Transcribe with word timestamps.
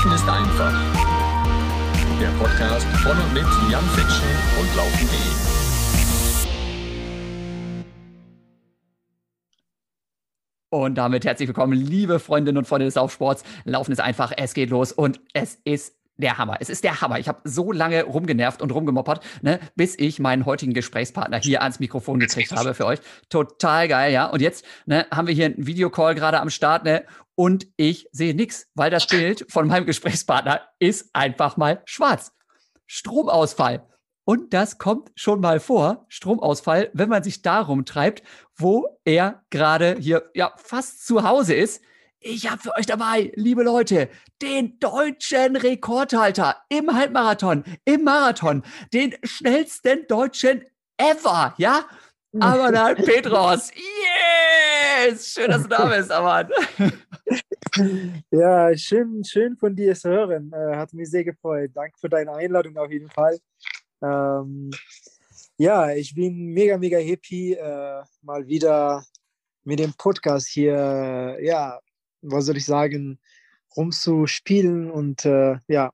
Laufen 0.00 0.14
ist 0.14 0.28
einfach. 0.30 0.72
Der 2.18 2.28
Podcast 2.42 2.86
von 3.02 3.18
und 3.18 3.34
mit 3.34 3.44
Jan 3.70 3.84
Fitschen 3.90 4.28
und 4.58 4.74
Laufen.de. 4.74 5.18
Und 10.70 10.94
damit 10.94 11.26
herzlich 11.26 11.48
willkommen, 11.48 11.74
liebe 11.74 12.18
Freundinnen 12.18 12.56
und 12.56 12.66
Freunde 12.66 12.86
des 12.86 12.94
Laufsports. 12.94 13.44
Laufen 13.64 13.92
ist 13.92 14.00
einfach, 14.00 14.32
es 14.34 14.54
geht 14.54 14.70
los 14.70 14.92
und 14.92 15.20
es 15.34 15.58
ist 15.64 15.99
der 16.20 16.38
Hammer. 16.38 16.56
Es 16.60 16.68
ist 16.70 16.84
der 16.84 17.00
Hammer. 17.00 17.18
Ich 17.18 17.28
habe 17.28 17.40
so 17.44 17.72
lange 17.72 18.04
rumgenervt 18.04 18.62
und 18.62 18.70
rumgemoppert, 18.70 19.24
ne, 19.42 19.60
bis 19.74 19.98
ich 19.98 20.18
meinen 20.18 20.46
heutigen 20.46 20.74
Gesprächspartner 20.74 21.38
hier 21.38 21.62
ans 21.62 21.80
Mikrofon 21.80 22.20
gekriegt 22.20 22.52
habe 22.52 22.74
für 22.74 22.86
euch. 22.86 23.00
Total 23.28 23.88
geil, 23.88 24.12
ja. 24.12 24.26
Und 24.26 24.40
jetzt 24.40 24.64
ne, 24.86 25.06
haben 25.10 25.26
wir 25.26 25.34
hier 25.34 25.46
einen 25.46 25.66
Videocall 25.66 26.14
gerade 26.14 26.40
am 26.40 26.50
Start, 26.50 26.84
ne? 26.84 27.04
Und 27.34 27.66
ich 27.76 28.06
sehe 28.12 28.34
nichts, 28.34 28.68
weil 28.74 28.90
das 28.90 29.06
Bild 29.06 29.46
von 29.48 29.66
meinem 29.66 29.86
Gesprächspartner 29.86 30.60
ist 30.78 31.10
einfach 31.14 31.56
mal 31.56 31.82
schwarz. 31.86 32.32
Stromausfall. 32.86 33.86
Und 34.24 34.52
das 34.52 34.78
kommt 34.78 35.10
schon 35.14 35.40
mal 35.40 35.58
vor, 35.58 36.04
Stromausfall, 36.08 36.90
wenn 36.92 37.08
man 37.08 37.22
sich 37.22 37.42
darum 37.42 37.84
treibt, 37.84 38.22
wo 38.56 38.98
er 39.04 39.42
gerade 39.50 39.96
hier 39.98 40.30
ja 40.34 40.52
fast 40.56 41.06
zu 41.06 41.24
Hause 41.24 41.54
ist 41.54 41.82
ich 42.20 42.50
habe 42.50 42.60
für 42.60 42.76
euch 42.76 42.86
dabei, 42.86 43.32
liebe 43.34 43.62
Leute, 43.62 44.08
den 44.42 44.78
deutschen 44.78 45.56
Rekordhalter 45.56 46.56
im 46.68 46.94
Halbmarathon, 46.94 47.64
im 47.84 48.04
Marathon, 48.04 48.62
den 48.92 49.14
schnellsten 49.22 50.06
Deutschen 50.06 50.64
ever, 50.98 51.54
ja? 51.56 51.86
Amanal 52.38 52.94
Petros. 52.94 53.70
Yes! 55.06 55.32
Schön, 55.32 55.50
dass 55.50 55.62
du 55.62 55.68
da 55.68 55.86
bist, 55.86 56.12
Aman. 56.12 56.48
Ja, 58.32 58.76
schön, 58.76 59.22
schön 59.24 59.56
von 59.56 59.74
dir 59.76 59.94
zu 59.94 60.10
hören. 60.10 60.52
Äh, 60.52 60.76
hat 60.76 60.92
mich 60.92 61.08
sehr 61.08 61.22
gefreut. 61.22 61.70
Danke 61.72 61.96
für 61.98 62.08
deine 62.08 62.32
Einladung 62.32 62.76
auf 62.76 62.90
jeden 62.90 63.08
Fall. 63.08 63.38
Ähm, 64.02 64.70
ja, 65.56 65.92
ich 65.92 66.12
bin 66.14 66.52
mega, 66.52 66.76
mega 66.76 66.98
happy, 66.98 67.54
äh, 67.54 68.02
mal 68.22 68.46
wieder 68.48 69.04
mit 69.62 69.78
dem 69.78 69.94
Podcast 69.94 70.48
hier 70.48 71.38
ja, 71.40 71.78
was 72.22 72.46
soll 72.46 72.56
ich 72.56 72.64
sagen, 72.64 73.18
rumzuspielen. 73.76 74.90
Und 74.90 75.24
äh, 75.24 75.56
ja, 75.68 75.90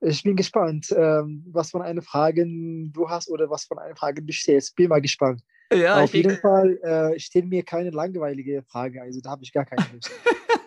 ich 0.00 0.22
bin 0.22 0.36
gespannt, 0.36 0.90
äh, 0.90 1.22
was 1.52 1.70
von 1.70 1.82
eine 1.82 2.02
Fragen 2.02 2.92
du 2.92 3.08
hast 3.08 3.28
oder 3.28 3.50
was 3.50 3.64
von 3.64 3.78
eine 3.78 3.96
Frage 3.96 4.22
du 4.22 4.32
stellst. 4.32 4.76
Bin 4.76 4.88
mal 4.88 5.00
gespannt. 5.00 5.42
Ja, 5.72 6.02
Auf 6.02 6.14
jeden 6.14 6.36
Fall 6.38 6.78
äh, 6.78 7.18
stellen 7.20 7.48
mir 7.48 7.62
keine 7.62 7.90
langweilige 7.90 8.64
Frage, 8.64 9.02
also 9.02 9.20
da 9.20 9.30
habe 9.30 9.44
ich 9.44 9.52
gar 9.52 9.64
keine 9.64 9.86
Lust. 9.92 10.10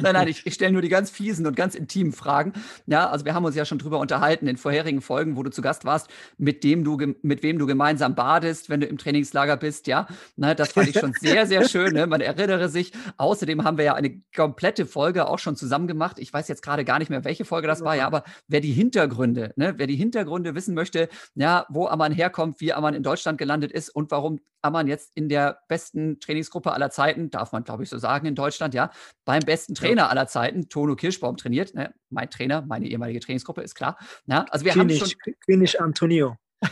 Nein, 0.00 0.14
nein, 0.14 0.28
ich, 0.28 0.46
ich 0.46 0.54
stelle 0.54 0.72
nur 0.72 0.82
die 0.82 0.88
ganz 0.88 1.10
fiesen 1.10 1.46
und 1.46 1.56
ganz 1.56 1.74
intimen 1.74 2.12
Fragen. 2.12 2.52
Ja, 2.86 3.08
also 3.08 3.24
wir 3.24 3.34
haben 3.34 3.44
uns 3.44 3.56
ja 3.56 3.64
schon 3.64 3.78
drüber 3.78 3.98
unterhalten 3.98 4.46
in 4.46 4.56
vorherigen 4.56 5.00
Folgen, 5.00 5.36
wo 5.36 5.42
du 5.42 5.50
zu 5.50 5.62
Gast 5.62 5.84
warst, 5.84 6.08
mit 6.38 6.64
dem 6.64 6.84
du, 6.84 6.98
mit 7.22 7.42
wem 7.42 7.58
du 7.58 7.66
gemeinsam 7.66 8.14
badest, 8.14 8.70
wenn 8.70 8.80
du 8.80 8.86
im 8.86 8.98
Trainingslager 8.98 9.56
bist. 9.56 9.86
Ja, 9.86 10.06
Na, 10.36 10.54
das 10.54 10.72
fand 10.72 10.88
ich 10.88 10.98
schon 10.98 11.14
sehr, 11.20 11.46
sehr 11.46 11.68
schön. 11.68 11.92
Ne? 11.92 12.06
Man 12.06 12.20
erinnere 12.20 12.68
sich. 12.68 12.92
Außerdem 13.16 13.64
haben 13.64 13.78
wir 13.78 13.84
ja 13.84 13.94
eine 13.94 14.22
komplette 14.34 14.86
Folge 14.86 15.28
auch 15.28 15.38
schon 15.38 15.56
zusammen 15.56 15.86
gemacht. 15.86 16.18
Ich 16.18 16.32
weiß 16.32 16.48
jetzt 16.48 16.62
gerade 16.62 16.84
gar 16.84 16.98
nicht 16.98 17.10
mehr, 17.10 17.24
welche 17.24 17.44
Folge 17.44 17.66
das 17.66 17.82
war. 17.82 17.96
Ja, 17.96 18.06
aber 18.06 18.24
wer 18.48 18.60
die 18.60 18.72
Hintergründe, 18.72 19.52
ne, 19.56 19.74
wer 19.76 19.86
die 19.86 19.96
Hintergründe 19.96 20.54
wissen 20.54 20.74
möchte, 20.74 21.08
ja, 21.34 21.66
wo 21.68 21.86
Amman 21.86 22.12
herkommt, 22.12 22.60
wie 22.60 22.72
Amman 22.72 22.94
in 22.94 23.02
Deutschland 23.02 23.38
gelandet 23.38 23.72
ist 23.72 23.90
und 23.90 24.10
warum 24.10 24.40
Amman 24.62 24.88
jetzt 24.88 25.12
in 25.14 25.28
der 25.28 25.60
besten 25.68 26.20
Trainingsgruppe 26.20 26.72
aller 26.72 26.90
Zeiten, 26.90 27.30
darf 27.30 27.52
man 27.52 27.64
glaube 27.64 27.82
ich 27.82 27.88
so 27.88 27.98
sagen 27.98 28.26
in 28.26 28.34
Deutschland, 28.34 28.74
ja, 28.74 28.90
beim 29.24 29.40
besten 29.40 29.69
Trainer 29.74 30.02
ja. 30.02 30.08
aller 30.08 30.26
Zeiten, 30.26 30.68
Tono 30.68 30.96
Kirschbaum, 30.96 31.36
trainiert. 31.36 31.74
Ne? 31.74 31.94
Mein 32.08 32.30
Trainer, 32.30 32.62
meine 32.62 32.86
ehemalige 32.86 33.20
Trainingsgruppe, 33.20 33.62
ist 33.62 33.74
klar. 33.74 33.96
Ja, 34.26 34.44
also 34.50 34.64
wir 34.64 34.72
König, 34.72 35.00
haben 35.00 35.10
schon 35.10 35.34
König 35.46 35.80
Antonio. 35.80 36.36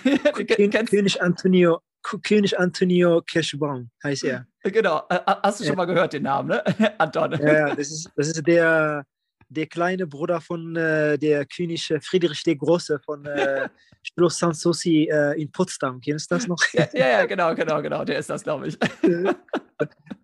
König 0.88 1.22
Antonio. 1.22 1.80
König 2.22 2.58
Antonio 2.58 3.22
Kirschbaum 3.22 3.90
heißt 4.02 4.24
er. 4.24 4.46
Genau. 4.62 5.02
Hast 5.08 5.60
du 5.60 5.64
schon 5.64 5.72
ja. 5.72 5.76
mal 5.76 5.84
gehört 5.84 6.12
den 6.12 6.22
Namen, 6.22 6.48
ne? 6.48 6.64
Anton. 6.98 7.32
Ja, 7.32 7.74
das 7.74 7.90
ist, 7.90 8.10
das 8.16 8.28
ist 8.28 8.46
der, 8.46 9.04
der 9.48 9.66
kleine 9.66 10.06
Bruder 10.06 10.40
von 10.40 10.76
äh, 10.76 11.18
der 11.18 11.44
König 11.46 11.92
Friedrich 12.02 12.42
der 12.44 12.56
Große 12.56 13.00
von 13.04 13.26
äh, 13.26 13.68
Schloss 14.02 14.38
Sanssouci 14.38 15.08
äh, 15.10 15.40
in 15.40 15.50
Potsdam. 15.50 16.00
Kennst 16.00 16.30
du 16.30 16.36
das 16.36 16.46
noch? 16.46 16.58
Ja, 16.72 16.88
ja, 16.92 17.26
genau, 17.26 17.54
genau, 17.54 17.82
genau. 17.82 18.04
Der 18.04 18.18
ist 18.18 18.30
das, 18.30 18.42
glaube 18.42 18.68
ich. 18.68 18.78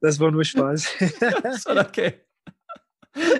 das 0.00 0.20
war 0.20 0.30
nur 0.30 0.44
Spaß. 0.44 0.96
Schon 1.62 1.78
okay. 1.78 2.20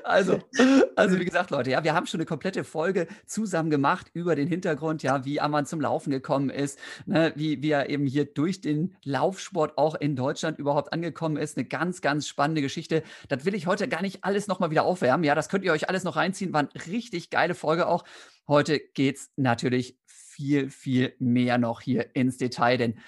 Also, 0.04 0.38
also 0.96 1.18
wie 1.18 1.24
gesagt, 1.24 1.50
Leute, 1.50 1.70
ja, 1.70 1.82
wir 1.84 1.94
haben 1.94 2.06
schon 2.06 2.20
eine 2.20 2.26
komplette 2.26 2.64
Folge 2.64 3.06
zusammen 3.26 3.70
gemacht 3.70 4.10
über 4.12 4.36
den 4.36 4.46
Hintergrund, 4.46 5.02
ja, 5.02 5.24
wie 5.24 5.40
Ammann 5.40 5.66
zum 5.66 5.80
Laufen 5.80 6.10
gekommen 6.10 6.50
ist, 6.50 6.78
ne, 7.06 7.32
wie, 7.36 7.62
wie 7.62 7.70
er 7.70 7.90
eben 7.90 8.06
hier 8.06 8.24
durch 8.24 8.60
den 8.60 8.96
Laufsport 9.04 9.76
auch 9.78 9.94
in 9.94 10.16
Deutschland 10.16 10.58
überhaupt 10.58 10.92
angekommen 10.92 11.36
ist. 11.36 11.56
Eine 11.56 11.66
ganz, 11.66 12.00
ganz 12.00 12.28
spannende 12.28 12.62
Geschichte. 12.62 13.02
Das 13.28 13.44
will 13.44 13.54
ich 13.54 13.66
heute 13.66 13.88
gar 13.88 14.02
nicht 14.02 14.24
alles 14.24 14.46
nochmal 14.46 14.70
wieder 14.70 14.84
aufwärmen. 14.84 15.24
Ja, 15.24 15.34
das 15.34 15.48
könnt 15.48 15.64
ihr 15.64 15.72
euch 15.72 15.88
alles 15.88 16.04
noch 16.04 16.16
reinziehen. 16.16 16.52
War 16.52 16.60
eine 16.60 16.86
richtig 16.86 17.30
geile 17.30 17.54
Folge 17.54 17.86
auch. 17.86 18.04
Heute 18.46 18.78
geht 18.78 19.16
es 19.16 19.30
natürlich 19.36 19.98
viel, 20.06 20.70
viel 20.70 21.14
mehr 21.18 21.58
noch 21.58 21.80
hier 21.80 22.14
ins 22.14 22.36
Detail, 22.36 22.76
denn 22.76 22.98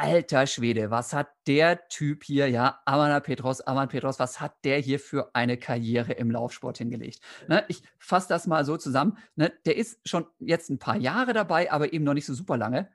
Alter 0.00 0.46
Schwede, 0.46 0.90
was 0.90 1.12
hat 1.12 1.28
der 1.46 1.88
Typ 1.88 2.24
hier, 2.24 2.48
ja, 2.48 2.80
Amana 2.84 3.20
Petros, 3.20 3.60
Aman 3.60 3.88
Petros, 3.88 4.18
was 4.18 4.40
hat 4.40 4.52
der 4.64 4.78
hier 4.78 4.98
für 4.98 5.30
eine 5.34 5.56
Karriere 5.56 6.12
im 6.12 6.30
Laufsport 6.30 6.78
hingelegt? 6.78 7.20
Ne, 7.48 7.64
ich 7.68 7.82
fasse 7.98 8.28
das 8.28 8.46
mal 8.46 8.64
so 8.64 8.76
zusammen. 8.76 9.18
Ne, 9.36 9.52
der 9.66 9.76
ist 9.76 10.00
schon 10.08 10.26
jetzt 10.40 10.68
ein 10.70 10.78
paar 10.78 10.96
Jahre 10.96 11.32
dabei, 11.32 11.70
aber 11.70 11.92
eben 11.92 12.04
noch 12.04 12.14
nicht 12.14 12.26
so 12.26 12.34
super 12.34 12.56
lange. 12.56 12.88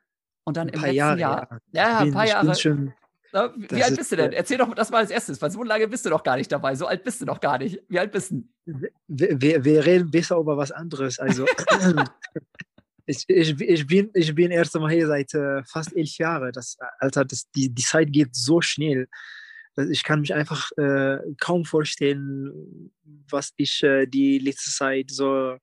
Und 0.43 0.57
dann 0.57 0.67
ein 0.69 0.73
im 0.73 0.81
letzten 0.81 0.95
Jahre, 0.95 1.19
Jahr, 1.19 1.61
ja, 1.71 1.89
ja 1.89 1.97
ein 1.99 2.11
paar 2.11 2.27
Jahre. 2.27 2.55
Schon, 2.55 2.93
Na, 3.31 3.53
wie 3.55 3.83
alt 3.83 3.95
bist 3.95 4.11
du 4.11 4.15
denn? 4.15 4.33
Erzähl 4.33 4.57
doch 4.57 4.73
das 4.73 4.89
mal 4.89 4.97
als 4.97 5.11
erstes, 5.11 5.41
weil 5.41 5.51
so 5.51 5.63
lange 5.63 5.88
bist 5.88 6.05
du 6.05 6.09
doch 6.09 6.23
gar 6.23 6.38
nicht 6.38 6.51
dabei. 6.51 6.75
So 6.75 6.88
alt 6.88 7.03
bist 7.03 7.21
du 7.21 7.25
doch 7.25 7.39
gar 7.39 7.59
nicht. 7.59 7.81
Wie 7.88 7.99
alt 7.99 8.11
bist 8.11 8.31
du? 8.31 8.43
Wir, 9.07 9.41
wir, 9.41 9.63
wir 9.63 9.85
reden 9.85 10.11
besser 10.11 10.38
über 10.38 10.57
was 10.57 10.71
anderes. 10.71 11.19
Also, 11.19 11.45
ich, 13.09 13.25
ich, 13.27 13.59
ich, 13.59 13.87
bin, 13.87 14.11
ich 14.13 14.35
bin 14.35 14.51
erst 14.51 14.75
einmal 14.75 14.91
hier 14.91 15.07
seit 15.07 15.33
äh, 15.33 15.63
fast 15.63 15.95
elf 15.95 16.17
Jahren. 16.17 16.51
Das, 16.51 16.77
Alter, 16.99 17.25
das, 17.25 17.49
die, 17.51 17.69
die 17.69 17.81
Zeit 17.81 18.11
geht 18.11 18.35
so 18.35 18.61
schnell. 18.61 19.07
Ich 19.89 20.03
kann 20.03 20.21
mich 20.21 20.33
einfach 20.33 20.71
äh, 20.77 21.17
kaum 21.39 21.65
vorstellen, 21.65 22.91
was 23.29 23.53
ich 23.57 23.81
äh, 23.81 24.05
die 24.05 24.37
letzte 24.37 24.69
Zeit 24.69 25.09
so 25.09 25.57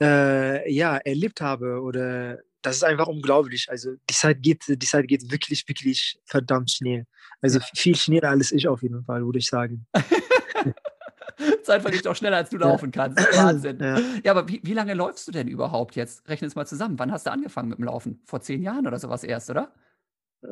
äh, 0.00 0.72
ja, 0.72 0.98
erlebt 0.98 1.40
habe. 1.40 1.80
Oder 1.80 2.38
das 2.62 2.76
ist 2.76 2.84
einfach 2.84 3.08
unglaublich. 3.08 3.68
Also 3.68 3.96
die 4.08 4.14
Zeit 4.14 4.40
geht, 4.40 4.62
die 4.68 4.86
Zeit 4.86 5.08
geht 5.08 5.30
wirklich, 5.32 5.66
wirklich 5.66 6.18
verdammt 6.24 6.70
schnell. 6.70 7.06
Also 7.40 7.58
viel 7.74 7.96
schneller 7.96 8.30
als 8.30 8.52
ich 8.52 8.68
auf 8.68 8.82
jeden 8.82 9.04
Fall, 9.04 9.24
würde 9.24 9.40
ich 9.40 9.48
sagen. 9.48 9.86
Zeit 11.62 11.82
vergeht 11.82 12.06
doch 12.06 12.16
schneller, 12.16 12.38
als 12.38 12.50
du 12.50 12.58
laufen 12.58 12.90
kannst. 12.90 13.18
Wahnsinn. 13.18 13.78
Ja, 13.80 13.98
ja 14.22 14.30
aber 14.32 14.48
wie, 14.48 14.60
wie, 14.62 14.74
lange 14.74 14.94
läufst 14.94 15.26
du 15.28 15.32
denn 15.32 15.48
überhaupt 15.48 15.96
jetzt? 15.96 16.28
Rechne 16.28 16.46
es 16.46 16.54
mal 16.54 16.66
zusammen. 16.66 16.98
Wann 16.98 17.12
hast 17.12 17.26
du 17.26 17.32
angefangen 17.32 17.68
mit 17.68 17.78
dem 17.78 17.84
Laufen? 17.84 18.20
Vor 18.24 18.40
zehn 18.40 18.62
Jahren 18.62 18.86
oder 18.86 18.98
sowas 18.98 19.24
erst, 19.24 19.50
oder? 19.50 19.72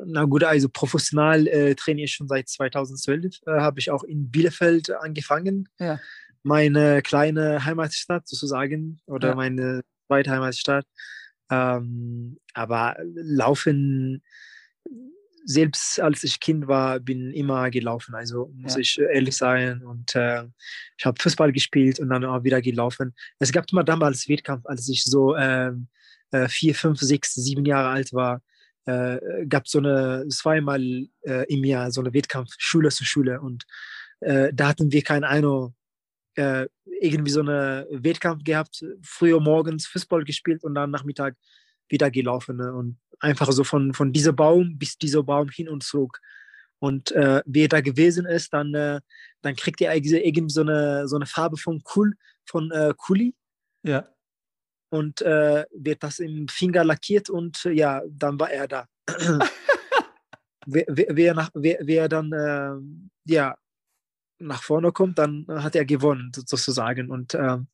Na 0.05 0.23
gut, 0.25 0.43
also 0.43 0.69
professional 0.69 1.47
äh, 1.47 1.75
trainiere 1.75 2.05
ich 2.05 2.13
schon 2.13 2.27
seit 2.27 2.49
2012. 2.49 3.41
Äh, 3.45 3.51
Habe 3.51 3.79
ich 3.79 3.91
auch 3.91 4.03
in 4.03 4.31
Bielefeld 4.31 4.89
angefangen. 4.91 5.69
Ja. 5.79 5.99
Meine 6.41 7.01
kleine 7.01 7.63
Heimatstadt 7.63 8.27
sozusagen 8.27 8.99
oder 9.05 9.29
ja. 9.29 9.35
meine 9.35 9.81
zweite 10.07 10.31
Heimatstadt. 10.31 10.85
Ähm, 11.49 12.37
aber 12.53 12.97
Laufen 13.01 14.23
selbst 15.45 15.99
als 15.99 16.23
ich 16.23 16.39
Kind 16.39 16.67
war, 16.67 16.99
bin 16.99 17.31
immer 17.31 17.69
gelaufen, 17.69 18.15
also 18.15 18.51
muss 18.55 18.75
ja. 18.75 18.79
ich 18.79 18.99
äh, 18.99 19.13
ehrlich 19.13 19.35
sein. 19.35 19.83
Und 19.83 20.15
äh, 20.15 20.43
ich 20.97 21.05
habe 21.05 21.21
Fußball 21.21 21.51
gespielt 21.51 21.99
und 21.99 22.09
dann 22.09 22.25
auch 22.25 22.43
wieder 22.43 22.61
gelaufen. 22.61 23.13
Es 23.39 23.51
gab 23.51 23.71
immer 23.71 23.83
damals 23.83 24.27
Wettkampf, 24.29 24.65
als 24.65 24.87
ich 24.89 25.03
so 25.03 25.35
ähm, 25.35 25.87
äh, 26.31 26.47
vier, 26.47 26.75
fünf, 26.75 26.99
sechs, 26.99 27.33
sieben 27.33 27.65
Jahre 27.65 27.89
alt 27.89 28.13
war, 28.13 28.41
äh, 28.85 29.45
gab 29.47 29.67
so 29.67 29.79
eine 29.79 30.25
zweimal 30.29 30.81
äh, 31.21 31.45
im 31.53 31.63
Jahr 31.63 31.91
so 31.91 32.01
eine 32.01 32.13
Wettkampf 32.13 32.49
Schule 32.57 32.89
zu 32.89 33.05
Schule 33.05 33.39
und 33.39 33.63
äh, 34.19 34.51
da 34.53 34.69
hatten 34.69 34.91
wir 34.91 35.01
keine 35.03 35.27
Ahnung 35.27 35.75
äh, 36.35 36.67
irgendwie 36.99 37.31
so 37.31 37.41
eine 37.41 37.87
Wettkampf 37.91 38.43
gehabt, 38.43 38.83
früher 39.01 39.39
morgens 39.39 39.87
Fußball 39.87 40.23
gespielt 40.23 40.63
und 40.63 40.75
dann 40.75 40.91
Nachmittag 40.91 41.35
wieder 41.89 42.09
gelaufen 42.09 42.57
ne? 42.57 42.73
und 42.73 42.97
einfach 43.23 43.51
so 43.51 43.63
von, 43.63 43.93
von 43.93 44.11
diesem 44.11 44.35
Baum 44.35 44.77
bis 44.77 44.97
dieser 44.97 45.23
Baum 45.23 45.49
hin 45.49 45.69
und 45.69 45.83
zurück. 45.83 46.19
Und 46.79 47.11
äh, 47.13 47.41
wer 47.45 47.67
da 47.69 47.79
gewesen 47.79 48.25
ist, 48.25 48.53
dann, 48.53 48.73
äh, 48.73 48.99
dann 49.41 49.55
kriegt 49.55 49.79
er 49.81 49.95
irgendwie 49.95 50.49
so 50.49 50.61
eine, 50.61 51.07
so 51.07 51.15
eine 51.15 51.25
Farbe 51.25 51.57
von 51.57 51.81
Kul, 51.83 52.13
von 52.45 52.71
äh, 52.71 52.93
Kuli. 52.97 53.33
Ja. 53.83 54.09
Und 54.89 55.21
äh, 55.21 55.65
wird 55.71 56.03
das 56.03 56.19
im 56.19 56.47
Finger 56.49 56.83
lackiert 56.83 57.29
und 57.29 57.65
äh, 57.65 57.71
ja, 57.71 58.01
dann 58.07 58.39
war 58.39 58.51
er 58.51 58.67
da. 58.67 58.87
wer, 60.65 60.85
wer, 60.87 61.07
wer, 61.09 61.33
nach, 61.33 61.49
wer, 61.53 61.79
wer 61.81 62.09
dann, 62.09 62.31
äh, 62.33 63.31
ja, 63.31 63.55
nach 64.39 64.61
vorne 64.61 64.91
kommt, 64.91 65.17
dann 65.17 65.45
hat 65.47 65.75
er 65.75 65.85
gewonnen, 65.85 66.31
sozusagen. 66.35 67.09
Und 67.09 67.33
ähm, 67.33 67.67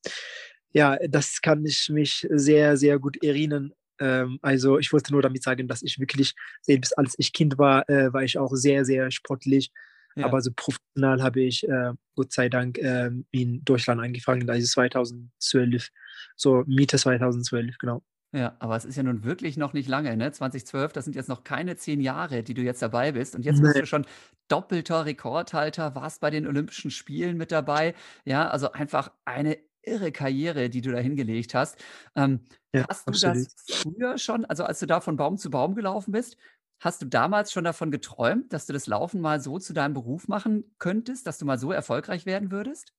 ja, 0.72 0.98
das 1.08 1.42
kann 1.42 1.66
ich 1.66 1.90
mich 1.90 2.28
sehr, 2.30 2.78
sehr 2.78 3.00
gut 3.00 3.22
erinnern. 3.24 3.74
Ähm, 4.00 4.40
also 4.42 4.80
ich 4.80 4.92
wollte 4.94 5.12
nur 5.12 5.22
damit 5.22 5.44
sagen, 5.44 5.68
dass 5.68 5.82
ich 5.82 6.00
wirklich, 6.00 6.36
selbst 6.62 6.98
als 6.98 7.16
ich 7.18 7.34
Kind 7.34 7.58
war, 7.58 7.88
äh, 7.90 8.12
war 8.14 8.24
ich 8.24 8.38
auch 8.38 8.54
sehr, 8.54 8.86
sehr 8.86 9.12
sportlich. 9.12 9.72
Ja. 10.16 10.26
Aber 10.26 10.42
so 10.42 10.52
professional 10.56 11.22
habe 11.22 11.42
ich, 11.42 11.68
äh, 11.68 11.94
Gott 12.16 12.34
sei 12.34 12.50
Dank, 12.50 12.78
äh, 12.80 13.12
in 13.32 13.64
Deutschland 13.64 14.02
angefangen, 14.02 14.50
also 14.50 14.68
2012, 14.68 15.90
so 16.36 16.64
Mitte 16.68 16.98
2012, 16.98 17.78
genau. 17.78 18.04
Ja, 18.32 18.56
aber 18.60 18.76
es 18.76 18.86
ist 18.86 18.96
ja 18.96 19.02
nun 19.02 19.24
wirklich 19.24 19.58
noch 19.58 19.74
nicht 19.74 19.90
lange, 19.90 20.16
ne? 20.16 20.32
2012, 20.32 20.94
das 20.94 21.06
sind 21.06 21.16
jetzt 21.16 21.30
noch 21.30 21.44
keine 21.44 21.78
zehn 21.78 22.00
Jahre, 22.00 22.44
die 22.44 22.54
du 22.54 22.62
jetzt 22.62 22.82
dabei 22.82 23.12
bist. 23.14 23.36
Und 23.36 23.44
jetzt 23.44 23.60
bist 23.60 23.76
du 23.76 23.86
schon 23.88 24.06
doppelter 24.50 25.06
Rekordhalter, 25.06 25.96
warst 25.96 26.22
bei 26.22 26.30
den 26.30 26.46
Olympischen 26.46 26.92
Spielen 26.92 27.38
mit 27.38 27.52
dabei. 27.52 27.96
Ja, 28.26 28.48
also 28.48 28.72
einfach 28.72 29.12
eine 29.26 29.58
irre 29.84 30.12
Karriere, 30.12 30.70
die 30.70 30.82
du 30.82 30.92
da 30.92 31.00
hingelegt 31.00 31.54
hast. 31.54 31.84
Ähm, 32.16 32.42
Ja, 32.74 32.86
hast 32.88 33.10
du 33.10 33.12
absolut. 33.12 33.48
das 33.48 33.48
früher 33.70 34.18
schon, 34.18 34.46
also 34.46 34.64
als 34.64 34.80
du 34.80 34.86
da 34.86 35.02
von 35.02 35.16
Baum 35.18 35.38
zu 35.38 35.50
Baum 35.50 35.76
gelaufen 35.76 36.12
bist, 36.12 36.38
hast 36.82 37.02
du 37.02 37.06
damals 37.08 37.52
schon 37.52 37.64
davon 37.66 37.92
geträumt, 37.92 38.54
dass 38.54 38.66
du 38.66 38.74
das 38.74 38.88
Laufen 38.88 39.22
mal 39.22 39.42
so 39.42 39.60
zu 39.60 39.74
deinem 39.74 39.94
Beruf 39.94 40.28
machen 40.28 40.76
könntest, 40.80 41.28
dass 41.28 41.38
du 41.38 41.46
mal 41.46 41.60
so 41.60 41.72
erfolgreich 41.72 42.26
werden 42.26 42.52
würdest? 42.52 42.94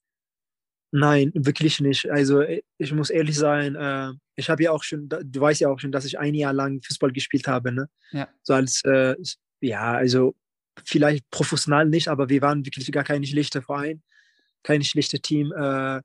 Nein, 0.93 1.31
wirklich 1.35 1.81
nicht. 1.81 2.11
Also 2.11 2.41
äh, 2.41 2.63
ich 2.79 2.93
muss 2.93 3.11
ehrlich 3.11 3.37
sein, 3.37 3.77
äh, 3.77 4.13
ich 4.35 4.51
habe 4.51 4.63
ja 4.65 4.73
auch 4.73 4.83
schon, 4.83 5.09
du 5.09 5.41
weißt 5.41 5.61
ja 5.61 5.69
auch 5.69 5.79
schon, 5.79 5.93
dass 5.93 6.05
ich 6.05 6.19
ein 6.19 6.35
Jahr 6.35 6.53
lang 6.53 6.83
Fußball 6.83 7.13
gespielt 7.13 7.47
habe, 7.47 7.73
ne? 7.73 7.89
Ja. 8.11 8.29
So 8.43 8.55
als, 8.55 8.83
äh, 8.85 9.15
ja, 9.61 9.93
also 9.93 10.35
vielleicht 10.85 11.31
professional 11.31 11.87
nicht, 11.87 12.09
aber 12.09 12.29
wir 12.29 12.43
waren 12.43 12.65
wirklich 12.65 12.91
gar 12.91 13.05
kein 13.05 13.25
schlechter 13.25 13.63
Verein, 13.63 14.03
kein 14.65 14.83
schlechtes 14.83 15.21
Team. 15.23 15.53
Äh, 15.53 16.03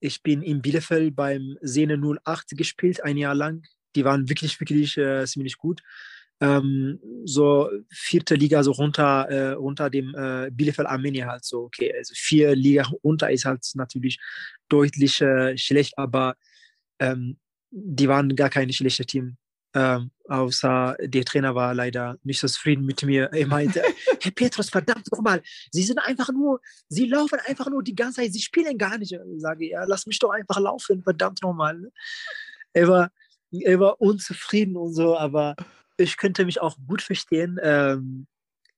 ich 0.00 0.22
bin 0.22 0.42
in 0.42 0.62
Bielefeld 0.62 1.14
beim 1.16 1.58
Sene 1.60 1.98
08 1.98 2.56
gespielt, 2.56 3.02
ein 3.04 3.16
Jahr 3.16 3.34
lang. 3.34 3.62
Die 3.96 4.04
waren 4.04 4.28
wirklich, 4.28 4.60
wirklich 4.60 4.96
äh, 4.96 5.24
ziemlich 5.26 5.58
gut 5.58 5.82
ähm, 6.40 7.00
so 7.24 7.68
vierte 7.90 8.34
Liga 8.34 8.62
so 8.62 8.72
runter, 8.72 9.28
äh, 9.28 9.52
runter 9.52 9.90
dem 9.90 10.14
äh, 10.14 10.50
Bielefeld 10.50 10.88
Arminia 10.88 11.26
halt 11.26 11.44
so, 11.44 11.64
okay, 11.64 11.92
also 11.96 12.14
vier 12.16 12.54
Liga 12.54 12.84
runter 13.02 13.30
ist 13.30 13.44
halt 13.44 13.64
natürlich 13.74 14.18
deutlich 14.68 15.20
äh, 15.20 15.56
schlecht, 15.58 15.98
aber 15.98 16.36
ähm, 17.00 17.38
die 17.70 18.08
waren 18.08 18.34
gar 18.36 18.50
kein 18.50 18.72
schlechtes 18.72 19.06
Team. 19.06 19.36
Ähm, 19.74 20.10
außer 20.26 20.96
der 21.00 21.24
Trainer 21.24 21.54
war 21.54 21.74
leider 21.74 22.16
nicht 22.22 22.40
so 22.40 22.48
zufrieden 22.48 22.86
mit 22.86 23.02
mir. 23.02 23.30
Er 23.32 23.46
meinte, 23.46 23.82
Herr 24.22 24.32
Petrus, 24.32 24.70
verdammt 24.70 25.10
nochmal, 25.12 25.42
Sie 25.70 25.82
sind 25.82 25.98
einfach 25.98 26.30
nur, 26.30 26.60
Sie 26.88 27.06
laufen 27.06 27.38
einfach 27.46 27.68
nur 27.68 27.82
die 27.82 27.94
ganze 27.94 28.22
Zeit, 28.22 28.32
Sie 28.32 28.40
spielen 28.40 28.78
gar 28.78 28.96
nicht. 28.98 29.12
Ich 29.12 29.20
sage, 29.36 29.68
ja, 29.68 29.84
lass 29.84 30.06
mich 30.06 30.18
doch 30.18 30.30
einfach 30.30 30.58
laufen, 30.58 31.02
verdammt 31.02 31.42
nochmal. 31.42 31.90
Er 32.72 32.88
war, 32.88 33.10
er 33.50 33.80
war 33.80 34.00
unzufrieden 34.00 34.76
und 34.76 34.94
so, 34.94 35.16
aber 35.18 35.54
ich 35.98 36.16
könnte 36.16 36.44
mich 36.44 36.60
auch 36.60 36.76
gut 36.86 37.02
verstehen. 37.02 37.58
Ähm, 37.62 38.26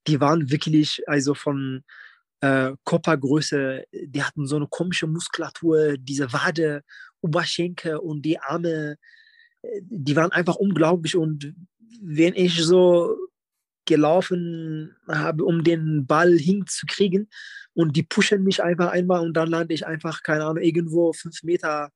die 0.06 0.20
waren 0.20 0.50
wirklich, 0.50 1.02
also 1.06 1.34
von 1.34 1.84
äh, 2.40 2.72
Körpergröße, 2.84 3.84
die 3.92 4.22
hatten 4.22 4.46
so 4.46 4.56
eine 4.56 4.66
komische 4.68 5.06
Muskulatur, 5.06 5.96
diese 5.98 6.32
Wade, 6.32 6.82
Oberschenkel 7.20 7.96
und 7.96 8.22
die 8.22 8.38
Arme, 8.40 8.96
die 9.62 10.16
waren 10.16 10.32
einfach 10.32 10.56
unglaublich. 10.56 11.16
Und 11.16 11.54
wenn 12.02 12.34
ich 12.34 12.62
so 12.62 13.16
gelaufen 13.86 14.96
habe, 15.08 15.44
um 15.44 15.64
den 15.64 16.06
Ball 16.06 16.36
hinzukriegen, 16.36 17.28
und 17.74 17.96
die 17.96 18.02
pushen 18.02 18.42
mich 18.42 18.62
einfach 18.62 18.90
einmal 18.90 19.20
und 19.20 19.34
dann 19.34 19.48
lande 19.48 19.74
ich 19.74 19.86
einfach, 19.86 20.22
keine 20.22 20.44
Ahnung, 20.44 20.62
irgendwo 20.62 21.12
fünf 21.12 21.42
Meter 21.42 21.90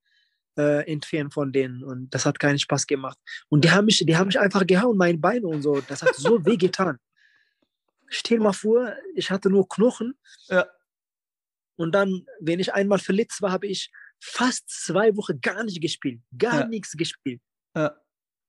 äh, 0.57 0.91
entfernt 0.91 1.35
von 1.35 1.53
denen 1.53 1.83
und 1.83 2.15
das 2.15 2.27
hat 2.27 2.39
keinen 2.39 2.59
Spaß 2.59 2.87
gemacht. 2.87 3.19
Und 3.49 3.65
die 3.65 3.71
haben 3.71 3.87
mich, 3.87 4.05
die 4.05 4.17
haben 4.17 4.29
mich 4.29 4.39
einfach 4.39 4.67
gehauen, 4.67 4.97
mein 4.97 5.21
Bein 5.21 5.45
und 5.45 5.63
so. 5.63 5.81
Das 5.81 6.03
hat 6.03 6.15
so 6.15 6.45
weh 6.47 6.57
getan. 6.57 6.99
Stell 8.09 8.39
mal 8.39 8.53
vor, 8.53 8.95
ich 9.15 9.31
hatte 9.31 9.51
nur 9.51 9.69
Knochen. 9.69 10.15
Ja. 10.49 10.67
Und 11.77 11.93
dann, 11.93 12.25
wenn 12.41 12.61
ich 12.61 12.73
einmal 12.73 13.01
verletzt 13.01 13.43
war, 13.43 13.51
habe 13.51 13.67
ich 13.67 13.91
fast 14.21 14.69
zwei 14.69 15.17
Wochen 15.17 15.41
gar 15.41 15.65
nicht 15.65 15.81
gespielt. 15.81 16.21
Gar 16.39 16.61
ja. 16.61 16.67
nichts 16.69 16.93
gespielt. 16.93 17.41
Ja. 17.75 17.97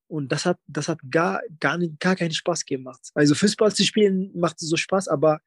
Und 0.08 0.32
das 0.32 0.46
hat, 0.46 0.60
das 0.68 0.88
hat 0.88 1.00
gar, 1.10 1.42
gar, 1.60 1.78
nicht, 1.78 2.00
gar 2.00 2.16
keinen 2.16 2.34
Spaß 2.34 2.66
gemacht. 2.66 3.10
Also 3.16 3.34
Fußball 3.34 3.74
zu 3.74 3.84
spielen 3.84 4.32
macht 4.36 4.60
so 4.60 4.78
Spaß, 4.78 5.08
aber 5.08 5.40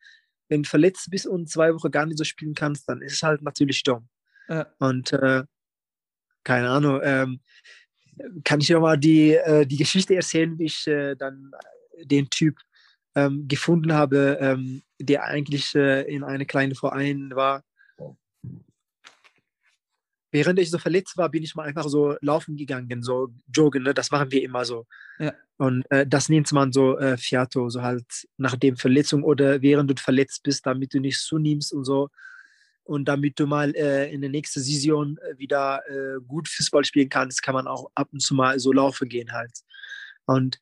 wenn 0.48 0.62
du 0.62 0.69
verletzt 0.69 1.08
bist 1.10 1.26
und 1.26 1.48
zwei 1.48 1.72
Wochen 1.75 1.90
gar 1.90 2.06
nicht 2.06 2.19
so 2.19 2.25
spielen 2.25 2.54
kannst, 2.54 2.88
dann 2.88 3.02
ist 3.02 3.14
es 3.14 3.22
halt 3.22 3.42
natürlich 3.42 3.82
dumm. 3.82 4.08
Ja. 4.48 4.66
Und 4.78 5.12
äh, 5.12 5.44
keine 6.42 6.70
Ahnung, 6.70 7.00
ähm, 7.02 7.40
kann 8.44 8.60
ich 8.60 8.69
ja 8.69 8.80
mal 8.80 8.98
die, 8.98 9.34
äh, 9.34 9.66
die 9.66 9.76
Geschichte 9.76 10.16
erzählen, 10.16 10.58
wie 10.58 10.64
ich 10.64 10.86
äh, 10.86 11.14
dann 11.14 11.52
den 12.02 12.28
Typ 12.30 12.58
ähm, 13.14 13.46
gefunden 13.48 13.92
habe, 13.92 14.38
ähm, 14.40 14.82
der 14.98 15.25
eigentlich 15.25 15.75
äh, 15.75 16.02
in 16.02 16.25
einem 16.25 16.46
kleinen 16.46 16.75
Verein 16.75 17.30
war. 17.34 17.64
Während 20.30 20.58
ich 20.58 20.70
so 20.70 20.78
verletzt 20.78 21.16
war, 21.16 21.30
bin 21.30 21.42
ich 21.42 21.54
mal 21.54 21.64
einfach 21.64 21.88
so 21.88 22.16
laufen 22.20 22.56
gegangen, 22.56 23.02
so 23.02 23.28
joggen, 23.54 23.82
ne? 23.82 23.94
das 23.94 24.10
machen 24.10 24.30
wir 24.30 24.42
immer 24.42 24.64
so. 24.64 24.86
Ja. 25.19 25.32
Und 25.56 25.90
äh, 25.90 26.06
das 26.06 26.28
nennt 26.28 26.52
man 26.52 26.72
so 26.72 26.98
äh, 26.98 27.16
Fiato, 27.16 27.69
so 27.70 27.82
halt 27.82 28.04
nach 28.36 28.56
dem 28.56 28.76
Verletzung 28.76 29.25
oder 29.25 29.62
während 29.62 29.90
du 29.90 29.94
verletzt 30.00 30.42
bist, 30.42 30.66
damit 30.66 30.94
du 30.94 31.00
nicht 31.00 31.19
zunimmst 31.19 31.72
und 31.72 31.84
so 31.84 32.10
und 32.88 33.06
damit 33.06 33.38
du 33.38 33.46
mal 33.46 33.75
äh, 33.76 34.10
in 34.12 34.22
der 34.22 34.30
nächsten 34.30 34.60
Saison 34.60 35.19
äh, 35.19 35.38
wieder 35.38 35.82
äh, 35.88 36.20
gut 36.26 36.48
Fußball 36.48 36.84
spielen 36.84 37.10
kannst, 37.10 37.42
kann 37.42 37.54
man 37.54 37.66
auch 37.66 37.90
ab 37.94 38.08
und 38.12 38.20
zu 38.20 38.34
mal 38.34 38.58
so 38.58 38.72
laufen 38.72 39.08
gehen 39.08 39.32
halt. 39.32 39.52
Und 40.25 40.58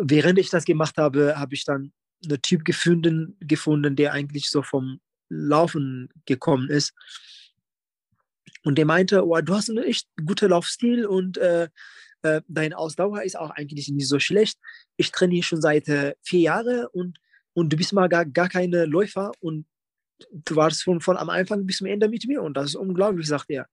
während 0.00 0.38
ich 0.38 0.50
das 0.50 0.66
gemacht 0.66 0.98
habe, 0.98 1.38
habe 1.38 1.54
ich 1.54 1.64
dann 1.64 1.92
einen 2.24 2.42
Typ 2.42 2.64
gefunden, 2.64 3.36
gefunden, 3.40 3.96
der 3.96 4.12
eigentlich 4.12 4.50
so 4.50 4.62
vom 4.62 5.00
Laufen 5.30 6.10
gekommen 6.26 6.68
ist. 6.68 6.92
Und 8.64 8.78
der 8.78 8.86
meinte, 8.86 9.26
oh, 9.26 9.40
du 9.40 9.54
hast 9.54 9.70
einen 9.70 9.84
echt 9.84 10.08
guten 10.24 10.50
Laufstil 10.50 11.06
und 11.06 11.38
äh, 11.38 11.68
äh, 12.22 12.40
deine 12.46 12.78
Ausdauer 12.78 13.22
ist 13.22 13.36
auch 13.36 13.50
eigentlich 13.50 13.88
nicht 13.88 14.08
so 14.08 14.18
schlecht. 14.18 14.58
Ich 14.96 15.10
trainiere 15.10 15.42
schon 15.42 15.60
seit 15.60 15.88
äh, 15.88 16.14
vier 16.22 16.40
Jahren 16.40 16.86
und, 16.92 17.18
und 17.54 17.72
du 17.72 17.76
bist 17.76 17.92
mal 17.92 18.08
gar, 18.08 18.24
gar 18.24 18.48
keine 18.48 18.84
Läufer 18.86 19.32
und 19.40 19.66
du 20.30 20.56
warst 20.56 20.84
von, 20.84 21.00
von 21.00 21.16
am 21.16 21.30
Anfang 21.30 21.66
bis 21.66 21.78
zum 21.78 21.88
Ende 21.88 22.08
mit 22.08 22.26
mir 22.26 22.42
und 22.42 22.56
das 22.56 22.66
ist 22.66 22.76
unglaublich, 22.76 23.26
sagt 23.26 23.50
er. 23.50 23.66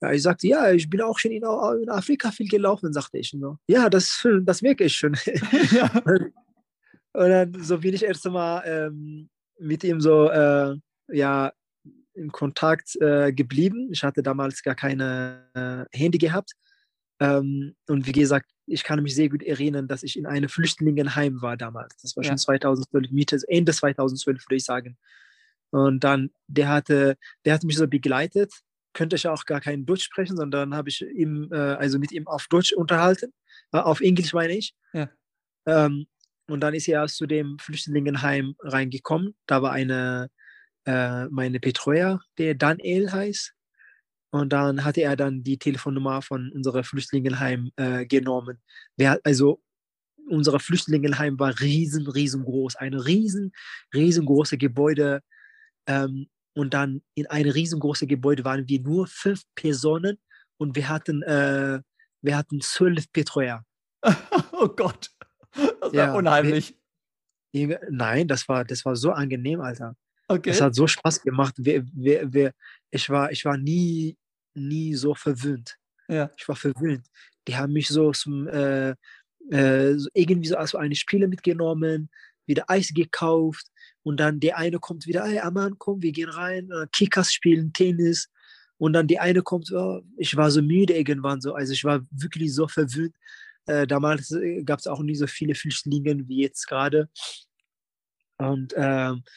Ja, 0.00 0.12
ich 0.12 0.22
sagte, 0.22 0.48
ja, 0.48 0.72
ich 0.72 0.88
bin 0.88 1.00
auch 1.02 1.18
schon 1.18 1.30
in, 1.30 1.42
in 1.42 1.90
Afrika 1.90 2.30
viel 2.30 2.48
gelaufen, 2.48 2.92
sagte 2.92 3.18
ich. 3.18 3.30
So. 3.30 3.58
Ja, 3.66 3.88
das, 3.88 4.26
das 4.42 4.62
merke 4.62 4.84
ich 4.84 4.96
schon. 4.96 5.16
ja. 5.70 5.90
Und 7.12 7.28
dann 7.28 7.62
so 7.62 7.78
bin 7.78 7.94
ich 7.94 8.02
erst 8.02 8.26
einmal 8.26 8.62
ähm, 8.66 9.28
mit 9.58 9.84
ihm 9.84 10.00
so 10.00 10.30
äh, 10.30 10.74
ja, 11.08 11.52
in 12.14 12.30
Kontakt 12.32 12.96
äh, 13.00 13.32
geblieben. 13.32 13.88
Ich 13.92 14.02
hatte 14.02 14.22
damals 14.22 14.62
gar 14.62 14.74
keine 14.74 15.88
äh, 15.92 15.98
Handy 15.98 16.18
gehabt. 16.18 16.52
Ähm, 17.20 17.74
und 17.88 18.06
wie 18.06 18.12
gesagt, 18.12 18.50
ich 18.66 18.82
kann 18.82 19.02
mich 19.02 19.14
sehr 19.14 19.28
gut 19.28 19.42
erinnern, 19.42 19.88
dass 19.88 20.02
ich 20.02 20.16
in 20.16 20.26
einem 20.26 20.48
Flüchtlingenheim 20.48 21.42
war 21.42 21.56
damals. 21.56 21.96
Das 21.98 22.16
war 22.16 22.24
schon 22.24 22.32
ja. 22.32 22.36
2012, 22.36 23.10
Mitte, 23.10 23.38
Ende 23.48 23.72
2012, 23.72 24.46
würde 24.46 24.56
ich 24.56 24.64
sagen. 24.64 24.96
Und 25.70 26.04
dann, 26.04 26.30
der 26.46 26.68
hatte, 26.68 27.16
der 27.44 27.54
hat 27.54 27.64
mich 27.64 27.76
so 27.76 27.86
begleitet, 27.86 28.52
könnte 28.92 29.16
ich 29.16 29.26
auch 29.26 29.44
gar 29.44 29.60
kein 29.60 29.84
Deutsch 29.84 30.04
sprechen, 30.04 30.36
sondern 30.36 30.74
habe 30.74 30.88
ich 30.88 31.02
ihm, 31.02 31.48
äh, 31.52 31.56
also 31.56 31.98
mit 31.98 32.12
ihm 32.12 32.26
auf 32.26 32.46
Deutsch 32.48 32.72
unterhalten, 32.72 33.32
äh, 33.72 33.78
auf 33.78 34.00
Englisch 34.00 34.32
meine 34.32 34.56
ich. 34.56 34.74
Ja. 34.92 35.10
Ähm, 35.66 36.06
und 36.46 36.60
dann 36.60 36.74
ist 36.74 36.88
er 36.88 37.06
zu 37.06 37.26
dem 37.26 37.58
Flüchtlingenheim 37.58 38.54
reingekommen. 38.60 39.34
Da 39.46 39.62
war 39.62 39.72
eine, 39.72 40.30
äh, 40.86 41.26
meine 41.26 41.60
Betreuer, 41.60 42.20
der 42.38 42.54
Daniel 42.54 43.12
heißt. 43.12 43.52
Und 44.30 44.52
dann 44.52 44.84
hatte 44.84 45.02
er 45.02 45.16
dann 45.16 45.44
die 45.44 45.58
Telefonnummer 45.58 46.20
von 46.20 46.50
unserem 46.52 46.82
Flüchtlingenheim 46.82 47.70
äh, 47.76 48.04
genommen. 48.04 48.60
Wer, 48.96 49.20
also 49.22 49.62
unser 50.28 50.58
Flüchtlingenheim 50.58 51.38
war 51.38 51.58
riesen, 51.60 52.06
riesengroß. 52.08 52.76
Ein 52.76 52.94
riesen, 52.94 53.52
riesengroßes 53.94 54.58
Gebäude 54.58 55.22
ähm, 55.86 56.28
und 56.54 56.74
dann 56.74 57.02
in 57.14 57.26
einem 57.26 57.50
riesengroßen 57.50 58.08
Gebäude 58.08 58.44
waren 58.44 58.68
wir 58.68 58.80
nur 58.80 59.06
fünf 59.06 59.42
Personen 59.54 60.18
und 60.56 60.76
wir 60.76 60.88
hatten, 60.88 61.22
äh, 61.22 61.80
wir 62.22 62.36
hatten 62.36 62.60
zwölf 62.60 63.10
Betreuer. 63.12 63.64
oh 64.52 64.68
Gott, 64.68 65.10
das 65.54 65.80
war 65.80 65.92
ja, 65.92 66.14
unheimlich. 66.14 66.76
Wir, 67.52 67.80
nein, 67.90 68.28
das 68.28 68.48
war, 68.48 68.64
das 68.64 68.84
war 68.84 68.96
so 68.96 69.12
angenehm, 69.12 69.60
Alter. 69.60 69.96
Okay. 70.28 70.50
Es 70.50 70.60
hat 70.60 70.74
so 70.74 70.86
Spaß 70.86 71.22
gemacht. 71.22 71.54
Wir, 71.58 71.84
wir, 71.92 72.32
wir, 72.32 72.52
ich, 72.90 73.08
war, 73.10 73.30
ich 73.30 73.44
war 73.44 73.56
nie, 73.56 74.16
nie 74.54 74.94
so 74.94 75.14
verwöhnt. 75.14 75.76
Ja. 76.08 76.30
Ich 76.36 76.48
war 76.48 76.56
verwöhnt. 76.56 77.06
Die 77.46 77.56
haben 77.56 77.72
mich 77.72 77.88
so 77.88 78.12
zum, 78.12 78.48
äh, 78.48 78.94
äh, 79.50 79.96
irgendwie 80.14 80.48
so 80.48 80.56
als 80.56 80.74
eine 80.74 80.94
Spiele 80.94 81.28
mitgenommen, 81.28 82.10
wieder 82.46 82.64
Eis 82.68 82.92
gekauft 82.94 83.66
Und 84.02 84.20
dann 84.20 84.40
der 84.40 84.58
eine 84.58 84.78
kommt 84.78 85.06
wieder, 85.06 85.24
hey 85.24 85.40
Aman, 85.40 85.76
komm, 85.78 86.02
wir 86.02 86.12
gehen 86.12 86.28
rein, 86.28 86.70
äh, 86.70 86.86
Kickers 86.92 87.32
spielen, 87.32 87.72
Tennis. 87.72 88.28
Und 88.78 88.92
dann 88.92 89.06
die 89.06 89.18
eine 89.18 89.42
kommt, 89.42 89.70
oh, 89.72 90.02
ich 90.16 90.36
war 90.36 90.50
so 90.50 90.60
müde 90.62 90.94
irgendwann 90.94 91.40
so, 91.40 91.54
also 91.54 91.72
ich 91.72 91.84
war 91.84 92.02
wirklich 92.10 92.54
so 92.54 92.68
verwöhnt. 92.68 93.14
Äh, 93.66 93.86
damals 93.86 94.30
äh, 94.32 94.62
gab 94.62 94.78
es 94.78 94.86
auch 94.86 95.02
nie 95.02 95.14
so 95.14 95.26
viele 95.26 95.54
Flüchtlinge 95.54 96.28
wie 96.28 96.42
jetzt 96.42 96.66
gerade. 96.66 97.08
Und 98.36 98.74
ähm, 98.76 99.22
äh, 99.24 99.30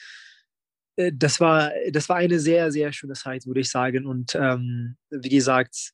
das 1.13 1.39
war, 1.39 1.71
das 1.91 2.09
war 2.09 2.17
eine 2.17 2.39
sehr, 2.39 2.71
sehr 2.71 2.91
schöne 2.91 3.13
Zeit, 3.13 3.45
würde 3.45 3.59
ich 3.59 3.69
sagen. 3.69 4.05
Und 4.05 4.35
ähm, 4.35 4.97
wie 5.11 5.29
gesagt, 5.29 5.93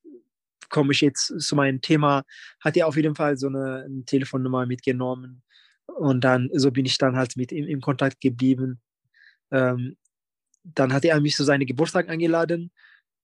komme 0.70 0.94
ich 0.94 1.02
jetzt 1.02 1.40
zu 1.40 1.56
meinem 1.56 1.82
Thema, 1.82 2.24
hat 2.62 2.78
er 2.78 2.88
auf 2.88 2.96
jeden 2.96 3.16
Fall 3.16 3.38
so 3.38 3.48
eine, 3.48 3.84
eine, 3.84 4.06
Telefonnummer 4.06 4.66
mitgenommen. 4.66 5.44
Und 5.86 6.24
dann, 6.24 6.50
so 6.54 6.72
bin 6.72 6.86
ich 6.86 6.98
dann 6.98 7.18
halt 7.18 7.36
mit 7.36 7.52
ihm 7.52 7.68
in 7.68 7.82
Kontakt 7.82 8.22
geblieben. 8.22 8.82
Ähm, 9.52 9.98
dann 10.64 10.94
hat 10.94 11.04
er 11.04 11.20
mich 11.20 11.36
zu 11.36 11.44
seinem 11.44 11.68
Geburtstag 11.68 12.08
eingeladen. 12.08 12.72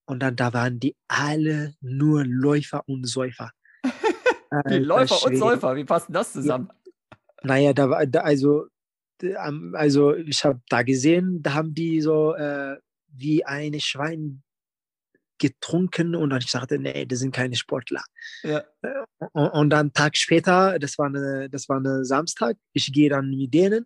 Und 0.05 0.19
dann, 0.19 0.36
da 0.36 0.53
waren 0.53 0.79
die 0.79 0.95
alle 1.07 1.75
nur 1.79 2.25
Läufer 2.25 2.83
und 2.88 3.05
Säufer. 3.05 3.51
die 4.69 4.79
Läufer 4.79 5.25
und 5.25 5.38
Säufer, 5.38 5.75
wie 5.77 5.86
passt 5.86 6.07
das 6.09 6.33
zusammen? 6.33 6.69
Ja, 6.69 7.17
naja, 7.43 7.74
da 7.74 7.89
war, 7.89 8.05
da, 8.05 8.21
also 8.21 8.67
also 9.73 10.15
ich 10.15 10.43
habe 10.45 10.61
da 10.69 10.83
gesehen, 10.83 11.41
da 11.41 11.53
haben 11.53 11.73
die 11.73 12.01
so 12.01 12.35
äh, 12.35 12.77
wie 13.07 13.45
ein 13.45 13.79
Schwein 13.79 14.43
getrunken 15.39 16.15
und 16.15 16.29
dann 16.29 16.41
ich 16.41 16.51
sagte, 16.51 16.77
nee, 16.77 17.05
das 17.05 17.19
sind 17.19 17.33
keine 17.33 17.55
Sportler. 17.55 18.03
Ja. 18.43 18.63
Äh, 18.81 19.27
und, 19.33 19.49
und, 19.49 19.69
dann 19.69 19.93
Tag 19.93 20.15
später, 20.17 20.77
das 20.79 20.97
war 20.97 21.07
eine, 21.07 21.49
das 21.49 21.67
war 21.69 21.77
eine 21.77 22.05
Samstag, 22.05 22.57
ich 22.73 22.91
gehe 22.91 23.09
dann 23.09 23.29
mit 23.29 23.53
denen. 23.53 23.85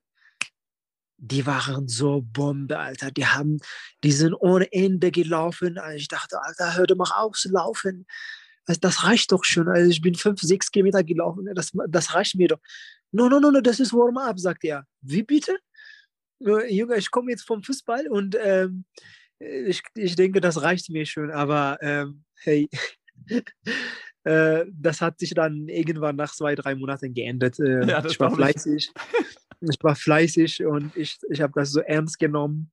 Die 1.18 1.46
waren 1.46 1.88
so 1.88 2.22
Bombe, 2.22 2.78
Alter. 2.78 3.10
Die 3.12 3.25
haben, 3.25 3.60
die 4.04 4.12
sind 4.12 4.34
ohne 4.34 4.70
Ende 4.74 5.10
gelaufen. 5.10 5.78
Also 5.78 5.96
ich 5.96 6.10
dachte, 6.10 6.42
Alter, 6.42 6.75
hör 6.75 6.86
doch 6.86 6.98
mal 6.98 7.12
auf 7.16 7.38
zu 7.38 7.50
laufen. 7.50 8.06
Also 8.66 8.82
das 8.82 9.06
reicht 9.06 9.32
doch 9.32 9.46
schon. 9.46 9.70
Also 9.70 9.90
ich 9.90 10.02
bin 10.02 10.16
fünf, 10.16 10.42
sechs 10.42 10.70
Kilometer 10.72 11.04
gelaufen. 11.04 11.50
Das, 11.56 11.72
das 11.88 12.13
reicht 12.13 12.36
mir 12.36 12.50
doch. 12.50 12.60
No, 13.13 13.29
no, 13.29 13.39
no, 13.39 13.51
no, 13.51 13.62
das 13.62 13.79
ist 13.79 13.93
Warm-up, 13.93 14.39
sagt 14.39 14.63
er. 14.63 14.86
Wie 15.01 15.22
bitte? 15.22 15.58
Junge, 16.39 16.98
ich 16.98 17.12
komme 17.12 17.32
jetzt 17.32 17.46
vom 17.46 17.62
Fußball 17.63 18.08
und 18.10 18.36
ähm, 18.41 18.86
ich, 19.39 19.82
ich 19.96 20.15
denke, 20.15 20.41
das 20.41 20.62
reicht 20.62 20.89
mir 20.89 21.05
schon, 21.05 21.29
aber 21.29 21.77
ähm, 21.82 22.24
hey, 22.41 22.67
äh, 24.24 24.65
das 24.72 25.00
hat 25.00 25.20
sich 25.20 25.34
dann 25.36 25.67
irgendwann 25.67 26.15
nach 26.15 26.34
zwei, 26.34 26.55
drei 26.55 26.74
Monaten 26.75 27.13
geändert. 27.13 27.60
Äh, 27.60 27.88
ja, 27.88 28.03
ich 28.03 28.20
war 28.20 28.34
fleißig. 28.34 28.91
ich 29.62 29.84
war 29.84 29.96
fleißig 29.96 30.65
und 30.65 30.98
ich, 30.98 31.17
ich 31.29 31.41
habe 31.41 31.53
das 31.55 31.72
so 31.72 31.82
ernst 31.82 32.17
genommen. 32.17 32.72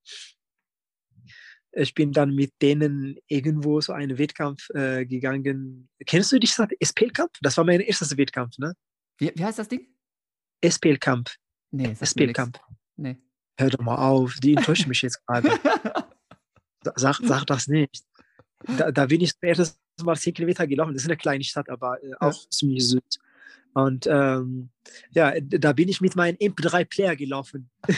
Ich 1.73 1.94
bin 1.94 2.12
dann 2.12 2.35
mit 2.35 2.52
denen 2.62 3.18
irgendwo 3.28 3.80
so 3.80 3.92
einen 3.92 4.16
Wettkampf 4.16 4.70
äh, 4.70 5.04
gegangen. 5.04 5.88
Kennst 6.06 6.32
du 6.32 6.40
dich 6.40 6.56
das 6.56 6.66
SPL-Kampf? 6.80 7.32
Das 7.42 7.59
war 7.59 7.64
mein 7.64 7.80
erstes 7.80 8.16
Wettkampf, 8.16 8.59
ne? 8.59 8.75
Wie, 9.18 9.30
wie 9.35 9.44
heißt 9.44 9.59
das 9.59 9.68
Ding? 9.68 9.87
SPL-Kampf. 10.61 11.37
Nee, 11.71 11.97
SPL-Kampf. 12.00 12.59
Nee. 12.97 13.17
Hör 13.59 13.71
doch 13.71 13.81
mal 13.81 13.97
auf, 13.97 14.35
die 14.43 14.55
enttäuscht 14.55 14.87
mich 14.87 15.02
jetzt 15.02 15.25
gerade. 15.26 15.50
sag, 16.97 17.21
sag 17.23 17.45
das 17.45 17.69
nicht. 17.69 18.05
Da, 18.79 18.90
da 18.90 19.07
bin 19.07 19.21
ich 19.21 19.33
zum 19.33 19.49
ersten 19.49 19.76
Mal 20.02 20.17
10 20.17 20.35
Kilometer 20.35 20.67
gelaufen. 20.67 20.93
Das 20.95 21.02
ist 21.02 21.09
eine 21.09 21.17
kleine 21.17 21.45
Stadt, 21.45 21.69
aber 21.69 22.02
äh, 22.02 22.12
auch 22.21 22.33
ja. 22.33 22.50
ziemlich 22.50 22.88
süd. 22.88 23.19
Und 23.73 24.07
ähm, 24.07 24.71
ja, 25.11 25.38
da 25.40 25.73
bin 25.73 25.88
ich 25.88 26.00
mit 26.00 26.17
meinem 26.17 26.37
MP3-Player 26.37 27.17
gelaufen. 27.17 27.71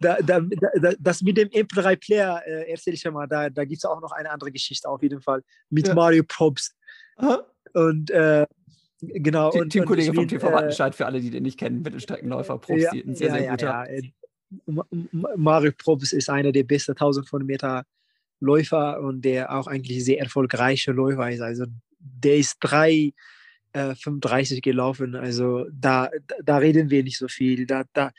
da, 0.00 0.16
da, 0.20 0.40
da, 0.40 0.92
das 0.98 1.22
mit 1.22 1.36
dem 1.36 1.48
MP3-Player 1.48 2.42
äh, 2.46 2.70
erzähle 2.72 2.94
ich 2.94 3.02
ja 3.02 3.10
mal, 3.10 3.26
da, 3.26 3.50
da 3.50 3.64
gibt 3.64 3.78
es 3.78 3.84
auch 3.84 4.00
noch 4.00 4.12
eine 4.12 4.30
andere 4.30 4.50
Geschichte 4.50 4.88
auf 4.88 5.02
jeden 5.02 5.20
Fall 5.20 5.42
mit 5.70 5.88
ja. 5.88 5.94
Mario 5.94 6.24
Probst. 6.26 6.74
Und 7.72 8.10
äh, 8.10 8.46
Genau. 9.00 9.50
Und, 9.52 9.70
Teamkollege 9.70 10.14
vom 10.14 10.28
TV 10.28 10.52
Wattenscheid, 10.52 10.92
äh, 10.92 10.96
für 10.96 11.06
alle, 11.06 11.20
die 11.20 11.30
den 11.30 11.42
nicht 11.42 11.58
kennen, 11.58 11.82
Mittelstreckenläufer, 11.82 12.58
Profi, 12.58 12.82
ja, 12.82 12.92
ein 12.92 13.14
sehr, 13.14 13.28
ja, 13.28 13.34
sehr 13.34 13.50
guter. 13.50 13.66
Ja, 13.66 14.00
ja. 14.66 14.84
Mario 15.36 15.72
Probst 15.76 16.12
ist 16.12 16.30
einer 16.30 16.52
der 16.52 16.62
besten 16.62 16.92
1000 16.92 17.28
von 17.28 17.44
Meter 17.44 17.84
Läufer 18.40 19.00
und 19.00 19.22
der 19.22 19.52
auch 19.54 19.66
eigentlich 19.66 20.04
sehr 20.04 20.20
erfolgreiche 20.20 20.92
Läufer 20.92 21.30
ist. 21.30 21.40
Also 21.40 21.64
der 21.98 22.36
ist 22.36 22.62
3,35 22.62 24.56
äh, 24.56 24.60
gelaufen. 24.60 25.16
Also 25.16 25.66
da, 25.72 26.10
da 26.42 26.58
reden 26.58 26.90
wir 26.90 27.02
nicht 27.02 27.18
so 27.18 27.28
viel. 27.28 27.66
Da, 27.66 27.84
da, 27.92 28.12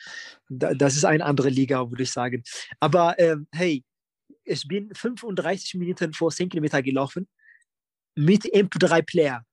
da, 0.50 0.74
das 0.74 0.96
ist 0.96 1.05
eine 1.05 1.24
andere 1.24 1.50
Liga, 1.50 1.89
würde 1.89 2.03
ich 2.03 2.12
sagen. 2.12 2.44
Aber 2.79 3.17
ähm, 3.20 3.48
hey, 3.51 3.84
ich 4.44 4.67
bin 4.67 4.89
35 4.94 5.75
Minuten 5.75 6.13
vor 6.13 6.32
10 6.32 6.50
Kilometer 6.50 6.82
gelaufen 6.82 7.27
mit 8.15 8.44
MP3-Player 8.46 9.46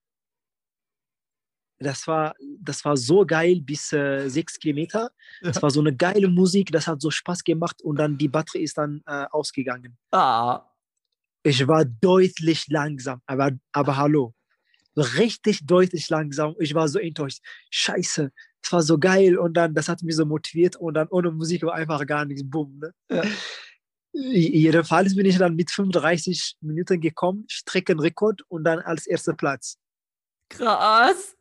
das 1.82 2.06
war, 2.06 2.34
das 2.60 2.84
war 2.84 2.96
so 2.96 3.24
geil 3.26 3.60
bis 3.60 3.92
äh, 3.92 4.28
sechs 4.28 4.58
Kilometer. 4.58 5.10
Das 5.40 5.62
war 5.62 5.70
so 5.70 5.80
eine 5.80 5.94
geile 5.94 6.28
Musik, 6.28 6.70
das 6.72 6.86
hat 6.86 7.00
so 7.00 7.10
Spaß 7.10 7.44
gemacht 7.44 7.82
und 7.82 7.96
dann 7.96 8.18
die 8.18 8.28
Batterie 8.28 8.62
ist 8.62 8.78
dann 8.78 9.02
äh, 9.06 9.26
ausgegangen. 9.30 9.96
Ah. 10.10 10.62
Ich 11.42 11.66
war 11.66 11.84
deutlich 11.84 12.66
langsam, 12.68 13.20
aber, 13.26 13.50
aber 13.72 13.96
hallo. 13.96 14.34
Richtig 14.96 15.66
deutlich 15.66 16.08
langsam. 16.10 16.54
Ich 16.58 16.74
war 16.74 16.86
so 16.86 16.98
enttäuscht. 16.98 17.40
Scheiße, 17.70 18.30
es 18.62 18.72
war 18.72 18.82
so 18.82 18.98
geil 18.98 19.38
und 19.38 19.54
dann, 19.54 19.74
das 19.74 19.88
hat 19.88 20.02
mich 20.02 20.16
so 20.16 20.26
motiviert 20.26 20.76
und 20.76 20.94
dann 20.94 21.08
ohne 21.08 21.30
Musik 21.30 21.62
war 21.62 21.74
einfach 21.74 22.06
gar 22.06 22.24
nichts. 22.24 22.42
Bumm. 22.44 22.78
Ne? 22.78 22.94
Ja. 23.10 23.24
Jedenfalls 24.14 25.16
bin 25.16 25.24
ich 25.24 25.38
dann 25.38 25.56
mit 25.56 25.70
35 25.70 26.56
Minuten 26.60 27.00
gekommen, 27.00 27.46
Streckenrekord 27.48 28.42
und 28.48 28.64
dann 28.64 28.80
als 28.80 29.06
erster 29.06 29.32
Platz. 29.32 29.78
Krass 30.50 31.34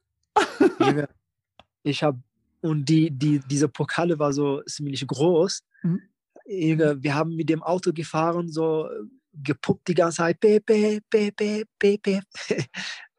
ich 1.84 2.04
habe, 2.04 2.22
und 2.62 2.86
die, 2.88 3.12
die, 3.12 3.40
diese 3.40 3.68
Pokale 3.68 4.18
war 4.20 4.34
so 4.34 4.62
ziemlich 4.64 5.06
groß. 5.06 5.64
Mhm. 5.84 6.02
Wir 6.46 7.16
haben 7.16 7.36
mit 7.36 7.50
dem 7.50 7.64
Auto 7.64 7.92
gefahren, 7.94 8.50
so 8.50 8.90
gepuppt 9.34 9.88
die 9.88 9.94
ganze 9.94 10.18
Zeit, 10.18 10.40
pepe, 10.40 11.00
pepe, 11.10 11.64
pepe, 11.80 12.22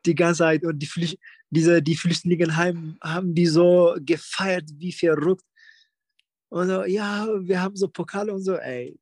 die 0.04 0.14
ganze 0.14 0.38
Zeit. 0.38 0.64
Und 0.64 0.78
die, 0.78 0.86
Flücht, 0.86 1.18
diese, 1.50 1.82
die 1.82 1.96
Flüchtlinge 1.96 2.54
haben, 2.54 2.98
haben 3.02 3.34
die 3.34 3.46
so 3.46 3.96
gefeiert, 4.00 4.70
wie 4.76 4.92
verrückt. 4.92 5.44
Und 6.50 6.68
so, 6.68 6.84
ja, 6.84 7.26
wir 7.40 7.62
haben 7.62 7.76
so 7.76 7.88
Pokale 7.88 8.32
und 8.34 8.42
so, 8.42 8.56
ey. 8.56 8.98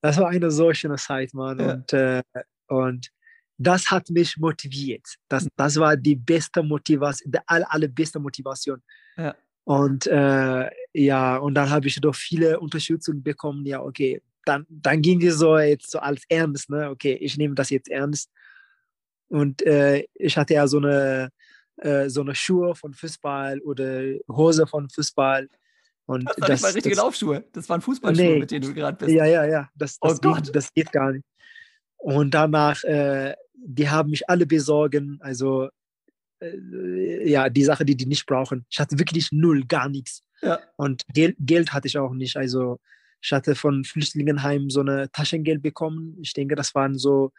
Das 0.00 0.16
war 0.18 0.28
eine 0.28 0.50
so 0.50 0.72
schöne 0.72 0.96
Zeit, 0.96 1.34
Mann. 1.34 1.58
Ja. 1.58 1.72
Und, 1.72 1.92
äh, 1.92 2.22
und 2.68 3.10
das 3.58 3.90
hat 3.90 4.08
mich 4.10 4.36
motiviert. 4.36 5.16
Das, 5.28 5.44
mhm. 5.44 5.48
das 5.56 5.76
war 5.76 5.96
die 5.96 6.16
beste 6.16 6.62
Motivation, 6.62 7.32
die 7.32 7.38
aller, 7.46 7.72
allerbeste 7.72 8.20
Motivation. 8.20 8.82
Ja. 9.16 9.34
Und 9.64 10.06
äh, 10.06 10.70
ja, 10.94 11.36
und 11.36 11.54
dann 11.54 11.68
habe 11.68 11.88
ich 11.88 12.00
doch 12.00 12.14
viele 12.14 12.58
Unterstützung 12.58 13.22
bekommen. 13.22 13.66
Ja, 13.66 13.82
okay, 13.82 14.22
dann, 14.44 14.64
dann 14.70 15.02
ging 15.02 15.22
es 15.22 15.36
so 15.36 15.58
jetzt 15.58 15.90
so 15.90 15.98
als 15.98 16.22
ernst, 16.28 16.70
ne? 16.70 16.88
Okay, 16.88 17.14
ich 17.20 17.36
nehme 17.36 17.54
das 17.54 17.68
jetzt 17.68 17.90
ernst. 17.90 18.30
Und 19.28 19.60
äh, 19.66 20.06
ich 20.14 20.38
hatte 20.38 20.54
ja 20.54 20.66
so 20.66 20.78
eine, 20.78 21.30
äh, 21.76 22.08
so 22.08 22.22
eine 22.22 22.34
Schuhe 22.34 22.74
von 22.74 22.94
Fußball 22.94 23.60
oder 23.60 24.14
Hose 24.28 24.66
von 24.66 24.88
Fußball. 24.88 25.48
Und 26.06 26.24
das 26.24 26.38
waren 26.38 26.52
nicht 26.52 26.62
mal 26.62 26.72
richtige 26.72 26.94
das, 26.94 27.04
Laufschuhe. 27.04 27.44
Das 27.52 27.68
waren 27.68 27.82
Fußballschuhe, 27.82 28.24
nee, 28.24 28.38
mit 28.38 28.50
denen 28.50 28.64
du 28.64 28.72
gerade 28.72 28.96
bist. 28.96 29.10
Ja, 29.10 29.26
ja, 29.26 29.44
ja. 29.44 29.68
Das, 29.74 29.98
das, 29.98 30.18
oh 30.24 30.32
geht, 30.32 30.56
das 30.56 30.72
geht 30.72 30.90
gar 30.92 31.12
nicht. 31.12 31.26
Und 31.98 32.32
danach 32.32 32.82
äh, 32.84 33.34
die 33.64 33.88
haben 33.88 34.10
mich 34.10 34.28
alle 34.28 34.46
besorgen. 34.46 35.18
Also 35.20 35.68
äh, 36.40 37.28
ja, 37.28 37.48
die 37.48 37.64
Sache, 37.64 37.84
die 37.84 37.96
die 37.96 38.06
nicht 38.06 38.26
brauchen. 38.26 38.64
Ich 38.70 38.78
hatte 38.78 38.98
wirklich 38.98 39.32
null, 39.32 39.64
gar 39.66 39.88
nichts. 39.88 40.22
Ja. 40.42 40.58
Und 40.76 41.04
Geld, 41.12 41.36
Geld 41.40 41.72
hatte 41.72 41.88
ich 41.88 41.98
auch 41.98 42.12
nicht. 42.12 42.36
Also 42.36 42.78
ich 43.20 43.32
hatte 43.32 43.54
von 43.54 43.84
Flüchtlingenheim 43.84 44.70
so 44.70 44.80
eine 44.80 45.10
Taschengeld 45.10 45.62
bekommen. 45.62 46.16
Ich 46.20 46.32
denke, 46.32 46.54
das 46.54 46.74
waren 46.74 46.96
so, 46.96 47.32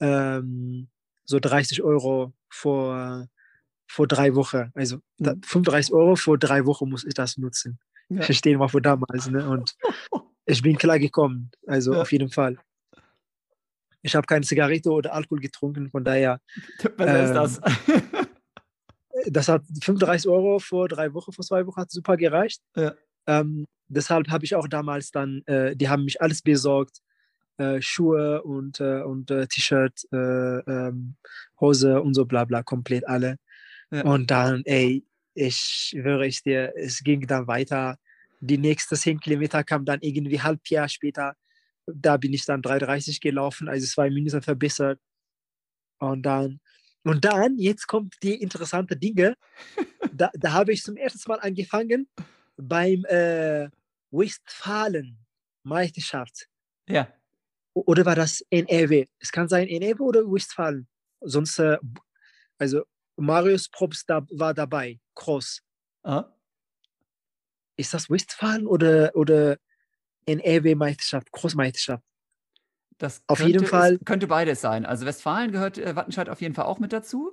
ähm, 0.00 0.88
so 1.24 1.38
30 1.38 1.82
Euro 1.82 2.32
vor, 2.50 3.28
vor 3.86 4.06
drei 4.06 4.34
Wochen. 4.34 4.70
Also 4.74 4.98
mhm. 5.18 5.40
35 5.42 5.92
Euro 5.92 6.16
vor 6.16 6.38
drei 6.38 6.66
Wochen 6.66 6.88
muss 6.88 7.04
ich 7.04 7.14
das 7.14 7.38
nutzen. 7.38 7.78
Ja. 8.08 8.22
Verstehen 8.22 8.58
wir 8.60 8.68
von 8.68 8.82
damals. 8.82 9.30
Ne? 9.30 9.48
Und 9.48 9.74
ich 10.46 10.62
bin 10.62 10.76
klar 10.76 10.98
gekommen. 10.98 11.50
Also 11.66 11.94
ja. 11.94 12.02
auf 12.02 12.12
jeden 12.12 12.30
Fall. 12.30 12.58
Ich 14.02 14.14
habe 14.14 14.26
keine 14.26 14.44
Zigarette 14.44 14.90
oder 14.90 15.14
Alkohol 15.14 15.40
getrunken, 15.40 15.90
von 15.90 16.04
daher. 16.04 16.40
Was 16.96 17.08
ähm, 17.08 17.24
ist 17.24 17.34
das? 17.34 17.60
das 19.26 19.48
hat 19.48 19.62
35 19.82 20.28
Euro 20.28 20.58
vor 20.58 20.88
drei 20.88 21.12
Wochen, 21.14 21.32
vor 21.32 21.44
zwei 21.44 21.66
Wochen 21.66 21.80
hat 21.80 21.90
super 21.90 22.16
gereicht. 22.16 22.60
Ja. 22.76 22.94
Ähm, 23.26 23.66
deshalb 23.88 24.28
habe 24.28 24.44
ich 24.44 24.54
auch 24.54 24.68
damals 24.68 25.10
dann, 25.10 25.42
äh, 25.46 25.76
die 25.76 25.88
haben 25.88 26.04
mich 26.04 26.20
alles 26.20 26.42
besorgt. 26.42 26.98
Äh, 27.58 27.82
Schuhe 27.82 28.42
und, 28.42 28.80
äh, 28.80 29.02
und 29.02 29.30
äh, 29.30 29.46
T-Shirt, 29.46 30.06
äh, 30.10 30.16
ähm, 30.16 31.16
Hose 31.60 32.00
und 32.00 32.14
so 32.14 32.24
bla 32.24 32.44
bla, 32.44 32.62
komplett 32.62 33.06
alle. 33.06 33.36
Ja. 33.90 34.04
Und 34.04 34.30
dann, 34.30 34.62
ey, 34.64 35.04
ich 35.34 35.94
höre 35.96 36.22
ich 36.22 36.42
dir, 36.42 36.72
es 36.76 37.02
ging 37.04 37.26
dann 37.26 37.46
weiter. 37.46 37.98
Die 38.40 38.58
nächsten 38.58 38.96
10 38.96 39.20
Kilometer 39.20 39.62
kam 39.64 39.84
dann 39.84 40.00
irgendwie 40.00 40.40
halb 40.40 40.66
Jahr 40.68 40.88
später. 40.88 41.36
Da 41.94 42.16
bin 42.16 42.32
ich 42.32 42.44
dann 42.44 42.62
3,30 42.62 43.20
gelaufen, 43.20 43.68
also 43.68 43.86
zwei 43.86 44.10
Minuten 44.10 44.42
verbessert. 44.42 44.98
Und 45.98 46.22
dann, 46.22 46.60
und 47.04 47.24
dann, 47.24 47.56
jetzt 47.58 47.86
kommt 47.86 48.16
die 48.22 48.34
interessante 48.34 48.96
Dinge. 48.96 49.36
da, 50.12 50.30
da 50.34 50.52
habe 50.52 50.72
ich 50.72 50.82
zum 50.82 50.96
ersten 50.96 51.30
Mal 51.30 51.38
angefangen 51.40 52.08
beim 52.56 53.04
äh, 53.06 53.68
Westfalen-Meisterschaft. 54.10 56.48
Ja. 56.88 57.06
Oder 57.74 58.04
war 58.04 58.16
das 58.16 58.44
NRW? 58.50 59.06
Es 59.18 59.32
kann 59.32 59.48
sein 59.48 59.66
NRW 59.68 60.02
oder 60.02 60.20
Westfalen. 60.22 60.86
Sonst, 61.20 61.58
äh, 61.58 61.78
also 62.58 62.84
Marius 63.16 63.68
Probst 63.68 64.08
da, 64.08 64.24
war 64.30 64.54
dabei, 64.54 65.00
Cross. 65.14 65.62
Ah. 66.02 66.24
Ist 67.76 67.94
das 67.94 68.10
Westfalen 68.10 68.66
oder, 68.66 69.12
oder 69.14 69.58
NRW-Meisterschaft, 70.26 71.32
Cross-Meisterschaft? 71.32 72.04
Das 72.98 73.22
auf 73.26 73.38
könnte, 73.38 73.52
jeden 73.52 73.66
Fall. 73.66 73.98
könnte 74.04 74.26
beides 74.26 74.60
sein. 74.60 74.86
Also 74.86 75.06
Westfalen 75.06 75.50
gehört 75.50 75.78
äh, 75.78 75.96
Wattenscheid 75.96 76.28
auf 76.28 76.40
jeden 76.40 76.54
Fall 76.54 76.66
auch 76.66 76.78
mit 76.78 76.92
dazu. 76.92 77.32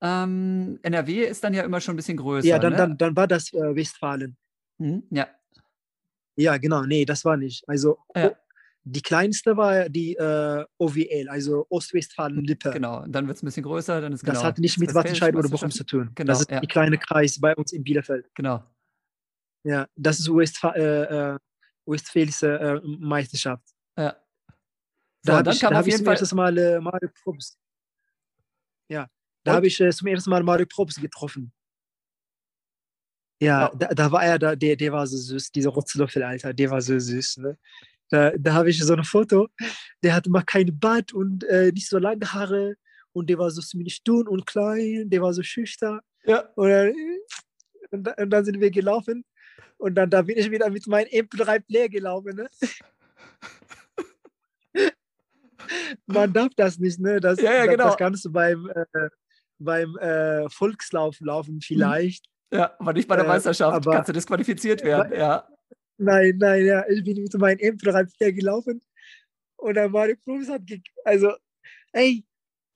Ähm, 0.00 0.78
NRW 0.82 1.24
ist 1.24 1.42
dann 1.44 1.54
ja 1.54 1.62
immer 1.62 1.80
schon 1.80 1.94
ein 1.94 1.96
bisschen 1.96 2.16
größer. 2.16 2.48
Ja, 2.48 2.58
dann, 2.58 2.72
ne? 2.72 2.78
dann, 2.78 2.98
dann 2.98 3.16
war 3.16 3.26
das 3.26 3.52
äh, 3.52 3.76
Westfalen. 3.76 4.36
Mhm, 4.78 5.04
ja. 5.10 5.28
Ja, 6.36 6.56
genau. 6.56 6.84
Nee, 6.84 7.04
das 7.04 7.24
war 7.24 7.36
nicht. 7.36 7.68
Also 7.68 7.98
ja. 8.14 8.32
die 8.84 9.02
kleinste 9.02 9.56
war 9.56 9.88
die 9.88 10.14
äh, 10.14 10.64
OWL, 10.78 11.28
also 11.28 11.66
Ostwestfalen-Lippe. 11.68 12.70
Genau, 12.70 13.02
und 13.02 13.12
dann 13.12 13.26
wird 13.26 13.36
es 13.36 13.42
ein 13.42 13.46
bisschen 13.46 13.64
größer. 13.64 14.00
Dann 14.00 14.12
ist 14.12 14.26
das 14.26 14.34
genau, 14.34 14.44
hat 14.44 14.58
nicht 14.58 14.78
mit 14.78 14.94
Wattenscheid 14.94 15.34
oder 15.34 15.48
Bochum 15.48 15.70
zu 15.70 15.84
tun. 15.84 16.10
Genau, 16.14 16.32
das 16.32 16.42
ist 16.42 16.50
ja. 16.50 16.60
die 16.60 16.68
kleine 16.68 16.96
Kreis 16.96 17.40
bei 17.40 17.56
uns 17.56 17.72
in 17.72 17.82
Bielefeld. 17.82 18.28
Genau. 18.34 18.62
Ja, 19.64 19.88
das 19.96 20.20
ist 20.20 20.28
Westfa 20.28 20.70
äh, 20.76 21.34
äh, 21.34 21.38
Westfälische 21.88 22.58
äh, 22.58 22.80
Meisterschaft. 22.84 23.64
Ja. 23.96 24.16
So, 25.22 25.32
da 25.32 25.38
habe 25.38 25.50
ich, 25.50 25.64
hab 25.64 25.86
ich 25.86 25.96
zum 25.96 26.06
ersten 26.06 26.36
Mal 26.36 26.58
äh, 26.58 26.80
Mario 26.80 27.10
Probst. 27.22 27.58
Ja, 28.88 29.08
da 29.44 29.54
habe 29.54 29.66
ich 29.66 29.80
äh, 29.80 29.90
zum 29.90 30.06
ersten 30.06 30.30
Mal 30.30 30.42
Mario 30.42 30.66
Probst 30.66 31.00
getroffen. 31.00 31.52
Ja, 33.40 33.70
da, 33.74 33.88
da, 33.88 34.10
war 34.10 34.24
er, 34.24 34.38
da, 34.38 34.56
der, 34.56 34.76
der 34.76 34.92
war 34.92 35.06
so 35.06 35.16
süß, 35.16 35.52
dieser 35.52 35.70
Rotzlöffel, 35.70 36.22
Alter, 36.22 36.52
der 36.52 36.70
war 36.70 36.80
so 36.80 36.98
süß. 36.98 37.36
Ne? 37.38 37.58
Da, 38.10 38.32
da 38.36 38.54
habe 38.54 38.70
ich 38.70 38.82
so 38.82 38.94
ein 38.94 39.04
Foto, 39.04 39.48
der 40.02 40.14
hatte 40.14 40.30
mal 40.30 40.42
kein 40.42 40.76
Bart 40.78 41.12
und 41.12 41.44
äh, 41.44 41.70
nicht 41.72 41.88
so 41.88 41.98
lange 41.98 42.32
Haare 42.32 42.74
und 43.12 43.30
der 43.30 43.38
war 43.38 43.50
so 43.50 43.60
ziemlich 43.60 44.02
dünn 44.02 44.26
und 44.26 44.46
klein, 44.46 45.08
der 45.08 45.22
war 45.22 45.32
so 45.32 45.42
schüchtern. 45.42 46.00
Ja. 46.24 46.48
Und 46.56 46.68
dann, 46.68 46.94
und, 47.90 48.18
und 48.18 48.30
dann 48.30 48.44
sind 48.44 48.60
wir 48.60 48.70
gelaufen 48.70 49.24
und 49.78 49.94
dann 49.94 50.10
da 50.10 50.22
bin 50.22 50.36
ich 50.36 50.50
wieder 50.50 50.68
mit 50.70 50.86
meinem 50.86 51.08
MP3 51.08 51.60
Player 51.60 51.88
gelaufen. 51.88 52.36
Ne? 52.36 52.48
Man 56.06 56.32
darf 56.32 56.54
das 56.56 56.78
nicht, 56.78 56.98
ne? 57.00 57.20
Das, 57.20 57.40
ja, 57.40 57.52
ja, 57.52 57.66
genau. 57.66 57.84
das 57.86 57.96
kannst 57.96 58.24
du 58.24 58.32
beim, 58.32 58.70
äh, 58.74 59.08
beim 59.58 59.96
äh, 59.98 60.48
Volkslauf 60.48 61.20
laufen 61.20 61.60
vielleicht. 61.60 62.26
Ja, 62.50 62.74
aber 62.78 62.92
nicht 62.92 63.08
bei 63.08 63.16
der 63.16 63.24
äh, 63.24 63.28
Meisterschaft. 63.28 63.74
Aber, 63.74 63.92
Kannst 63.92 64.08
du 64.08 64.12
disqualifiziert 64.12 64.82
werden, 64.82 65.12
ja. 65.18 65.46
Nein, 65.98 66.36
nein, 66.38 66.64
ja. 66.64 66.88
Ich 66.88 67.04
bin 67.04 67.22
mit 67.22 67.34
meinem 67.34 67.58
M3 67.58 68.32
gelaufen 68.32 68.80
und 69.56 69.74
dann 69.74 69.92
war 69.92 70.06
der 70.06 70.16
Professor, 70.16 70.58
also, 71.04 71.34
ey, 71.92 72.24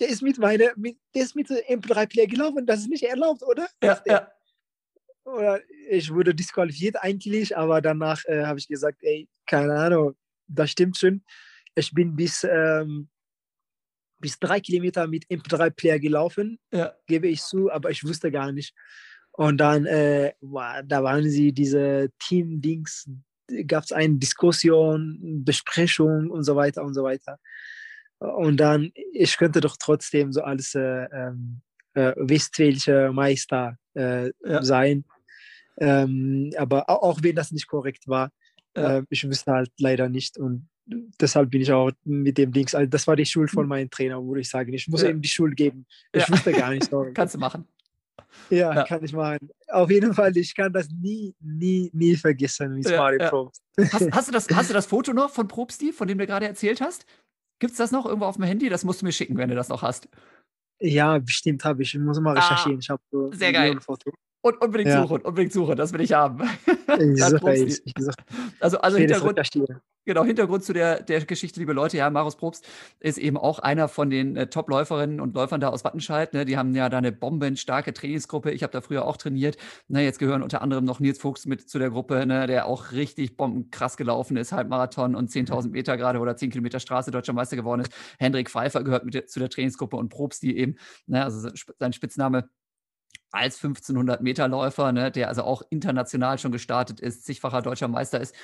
der 0.00 0.08
ist 0.08 0.22
mit 0.22 0.38
meiner, 0.38 0.72
mit, 0.76 0.98
der 1.14 1.22
ist 1.22 1.36
mit 1.36 1.48
dem 1.48 1.80
M3-Player 1.80 2.26
gelaufen, 2.26 2.66
das 2.66 2.80
ist 2.80 2.88
nicht 2.88 3.04
erlaubt, 3.04 3.42
oder? 3.42 3.68
Ja, 3.82 4.02
ja. 4.04 4.28
Oder 5.24 5.60
ich 5.88 6.12
wurde 6.12 6.34
disqualifiziert 6.34 6.96
eigentlich, 7.00 7.56
aber 7.56 7.80
danach 7.80 8.24
äh, 8.26 8.44
habe 8.44 8.58
ich 8.58 8.68
gesagt, 8.68 8.98
ey, 9.02 9.28
keine 9.46 9.74
Ahnung, 9.74 10.14
das 10.48 10.70
stimmt 10.70 10.96
schon. 10.96 11.22
Ich 11.74 11.92
bin 11.92 12.16
bis, 12.16 12.44
ähm, 12.44 13.08
bis 14.18 14.38
drei 14.38 14.60
Kilometer 14.60 15.06
mit 15.06 15.26
MP3-Player 15.26 15.98
gelaufen, 15.98 16.58
ja. 16.72 16.92
gebe 17.06 17.28
ich 17.28 17.42
zu, 17.42 17.70
aber 17.70 17.90
ich 17.90 18.04
wusste 18.04 18.30
gar 18.30 18.52
nicht. 18.52 18.74
Und 19.32 19.58
dann, 19.58 19.86
äh, 19.86 20.32
da 20.40 21.02
waren 21.02 21.28
sie 21.28 21.52
diese 21.52 22.10
Team-Dings, 22.18 23.08
gab 23.66 23.84
es 23.84 23.92
eine 23.92 24.16
Diskussion, 24.16 25.42
Besprechung 25.44 26.30
und 26.30 26.44
so 26.44 26.56
weiter 26.56 26.82
und 26.84 26.94
so 26.94 27.02
weiter. 27.02 27.38
Und 28.18 28.58
dann, 28.58 28.92
ich 29.12 29.36
könnte 29.36 29.60
doch 29.60 29.76
trotzdem 29.78 30.32
so 30.32 30.42
als 30.42 30.74
äh, 30.74 31.06
äh, 31.94 32.12
westfälischer 32.16 33.12
Meister 33.12 33.78
äh, 33.94 34.30
ja. 34.44 34.62
sein. 34.62 35.04
Ähm, 35.78 36.52
aber 36.56 36.88
auch, 36.88 37.02
auch, 37.02 37.18
wenn 37.22 37.34
das 37.34 37.52
nicht 37.52 37.66
korrekt 37.66 38.08
war, 38.08 38.30
ja. 38.76 38.98
Äh, 38.98 39.02
ich 39.10 39.28
wüsste 39.28 39.52
halt 39.52 39.70
leider 39.78 40.08
nicht. 40.08 40.38
Und 40.38 40.68
deshalb 41.20 41.50
bin 41.50 41.62
ich 41.62 41.72
auch 41.72 41.90
mit 42.04 42.38
dem 42.38 42.52
Dings, 42.52 42.74
also 42.74 42.88
das 42.88 43.06
war 43.06 43.16
die 43.16 43.26
Schuld 43.26 43.50
von 43.50 43.66
meinem 43.66 43.90
Trainer, 43.90 44.22
würde 44.24 44.40
ich 44.40 44.48
sagen. 44.48 44.72
Ich 44.72 44.88
muss 44.88 45.02
ja. 45.02 45.10
ihm 45.10 45.20
die 45.20 45.28
Schuld 45.28 45.56
geben. 45.56 45.86
Ich 46.12 46.30
wusste 46.30 46.52
gar 46.52 46.70
nicht. 46.70 46.90
Kannst 47.14 47.34
du 47.34 47.38
machen. 47.38 47.66
Ja, 48.48 48.74
ja, 48.74 48.84
kann 48.84 49.04
ich 49.04 49.12
machen. 49.12 49.50
Auf 49.68 49.90
jeden 49.90 50.14
Fall, 50.14 50.34
ich 50.36 50.54
kann 50.54 50.72
das 50.72 50.88
nie, 50.88 51.34
nie, 51.40 51.90
nie 51.92 52.16
vergessen, 52.16 52.76
wie 52.76 52.80
ja, 52.88 52.96
Mario 52.96 53.20
ja. 53.20 53.28
Probst. 53.28 53.62
Hast, 53.78 54.10
hast, 54.12 54.28
du 54.28 54.32
das, 54.32 54.48
hast 54.54 54.70
du 54.70 54.74
das 54.74 54.86
Foto 54.86 55.12
noch 55.12 55.30
von 55.30 55.48
Probsti, 55.48 55.92
von 55.92 56.08
dem 56.08 56.16
du 56.16 56.26
gerade 56.26 56.46
erzählt 56.46 56.80
hast? 56.80 57.04
Gibt 57.58 57.72
es 57.72 57.78
das 57.78 57.92
noch 57.92 58.06
irgendwo 58.06 58.24
auf 58.24 58.36
dem 58.36 58.44
Handy? 58.44 58.70
Das 58.70 58.84
musst 58.84 59.02
du 59.02 59.06
mir 59.06 59.12
schicken, 59.12 59.36
wenn 59.36 59.50
du 59.50 59.54
das 59.54 59.68
noch 59.68 59.82
hast. 59.82 60.08
Ja, 60.80 61.18
bestimmt 61.18 61.64
habe 61.64 61.82
ich. 61.82 61.94
Ich 61.94 62.00
muss 62.00 62.18
mal 62.20 62.36
ah, 62.36 62.40
recherchieren. 62.40 62.78
Ah, 62.78 62.80
ich 62.80 62.90
habe 62.90 63.02
so 63.10 63.32
sehr 63.32 63.52
geil. 63.52 63.78
Foto. 63.80 64.12
Und 64.42 64.60
unbedingt 64.60 64.90
ja. 64.90 65.02
suchen, 65.02 65.22
unbedingt 65.22 65.52
suchen, 65.52 65.76
das 65.76 65.92
will 65.92 66.00
ich 66.00 66.12
haben. 66.12 66.42
Ich 66.98 67.24
suche, 67.24 67.54
ich, 67.54 67.80
ich 67.86 67.94
suche. 67.98 68.16
Also, 68.60 68.78
also 68.78 68.98
Hintergrund, 68.98 69.38
Genau, 70.04 70.24
Hintergrund 70.24 70.64
zu 70.64 70.72
der, 70.72 71.00
der 71.00 71.24
Geschichte, 71.24 71.60
liebe 71.60 71.72
Leute, 71.72 71.96
ja, 71.96 72.10
Marius 72.10 72.34
Probst 72.34 72.66
ist 72.98 73.18
eben 73.18 73.36
auch 73.38 73.60
einer 73.60 73.86
von 73.86 74.10
den 74.10 74.36
äh, 74.36 74.48
Top-Läuferinnen 74.48 75.20
und 75.20 75.34
Läufern 75.36 75.60
da 75.60 75.68
aus 75.68 75.84
Wattenscheid. 75.84 76.34
Ne? 76.34 76.44
Die 76.44 76.56
haben 76.56 76.74
ja 76.74 76.88
da 76.88 76.98
eine 76.98 77.12
bombenstarke 77.12 77.92
Trainingsgruppe. 77.92 78.50
Ich 78.50 78.64
habe 78.64 78.72
da 78.72 78.80
früher 78.80 79.06
auch 79.06 79.16
trainiert. 79.16 79.58
Ne? 79.86 80.02
Jetzt 80.02 80.18
gehören 80.18 80.42
unter 80.42 80.60
anderem 80.60 80.84
noch 80.84 80.98
Nils 80.98 81.20
Fuchs 81.20 81.46
mit 81.46 81.68
zu 81.70 81.78
der 81.78 81.90
Gruppe, 81.90 82.26
ne? 82.26 82.48
der 82.48 82.66
auch 82.66 82.90
richtig 82.90 83.36
bombenkrass 83.36 83.96
gelaufen 83.96 84.36
ist, 84.36 84.50
Halbmarathon 84.50 85.14
und 85.14 85.30
10.000 85.30 85.70
Meter 85.70 85.96
gerade 85.96 86.18
oder 86.18 86.36
10 86.36 86.50
Kilometer 86.50 86.80
Straße 86.80 87.12
deutscher 87.12 87.32
Meister 87.32 87.54
geworden 87.54 87.82
ist. 87.82 87.92
Hendrik 88.18 88.50
Pfeiffer 88.50 88.82
gehört 88.82 89.04
mit 89.04 89.14
der, 89.14 89.26
zu 89.26 89.38
der 89.38 89.50
Trainingsgruppe 89.50 89.96
und 89.96 90.08
Probst, 90.08 90.42
die 90.42 90.58
eben, 90.58 90.78
ne? 91.06 91.22
also 91.22 91.48
sein 91.78 91.92
Spitzname 91.92 92.48
als 93.32 93.58
1500 93.58 94.22
Meter 94.22 94.48
Läufer, 94.48 94.92
ne, 94.92 95.10
der 95.10 95.28
also 95.28 95.42
auch 95.42 95.62
international 95.70 96.38
schon 96.38 96.52
gestartet 96.52 97.00
ist, 97.00 97.24
zigfacher 97.24 97.62
deutscher 97.62 97.88
Meister 97.88 98.20
ist, 98.20 98.34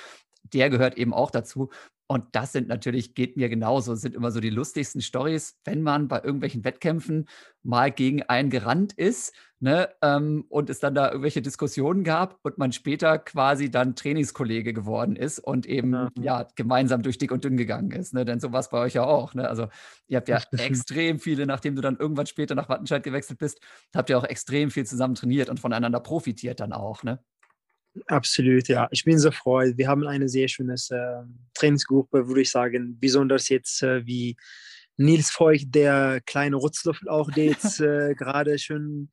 der 0.43 0.69
gehört 0.69 0.97
eben 0.97 1.13
auch 1.13 1.31
dazu. 1.31 1.69
Und 2.11 2.25
das 2.31 2.53
sind 2.53 2.67
natürlich, 2.67 3.13
geht 3.13 3.37
mir 3.37 3.49
genauso, 3.49 3.93
sind 3.93 4.15
immer 4.15 4.31
so 4.31 4.39
die 4.39 4.49
lustigsten 4.49 4.99
Stories, 4.99 5.59
wenn 5.63 5.83
man 5.83 6.07
bei 6.07 6.19
irgendwelchen 6.23 6.63
Wettkämpfen 6.63 7.29
mal 7.61 7.91
gegen 7.91 8.23
einen 8.23 8.49
gerannt 8.49 8.93
ist 8.93 9.31
ne, 9.59 9.89
ähm, 10.01 10.43
und 10.49 10.71
es 10.71 10.79
dann 10.79 10.95
da 10.95 11.09
irgendwelche 11.09 11.43
Diskussionen 11.43 12.03
gab 12.03 12.39
und 12.41 12.57
man 12.57 12.71
später 12.71 13.19
quasi 13.19 13.69
dann 13.69 13.95
Trainingskollege 13.95 14.73
geworden 14.73 15.15
ist 15.15 15.37
und 15.37 15.67
eben 15.67 15.93
ja, 15.93 16.09
ja 16.19 16.47
gemeinsam 16.55 17.03
durch 17.03 17.19
dick 17.19 17.31
und 17.31 17.43
dünn 17.43 17.57
gegangen 17.57 17.91
ist. 17.91 18.15
Ne? 18.15 18.25
Denn 18.25 18.39
so 18.39 18.51
war 18.51 18.61
es 18.61 18.69
bei 18.69 18.79
euch 18.79 18.95
ja 18.95 19.03
auch. 19.03 19.35
Ne? 19.35 19.47
Also 19.47 19.67
ihr 20.07 20.17
habt 20.17 20.29
ja 20.29 20.41
extrem 20.57 21.19
viele, 21.19 21.45
nachdem 21.45 21.75
du 21.75 21.81
dann 21.83 21.97
irgendwann 21.97 22.25
später 22.25 22.55
nach 22.55 22.69
Wattenscheid 22.69 23.03
gewechselt 23.03 23.37
bist, 23.37 23.61
habt 23.93 24.09
ihr 24.09 24.17
auch 24.17 24.23
extrem 24.23 24.71
viel 24.71 24.87
zusammen 24.87 25.13
trainiert 25.13 25.47
und 25.47 25.59
voneinander 25.59 25.99
profitiert 25.99 26.59
dann 26.59 26.73
auch. 26.73 27.03
Ne? 27.03 27.19
Absolut, 28.07 28.67
ja. 28.67 28.87
Ich 28.91 29.03
bin 29.03 29.19
sehr 29.19 29.31
froh. 29.31 29.59
Wir 29.59 29.87
haben 29.87 30.07
eine 30.07 30.29
sehr 30.29 30.47
schöne 30.47 30.75
äh, 30.75 31.23
Trainingsgruppe, 31.53 32.27
würde 32.27 32.41
ich 32.41 32.49
sagen. 32.49 32.97
Besonders 32.99 33.49
jetzt 33.49 33.81
äh, 33.83 34.05
wie 34.05 34.37
Nils 34.97 35.31
Feucht, 35.31 35.73
der 35.73 36.21
kleine 36.25 36.57
Rutzlöffel 36.57 37.09
auch, 37.09 37.31
der 37.35 37.45
jetzt 37.45 37.79
äh, 37.79 38.13
gerade 38.15 38.59
schon 38.59 39.09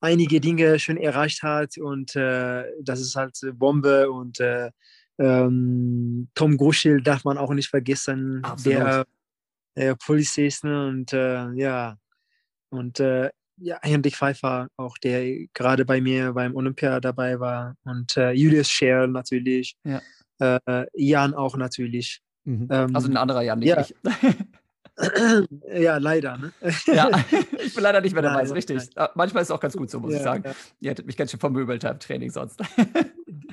einige 0.00 0.40
Dinge 0.40 0.78
schon 0.78 0.96
erreicht 0.96 1.42
hat 1.42 1.76
und 1.76 2.14
äh, 2.14 2.64
das 2.80 3.00
ist 3.00 3.16
halt 3.16 3.36
Bombe 3.54 4.10
und 4.10 4.38
äh, 4.38 4.70
ähm, 5.18 6.28
Tom 6.34 6.56
Gruschel 6.56 7.02
darf 7.02 7.24
man 7.24 7.36
auch 7.36 7.52
nicht 7.52 7.68
vergessen, 7.68 8.40
Absolut. 8.44 8.78
der 8.78 9.06
äh, 9.74 9.96
Polizist 9.96 10.62
ne? 10.62 10.86
und 10.86 11.12
äh, 11.12 11.50
ja 11.54 11.96
und 12.70 13.00
äh, 13.00 13.30
ja, 13.60 13.78
Hendrik 13.82 14.16
Pfeiffer, 14.16 14.68
auch 14.76 14.98
der 14.98 15.46
gerade 15.54 15.84
bei 15.84 16.00
mir 16.00 16.32
beim 16.32 16.54
Olympia 16.54 17.00
dabei 17.00 17.40
war. 17.40 17.74
Und 17.84 18.16
äh, 18.16 18.32
Julius 18.32 18.70
Scherl 18.70 19.08
natürlich. 19.08 19.76
Ja. 19.84 20.00
Äh, 20.40 20.86
Jan 20.94 21.34
auch 21.34 21.56
natürlich. 21.56 22.20
Mhm. 22.44 22.68
Ähm, 22.70 22.96
also 22.96 23.08
ein 23.08 23.16
anderer 23.16 23.42
Jan, 23.42 23.58
nicht 23.58 23.68
ja. 23.68 23.80
ich. 23.80 23.94
ja, 25.80 25.98
leider. 25.98 26.38
Ne? 26.38 26.52
ja, 26.86 27.10
ich 27.64 27.74
bin 27.74 27.82
leider 27.82 28.00
nicht 28.00 28.12
mehr 28.12 28.22
dabei, 28.22 28.42
ist 28.42 28.54
richtig. 28.54 28.82
Nein. 28.94 29.08
Manchmal 29.14 29.42
ist 29.42 29.48
es 29.48 29.54
auch 29.54 29.60
ganz 29.60 29.76
gut 29.76 29.90
so, 29.90 30.00
muss 30.00 30.12
ja, 30.12 30.18
ich 30.18 30.24
sagen. 30.24 30.44
Ja. 30.44 30.54
Ihr 30.80 30.90
hättet 30.90 31.06
mich 31.06 31.16
ganz 31.16 31.30
schön 31.30 31.40
vermöbelt 31.40 31.84
im 31.84 31.98
Training 31.98 32.30
sonst. 32.30 32.60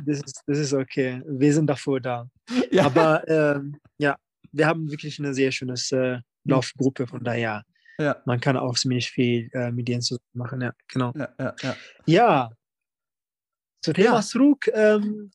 das, 0.05 0.17
ist, 0.17 0.41
das 0.47 0.57
ist 0.57 0.73
okay. 0.73 1.21
Wir 1.27 1.53
sind 1.53 1.67
davor 1.67 1.99
da. 1.99 2.27
Ja. 2.71 2.85
Aber 2.85 3.27
ähm, 3.27 3.77
ja, 3.97 4.15
wir 4.51 4.67
haben 4.67 4.89
wirklich 4.89 5.19
eine 5.19 5.33
sehr 5.33 5.51
schöne 5.51 5.75
äh, 5.91 6.15
mhm. 6.15 6.21
Laufgruppe, 6.45 7.07
von 7.07 7.23
daher 7.23 7.63
ja. 7.97 8.21
Man 8.25 8.39
kann 8.39 8.57
auch 8.57 8.75
ziemlich 8.75 9.09
viel 9.09 9.49
äh, 9.53 9.71
mit 9.71 9.87
denen 9.87 10.01
zusammen 10.01 10.25
machen, 10.33 10.61
ja, 10.61 10.73
genau. 10.87 11.13
Ja, 11.15 11.29
ja, 11.39 11.55
ja. 11.61 11.75
ja. 12.05 12.51
Zu 13.81 13.93
Thema 13.93 14.21
zurück. 14.21 14.69
Ähm, 14.73 15.31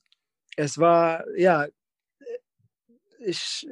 es 0.57 0.77
war, 0.77 1.25
ja, 1.37 1.67
ich 3.21 3.67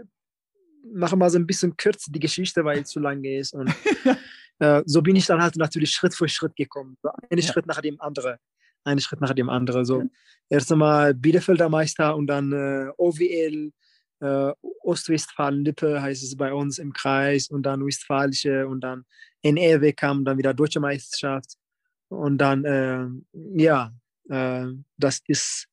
mache 0.92 1.16
mal 1.16 1.30
so 1.30 1.38
ein 1.38 1.46
bisschen 1.46 1.76
kürzer 1.76 2.10
die 2.12 2.20
Geschichte, 2.20 2.64
weil 2.64 2.80
es 2.80 2.90
zu 2.90 3.00
lange 3.00 3.38
ist. 3.38 3.54
Und 3.54 3.68
äh, 4.58 4.82
so 4.86 5.02
bin 5.02 5.16
ich 5.16 5.26
dann 5.26 5.42
halt 5.42 5.56
natürlich 5.56 5.90
Schritt 5.90 6.14
für 6.14 6.28
Schritt 6.28 6.56
gekommen. 6.56 6.96
Ja. 7.02 7.42
Schritt 7.42 7.66
nach 7.66 7.80
dem 7.80 8.00
anderen. 8.00 8.36
Einen 8.84 9.00
Schritt 9.00 9.20
nach 9.20 9.34
dem 9.34 9.50
anderen. 9.50 9.84
So 9.84 10.04
erst 10.48 10.72
einmal 10.72 11.14
Bielefelder 11.14 11.68
Meister 11.68 12.16
und 12.16 12.26
dann 12.26 12.52
äh, 12.52 12.90
OWL, 12.96 13.72
äh, 14.20 14.52
Ostwestfalen-Lippe 14.82 16.00
heißt 16.00 16.22
es 16.22 16.36
bei 16.36 16.52
uns 16.52 16.78
im 16.78 16.92
Kreis 16.92 17.48
und 17.48 17.64
dann 17.64 17.84
Westfalische 17.84 18.66
und 18.66 18.80
dann 18.80 19.04
NRW 19.42 19.92
kam 19.92 20.24
dann 20.24 20.38
wieder 20.38 20.54
Deutsche 20.54 20.80
Meisterschaft. 20.80 21.54
Und 22.08 22.38
dann, 22.38 22.64
äh, 22.64 23.06
ja, 23.54 23.92
äh, 24.28 24.66
das 24.96 25.20
ist 25.26 25.68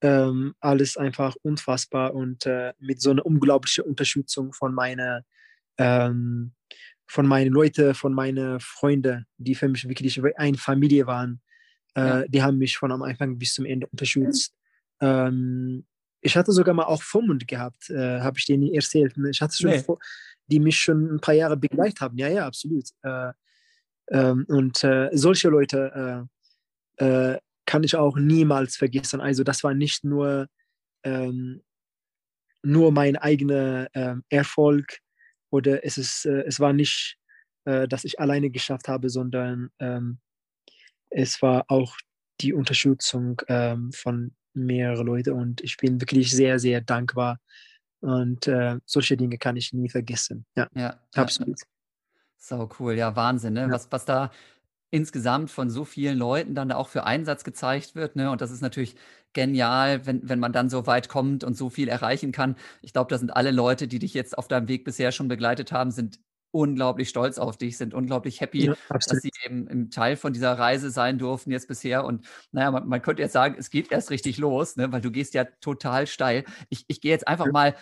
ähm, 0.00 0.54
alles 0.60 0.96
einfach 0.96 1.34
unfassbar 1.42 2.14
und 2.14 2.46
äh, 2.46 2.72
mit 2.78 3.00
so 3.00 3.10
einer 3.10 3.24
unglaublichen 3.24 3.84
Unterstützung 3.84 4.52
von 4.52 4.74
meiner 4.74 5.24
ähm, 5.78 6.52
von 7.06 7.26
meinen 7.26 7.52
Leuten, 7.52 7.94
von 7.94 8.14
meinen 8.14 8.60
Freunden, 8.60 9.26
die 9.36 9.54
für 9.54 9.68
mich 9.68 9.86
wirklich 9.88 10.20
eine 10.36 10.56
Familie 10.56 11.06
waren. 11.06 11.42
Äh, 11.94 12.00
ja. 12.00 12.24
Die 12.28 12.42
haben 12.42 12.58
mich 12.58 12.76
von 12.76 12.92
am 12.92 13.02
Anfang 13.02 13.38
bis 13.38 13.54
zum 13.54 13.66
Ende 13.66 13.86
unterstützt. 13.86 14.54
Ähm, 15.00 15.84
ich 16.24 16.36
hatte 16.38 16.52
sogar 16.52 16.74
mal 16.74 16.84
auch 16.84 17.02
Vormund 17.02 17.46
gehabt, 17.46 17.90
äh, 17.90 18.20
habe 18.20 18.38
ich 18.38 18.46
denen 18.46 18.72
erzählt. 18.72 19.16
Ne? 19.18 19.28
Ich 19.30 19.42
hatte 19.42 19.56
schon, 19.56 19.70
nee. 19.70 19.78
vor, 19.78 19.98
die 20.46 20.58
mich 20.58 20.80
schon 20.80 21.14
ein 21.14 21.20
paar 21.20 21.34
Jahre 21.34 21.56
begleitet 21.56 22.00
haben. 22.00 22.16
Ja, 22.16 22.28
ja, 22.28 22.46
absolut. 22.46 22.88
Äh, 23.02 23.32
ähm, 24.08 24.46
und 24.48 24.82
äh, 24.82 25.10
solche 25.12 25.50
Leute 25.50 26.26
äh, 26.98 27.04
äh, 27.04 27.38
kann 27.66 27.84
ich 27.84 27.94
auch 27.94 28.16
niemals 28.16 28.76
vergessen. 28.76 29.20
Also 29.20 29.44
das 29.44 29.62
war 29.64 29.74
nicht 29.74 30.02
nur, 30.02 30.48
ähm, 31.02 31.62
nur 32.62 32.90
mein 32.90 33.16
eigener 33.16 33.88
ähm, 33.92 34.24
Erfolg 34.30 35.00
oder 35.50 35.84
es, 35.84 35.98
ist, 35.98 36.24
äh, 36.24 36.44
es 36.46 36.58
war 36.58 36.72
nicht, 36.72 37.18
dass 37.66 38.04
ich 38.04 38.20
alleine 38.20 38.50
geschafft 38.50 38.88
habe, 38.88 39.08
sondern 39.08 39.70
ähm, 39.78 40.18
es 41.08 41.40
war 41.40 41.64
auch 41.68 41.96
die 42.42 42.52
Unterstützung 42.52 43.40
ähm, 43.48 43.90
von 43.90 44.34
mehreren 44.54 45.06
Leuten 45.06 45.32
und 45.32 45.60
ich 45.60 45.76
bin 45.76 46.00
wirklich 46.00 46.30
sehr, 46.30 46.58
sehr 46.58 46.80
dankbar 46.80 47.38
und 48.00 48.46
äh, 48.46 48.78
solche 48.84 49.16
Dinge 49.16 49.38
kann 49.38 49.56
ich 49.56 49.72
nie 49.72 49.88
vergessen. 49.88 50.46
Ja, 50.56 50.68
ja 50.74 51.00
absolut. 51.14 51.60
Ja. 51.60 51.66
So 52.36 52.68
cool, 52.78 52.94
ja, 52.94 53.16
Wahnsinn, 53.16 53.54
ne? 53.54 53.62
Ja. 53.62 53.70
Was, 53.70 53.90
was 53.90 54.04
da 54.04 54.30
insgesamt 54.94 55.50
von 55.50 55.70
so 55.70 55.84
vielen 55.84 56.16
Leuten 56.16 56.54
dann 56.54 56.70
auch 56.70 56.88
für 56.88 57.04
Einsatz 57.04 57.42
gezeigt 57.42 57.96
wird. 57.96 58.14
Ne? 58.14 58.30
Und 58.30 58.40
das 58.40 58.52
ist 58.52 58.60
natürlich 58.60 58.94
genial, 59.32 60.06
wenn, 60.06 60.28
wenn 60.28 60.38
man 60.38 60.52
dann 60.52 60.70
so 60.70 60.86
weit 60.86 61.08
kommt 61.08 61.42
und 61.42 61.56
so 61.56 61.68
viel 61.68 61.88
erreichen 61.88 62.30
kann. 62.30 62.54
Ich 62.80 62.92
glaube, 62.92 63.10
da 63.10 63.18
sind 63.18 63.30
alle 63.30 63.50
Leute, 63.50 63.88
die 63.88 63.98
dich 63.98 64.14
jetzt 64.14 64.38
auf 64.38 64.46
deinem 64.46 64.68
Weg 64.68 64.84
bisher 64.84 65.10
schon 65.10 65.26
begleitet 65.26 65.72
haben, 65.72 65.90
sind 65.90 66.20
unglaublich 66.54 67.08
stolz 67.08 67.38
auf 67.38 67.56
dich, 67.56 67.76
sind 67.76 67.94
unglaublich 67.94 68.40
happy, 68.40 68.66
ja, 68.66 68.74
dass 68.88 69.20
sie 69.20 69.30
eben 69.44 69.66
im 69.66 69.90
Teil 69.90 70.16
von 70.16 70.32
dieser 70.32 70.56
Reise 70.56 70.90
sein 70.90 71.18
durften 71.18 71.50
jetzt 71.50 71.66
bisher. 71.66 72.04
Und 72.04 72.26
naja, 72.52 72.70
man, 72.70 72.86
man 72.86 73.02
könnte 73.02 73.22
jetzt 73.22 73.32
sagen, 73.32 73.56
es 73.58 73.70
geht 73.70 73.90
erst 73.90 74.10
richtig 74.10 74.38
los, 74.38 74.76
ne? 74.76 74.92
weil 74.92 75.00
du 75.00 75.10
gehst 75.10 75.34
ja 75.34 75.44
total 75.60 76.06
steil. 76.06 76.44
Ich, 76.68 76.84
ich 76.86 77.00
gehe 77.00 77.10
jetzt 77.10 77.26
einfach 77.26 77.46
ja. 77.46 77.52
mal 77.52 77.74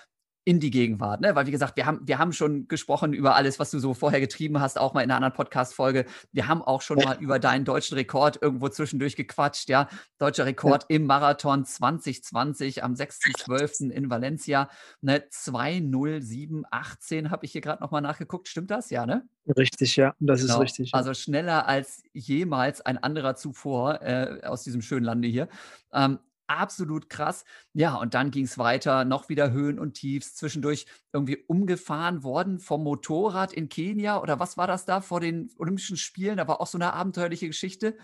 in 0.45 0.59
die 0.59 0.71
Gegenwart, 0.71 1.21
ne? 1.21 1.37
Weil 1.37 1.47
wie 1.47 1.53
gesagt, 1.53 1.77
wir 1.77 1.87
haben, 1.87 2.01
wir 2.05 2.19
haben 2.19 2.33
schon 2.33 2.67
gesprochen 2.67 3.13
über 3.13 3.37
alles, 3.37 3.61
was 3.61 3.71
du 3.71 3.79
so 3.79 3.95
vorher 3.95 4.21
getrieben 4.21 4.61
hast, 4.61 4.79
auch 4.79 4.93
mal 4.93 5.03
in 5.03 5.11
einer 5.11 5.17
anderen 5.17 5.35
Podcast-Folge. 5.35 6.05
Wir 6.33 6.49
haben 6.49 6.63
auch 6.63 6.83
schon 6.83 6.99
mal 6.99 7.17
über 7.21 7.39
deinen 7.39 7.65
deutschen 7.65 7.95
Rekord 7.95 8.43
irgendwo 8.43 8.69
zwischendurch 8.69 9.15
gequatscht, 9.15 9.69
ja. 9.69 9.89
Deutscher 10.19 10.45
Rekord 10.45 10.83
ja. 10.83 10.97
im 10.97 11.07
Marathon 11.07 11.65
2020 11.65 12.83
am 12.83 12.95
6.12. 12.95 13.91
in 13.91 14.11
Valencia, 14.11 14.69
ne? 15.01 15.23
20718 15.31 17.31
habe 17.31 17.47
ich 17.47 17.53
hier 17.53 17.61
gerade 17.61 17.81
nochmal 17.83 18.03
nachgeguckt. 18.03 18.49
Stimmt 18.49 18.73
das? 18.73 18.91
Ja, 18.91 19.07
ne? 19.07 19.25
Richtig, 19.57 19.95
ja, 19.97 20.15
das 20.19 20.41
genau. 20.41 20.55
ist 20.55 20.61
richtig. 20.61 20.91
Ja. 20.93 20.99
Also 20.99 21.15
schneller 21.15 21.69
als 21.69 22.03
jemals 22.13 22.81
ein 22.81 22.99
anderer 22.99 23.37
zuvor 23.37 24.03
äh, 24.03 24.41
aus 24.45 24.65
diesem 24.65 24.83
schönen 24.83 25.05
Lande 25.05 25.29
hier. 25.29 25.49
Ähm, 25.93 26.19
absolut 26.47 27.09
krass. 27.09 27.45
Ja, 27.73 27.97
und 27.97 28.15
dann 28.15 28.31
ging 28.31 28.45
es 28.45 28.59
weiter, 28.59 29.05
noch 29.05 29.29
wieder 29.29 29.53
Höhen 29.53 29.79
und 29.79 29.95
Tiefs, 29.95 30.35
zwischendurch 30.35 30.87
irgendwie 31.13 31.45
umgefahren 31.47 32.23
worden 32.23 32.59
vom 32.59 32.85
Motorrad 32.85 33.53
in 33.53 33.69
Kenia 33.69 34.21
oder 34.21 34.39
was 34.39 34.57
war 34.57 34.67
das 34.67 34.85
da 34.85 35.01
vor 35.01 35.21
den 35.21 35.51
Olympischen 35.59 35.97
Spielen? 35.97 36.37
Da 36.37 36.49
war 36.49 36.61
auch 36.61 36.67
so 36.67 36.79
eine 36.79 36.93
abenteuerliche 36.93 37.47
Geschichte. 37.47 37.97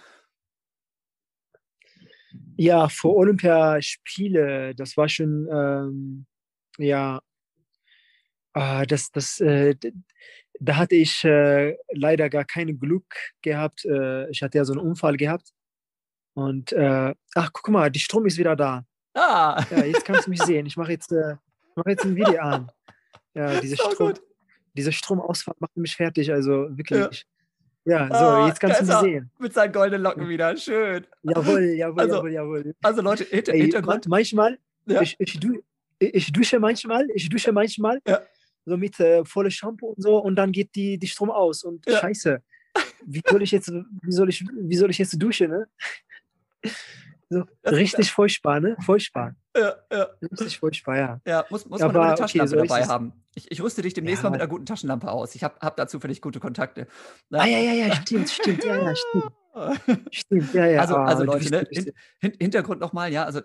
Ja, 2.57 2.89
vor 2.89 3.17
Olympiaspiele, 3.17 4.75
das 4.75 4.97
war 4.97 5.09
schon, 5.09 5.49
ähm, 5.51 6.27
ja, 6.79 7.21
äh, 8.55 8.87
das, 8.87 9.11
das, 9.13 9.41
äh, 9.41 9.75
da 10.61 10.77
hatte 10.77 10.97
ich 10.97 11.25
äh, 11.25 11.77
leider 11.93 12.29
gar 12.31 12.45
kein 12.45 12.79
Glück 12.79 13.15
gehabt. 13.43 13.85
Äh, 13.85 14.29
ich 14.31 14.43
hatte 14.43 14.59
ja 14.59 14.65
so 14.65 14.73
einen 14.73 14.83
Unfall 14.83 15.17
gehabt 15.17 15.53
und 16.39 16.73
äh, 16.73 17.15
ach, 17.35 17.51
guck 17.53 17.69
mal, 17.69 17.91
die 17.91 17.99
Strom 17.99 18.25
ist 18.27 18.39
wieder 18.39 18.55
da. 18.55 18.85
Ah. 19.13 19.61
Ja, 19.73 19.85
jetzt 19.85 20.05
kannst 20.05 20.27
du 20.27 20.31
mich 20.31 20.41
sehen. 20.41 20.67
Ich 20.67 20.77
mache 20.77 20.93
jetzt, 20.93 21.11
äh, 21.11 21.35
mach 21.75 21.85
jetzt 21.87 22.05
ein 22.05 22.15
Video 22.15 22.41
an. 22.41 22.71
Ja, 23.35 23.61
diese 23.61 23.77
Strom, 23.77 24.15
dieser 24.73 24.93
Stromausfall 24.93 25.57
macht 25.59 25.77
mich 25.77 25.97
fertig, 25.97 26.31
also 26.31 26.69
wirklich. 26.71 27.27
Ja, 27.85 28.07
ja 28.07 28.07
so, 28.07 28.25
ah, 28.25 28.47
jetzt 28.47 28.61
kannst 28.61 28.83
du 28.83 28.85
mich 28.85 28.97
sehen. 28.99 29.31
Mit 29.41 29.53
seinen 29.53 29.73
goldenen 29.73 30.03
Locken 30.03 30.29
wieder, 30.29 30.57
schön. 30.57 31.09
Jawohl, 31.25 31.61
jawohl, 31.75 32.01
also, 32.03 32.15
jawohl, 32.15 32.33
jawohl. 32.33 32.75
Also 32.85 33.03
Leute, 33.03 33.25
hinter, 33.25 33.55
Ey, 33.55 33.63
Hintergrund. 33.63 34.07
Manchmal, 34.07 34.59
ja. 34.87 35.03
ich, 35.03 35.17
ich, 35.19 35.41
ich, 35.99 36.33
dusche 36.33 36.61
manchmal, 36.61 37.09
ich 37.17 37.29
dusche 37.29 37.51
manchmal, 37.51 38.01
ja. 38.07 38.23
so 38.65 38.77
mit 38.77 39.01
äh, 39.01 39.25
vollem 39.25 39.51
Shampoo 39.51 39.89
und 39.89 40.03
so, 40.03 40.19
und 40.19 40.37
dann 40.37 40.53
geht 40.53 40.73
die, 40.77 40.99
die 40.99 41.09
Strom 41.09 41.33
aus 41.33 41.65
und 41.65 41.85
scheiße. 41.85 42.41
Wie 43.07 43.23
soll 43.29 43.43
ich 43.43 43.51
jetzt, 43.51 43.73
wie 43.73 44.13
soll 44.13 44.29
ich, 44.29 44.45
wie 44.47 44.77
soll 44.77 44.91
ich 44.91 44.99
jetzt 44.99 45.21
duschen, 45.21 45.51
ne? 45.51 45.67
So, 47.31 47.45
richtig 47.67 48.11
furchtbar, 48.11 48.61
ne? 48.61 48.77
Furchtbar. 48.81 49.35
Ja, 49.55 49.75
ja. 49.93 50.09
Richtig 50.23 50.59
furchtbar, 50.59 50.97
ja. 50.97 51.21
Ja, 51.27 51.45
muss, 51.51 51.67
muss 51.67 51.81
man 51.81 51.95
eine 51.95 52.15
Taschenlampe 52.15 52.57
okay, 52.57 52.69
so 52.69 52.75
dabei 52.75 52.87
haben. 52.87 53.13
Ich, 53.35 53.51
ich 53.51 53.61
rüste 53.61 53.83
dich 53.83 53.93
demnächst 53.93 54.23
ja. 54.23 54.31
mal 54.31 54.33
mit 54.33 54.41
einer 54.41 54.49
guten 54.49 54.65
Taschenlampe 54.65 55.11
aus. 55.11 55.35
Ich 55.35 55.45
habe 55.45 55.57
hab 55.61 55.77
da 55.77 55.87
zufällig 55.87 56.23
gute 56.23 56.41
Kontakte. 56.41 56.87
Na, 57.29 57.41
ah, 57.41 57.47
ja, 57.47 57.59
ja, 57.59 57.73
ja, 57.73 57.95
stimmt, 57.97 58.31
stimmt, 58.31 58.65
ja, 58.65 58.77
ja, 58.77 58.95
stimmt. 58.97 60.07
stimmt, 60.15 60.55
ja, 60.55 60.67
ja. 60.67 60.81
Also, 60.81 60.97
also 60.97 61.25
Leute, 61.25 61.51
ne, 61.51 61.67
hin, 62.21 62.33
Hintergrund 62.41 62.81
nochmal, 62.81 63.13
ja, 63.13 63.25
also 63.25 63.41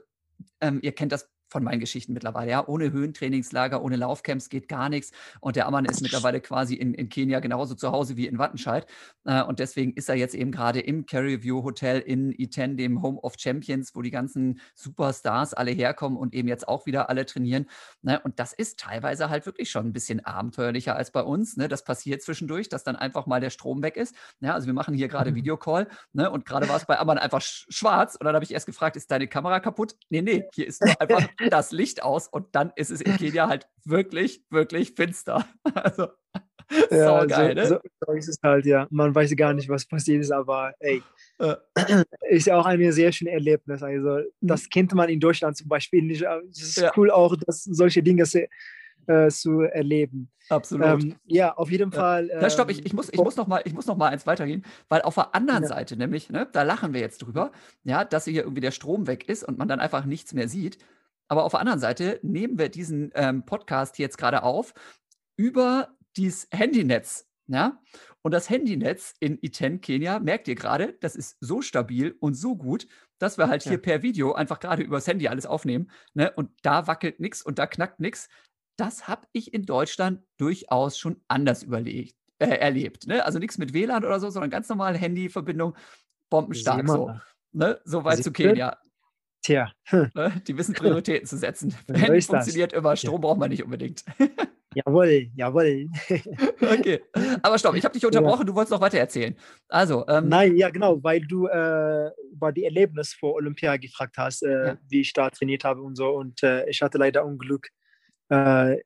ähm, 0.62 0.80
ihr 0.82 0.94
kennt 0.94 1.12
das 1.12 1.30
von 1.54 1.64
meinen 1.64 1.80
Geschichten 1.80 2.14
mittlerweile. 2.14 2.52
Ja, 2.52 2.68
ohne 2.68 2.92
Höhentrainingslager, 2.92 3.82
ohne 3.82 3.96
Laufcamps 3.96 4.50
geht 4.50 4.68
gar 4.68 4.90
nichts. 4.90 5.12
Und 5.40 5.56
der 5.56 5.68
Ammann 5.68 5.86
ist 5.86 6.02
mittlerweile 6.02 6.42
quasi 6.42 6.76
in, 6.76 6.94
in 6.94 7.08
Kenia 7.08 7.40
genauso 7.40 7.76
zu 7.76 7.92
Hause 7.92 8.18
wie 8.18 8.28
in 8.28 8.40
Wattenscheid. 8.40 8.88
Äh, 9.24 9.44
und 9.44 9.60
deswegen 9.60 9.94
ist 9.94 10.10
er 10.10 10.16
jetzt 10.16 10.36
eben 10.36 10.52
gerade 10.52 10.82
im 10.82 11.06
Carry 11.06 11.44
View 11.44 11.64
Hotel 11.64 12.00
in 12.00 12.32
Iten, 12.32 12.76
dem 12.76 13.02
Home 13.02 13.20
of 13.22 13.36
Champions, 13.38 13.96
wo 13.96 14.02
die 14.02 14.12
ganzen 14.12 14.60
Superstars 14.74 15.54
alle 15.54 15.72
herkommen 15.72 16.18
und 16.18 16.34
eben 16.34 16.48
jetzt 16.48 16.68
auch 16.68 16.86
wieder 16.86 17.10
alle 17.10 17.26
trainieren. 17.26 17.68
Ne? 18.02 18.20
Und 18.20 18.40
das 18.40 18.52
ist 18.52 18.80
teilweise 18.80 19.30
halt 19.30 19.46
wirklich 19.46 19.70
schon 19.70 19.86
ein 19.86 19.94
bisschen 19.94 20.26
abenteuerlicher 20.26 20.96
als 20.96 21.12
bei 21.12 21.22
uns. 21.22 21.56
Ne? 21.56 21.68
Das 21.68 21.84
passiert 21.84 22.24
zwischendurch, 22.24 22.68
dass 22.68 22.84
dann 22.84 22.96
einfach 22.96 23.28
mal 23.28 23.40
der 23.40 23.52
Strom 23.52 23.84
weg 23.84 23.96
ist. 23.96 24.16
Ja, 24.40 24.56
also 24.56 24.66
wir 24.66 24.74
machen 24.74 24.96
hier 24.96 25.08
gerade 25.08 25.32
mhm. 25.32 25.36
Videocall 25.36 25.88
ne? 26.14 26.32
und 26.32 26.46
gerade 26.46 26.68
war 26.68 26.78
es 26.78 26.86
bei 26.86 26.98
Ammann 26.98 27.20
einfach 27.20 27.42
schwarz. 27.42 28.16
Und 28.16 28.26
dann 28.26 28.34
habe 28.34 28.44
ich 28.44 28.52
erst 28.52 28.66
gefragt, 28.66 28.96
ist 28.96 29.12
deine 29.12 29.28
Kamera 29.28 29.60
kaputt? 29.60 29.96
Nee, 30.10 30.24
nee, 30.24 30.46
hier 30.54 30.68
ist 30.68 30.84
nur 30.84 30.94
einfach 31.00 31.28
das 31.50 31.72
Licht 31.72 32.04
aus 32.04 32.28
und 32.28 32.48
dann 32.56 32.72
ist 32.76 32.92
es 32.92 33.02
in 33.02 33.16
Kenia 33.18 33.48
halt 33.48 33.68
wirklich, 33.86 34.44
wirklich 34.50 34.94
finster. 34.96 35.46
Also, 35.76 36.08
ja, 36.90 37.22
so 37.22 37.28
geil, 37.28 37.56
ne? 37.56 37.68
So, 37.68 37.80
so, 38.06 38.14
ist 38.14 38.30
es 38.30 38.38
halt, 38.42 38.66
ja. 38.66 38.88
Man 38.90 39.14
weiß 39.14 39.36
gar 39.36 39.54
nicht, 39.54 39.70
was 39.70 39.86
passiert 39.86 40.22
ist, 40.22 40.32
aber 40.32 40.74
ey, 40.80 41.04
äh. 41.40 41.56
ist 42.30 42.48
ja 42.48 42.58
auch 42.58 42.66
ein 42.66 42.92
sehr 42.92 43.12
schönes 43.12 43.34
Erlebnis. 43.34 43.84
Also, 43.84 44.20
das 44.42 44.64
mhm. 44.64 44.70
kennt 44.70 44.94
man 44.94 45.10
in 45.10 45.20
Deutschland 45.20 45.58
zum 45.58 45.68
Beispiel 45.68 46.02
nicht. 46.02 46.24
Es 46.50 46.62
ist 46.62 46.78
ja. 46.78 46.92
cool 46.96 47.12
auch, 47.12 47.36
dass 47.36 47.64
solche 47.64 48.02
Dinge 48.02 48.24
äh, 49.08 49.30
zu 49.30 49.62
erleben. 49.62 50.30
Absolut. 50.50 50.86
Ähm, 50.86 51.16
ja, 51.26 51.54
auf 51.54 51.72
jeden 51.72 51.92
Fall. 51.92 52.30
Ähm, 52.30 52.42
ja, 52.42 52.50
stopp, 52.50 52.70
ich, 52.70 52.86
ich, 52.86 52.94
muss, 52.94 53.10
ich, 53.12 53.20
muss 53.20 53.36
noch 53.36 53.48
mal, 53.48 53.62
ich 53.66 53.74
muss 53.74 53.86
noch 53.86 53.98
mal 53.98 54.10
eins 54.10 54.26
weitergehen, 54.28 54.66
weil 54.90 55.02
auf 55.02 55.16
der 55.16 55.34
anderen 55.36 55.64
ja. 55.64 55.70
Seite 55.70 55.96
nämlich, 55.96 56.30
ne, 56.30 56.48
da 56.52 56.64
lachen 56.64 56.94
wir 56.94 57.02
jetzt 57.02 57.20
drüber, 57.20 57.52
ja, 57.84 58.04
dass 58.04 58.26
hier 58.26 58.44
irgendwie 58.44 58.62
der 58.62 58.72
Strom 58.72 59.08
weg 59.08 59.30
ist 59.30 59.44
und 59.44 59.58
man 59.58 59.68
dann 59.68 59.80
einfach 59.80 60.06
nichts 60.06 60.34
mehr 60.34 60.48
sieht. 60.48 60.78
Aber 61.28 61.44
auf 61.44 61.52
der 61.52 61.62
anderen 61.62 61.80
Seite 61.80 62.20
nehmen 62.22 62.58
wir 62.58 62.70
diesen 62.70 63.12
ähm, 63.16 63.46
Podcast 63.46 63.98
jetzt 64.00 64.18
gerade 64.18 64.44
auf 64.44 64.74
über 65.38 65.96
dieses 66.16 66.48
Handynetz. 66.52 67.28
Ja? 67.48 67.82
Und 68.22 68.34
das 68.34 68.50
Handynetz 68.50 69.16
in 69.20 69.38
Iten, 69.42 69.82
Kenia, 69.82 70.20
merkt 70.20 70.48
ihr 70.48 70.56
gerade, 70.56 70.94
das 71.02 71.16
ist 71.16 71.38
so 71.42 71.62
stabil 71.62 72.16
und 72.20 72.36
so 72.36 72.56
gut, 72.56 72.88
dass 73.20 73.38
wir 73.38 73.48
halt 73.48 73.66
ja. 73.66 73.72
hier 73.72 73.82
per 73.82 74.02
Video 74.02 74.34
einfach 74.34 74.60
gerade 74.60 74.84
übers 74.84 75.08
Handy 75.08 75.28
alles 75.28 75.46
aufnehmen. 75.46 75.92
Ne? 76.14 76.32
Und 76.32 76.52
da 76.62 76.88
wackelt 76.88 77.20
nichts 77.20 77.42
und 77.42 77.60
da 77.60 77.68
knackt 77.68 78.00
nichts. 78.00 78.30
Das 78.78 79.08
habe 79.08 79.28
ich 79.34 79.54
in 79.54 79.66
Deutschland 79.66 80.24
durchaus 80.38 80.98
schon 80.98 81.22
anders 81.28 81.64
überlegt, 81.64 82.16
äh, 82.40 82.48
erlebt. 82.48 83.08
Ne? 83.08 83.24
Also 83.26 83.40
nichts 83.40 83.58
mit 83.58 83.74
WLAN 83.74 84.06
oder 84.06 84.20
so, 84.20 84.30
sondern 84.30 84.50
ganz 84.50 84.70
normale 84.70 84.98
Handyverbindung, 84.98 85.76
bombenstark 86.30 86.88
so. 86.88 87.14
Ne? 87.52 87.80
So 87.84 88.04
weit 88.04 88.24
zu 88.24 88.32
Kenia. 88.32 88.78
Tja. 89.44 89.72
Ne? 89.92 90.42
Die 90.48 90.58
wissen 90.58 90.74
Prioritäten 90.74 91.28
zu 91.28 91.38
setzen. 91.38 91.76
Wenn 91.88 92.22
funktioniert 92.22 92.72
das. 92.72 92.80
immer, 92.80 92.96
Strom 92.96 93.16
ja. 93.16 93.20
braucht 93.20 93.40
man 93.40 93.50
nicht 93.50 93.64
unbedingt. 93.64 94.04
Jawohl, 94.76 95.30
jawohl. 95.36 95.88
okay. 96.62 97.00
Aber 97.44 97.60
stopp, 97.60 97.76
ich 97.76 97.86
habe 97.86 97.94
dich 97.94 98.04
unterbrochen, 98.04 98.40
ja. 98.40 98.46
du 98.46 98.56
wolltest 98.56 98.72
noch 98.72 98.82
weiter 98.82 98.98
erzählen. 98.98 99.36
Also, 99.70 100.04
ähm, 100.08 100.30
Nein, 100.30 100.58
ja, 100.58 100.72
genau, 100.72 101.04
weil 101.04 101.22
du 101.22 101.46
äh, 101.46 102.10
über 102.32 102.52
die 102.52 102.64
Erlebnis 102.64 103.14
vor 103.14 103.36
Olympia 103.36 103.78
gefragt 103.78 104.16
hast, 104.18 104.42
äh, 104.42 104.68
ja. 104.68 104.78
wie 104.90 105.02
ich 105.02 105.14
da 105.14 105.30
trainiert 105.30 105.64
habe 105.64 105.80
und 105.84 105.96
so. 105.96 106.10
Und 106.10 106.42
äh, 106.42 106.68
ich 106.68 106.82
hatte 106.82 106.98
leider 106.98 107.24
Unglück. 107.24 107.68
Äh, 108.30 108.78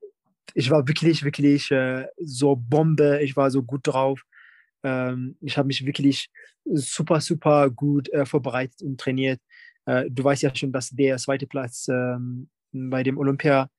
ich 0.54 0.70
war 0.70 0.88
wirklich, 0.88 1.24
wirklich 1.24 1.72
äh, 1.72 2.08
so 2.18 2.58
Bombe. 2.58 3.22
Ich 3.22 3.38
war 3.38 3.50
so 3.50 3.64
gut 3.64 3.82
drauf. 3.84 4.24
Ähm, 4.84 5.38
ich 5.42 5.58
habe 5.58 5.68
mich 5.68 5.86
wirklich 5.86 6.30
super, 6.66 7.22
super 7.22 7.70
gut 7.70 8.10
äh, 8.10 8.26
vorbereitet 8.26 8.82
und 8.82 9.00
trainiert. 9.00 9.40
Du 9.88 10.24
weißt 10.24 10.42
ja 10.42 10.54
schon, 10.54 10.74
dass 10.74 10.90
der 10.90 11.18
zweite 11.18 11.48
Platz 11.48 11.88
ähm, 11.88 12.50
bei 12.74 13.04
dem 13.04 13.18
Olympia 13.18 13.70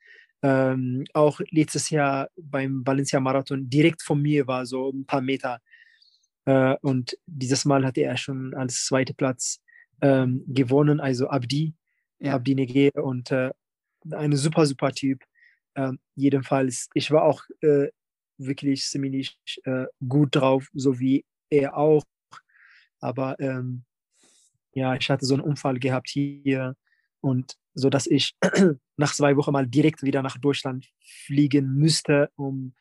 ähm, 0.42 1.04
auch 1.14 1.40
letztes 1.50 1.90
Jahr 1.90 2.28
beim 2.36 2.82
Valencia 2.86 3.20
Marathon 3.20 3.68
direkt 3.68 4.02
von 4.02 4.22
mir 4.22 4.46
war, 4.46 4.66
so 4.66 4.90
ein 4.90 5.04
paar 5.04 5.20
Meter. 5.20 5.60
Äh, 6.44 6.76
und 6.82 7.16
dieses 7.26 7.64
Mal 7.64 7.84
hatte 7.84 8.02
er 8.02 8.16
schon 8.16 8.54
als 8.54 8.86
zweiter 8.86 9.14
Platz 9.14 9.60
ähm, 10.00 10.44
gewonnen, 10.46 11.00
also 11.00 11.28
Abdi, 11.28 11.74
ja. 12.20 12.34
Abdi 12.34 12.54
Nege 12.54 12.90
und 12.92 13.30
äh, 13.32 13.50
ein 14.12 14.34
super, 14.36 14.66
super 14.66 14.92
Typ. 14.92 15.22
Äh, 15.74 15.92
jedenfalls, 16.14 16.88
ich 16.94 17.10
war 17.10 17.24
auch 17.24 17.42
äh, 17.60 17.88
wirklich 18.38 18.84
ziemlich 18.84 19.38
äh, 19.64 19.86
gut 20.08 20.36
drauf, 20.36 20.68
so 20.72 21.00
wie 21.00 21.24
er 21.50 21.76
auch. 21.76 22.04
Aber 23.00 23.38
ähm, 23.40 23.84
ja, 24.72 24.94
ich 24.94 25.10
hatte 25.10 25.26
so 25.26 25.34
einen 25.34 25.42
Unfall 25.42 25.78
gehabt 25.78 26.08
hier 26.08 26.76
und 27.20 27.56
so 27.74 27.90
dass 27.90 28.06
ich 28.06 28.34
nach 28.96 29.14
zwei 29.14 29.36
Wochen 29.36 29.52
mal 29.52 29.66
direkt 29.66 30.02
wieder 30.02 30.22
nach 30.22 30.36
Deutschland 30.38 30.88
fliegen 31.26 31.74
müsste, 31.74 32.30
um 32.36 32.74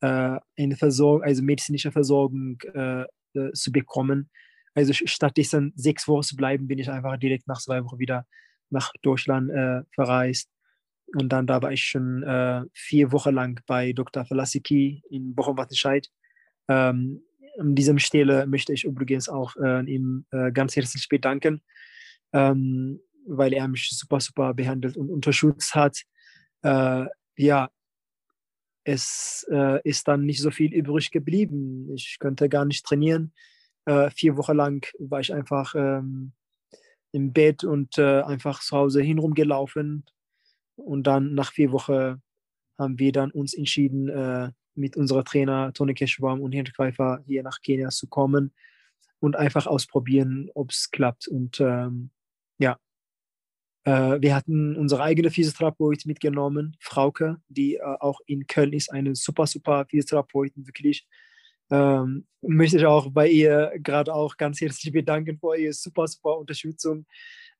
äh, 0.00 0.38
eine 0.58 0.76
Versorgung, 0.76 1.22
also 1.22 1.42
medizinische 1.42 1.92
Versorgung 1.92 2.58
äh, 2.74 3.04
äh, 3.34 3.52
zu 3.52 3.70
bekommen. 3.70 4.30
Also 4.74 4.92
stattdessen 4.92 5.72
sechs 5.76 6.06
Wochen 6.08 6.22
zu 6.22 6.36
bleiben, 6.36 6.66
bin 6.66 6.78
ich 6.78 6.90
einfach 6.90 7.16
direkt 7.16 7.46
nach 7.46 7.60
zwei 7.60 7.84
Wochen 7.84 7.98
wieder 7.98 8.26
nach 8.70 8.92
Deutschland 9.02 9.50
äh, 9.50 9.82
verreist. 9.94 10.50
Und 11.16 11.30
dann 11.30 11.46
da 11.46 11.60
war 11.60 11.72
ich 11.72 11.84
schon 11.84 12.22
äh, 12.22 12.62
vier 12.72 13.10
Wochen 13.12 13.34
lang 13.34 13.60
bei 13.66 13.92
Dr. 13.92 14.24
Falasiki 14.24 15.02
in 15.10 15.34
Bochum-Wattenscheid. 15.34 16.08
Ähm, 16.68 17.22
an 17.58 17.74
diesem 17.74 17.98
Stelle 17.98 18.46
möchte 18.46 18.72
ich 18.72 18.84
übrigens 18.84 19.28
auch 19.28 19.56
äh, 19.56 19.84
ihm 19.84 20.26
ganz 20.52 20.76
herzlich 20.76 21.08
bedanken. 21.08 21.62
Ähm, 22.32 23.00
weil 23.26 23.52
er 23.52 23.68
mich 23.68 23.90
super, 23.90 24.20
super 24.20 24.54
behandelt 24.54 24.96
und 24.96 25.10
unterstützt 25.10 25.74
hat. 25.74 26.02
Äh, 26.62 27.06
ja, 27.36 27.70
es 28.84 29.46
äh, 29.50 29.80
ist 29.88 30.08
dann 30.08 30.24
nicht 30.24 30.40
so 30.40 30.50
viel 30.50 30.72
übrig 30.72 31.10
geblieben. 31.10 31.92
Ich 31.94 32.16
könnte 32.18 32.48
gar 32.48 32.64
nicht 32.64 32.84
trainieren. 32.84 33.32
Äh, 33.84 34.10
vier 34.10 34.36
Wochen 34.36 34.56
lang 34.56 34.86
war 34.98 35.20
ich 35.20 35.32
einfach 35.32 35.74
ähm, 35.74 36.32
im 37.12 37.32
Bett 37.32 37.64
und 37.64 37.98
äh, 37.98 38.22
einfach 38.22 38.60
zu 38.60 38.76
Hause 38.76 39.02
hinrum 39.02 39.34
gelaufen. 39.34 40.04
Und 40.76 41.06
dann 41.06 41.34
nach 41.34 41.52
vier 41.52 41.72
Wochen 41.72 42.22
haben 42.78 42.98
wir 42.98 43.12
dann 43.12 43.30
uns 43.30 43.54
entschieden, 43.54 44.08
äh, 44.08 44.50
mit 44.80 44.96
unserer 44.96 45.24
Trainer 45.24 45.72
Toni 45.72 45.94
Keschbaum 45.94 46.40
und 46.40 46.52
Henrik 46.52 46.74
Pfeiffer 46.74 47.22
hier 47.26 47.42
nach 47.42 47.60
Kenia 47.60 47.90
zu 47.90 48.08
kommen 48.08 48.52
und 49.20 49.36
einfach 49.36 49.66
ausprobieren, 49.66 50.50
ob 50.54 50.70
es 50.70 50.90
klappt. 50.90 51.28
Und 51.28 51.60
ähm, 51.60 52.10
ja, 52.58 52.78
äh, 53.84 54.20
wir 54.20 54.34
hatten 54.34 54.76
unsere 54.76 55.02
eigene 55.02 55.30
Physiotherapeutin 55.30 56.08
mitgenommen, 56.08 56.76
Frauke, 56.80 57.40
die 57.48 57.76
äh, 57.76 57.82
auch 57.82 58.20
in 58.26 58.46
Köln 58.46 58.72
ist, 58.72 58.90
eine 58.90 59.14
super, 59.14 59.46
super 59.46 59.86
Physiotherapeutin, 59.88 60.66
wirklich. 60.66 61.06
Ähm, 61.72 62.26
möchte 62.42 62.78
ich 62.78 62.86
auch 62.86 63.12
bei 63.12 63.28
ihr 63.28 63.72
gerade 63.78 64.12
auch 64.12 64.36
ganz 64.36 64.60
herzlich 64.60 64.92
bedanken 64.92 65.38
für 65.38 65.56
ihre 65.56 65.72
super, 65.72 66.08
super 66.08 66.36
Unterstützung. 66.38 67.06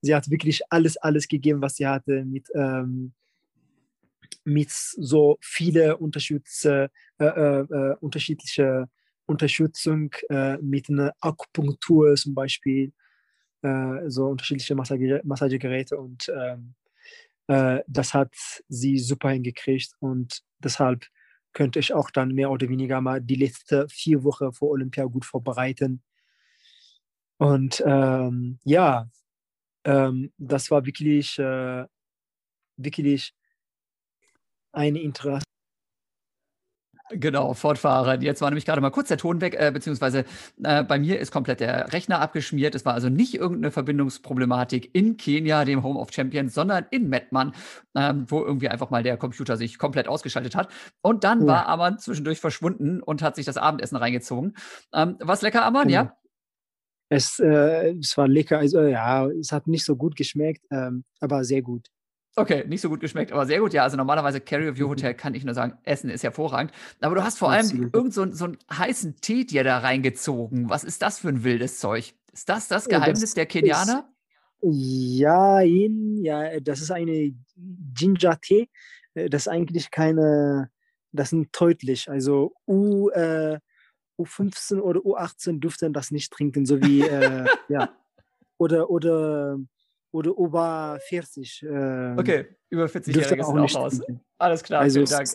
Sie 0.01 0.15
hat 0.15 0.29
wirklich 0.31 0.63
alles, 0.69 0.97
alles 0.97 1.29
gegeben, 1.29 1.63
was 1.63 1.77
sie 1.77 1.87
hatte 1.87 2.25
mit, 2.25 2.49
ähm, 2.55 3.13
mit 4.45 4.71
so 4.71 5.39
viele 5.41 5.97
Unterstütze, 5.99 6.91
äh, 7.19 7.25
äh, 7.25 7.61
äh 7.61 7.97
unterschiedliche 8.01 8.89
Unterstützung, 9.27 10.13
äh, 10.29 10.57
mit 10.59 10.89
einer 10.91 11.13
Akupunktur 11.21 12.17
zum 12.17 12.35
Beispiel 12.35 12.93
äh, 13.63 14.09
so 14.09 14.27
unterschiedliche 14.29 14.75
Massage 14.75 15.21
Massagegeräte 15.25 15.99
und 15.99 16.31
ähm, 16.35 16.75
äh, 17.49 17.83
das 17.87 18.15
hat 18.15 18.35
sie 18.69 18.99
super 18.99 19.31
hingekriegt 19.31 19.93
und 20.01 20.43
deshalb 20.61 21.07
könnte 21.53 21.81
ich 21.81 21.93
auch 21.93 22.11
dann 22.11 22.33
mehr 22.33 22.51
oder 22.51 22.69
weniger 22.69 23.01
mal 23.01 23.21
die 23.21 23.35
letzte 23.35 23.89
vier 23.89 24.23
Wochen 24.25 24.53
vor 24.53 24.71
Olympia 24.71 25.05
gut 25.05 25.25
vorbereiten. 25.25 26.03
Und 27.39 27.83
ähm, 27.87 28.59
ja, 28.65 29.09
ähm, 29.85 30.33
das 30.39 30.71
war 30.71 30.87
wirklich, 30.87 31.39
äh, 31.39 31.87
wirklich 32.77 33.35
eine 34.73 35.01
Interesse 35.01 35.45
Genau, 37.13 37.55
fortfahren. 37.55 38.23
Jetzt 38.23 38.41
war 38.41 38.51
nämlich 38.51 38.65
gerade 38.65 38.81
mal 38.81 38.91
kurz 38.91 39.09
der 39.09 39.19
Ton 39.19 39.41
weg, 39.41 39.57
äh, 39.59 39.73
beziehungsweise 39.73 40.25
äh, 40.63 40.85
bei 40.85 40.99
mir 40.99 41.19
ist 41.19 41.33
komplett 41.33 41.59
der 41.59 41.93
Rechner 41.93 42.21
abgeschmiert. 42.21 42.77
Es 42.77 42.85
war 42.85 42.95
also 42.95 43.09
nicht 43.09 43.35
irgendeine 43.35 43.73
Verbindungsproblematik 43.73 44.95
in 44.95 45.17
Kenia, 45.17 45.65
dem 45.65 45.83
Home 45.83 45.99
of 45.99 46.13
Champions, 46.13 46.55
sondern 46.55 46.87
in 46.91 47.09
Mettmann, 47.09 47.53
ähm, 47.97 48.27
wo 48.29 48.45
irgendwie 48.45 48.69
einfach 48.69 48.91
mal 48.91 49.03
der 49.03 49.17
Computer 49.17 49.57
sich 49.57 49.77
komplett 49.77 50.07
ausgeschaltet 50.07 50.55
hat. 50.55 50.69
Und 51.03 51.25
dann 51.25 51.41
ja. 51.41 51.47
war 51.47 51.69
Aman 51.69 51.99
zwischendurch 51.99 52.39
verschwunden 52.39 53.03
und 53.03 53.23
hat 53.23 53.35
sich 53.35 53.47
das 53.47 53.57
Abendessen 53.57 53.97
reingezogen. 53.97 54.55
Ähm, 54.95 55.17
was 55.19 55.43
lecker, 55.43 55.65
Aman, 55.65 55.89
genau. 55.89 56.03
ja? 56.03 56.17
Es, 57.09 57.41
äh, 57.41 57.97
es 57.99 58.17
war 58.17 58.29
lecker, 58.29 58.59
also 58.59 58.83
ja, 58.83 59.27
es 59.27 59.51
hat 59.51 59.67
nicht 59.67 59.85
so 59.85 59.97
gut 59.97 60.15
geschmeckt, 60.15 60.65
ähm, 60.71 61.03
aber 61.19 61.43
sehr 61.43 61.63
gut. 61.63 61.89
Okay, 62.37 62.65
nicht 62.69 62.81
so 62.81 62.89
gut 62.89 63.01
geschmeckt, 63.01 63.33
aber 63.33 63.45
sehr 63.45 63.61
gut. 63.61 63.73
Ja, 63.73 63.83
also 63.83 63.97
normalerweise 63.97 64.41
Carrier 64.41 64.77
View 64.77 64.87
mhm. 64.87 64.91
Hotel 64.91 65.15
kann 65.15 65.35
ich 65.35 65.45
nur 65.45 65.55
sagen, 65.55 65.79
Essen 65.83 66.11
ist 66.11 66.23
hervorragend. 66.23 66.73
Aber 67.01 67.15
du 67.15 67.25
hast 67.25 67.39
vor 67.39 67.51
allem 67.51 67.91
irgend 67.93 68.15
so, 68.15 68.31
so 68.33 68.45
einen 68.45 68.59
heißen 68.73 69.17
Tee 69.21 69.45
dir 69.45 69.65
da 69.65 69.79
reingezogen. 69.79 70.71
Was 70.71 70.85
ist 70.85 71.03
das 71.03 71.19
für 71.19 71.29
ein 71.29 71.43
wildes 71.43 71.81
Zeug? 71.81 72.15
Ist 72.33 72.49
das 72.49 72.69
das 72.69 72.89
Geheimnis 72.89 73.21
das 73.21 73.35
der 73.35 73.47
Kenianer? 73.47 74.09
ja, 74.63 75.61
ja, 75.61 76.61
das 76.61 76.81
ist 76.81 76.91
eine 76.91 77.35
Ginger-Tee. 77.57 78.69
Äh, 79.15 79.31
das 79.31 79.43
ist 79.43 79.49
eigentlich 79.49 79.91
keine, 79.91 80.71
das 81.13 81.31
sind 81.31 81.49
deutlich. 81.59 82.11
Also 82.11 82.55
U, 82.67 83.09
äh, 83.11 83.59
U15 84.19 84.81
oder 84.81 85.01
U18 85.01 85.61
dürften 85.61 85.93
das 85.93 86.11
nicht 86.11 86.33
trinken, 86.33 86.67
so 86.67 86.81
wie, 86.81 87.03
äh, 87.03 87.47
ja. 87.69 87.91
Oder, 88.59 88.91
oder 88.91 89.59
oder 90.13 90.31
über 90.37 90.99
40. 91.09 91.63
Äh, 91.63 92.15
okay, 92.19 92.47
über 92.71 92.87
40-Jährige 92.87 93.45
sind 93.45 93.59
auch 93.59 93.75
raus. 93.75 94.01
Alles 94.39 94.63
klar, 94.63 94.83
also 94.83 95.05
vielen 95.05 95.11
Dank. 95.11 95.29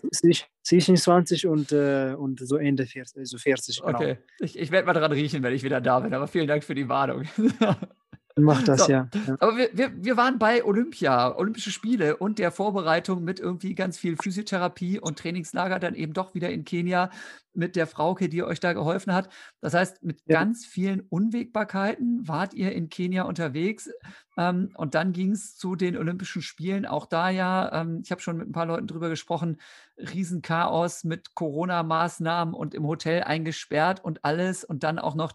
Zwischen 0.63 0.97
20 0.97 1.47
und, 1.47 1.71
äh, 1.71 2.15
und 2.17 2.39
so 2.39 2.57
Ende 2.57 2.85
40, 2.85 3.19
also 3.19 3.37
40. 3.37 3.81
Genau. 3.81 3.97
Okay, 3.97 4.17
ich, 4.39 4.57
ich 4.57 4.71
werde 4.71 4.87
mal 4.87 4.93
dran 4.93 5.11
riechen, 5.11 5.43
wenn 5.43 5.53
ich 5.53 5.63
wieder 5.63 5.79
da 5.79 5.99
bin, 5.99 6.13
aber 6.13 6.27
vielen 6.27 6.47
Dank 6.47 6.63
für 6.63 6.75
die 6.75 6.89
Warnung. 6.89 7.23
Mach 8.37 8.63
das, 8.63 8.85
so. 8.85 8.91
ja. 8.91 9.07
ja. 9.27 9.37
Aber 9.39 9.55
wir, 9.55 9.69
wir, 9.73 9.91
wir 9.95 10.17
waren 10.17 10.37
bei 10.39 10.63
Olympia, 10.65 11.35
Olympische 11.37 11.71
Spiele 11.71 12.17
und 12.17 12.37
der 12.37 12.51
Vorbereitung 12.51 13.23
mit 13.23 13.39
irgendwie 13.39 13.75
ganz 13.75 13.97
viel 13.97 14.17
Physiotherapie 14.17 14.99
und 14.99 15.19
Trainingslager 15.19 15.79
dann 15.79 15.95
eben 15.95 16.13
doch 16.13 16.35
wieder 16.35 16.49
in 16.49 16.65
Kenia 16.65 17.09
mit 17.53 17.75
der 17.77 17.87
Frauke, 17.87 18.27
die 18.27 18.43
euch 18.43 18.59
da 18.59 18.73
geholfen 18.73 19.13
hat. 19.13 19.29
Das 19.61 19.73
heißt, 19.73 20.03
mit 20.03 20.19
ja. 20.25 20.39
ganz 20.39 20.65
vielen 20.65 20.99
Unwägbarkeiten 20.99 22.27
wart 22.27 22.53
ihr 22.53 22.73
in 22.73 22.89
Kenia 22.89 23.23
unterwegs 23.23 23.89
ähm, 24.37 24.71
und 24.75 24.95
dann 24.95 25.13
ging 25.13 25.31
es 25.31 25.55
zu 25.55 25.75
den 25.75 25.97
Olympischen 25.97 26.41
Spielen. 26.41 26.85
Auch 26.85 27.05
da 27.05 27.29
ja, 27.29 27.81
ähm, 27.81 28.01
ich 28.03 28.11
habe 28.11 28.21
schon 28.21 28.37
mit 28.37 28.49
ein 28.49 28.51
paar 28.51 28.65
Leuten 28.65 28.87
drüber 28.87 29.09
gesprochen, 29.09 29.57
Riesenchaos 29.97 31.05
mit 31.05 31.35
Corona-Maßnahmen 31.35 32.53
und 32.53 32.73
im 32.73 32.85
Hotel 32.85 33.23
eingesperrt 33.23 34.03
und 34.03 34.25
alles 34.25 34.65
und 34.65 34.83
dann 34.83 34.99
auch 34.99 35.15
noch 35.15 35.31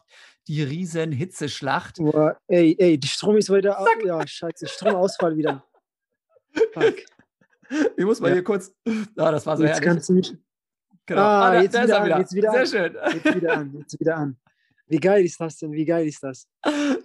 die 0.48 0.62
riesen 0.62 1.12
Hitzeschlacht. 1.12 1.96
Boah, 1.96 2.36
ey, 2.48 2.76
ey, 2.78 2.98
die 2.98 3.08
Strom 3.08 3.36
ist 3.36 3.52
wieder. 3.52 3.72
Zack. 3.72 4.04
Ja, 4.04 4.26
scheiße, 4.26 4.66
Stromausfall 4.66 5.36
wieder. 5.36 5.64
Fuck. 6.72 6.96
Ich 7.96 8.04
muss 8.04 8.20
mal 8.20 8.28
ja. 8.28 8.34
hier 8.34 8.44
kurz. 8.44 8.74
Ah, 9.16 9.30
das 9.30 9.46
war 9.46 9.56
so 9.56 9.62
jetzt 9.62 9.74
herrlich. 9.74 9.88
Kannst 9.88 10.08
du 10.08 10.14
mich, 10.14 10.36
genau. 11.06 11.20
Ah, 11.20 11.48
ah 11.48 11.52
da, 11.52 11.62
jetzt, 11.62 11.82
wieder 11.82 12.02
an, 12.02 12.20
jetzt 12.20 12.34
wieder 12.34 12.50
Sehr 12.50 12.60
an. 12.60 12.66
schön. 12.66 12.96
Jetzt 13.14 13.34
wieder 13.36 13.56
an, 13.56 13.74
jetzt 13.78 14.00
wieder 14.00 14.16
an. 14.16 14.36
Wie 14.90 14.98
geil 14.98 15.24
ist 15.24 15.40
das 15.40 15.56
denn? 15.56 15.70
Wie 15.70 15.84
geil 15.84 16.08
ist 16.08 16.20
das? 16.24 16.48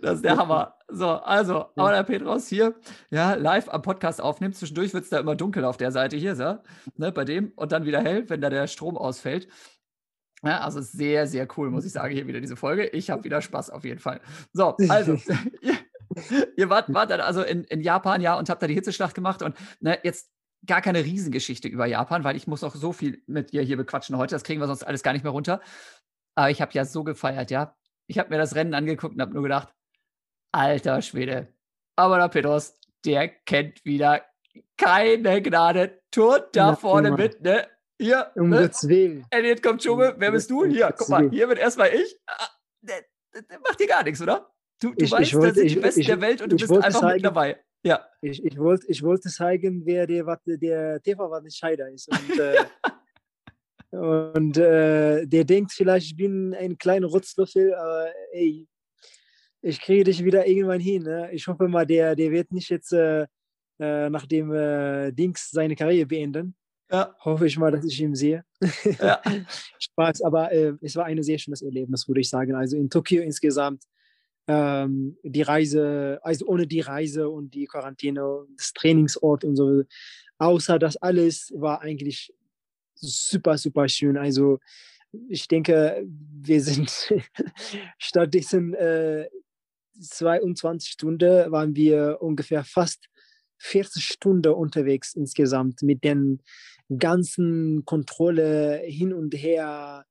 Das 0.02 0.16
ist 0.16 0.26
der 0.26 0.38
Hammer. 0.38 0.76
So, 0.88 1.08
also, 1.08 1.54
ja. 1.54 1.70
aber 1.76 1.92
der 1.92 2.04
Petros 2.04 2.48
hier, 2.48 2.74
ja, 3.12 3.36
live 3.36 3.70
am 3.70 3.84
Podcast 3.84 4.20
aufnimmt. 4.20 4.56
Zwischendurch 4.56 4.92
wird 4.96 5.04
es 5.04 5.12
da 5.12 5.20
immer 5.20 5.36
dunkel 5.36 5.64
auf 5.64 5.78
der 5.78 5.92
Seite 5.92 6.18
hier, 6.18 6.36
so, 6.36 6.58
ne, 6.98 7.12
bei 7.12 7.26
dem 7.26 7.52
und 7.56 7.72
dann 7.72 7.86
wieder 7.86 8.02
hell, 8.02 8.28
wenn 8.28 8.42
da 8.42 8.50
der 8.50 8.66
Strom 8.66 8.98
ausfällt. 8.98 9.48
Ja, 10.46 10.60
also 10.60 10.80
sehr, 10.80 11.26
sehr 11.26 11.48
cool, 11.58 11.72
muss 11.72 11.86
ich 11.86 11.92
sagen, 11.92 12.14
hier 12.14 12.28
wieder 12.28 12.40
diese 12.40 12.56
Folge. 12.56 12.86
Ich 12.88 13.10
habe 13.10 13.24
wieder 13.24 13.42
Spaß 13.42 13.72
auf 13.72 13.84
jeden 13.84 14.00
Fall. 14.00 14.22
So, 14.54 14.76
also, 14.90 15.20
ihr 16.56 16.70
wart, 16.70 16.94
wart 16.94 17.10
dann 17.10 17.22
also 17.22 17.42
in, 17.42 17.64
in 17.64 17.82
Japan, 17.82 18.22
ja, 18.22 18.38
und 18.38 18.50
habt 18.50 18.62
da 18.62 18.68
die 18.68 18.76
Hitzeschlacht 18.76 19.16
gemacht 19.16 19.42
und 19.42 19.56
ne, 19.80 19.98
jetzt 20.04 20.30
gar 20.66 20.82
keine 20.82 21.04
Riesengeschichte 21.04 21.68
über 21.68 21.88
Japan, 21.88 22.24
weil 22.24 22.36
ich 22.36 22.48
muss 22.48 22.64
auch 22.64 22.76
so 22.76 22.92
viel 22.92 23.24
mit 23.26 23.54
dir 23.54 23.64
hier 23.64 23.78
bequatschen 23.78 24.18
heute. 24.18 24.36
Das 24.36 24.44
kriegen 24.44 24.62
wir 24.62 24.68
sonst 24.68 24.84
alles 24.84 25.04
gar 25.04 25.14
nicht 25.14 25.24
mehr 25.24 25.32
runter. 25.32 25.62
Aber 26.36 26.50
ich 26.50 26.62
habe 26.62 26.72
ja 26.74 26.86
so 26.86 27.04
gefeiert, 27.04 27.50
ja. 27.50 27.76
Ich 28.08 28.20
habe 28.20 28.30
mir 28.30 28.38
das 28.38 28.56
Rennen 28.56 28.74
angeguckt 28.74 29.16
und 29.16 29.22
habe 29.22 29.34
nur 29.34 29.44
gedacht, 29.44 29.74
alter 30.52 31.02
Schwede. 31.02 31.54
Aber 31.96 32.18
der 32.18 32.30
Petros, 32.30 32.80
der 33.04 33.30
kennt 33.30 33.84
wieder 33.84 34.24
keine 34.78 35.42
Gnade. 35.42 36.02
Tut 36.12 36.50
da 36.54 36.70
ja, 36.70 36.76
vorne 36.76 37.12
mit, 37.12 37.42
ne? 37.42 37.68
Hier, 38.00 38.32
um 38.36 38.50
ne? 38.50 38.62
Gottes 38.62 38.88
Willen. 38.88 39.26
Elliot 39.30 39.64
kommt 39.64 39.84
Junge, 39.84 40.16
wer 40.18 40.32
bist 40.32 40.50
du? 40.52 40.66
Hier, 40.66 40.94
guck 40.98 41.10
mal, 41.10 41.30
hier 41.30 41.48
wird 41.48 41.60
erstmal 41.60 41.94
ich. 41.94 42.18
Ah, 42.28 42.50
der, 42.82 43.06
der 43.34 43.60
macht 43.60 43.80
dir 43.80 43.88
gar 43.88 44.04
nichts, 44.04 44.22
oder? 44.22 44.52
Du, 44.82 44.94
du 44.94 45.06
ich, 45.06 45.12
weißt, 45.12 45.24
ich 45.24 45.34
wollte, 45.36 45.48
da 45.48 45.54
sind 45.56 45.72
die 45.72 45.76
Besten 45.80 46.00
ich, 46.02 46.08
der 46.08 46.22
Welt 46.22 46.42
und 46.42 46.52
du 46.52 46.58
bist 46.58 46.72
einfach 46.72 47.00
zeigen, 47.00 47.16
mit 47.16 47.26
dabei. 47.26 47.64
Ja. 47.84 48.06
Ich, 48.22 48.44
ich, 48.44 48.58
wollte, 48.58 48.88
ich 48.88 49.02
wollte 49.02 49.30
zeigen, 49.30 49.86
wer 49.86 50.06
der, 50.08 50.40
der 50.46 51.02
TV-Scheider 51.02 51.90
ist. 51.90 52.10
Und, 52.10 52.40
äh, 52.40 52.66
und 53.98 54.58
äh, 54.58 55.26
der 55.26 55.44
denkt 55.46 55.72
vielleicht, 55.72 56.08
ich 56.08 56.18
bin 56.18 56.54
ein 56.54 56.78
kleiner 56.78 57.08
Rotzlöffel, 57.08 57.74
aber 57.74 58.12
ey, 58.34 58.68
ich 59.62 59.82
kriege 59.82 60.04
dich 60.04 60.24
wieder 60.24 60.46
irgendwann 60.46 60.82
hin. 60.82 61.04
Ne? 61.04 61.30
Ich 61.32 61.48
hoffe 61.48 61.68
mal, 61.68 61.86
der, 61.86 62.16
der 62.16 62.32
wird 62.32 62.52
nicht 62.52 62.70
jetzt 62.70 62.92
äh, 62.92 63.26
äh 63.80 64.10
nach 64.10 64.26
dem 64.26 64.52
äh, 64.52 65.12
Dings 65.14 65.50
seine 65.50 65.76
Karriere 65.76 66.08
beenden. 66.08 66.56
Ja. 66.92 67.16
Hoffe 67.20 67.48
ich 67.48 67.58
mal, 67.58 67.72
dass 67.72 67.86
ich 67.86 68.00
ihn 68.00 68.16
sehe. 68.16 68.44
Ja. 69.00 69.22
Spaß, 69.80 70.22
aber 70.22 70.52
äh, 70.52 70.74
es 70.82 70.96
war 70.96 71.06
ein 71.06 71.22
sehr 71.24 71.40
schönes 71.40 71.62
Erlebnis, 71.62 72.08
würde 72.08 72.22
ich 72.22 72.30
sagen. 72.30 72.56
Also 72.56 72.78
in 72.78 72.90
Tokio 72.90 73.24
insgesamt 73.24 73.84
ähm, 74.48 75.18
die 75.24 75.42
Reise, 75.42 76.20
also 76.22 76.46
ohne 76.46 76.68
die 76.68 76.82
Reise 76.82 77.30
und 77.30 77.54
die 77.54 77.66
Quarantäne, 77.66 78.46
das 78.56 78.74
Trainingsort 78.74 79.44
und 79.44 79.56
so, 79.56 79.84
außer 80.38 80.78
das 80.78 80.98
alles 80.98 81.52
war 81.56 81.82
eigentlich 81.82 82.34
super, 82.94 83.58
super 83.58 83.90
schön. 83.90 84.18
Also 84.18 84.60
ich 85.30 85.48
denke, 85.48 86.06
wir 86.08 86.62
sind 86.62 86.92
stattdessen 87.98 88.74
äh, 88.76 89.28
22 90.00 90.92
Stunden 90.92 91.52
waren 91.52 91.76
wir 91.76 92.18
ungefähr 92.22 92.64
fast 92.64 93.08
40 93.66 94.04
Stunden 94.04 94.54
unterwegs 94.54 95.16
insgesamt 95.16 95.82
mit 95.82 96.04
den 96.04 96.42
ganzen 96.98 97.84
Kontrolle 97.86 98.82
hin 98.86 99.14
und 99.14 99.34
her. 99.34 100.06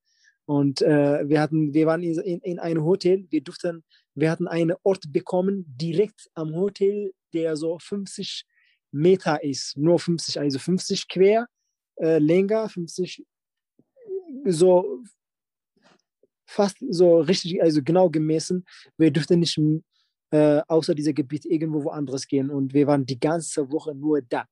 Und 0.46 0.82
äh, 0.82 1.28
wir 1.28 1.40
hatten, 1.40 1.72
wir 1.72 1.86
waren 1.86 2.02
in, 2.02 2.18
in, 2.18 2.40
in 2.40 2.58
einem 2.58 2.84
Hotel. 2.84 3.26
Wir 3.30 3.42
durften, 3.42 3.84
wir 4.14 4.30
hatten 4.30 4.48
einen 4.48 4.76
Ort 4.82 5.12
bekommen 5.12 5.64
direkt 5.68 6.28
am 6.34 6.54
Hotel, 6.54 7.12
der 7.32 7.56
so 7.56 7.78
50 7.78 8.44
Meter 8.90 9.42
ist, 9.42 9.76
nur 9.76 9.98
50, 9.98 10.38
also 10.38 10.58
50 10.58 11.08
quer, 11.08 11.46
äh, 11.96 12.18
länger, 12.18 12.68
50 12.68 13.24
so 14.44 15.02
fast 16.46 16.76
so 16.90 17.20
richtig, 17.20 17.62
also 17.62 17.82
genau 17.82 18.10
gemessen. 18.10 18.64
Wir 18.96 19.10
dürften 19.10 19.40
nicht 19.40 19.58
äh, 20.34 20.62
außer 20.66 20.96
diesem 20.96 21.14
Gebiet 21.14 21.44
irgendwo 21.44 21.84
woanders 21.84 22.26
gehen 22.26 22.50
und 22.50 22.74
wir 22.74 22.88
waren 22.88 23.06
die 23.06 23.20
ganze 23.20 23.70
Woche 23.70 23.94
nur 23.94 24.20
da. 24.20 24.46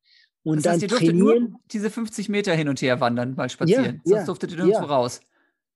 Und 0.44 0.64
das 0.64 0.74
heißt, 0.74 0.82
dann 0.84 0.90
ihr 0.90 0.96
trainieren. 0.96 1.18
Nur 1.50 1.60
diese 1.72 1.90
50 1.90 2.28
Meter 2.28 2.54
hin 2.54 2.68
und 2.68 2.80
her 2.80 3.00
wandern, 3.00 3.34
mal 3.34 3.50
spazieren. 3.50 3.96
Ja, 3.96 4.00
Sonst 4.04 4.20
ja, 4.20 4.24
durftet 4.26 4.50
ihr 4.52 4.56
nirgendwo 4.58 4.82
ja. 4.82 4.86
raus. 4.86 5.20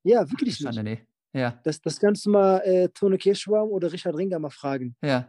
Ja, 0.04 0.30
wirklich 0.30 0.58
Schande, 0.58 0.84
nicht. 0.84 1.02
Nee. 1.32 1.40
Ja. 1.40 1.60
Das, 1.64 1.80
das 1.80 1.98
kannst 1.98 2.24
du 2.24 2.30
mal 2.30 2.58
äh, 2.58 2.88
Tone 2.90 3.18
Kirschbaum 3.18 3.70
oder 3.70 3.92
Richard 3.92 4.16
Ringer 4.16 4.38
mal 4.38 4.50
fragen. 4.50 4.94
Ja. 5.02 5.28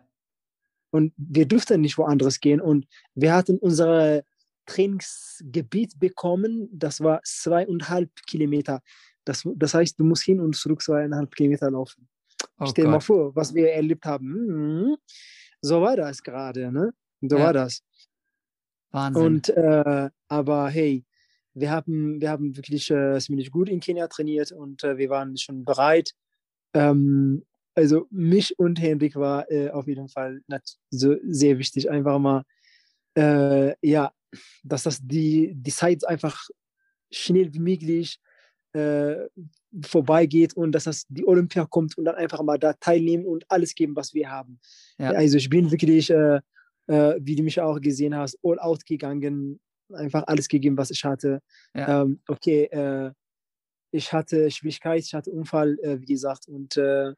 Und 0.91 1.11
wir 1.17 1.47
durften 1.47 1.81
nicht 1.81 1.97
woanders 1.97 2.39
gehen. 2.39 2.61
Und 2.61 2.85
wir 3.15 3.33
hatten 3.33 3.57
unser 3.57 4.21
Trainingsgebiet 4.67 5.99
bekommen, 5.99 6.69
das 6.71 7.01
war 7.01 7.21
zweieinhalb 7.23 8.11
Kilometer. 8.27 8.81
Das, 9.25 9.41
das 9.55 9.73
heißt, 9.73 9.99
du 9.99 10.03
musst 10.03 10.23
hin 10.23 10.39
und 10.39 10.55
zurück 10.55 10.83
zweieinhalb 10.83 11.33
Kilometer 11.33 11.71
laufen. 11.71 12.07
Oh 12.60 12.65
Stell 12.67 12.86
dir 12.86 12.91
mal 12.91 13.00
vor, 13.00 13.36
was 13.36 13.54
wir 13.54 13.71
erlebt 13.71 14.06
haben. 14.06 14.28
Mhm. 14.28 14.97
So 15.62 15.82
war 15.82 15.95
das 15.95 16.21
gerade, 16.23 16.71
ne? 16.71 16.93
So 17.21 17.38
ja. 17.38 17.45
war 17.45 17.54
das. 17.54 17.82
Wahnsinn. 18.91 19.23
Und, 19.23 19.50
äh, 19.50 20.10
aber 20.28 20.69
hey, 20.69 21.06
wir 21.54 21.71
haben, 21.71 22.21
wir 22.21 22.30
haben 22.30 22.56
wirklich 22.56 22.89
äh, 22.91 23.19
ziemlich 23.19 23.52
gut 23.52 23.69
in 23.69 23.80
Kenia 23.80 24.08
trainiert 24.08 24.52
und 24.52 24.84
äh, 24.84 24.97
wir 24.97 25.10
waren 25.10 25.38
schon 25.38 25.65
bereit. 25.65 26.12
Ähm, 26.73 27.43
also 27.76 28.08
mich 28.10 28.58
und 28.58 28.82
Henrik 28.82 29.15
war 29.15 29.50
äh, 29.52 29.69
auf 29.69 29.88
jeden 29.88 30.08
Fall 30.08 30.41
so 30.89 31.15
sehr 31.23 31.58
wichtig, 31.58 31.89
einfach 31.89 32.19
mal, 32.19 32.43
äh, 33.15 33.76
ja, 33.88 34.12
dass 34.63 34.84
das 34.84 35.00
die, 35.02 35.54
die 35.56 35.71
Zeit 35.71 36.06
einfach 36.08 36.47
schnell 37.12 37.54
wie 37.54 37.60
möglich 37.60 38.19
äh, 38.77 39.29
vorbeigeht 39.81 40.55
und 40.55 40.71
dass 40.71 40.85
das 40.85 41.05
die 41.09 41.25
Olympia 41.25 41.65
kommt 41.65 41.97
und 41.97 42.05
dann 42.05 42.15
einfach 42.15 42.41
mal 42.43 42.57
da 42.57 42.73
teilnehmen 42.73 43.25
und 43.25 43.45
alles 43.49 43.73
geben, 43.75 43.95
was 43.95 44.13
wir 44.13 44.29
haben. 44.29 44.59
Ja. 44.97 45.11
Also 45.11 45.37
ich 45.37 45.49
bin 45.49 45.71
wirklich, 45.71 46.09
äh, 46.09 46.39
äh, 46.87 47.15
wie 47.19 47.35
du 47.35 47.43
mich 47.43 47.59
auch 47.59 47.79
gesehen 47.81 48.15
hast, 48.15 48.37
all 48.43 48.59
out 48.59 48.85
gegangen, 48.85 49.59
einfach 49.91 50.23
alles 50.27 50.47
gegeben, 50.47 50.77
was 50.77 50.91
ich 50.91 51.03
hatte. 51.03 51.41
Ja. 51.73 52.03
Ähm, 52.03 52.19
okay, 52.27 52.63
äh, 52.65 53.11
ich 53.91 54.13
hatte 54.13 54.51
Schwierigkeit, 54.51 55.01
ich 55.01 55.13
hatte 55.13 55.31
Unfall, 55.31 55.77
äh, 55.81 55.99
wie 55.99 56.05
gesagt, 56.05 56.47
und 56.47 56.77
äh, 56.77 57.13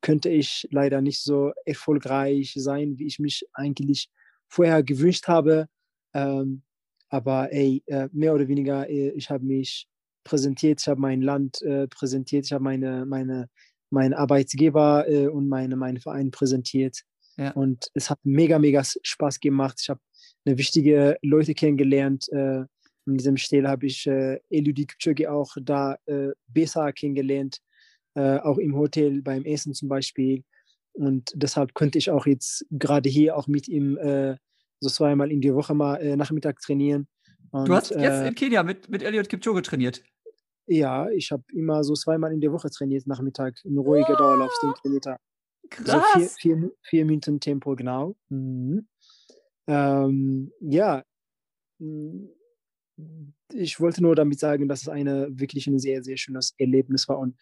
könnte 0.00 0.28
ich 0.28 0.66
leider 0.70 1.00
nicht 1.00 1.22
so 1.22 1.52
erfolgreich 1.64 2.52
sein, 2.56 2.98
wie 2.98 3.06
ich 3.06 3.18
mich 3.18 3.46
eigentlich 3.52 4.10
vorher 4.48 4.82
gewünscht 4.82 5.28
habe. 5.28 5.66
Ähm, 6.14 6.62
aber 7.08 7.52
ey, 7.52 7.82
mehr 8.12 8.34
oder 8.34 8.46
weniger, 8.48 8.88
ich 8.88 9.30
habe 9.30 9.44
mich 9.44 9.89
präsentiert, 10.24 10.80
ich 10.80 10.88
habe 10.88 11.00
mein 11.00 11.22
Land 11.22 11.62
äh, 11.62 11.88
präsentiert, 11.88 12.46
ich 12.46 12.52
habe 12.52 12.64
meine, 12.64 13.06
meine, 13.06 13.48
meinen 13.90 14.14
Arbeitgeber 14.14 15.08
äh, 15.08 15.26
und 15.26 15.48
meine, 15.48 15.76
meinen 15.76 15.98
Verein 15.98 16.30
präsentiert. 16.30 17.00
Ja. 17.36 17.52
Und 17.52 17.90
es 17.94 18.10
hat 18.10 18.18
mega, 18.22 18.58
mega 18.58 18.82
Spaß 18.84 19.40
gemacht. 19.40 19.78
Ich 19.80 19.88
habe 19.88 20.00
eine 20.44 20.58
wichtige 20.58 21.16
Leute 21.22 21.54
kennengelernt. 21.54 22.28
Äh, 22.32 22.64
in 23.06 23.16
diesem 23.16 23.36
Stil 23.36 23.66
habe 23.66 23.86
ich 23.86 24.06
äh, 24.06 24.40
Elodie 24.50 24.86
Kipchoge 24.86 25.30
auch 25.30 25.56
da 25.60 25.96
äh, 26.06 26.28
besser 26.48 26.92
kennengelernt, 26.92 27.58
äh, 28.14 28.38
auch 28.38 28.58
im 28.58 28.76
Hotel 28.76 29.22
beim 29.22 29.44
Essen 29.44 29.74
zum 29.74 29.88
Beispiel. 29.88 30.44
Und 30.92 31.32
deshalb 31.34 31.74
könnte 31.74 31.98
ich 31.98 32.10
auch 32.10 32.26
jetzt 32.26 32.66
gerade 32.70 33.08
hier 33.08 33.36
auch 33.36 33.46
mit 33.46 33.68
ihm 33.68 33.96
äh, 33.96 34.36
so 34.80 34.90
zweimal 34.90 35.30
in 35.30 35.40
die 35.40 35.54
Woche 35.54 35.74
mal 35.74 36.16
Nachmittag 36.16 36.60
trainieren. 36.60 37.06
Und, 37.50 37.68
du 37.68 37.74
hast 37.74 37.90
jetzt 37.90 38.26
in 38.26 38.34
Kenia 38.34 38.62
mit, 38.62 38.88
mit 38.88 39.02
Elliot 39.02 39.28
Kipchoge 39.28 39.62
trainiert? 39.62 40.02
Ja, 40.66 41.08
ich 41.10 41.32
habe 41.32 41.42
immer 41.52 41.82
so 41.82 41.94
zweimal 41.94 42.32
in 42.32 42.40
der 42.40 42.52
Woche 42.52 42.70
trainiert, 42.70 43.06
Nachmittag, 43.06 43.58
ein 43.64 43.76
ruhiger 43.76 44.14
oh, 44.14 44.16
Dauerlaufstil 44.16 44.72
trainiert. 44.80 45.06
Krass. 45.68 45.86
So 45.86 46.18
vier, 46.18 46.28
vier, 46.28 46.70
vier, 46.82 47.04
Minuten 47.04 47.40
Tempo, 47.40 47.74
genau. 47.74 48.14
Mhm. 48.28 48.86
Ähm, 49.66 50.52
ja, 50.60 51.04
hm, 51.80 52.28
ich 53.52 53.80
wollte 53.80 54.02
nur 54.02 54.14
damit 54.14 54.38
sagen, 54.38 54.68
dass 54.68 54.82
es 54.82 54.88
eine 54.88 55.28
wirklich 55.30 55.66
ein 55.66 55.78
sehr, 55.78 56.02
sehr 56.02 56.16
schönes 56.16 56.54
Erlebnis 56.58 57.08
war. 57.08 57.18
Und 57.18 57.36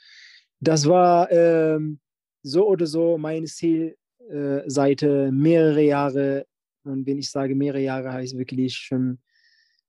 das 0.60 0.86
war 0.86 1.30
ähm, 1.30 2.00
so 2.42 2.66
oder 2.66 2.86
so 2.86 3.18
mein 3.18 3.46
Ziel 3.46 3.96
äh, 4.30 4.62
seit 4.66 5.02
äh, 5.02 5.30
mehrere 5.30 5.82
Jahre. 5.82 6.46
Und 6.84 7.06
wenn 7.06 7.18
ich 7.18 7.30
sage 7.30 7.54
mehrere 7.54 7.82
Jahre, 7.82 8.12
heißt 8.12 8.38
wirklich 8.38 8.76
schon 8.76 9.18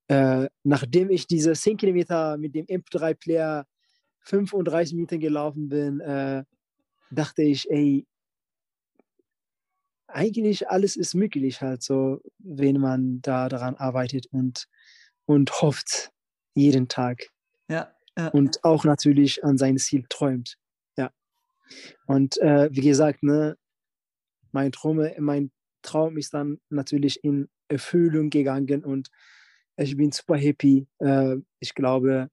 äh, 0.10 0.50
nachdem 0.64 1.12
ich 1.12 1.28
diese 1.28 1.54
10 1.54 1.78
Kilometer 1.78 2.38
mit 2.38 2.56
dem 2.56 2.66
MP3-Player 2.66 3.66
35 4.22 4.96
Minuten 4.96 5.20
gelaufen 5.20 5.70
bin, 5.70 6.00
äh, 6.00 6.44
dachte 7.12 7.44
ich, 7.44 7.70
ey, 7.70 8.08
eigentlich 10.08 10.68
alles 10.68 10.96
ist 10.96 11.14
möglich 11.14 11.62
halt 11.62 11.84
so, 11.84 12.22
wenn 12.40 12.80
man 12.80 13.22
da 13.22 13.50
daran 13.50 13.76
arbeitet 13.76 14.26
und, 14.32 14.66
und 15.26 15.62
hofft 15.62 16.12
jeden 16.56 16.88
Tag. 16.88 17.28
Ja, 17.70 17.94
ja. 18.18 18.30
Und 18.30 18.64
auch 18.64 18.86
natürlich 18.86 19.44
an 19.44 19.60
sein 19.60 19.78
Ziel 19.78 20.06
träumt. 20.10 20.58
Ja. 20.98 21.12
Und 22.08 22.40
äh, 22.40 22.70
wie 22.72 22.82
gesagt, 22.82 23.22
ne, 23.22 23.58
mein, 24.52 24.72
Traum, 24.72 25.08
mein 25.20 25.52
Traum 25.84 26.18
ist 26.18 26.34
dann 26.34 26.60
natürlich 26.70 27.24
in 27.24 27.48
Erfüllung 27.68 28.32
gegangen 28.32 28.84
und 28.84 29.12
ich 29.84 29.96
bin 29.96 30.12
super 30.12 30.38
happy. 30.38 30.88
Äh, 31.00 31.38
ich 31.60 31.74
glaube, 31.74 32.30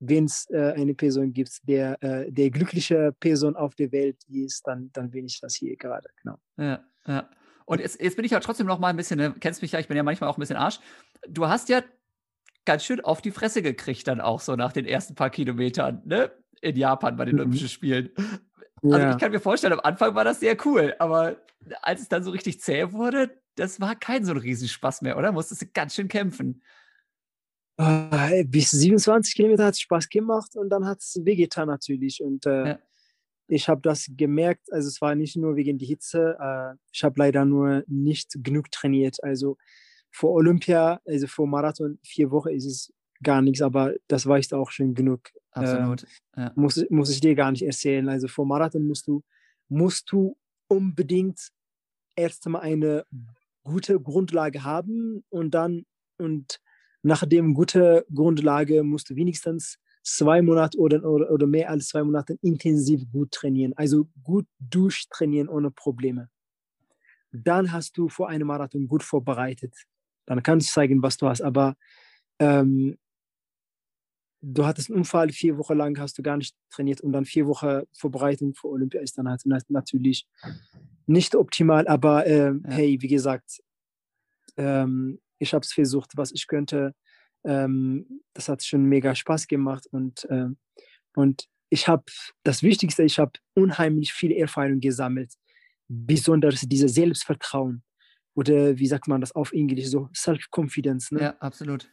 wenn 0.00 0.24
es 0.24 0.46
äh, 0.50 0.72
eine 0.76 0.94
Person 0.94 1.32
gibt, 1.32 1.66
der 1.68 2.02
äh, 2.02 2.30
der 2.30 2.50
glückliche 2.50 3.14
Person 3.18 3.56
auf 3.56 3.74
der 3.74 3.92
Welt 3.92 4.18
ist, 4.28 4.66
dann, 4.66 4.90
dann 4.92 5.10
bin 5.10 5.26
ich 5.26 5.40
das 5.40 5.54
hier 5.54 5.76
gerade. 5.76 6.08
Genau. 6.22 6.38
Ja, 6.56 6.84
ja. 7.06 7.28
Und 7.66 7.80
jetzt, 7.80 8.00
jetzt 8.00 8.16
bin 8.16 8.24
ich 8.24 8.32
ja 8.32 8.40
trotzdem 8.40 8.66
noch 8.66 8.78
mal 8.78 8.88
ein 8.88 8.96
bisschen, 8.96 9.18
ne, 9.18 9.34
kennst 9.40 9.62
mich 9.62 9.72
ja, 9.72 9.78
ich 9.78 9.88
bin 9.88 9.96
ja 9.96 10.02
manchmal 10.02 10.28
auch 10.28 10.36
ein 10.36 10.40
bisschen 10.40 10.56
Arsch. 10.56 10.80
Du 11.26 11.48
hast 11.48 11.68
ja 11.70 11.82
ganz 12.66 12.84
schön 12.84 13.00
auf 13.00 13.22
die 13.22 13.30
Fresse 13.30 13.62
gekriegt 13.62 14.06
dann 14.06 14.20
auch 14.20 14.40
so 14.40 14.56
nach 14.56 14.72
den 14.72 14.86
ersten 14.86 15.14
paar 15.14 15.30
Kilometern, 15.30 16.02
ne? 16.04 16.30
In 16.60 16.76
Japan 16.76 17.16
bei 17.16 17.26
den 17.26 17.34
mhm. 17.34 17.40
Olympischen 17.40 17.68
Spielen. 17.68 18.10
Also 18.82 18.98
ja. 18.98 19.10
ich 19.12 19.18
kann 19.18 19.32
mir 19.32 19.40
vorstellen, 19.40 19.72
am 19.72 19.80
Anfang 19.80 20.14
war 20.14 20.24
das 20.24 20.40
sehr 20.40 20.56
cool, 20.66 20.94
aber 20.98 21.36
als 21.80 22.02
es 22.02 22.08
dann 22.08 22.22
so 22.22 22.30
richtig 22.30 22.60
zäh 22.60 22.92
wurde, 22.92 23.30
das 23.56 23.80
war 23.80 23.94
kein 23.94 24.24
so 24.24 24.32
ein 24.32 24.38
Riesenspaß 24.38 25.02
mehr, 25.02 25.16
oder? 25.16 25.32
Musstest 25.32 25.62
du 25.62 25.66
ganz 25.66 25.94
schön 25.94 26.08
kämpfen. 26.08 26.62
Äh, 27.76 28.44
bis 28.44 28.70
27 28.70 29.34
Kilometer 29.34 29.64
hat 29.66 29.74
es 29.74 29.80
Spaß 29.80 30.08
gemacht 30.08 30.56
und 30.56 30.70
dann 30.70 30.86
hat 30.86 30.98
es 31.00 31.20
wehgetan 31.24 31.68
natürlich. 31.68 32.22
Und 32.22 32.46
äh, 32.46 32.68
ja. 32.68 32.78
ich 33.48 33.68
habe 33.68 33.80
das 33.80 34.10
gemerkt, 34.16 34.72
also 34.72 34.88
es 34.88 35.00
war 35.00 35.14
nicht 35.14 35.36
nur 35.36 35.56
wegen 35.56 35.78
der 35.78 35.88
Hitze, 35.88 36.36
äh, 36.40 36.76
ich 36.92 37.02
habe 37.02 37.18
leider 37.18 37.44
nur 37.44 37.82
nicht 37.86 38.36
genug 38.42 38.70
trainiert. 38.70 39.22
Also 39.22 39.56
vor 40.12 40.32
Olympia, 40.32 41.00
also 41.04 41.26
vor 41.26 41.48
Marathon, 41.48 41.98
vier 42.04 42.30
Wochen 42.30 42.50
ist 42.50 42.66
es 42.66 42.92
gar 43.22 43.42
nichts, 43.42 43.62
aber 43.62 43.94
das 44.06 44.26
weißt 44.26 44.54
auch 44.54 44.70
schon 44.70 44.94
genug. 44.94 45.30
Absolut. 45.50 46.04
Äh, 46.36 46.42
ja. 46.42 46.52
muss, 46.54 46.84
muss 46.90 47.10
ich 47.10 47.20
dir 47.20 47.34
gar 47.34 47.50
nicht 47.50 47.64
erzählen. 47.64 48.08
Also 48.08 48.28
vor 48.28 48.46
Marathon 48.46 48.86
musst 48.86 49.08
du, 49.08 49.24
musst 49.68 50.10
du 50.12 50.36
unbedingt 50.68 51.48
erst 52.16 52.46
mal 52.46 52.60
eine 52.60 53.04
gute 53.64 54.00
Grundlage 54.00 54.62
haben 54.64 55.24
und 55.30 55.52
dann 55.52 55.86
und 56.18 56.60
nach 57.02 57.26
dem 57.26 57.54
gute 57.54 58.06
Grundlage 58.14 58.82
musst 58.82 59.10
du 59.10 59.16
wenigstens 59.16 59.78
zwei 60.02 60.42
Monate 60.42 60.78
oder, 60.78 61.02
oder, 61.04 61.30
oder 61.30 61.46
mehr 61.46 61.70
als 61.70 61.88
zwei 61.88 62.04
Monate 62.04 62.38
intensiv 62.42 63.10
gut 63.10 63.32
trainieren, 63.32 63.72
also 63.76 64.08
gut 64.22 64.46
durchtrainieren 64.58 65.48
ohne 65.48 65.70
Probleme. 65.70 66.28
Dann 67.32 67.72
hast 67.72 67.98
du 67.98 68.08
vor 68.08 68.28
einem 68.28 68.46
Marathon 68.46 68.86
gut 68.86 69.02
vorbereitet. 69.02 69.74
Dann 70.26 70.42
kannst 70.42 70.68
du 70.68 70.72
zeigen, 70.72 71.02
was 71.02 71.16
du 71.16 71.26
hast. 71.28 71.42
Aber 71.42 71.74
ähm, 72.38 72.96
du 74.44 74.66
hattest 74.66 74.90
einen 74.90 74.98
Unfall, 74.98 75.30
vier 75.30 75.58
Wochen 75.58 75.76
lang 75.76 75.98
hast 75.98 76.18
du 76.18 76.22
gar 76.22 76.36
nicht 76.36 76.54
trainiert 76.70 77.00
und 77.00 77.12
dann 77.12 77.24
vier 77.24 77.46
Wochen 77.46 77.82
Vorbereitung 77.92 78.54
für 78.54 78.68
Olympia 78.68 79.00
ist 79.00 79.16
dann 79.16 79.28
halt 79.28 79.42
natürlich 79.68 80.26
nicht 81.06 81.34
optimal. 81.34 81.86
Aber 81.88 82.26
äh, 82.26 82.52
ja. 82.52 82.60
hey, 82.64 83.00
wie 83.00 83.08
gesagt, 83.08 83.60
ähm, 84.56 85.20
ich 85.38 85.54
habe 85.54 85.64
es 85.64 85.72
versucht, 85.72 86.16
was 86.16 86.32
ich 86.32 86.46
könnte. 86.46 86.94
Ähm, 87.44 88.22
das 88.34 88.48
hat 88.48 88.62
schon 88.62 88.84
mega 88.84 89.14
Spaß 89.14 89.46
gemacht 89.48 89.86
und, 89.90 90.24
äh, 90.30 90.48
und 91.14 91.46
ich 91.70 91.88
habe 91.88 92.04
das 92.42 92.62
Wichtigste, 92.62 93.02
ich 93.02 93.18
habe 93.18 93.32
unheimlich 93.54 94.12
viel 94.12 94.32
Erfahrung 94.32 94.80
gesammelt, 94.80 95.32
besonders 95.88 96.60
dieses 96.62 96.94
Selbstvertrauen 96.94 97.82
oder 98.34 98.78
wie 98.78 98.86
sagt 98.86 99.08
man 99.08 99.20
das 99.20 99.32
auf 99.32 99.52
Englisch, 99.52 99.86
so 99.86 100.08
Self-Confidence. 100.14 101.12
Ne? 101.12 101.20
Ja, 101.20 101.36
absolut. 101.38 101.90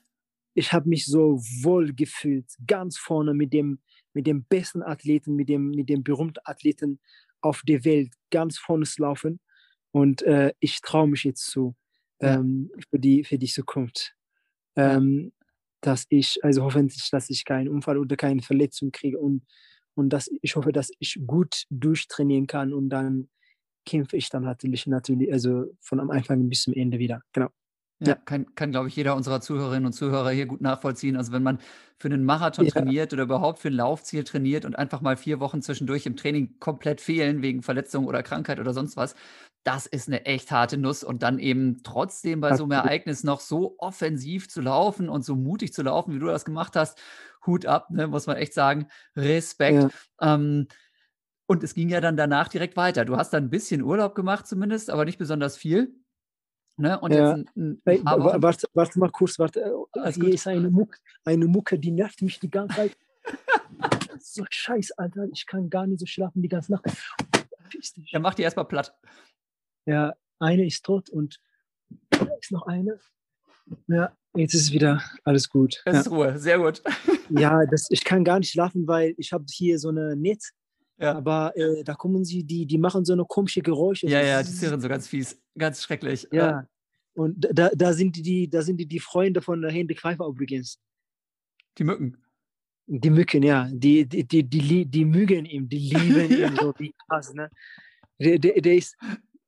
Ich 0.54 0.74
habe 0.74 0.90
mich 0.90 1.06
so 1.06 1.38
wohl 1.62 1.94
gefühlt, 1.94 2.46
ganz 2.68 2.98
vorne 2.98 3.34
mit 3.34 3.54
dem, 3.54 3.80
mit 4.14 4.28
dem 4.28 4.44
besten 4.44 4.84
Athleten, 4.84 5.36
mit 5.36 5.50
dem, 5.50 5.72
mit 5.72 5.90
dem 5.90 6.04
berühmten 6.04 6.40
Athleten 6.44 7.00
auf 7.42 7.62
der 7.66 7.86
Welt, 7.86 8.14
ganz 8.30 8.58
vorne 8.58 8.86
zu 8.86 9.02
laufen. 9.02 9.40
Und 9.92 10.22
äh, 10.24 10.54
ich 10.60 10.82
traue 10.82 11.08
mich 11.08 11.24
jetzt 11.24 11.46
zu 11.46 11.76
ähm, 12.20 12.72
für, 12.90 13.00
die, 13.00 13.24
für 13.24 13.38
die 13.38 13.48
Zukunft. 13.48 14.16
Ähm, 14.76 15.34
dass 15.82 16.06
ich, 16.10 16.38
also 16.44 16.64
hoffentlich, 16.64 17.10
dass 17.10 17.30
ich 17.30 17.44
keinen 17.44 17.68
Unfall 17.68 17.98
oder 17.98 18.16
keine 18.16 18.42
Verletzung 18.42 18.92
kriege 18.92 19.20
und, 19.20 19.44
und 19.96 20.10
dass 20.10 20.30
ich 20.42 20.56
hoffe, 20.56 20.72
dass 20.72 20.92
ich 21.00 21.20
gut 21.26 21.66
durchtrainieren 21.70 22.48
kann 22.48 22.72
und 22.72 22.90
dann 22.90 23.30
kämpfe 23.86 24.16
ich 24.16 24.30
dann 24.30 24.44
natürlich, 24.44 24.86
natürlich, 24.86 25.34
also 25.34 25.66
von 25.82 26.00
am 26.00 26.12
Anfang 26.12 26.48
bis 26.48 26.64
zum 26.64 26.74
Ende 26.74 27.00
wieder. 27.00 27.22
Genau. 27.34 27.50
Ja, 28.04 28.16
kann, 28.16 28.56
kann 28.56 28.72
glaube 28.72 28.88
ich, 28.88 28.96
jeder 28.96 29.16
unserer 29.16 29.42
Zuhörerinnen 29.42 29.86
und 29.86 29.94
Zuhörer 29.94 30.32
hier 30.32 30.48
gut 30.48 30.62
nachvollziehen. 30.62 31.16
Also 31.16 31.32
wenn 31.32 31.44
man 31.44 31.60
für 31.98 32.08
einen 32.08 32.26
Marathon 32.26 32.66
ja. 32.66 32.72
trainiert 32.72 33.14
oder 33.14 33.24
überhaupt 33.24 33.60
für 33.60 33.68
ein 33.68 33.76
Laufziel 33.76 34.24
trainiert 34.24 34.66
und 34.66 34.76
einfach 34.76 35.02
mal 35.02 35.18
vier 35.18 35.40
Wochen 35.40 35.62
zwischendurch 35.62 36.08
im 36.08 36.16
Training 36.16 36.60
komplett 36.60 37.00
fehlen 37.00 37.44
wegen 37.44 37.62
Verletzung 37.62 38.08
oder 38.08 38.24
Krankheit 38.24 38.60
oder 38.60 38.74
sonst 38.74 38.98
was, 38.98 39.16
das 39.64 39.86
ist 39.86 40.08
eine 40.08 40.26
echt 40.26 40.52
harte 40.52 40.78
Nuss. 40.78 41.04
Und 41.04 41.22
dann 41.22 41.38
eben 41.38 41.84
trotzdem 41.84 42.42
bei 42.42 42.56
so 42.56 42.64
einem 42.64 42.72
Ereignis 42.72 43.24
noch 43.24 43.40
so 43.40 43.76
offensiv 43.78 44.50
zu 44.50 44.62
laufen 44.62 45.08
und 45.08 45.24
so 45.24 45.36
mutig 45.36 45.74
zu 45.74 45.84
laufen, 45.84 46.16
wie 46.16 46.20
du 46.20 46.26
das 46.26 46.46
gemacht 46.46 46.76
hast, 46.76 47.00
Hut 47.46 47.66
ab, 47.66 47.90
ne, 47.92 48.08
muss 48.08 48.28
man 48.28 48.38
echt 48.38 48.54
sagen. 48.54 48.88
Respekt. 49.16 49.92
Ja. 50.20 50.36
Ähm, 50.36 50.68
und 51.48 51.64
es 51.64 51.74
ging 51.74 51.90
ja 51.90 52.02
dann 52.02 52.18
danach 52.18 52.48
direkt 52.48 52.78
weiter. 52.78 53.04
Du 53.06 53.18
hast 53.18 53.32
dann 53.32 53.46
ein 53.46 53.50
bisschen 53.50 53.84
Urlaub 53.84 54.16
gemacht 54.16 54.48
zumindest, 54.48 54.90
aber 54.90 55.06
nicht 55.06 55.18
besonders 55.18 55.58
viel. 55.58 56.01
Ne? 56.78 57.00
Und 57.00 57.14
ja. 57.14 57.36
jetzt 57.38 57.56
ein, 57.56 57.82
ein 57.86 58.06
warte, 58.06 58.68
warte, 58.74 59.00
mal 59.00 59.10
kurz, 59.12 59.38
warte. 59.40 59.74
Alles 59.94 60.16
Hier 60.16 60.34
ist 60.34 60.48
eine 60.48 60.70
Mucke, 60.70 60.98
eine 61.26 61.46
Mucke, 61.46 61.78
die 61.78 61.92
nervt 61.92 62.22
mich 62.22 62.40
die 62.40 62.50
ganze 62.50 62.76
Zeit. 62.76 62.98
so 64.20 64.46
scheiß, 64.50 64.92
Alter. 64.94 65.28
Ich 65.32 65.46
kann 65.46 65.70
gar 65.70 65.86
nicht 65.88 66.00
so 66.00 66.06
schlafen 66.06 66.42
die 66.42 66.48
ganze 66.48 66.72
Nacht. 66.72 66.86
Ja, 68.08 68.20
mach 68.20 68.34
die 68.34 68.44
erstmal 68.44 68.66
platt. 68.66 68.94
Ja, 69.86 70.14
eine 70.40 70.66
ist 70.66 70.84
tot 70.84 71.10
und 71.10 71.40
da 72.10 72.28
ist 72.40 72.52
noch 72.52 72.68
eine. 72.68 73.00
Ja, 73.88 74.16
jetzt 74.36 74.54
ist 74.54 74.72
wieder 74.72 75.02
alles 75.24 75.50
gut. 75.50 75.82
Es 75.86 75.94
ja. 75.94 76.00
ist 76.02 76.12
Ruhe, 76.12 76.38
sehr 76.38 76.60
gut. 76.60 76.82
Ja, 77.30 77.66
das, 77.72 77.88
ich 77.90 78.04
kann 78.04 78.24
gar 78.24 78.40
nicht 78.40 78.52
schlafen, 78.52 78.88
weil 78.88 79.14
ich 79.18 79.32
habe 79.34 79.46
hier 79.50 79.80
so 79.80 79.90
eine 79.90 80.16
Netz 80.16 80.52
ja. 81.02 81.16
Aber 81.16 81.56
äh, 81.56 81.84
da 81.84 81.96
kommen 81.96 82.24
sie, 82.24 82.44
die, 82.44 82.66
die 82.66 82.78
machen 82.78 83.04
so 83.06 83.14
eine 83.14 83.26
komische 83.26 83.62
Geräusche. 83.62 84.08
Ja, 84.08 84.22
ja, 84.22 84.44
die 84.44 84.50
sind 84.50 84.82
so 84.82 84.88
ganz 84.88 85.08
fies, 85.08 85.40
ganz 85.58 85.82
schrecklich. 85.82 86.28
Ja. 86.32 86.68
Und 87.14 87.48
da, 87.52 87.70
da 87.76 87.94
sind 87.94 88.16
die, 88.16 88.50
da 88.50 88.62
sind 88.62 88.78
die, 88.78 88.86
die 88.86 89.00
Freunde 89.00 89.42
von 89.42 89.64
Henrik 89.68 90.00
Pfeiffer 90.00 90.26
übrigens. 90.28 90.80
Die 91.78 91.84
Mücken. 91.84 92.18
Die 92.88 93.10
Mücken, 93.10 93.44
ja. 93.44 93.70
Die, 93.72 94.06
die, 94.06 94.24
die, 94.24 94.44
die, 94.44 94.86
die 94.86 95.06
mögen 95.06 95.46
ihn, 95.46 95.68
die 95.68 95.80
lieben 95.80 96.32
ihn 96.32 96.56
so 96.56 96.74
wie 96.78 96.94
krass, 97.08 97.34
ne? 97.34 97.50
Der, 98.20 98.38
der, 98.38 98.62
der 98.62 98.76
ist, 98.76 98.96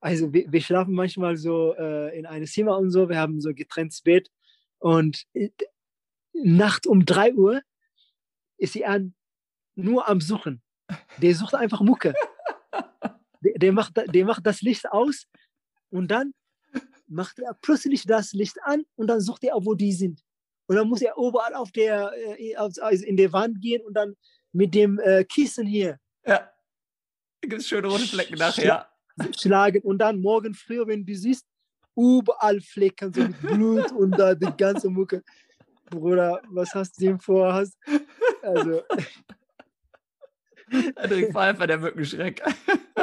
also 0.02 0.34
wir, 0.34 0.52
wir, 0.52 0.62
schlafen 0.62 0.96
manchmal 0.96 1.38
so 1.38 1.76
äh, 1.76 2.18
in 2.18 2.26
einem 2.26 2.48
Zimmer 2.48 2.78
und 2.78 2.90
so, 2.90 3.08
wir 3.08 3.18
haben 3.18 3.40
so 3.40 3.54
getrenntes 3.54 4.02
Bett 4.02 4.30
und 4.80 5.26
äh, 5.34 5.50
Nacht 6.34 6.88
um 6.88 7.06
3 7.06 7.36
Uhr 7.36 7.62
ist 8.58 8.74
sie 8.74 8.86
an, 8.86 9.14
nur 9.76 10.10
am 10.10 10.20
Suchen. 10.20 10.63
Der 11.18 11.36
sucht 11.36 11.56
einfach 11.56 11.82
Mucke. 11.82 12.14
Der, 13.42 13.54
der, 13.56 13.74
macht, 13.74 13.94
der 13.96 14.26
macht 14.26 14.46
das 14.46 14.62
Licht 14.62 14.90
aus 14.92 15.28
und 15.90 16.10
dann 16.10 16.34
macht 17.08 17.40
er 17.40 17.54
plötzlich 17.62 18.06
das 18.06 18.34
Licht 18.34 18.58
an 18.64 18.84
und 18.96 19.08
dann 19.08 19.22
sucht 19.22 19.44
er, 19.44 19.56
wo 19.56 19.74
die 19.74 19.92
sind. 19.92 20.22
Und 20.68 20.78
dann 20.78 20.88
muss 20.88 21.02
er 21.02 21.16
überall 21.18 21.54
auf 21.54 21.72
der, 21.72 22.12
äh, 22.40 22.56
also 22.56 22.82
in 23.06 23.18
der 23.18 23.32
Wand 23.34 23.62
gehen 23.62 23.82
und 23.86 23.94
dann 23.94 24.16
mit 24.54 24.74
dem 24.74 25.00
äh, 25.00 25.24
Kissen 25.26 25.68
hier. 25.68 26.00
Ja. 26.26 26.50
Gibt 27.42 27.54
es 27.54 27.68
schöne 27.68 27.88
rote 27.88 28.08
Flecken 28.08 28.38
nachher. 28.38 28.90
Schlagen 29.38 29.82
und 29.84 30.00
dann 30.00 30.22
morgen 30.22 30.54
früh, 30.54 30.82
wenn 30.88 31.06
du 31.06 31.14
siehst, 31.14 31.46
überall 31.96 32.60
Flecken, 32.62 33.14
so 33.14 33.22
mit 33.22 33.40
Blut 33.42 33.92
und 33.92 34.12
da 34.12 34.34
die 34.34 34.52
ganze 34.58 34.90
Mucke. 34.90 35.22
Bruder, 35.90 36.42
was 36.50 36.74
hast 36.74 37.00
du 37.00 37.06
denn 37.06 37.20
vor? 37.20 37.54
Hast, 37.54 37.78
also, 38.42 38.82
Hendrik 40.74 41.32
Pfeiffer, 41.32 41.68
der 41.68 41.78
Mückenschreck. 41.78 42.42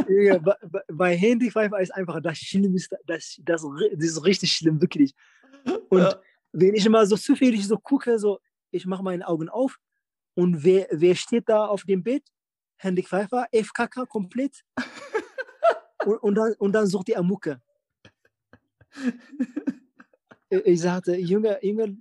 ja, 0.08 0.38
bei, 0.38 0.54
bei 0.88 1.16
Hendrik 1.16 1.52
Pfeiffer 1.52 1.80
ist 1.80 1.94
einfach 1.94 2.20
das 2.20 2.38
Schlimmste, 2.38 2.98
das, 3.06 3.40
das, 3.42 3.62
das 3.62 4.04
ist 4.04 4.24
richtig 4.24 4.52
schlimm, 4.52 4.80
wirklich. 4.80 5.14
Und 5.88 6.00
ja. 6.00 6.20
wenn 6.52 6.74
ich 6.74 6.84
immer 6.86 7.06
so 7.06 7.16
zufällig 7.16 7.66
so 7.66 7.76
gucke, 7.76 8.18
so, 8.18 8.40
ich 8.70 8.86
mache 8.86 9.02
meine 9.02 9.26
Augen 9.26 9.48
auf 9.48 9.78
und 10.34 10.64
wer, 10.64 10.88
wer 10.90 11.14
steht 11.14 11.48
da 11.48 11.66
auf 11.66 11.84
dem 11.84 12.02
Bett? 12.02 12.24
Hendrik 12.76 13.08
Pfeiffer, 13.08 13.46
FKK 13.52 14.06
komplett. 14.06 14.64
und, 16.06 16.16
und, 16.16 16.34
dann, 16.34 16.54
und 16.54 16.72
dann 16.72 16.86
sucht 16.86 17.08
die 17.08 17.16
Amuke. 17.16 17.60
Ich 20.48 20.80
sagte, 20.80 21.14
Junge, 21.16 21.58
Junge, 21.62 21.96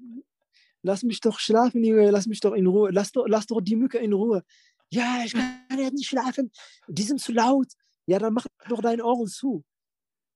lass 0.81 1.03
mich 1.03 1.19
doch 1.19 1.39
schlafen, 1.39 1.83
Junge, 1.83 2.09
lass 2.09 2.25
mich 2.25 2.39
doch 2.39 2.53
in 2.53 2.65
Ruhe, 2.65 2.89
lass 2.91 3.11
doch, 3.11 3.27
lass 3.27 3.45
doch 3.45 3.61
die 3.61 3.75
Mücke 3.75 3.99
in 3.99 4.13
Ruhe 4.13 4.43
ja, 4.91 5.21
ich 5.25 5.33
kann 5.33 5.79
ja 5.79 5.89
nicht 5.89 6.07
schlafen, 6.07 6.51
die 6.87 7.03
sind 7.03 7.21
zu 7.21 7.31
laut. 7.31 7.67
Ja, 8.05 8.19
dann 8.19 8.33
mach 8.33 8.47
doch 8.67 8.81
deine 8.81 9.03
Ohren 9.05 9.27
zu. 9.27 9.63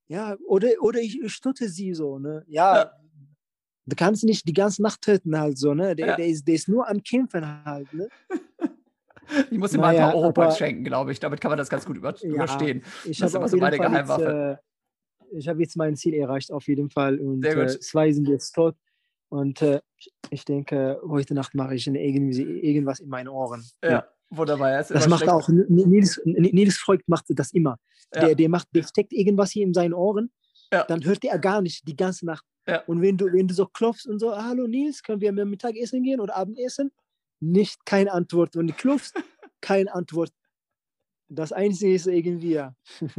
Ja, 0.07 0.37
oder, 0.47 0.69
oder 0.81 0.99
ich, 0.99 1.19
ich 1.19 1.33
stutte 1.33 1.69
sie 1.69 1.93
so, 1.93 2.19
ne? 2.19 2.43
Ja, 2.47 2.75
ja, 2.75 2.91
du 3.85 3.95
kannst 3.95 4.23
nicht 4.23 4.47
die 4.47 4.53
ganze 4.53 4.81
Nacht 4.81 5.01
töten 5.01 5.37
halt 5.37 5.57
so, 5.57 5.73
ne? 5.73 5.95
Der, 5.95 6.07
ja. 6.07 6.15
der, 6.15 6.27
ist, 6.27 6.47
der 6.47 6.55
ist 6.55 6.67
nur 6.67 6.87
am 6.87 7.01
Kämpfen 7.01 7.45
halt, 7.65 7.91
ne? 7.93 8.07
Ich 9.49 9.57
muss 9.57 9.73
ihm 9.73 9.79
naja, 9.79 10.01
mal 10.01 10.05
ein 10.07 10.11
paar 10.11 10.21
Europoints 10.21 10.57
schenken, 10.57 10.83
glaube 10.83 11.11
ich. 11.11 11.19
Damit 11.19 11.39
kann 11.39 11.49
man 11.49 11.57
das 11.57 11.69
ganz 11.69 11.85
gut 11.85 11.95
über, 11.95 12.13
ja, 12.13 12.29
überstehen. 12.29 12.83
Ich 13.05 13.17
das 13.17 13.31
ist 13.31 13.35
immer 13.35 13.47
so 13.47 13.57
meine 13.57 13.77
Geheimwaffe. 13.77 14.59
Jetzt, 15.21 15.33
äh, 15.33 15.37
ich 15.37 15.47
habe 15.47 15.61
jetzt 15.61 15.77
mein 15.77 15.95
Ziel 15.95 16.13
erreicht, 16.13 16.51
auf 16.51 16.67
jeden 16.67 16.89
Fall. 16.89 17.19
Und. 17.19 17.43
Äh, 17.43 17.79
zwei 17.79 18.11
sind 18.11 18.27
jetzt 18.27 18.51
tot. 18.51 18.75
Und 19.29 19.61
äh, 19.61 19.79
ich 20.29 20.43
denke, 20.43 21.01
heute 21.07 21.33
Nacht 21.33 21.55
mache 21.55 21.73
ich 21.73 21.87
irgendwas 21.87 22.99
in 22.99 23.07
meinen 23.07 23.29
Ohren. 23.29 23.63
Ja. 23.81 24.07
Wunderbar. 24.35 24.71
Das, 24.71 24.87
das 24.87 25.07
macht 25.07 25.27
auch 25.27 25.47
Nils, 25.49 26.21
Nils 26.25 26.77
Freud 26.77 27.03
macht 27.07 27.25
das 27.29 27.51
immer. 27.51 27.77
Ja. 28.13 28.27
Der, 28.27 28.35
der 28.35 28.49
macht, 28.49 28.67
der 28.73 28.83
steckt 28.83 29.13
irgendwas 29.13 29.51
hier 29.51 29.63
in 29.63 29.73
seinen 29.73 29.93
Ohren, 29.93 30.31
ja. 30.71 30.83
dann 30.83 31.03
hört 31.03 31.23
er 31.23 31.39
gar 31.39 31.61
nicht 31.61 31.87
die 31.87 31.95
ganze 31.95 32.25
Nacht. 32.25 32.45
Ja. 32.67 32.81
Und 32.85 33.01
wenn 33.01 33.17
du, 33.17 33.25
wenn 33.25 33.47
du 33.47 33.53
so 33.53 33.65
klopfst 33.65 34.07
und 34.07 34.19
so, 34.19 34.35
hallo 34.35 34.67
Nils, 34.67 35.03
können 35.03 35.21
wir 35.21 35.31
mit 35.31 35.47
Mittagessen 35.47 36.03
gehen 36.03 36.19
oder 36.19 36.35
Abendessen? 36.35 36.91
Nicht, 37.39 37.85
keine 37.85 38.11
Antwort. 38.11 38.55
Wenn 38.55 38.67
du 38.67 38.73
klopfst, 38.73 39.13
keine 39.61 39.93
Antwort. 39.93 40.31
das 41.29 41.51
Einzige 41.51 41.93
ist 41.93 42.07
irgendwie, 42.07 42.53
ja. 42.53 42.75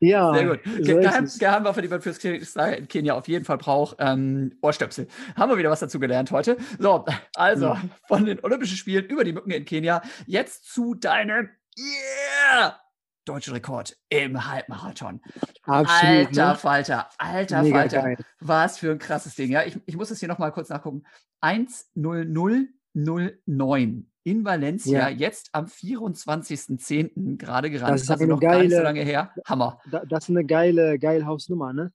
ja. 0.00 0.34
Sehr 0.34 0.46
gut. 0.46 0.60
So 0.64 0.96
Geheim, 0.96 1.28
Geheimwaffe, 1.38 1.82
die 1.82 1.88
man 1.88 2.00
fürs 2.00 2.24
in 2.24 2.88
Kenia 2.88 3.14
auf 3.14 3.28
jeden 3.28 3.44
Fall 3.44 3.58
braucht. 3.58 3.96
Ähm, 3.98 4.56
Ohrstöpsel. 4.62 5.08
Haben 5.36 5.52
wir 5.52 5.58
wieder 5.58 5.70
was 5.70 5.80
dazu 5.80 6.00
gelernt 6.00 6.30
heute. 6.30 6.56
So, 6.78 7.04
also 7.34 7.66
ja. 7.66 7.82
von 8.08 8.24
den 8.24 8.42
Olympischen 8.42 8.76
Spielen 8.76 9.04
über 9.04 9.24
die 9.24 9.32
Mücken 9.32 9.50
in 9.50 9.64
Kenia 9.64 10.02
jetzt 10.26 10.72
zu 10.72 10.94
deinem 10.94 11.50
Yeah! 11.78 12.80
deutschen 13.24 13.54
Rekord 13.54 13.96
im 14.08 14.50
Halbmarathon. 14.50 15.20
Absolut, 15.62 16.28
alter 16.28 16.48
ne? 16.48 16.56
Falter, 16.56 17.08
alter 17.18 17.62
Mega 17.62 17.78
Falter. 17.78 18.02
Geil. 18.02 18.16
Was 18.40 18.78
für 18.78 18.90
ein 18.90 18.98
krasses 18.98 19.36
Ding. 19.36 19.52
Ja, 19.52 19.62
ich, 19.64 19.78
ich 19.86 19.96
muss 19.96 20.10
es 20.10 20.18
hier 20.18 20.28
nochmal 20.28 20.50
kurz 20.52 20.68
nachgucken. 20.68 21.04
1.0009 21.42 24.09
in 24.22 24.44
Valencia, 24.44 25.08
ja. 25.08 25.16
jetzt 25.16 25.48
am 25.52 25.66
24.10. 25.66 27.38
gerade 27.38 27.70
gerannt. 27.70 27.94
Das 27.94 28.02
ist 28.02 28.10
also 28.10 28.26
noch 28.26 28.40
geile, 28.40 28.54
gar 28.54 28.62
nicht 28.62 28.76
so 28.76 28.82
lange 28.82 29.02
her. 29.02 29.32
Hammer. 29.46 29.80
Das 30.08 30.24
ist 30.24 30.30
eine 30.30 30.44
geile, 30.44 30.98
geile 30.98 31.26
Hausnummer, 31.26 31.72
ne? 31.72 31.92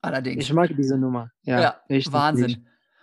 Allerdings. 0.00 0.44
Ich 0.44 0.52
mag 0.52 0.70
diese 0.76 0.96
Nummer. 0.96 1.30
Ja, 1.42 1.60
ja 1.88 2.12
Wahnsinn. 2.12 2.46
Nicht. 2.46 2.62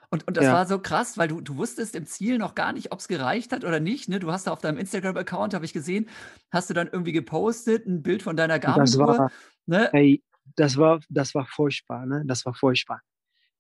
Und, 0.10 0.28
und 0.28 0.36
das 0.36 0.46
ja. 0.46 0.54
war 0.54 0.66
so 0.66 0.80
krass, 0.80 1.18
weil 1.18 1.30
du, 1.30 1.40
du 1.40 1.56
wusstest 1.56 1.96
im 1.96 2.06
Ziel 2.06 2.38
noch 2.38 2.54
gar 2.54 2.74
nicht, 2.74 2.92
ob 2.92 3.00
es 3.00 3.08
gereicht 3.08 3.54
hat 3.54 3.64
oder 3.64 3.80
nicht. 3.80 4.10
Ne? 4.10 4.20
Du 4.20 4.32
hast 4.32 4.46
da 4.46 4.52
auf 4.52 4.60
deinem 4.60 4.78
Instagram-Account, 4.78 5.54
habe 5.54 5.64
ich 5.64 5.72
gesehen, 5.72 6.10
hast 6.52 6.70
du 6.70 6.74
dann 6.74 6.90
irgendwie 6.92 7.14
gepostet, 7.14 7.86
ein 7.86 8.04
Bild 8.04 8.22
von 8.22 8.36
deiner 8.36 8.60
Garmin-Uhr. 8.60 9.32
Ne? 9.68 9.94
Ey, 9.94 10.22
das 10.58 10.76
war, 10.76 11.00
das 11.08 11.34
war 11.34 11.46
furchtbar, 11.46 12.06
ne? 12.06 12.24
Das 12.26 12.46
war 12.46 12.54
furchtbar. 12.54 13.02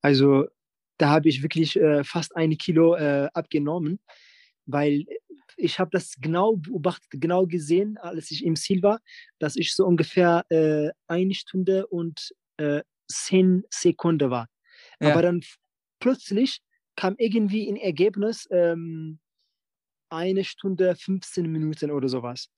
Also 0.02 0.48
da 0.98 1.10
habe 1.10 1.30
ich 1.30 1.42
wirklich 1.42 1.80
äh, 1.80 2.04
fast 2.04 2.36
ein 2.36 2.58
Kilo 2.58 2.96
äh, 2.96 3.30
abgenommen, 3.34 4.00
weil 4.66 5.06
ich 5.58 5.80
habe 5.80 5.92
das 5.92 6.16
genau 6.20 6.56
beobachtet, 6.56 7.10
genau 7.12 7.46
gesehen, 7.46 7.98
als 7.98 8.32
ich 8.32 8.44
im 8.46 8.56
Ziel 8.56 8.82
war, 8.82 9.00
dass 9.40 9.56
ich 9.56 9.74
so 9.74 9.86
ungefähr 9.86 10.46
äh, 10.50 10.90
eine 11.08 11.34
Stunde 11.34 11.88
und 11.88 12.32
äh, 12.58 12.82
zehn 13.08 13.64
Sekunden 13.70 14.30
war. 14.30 14.48
Ja. 15.00 15.12
Aber 15.12 15.22
dann 15.22 15.42
plötzlich 16.00 16.62
kam 16.96 17.16
irgendwie 17.18 17.70
ein 17.70 17.76
Ergebnis 17.76 18.48
ähm, 18.52 19.20
eine 20.10 20.44
Stunde 20.44 20.96
15 20.96 21.50
Minuten 21.50 21.92
oder 21.92 22.10
sowas. 22.10 22.50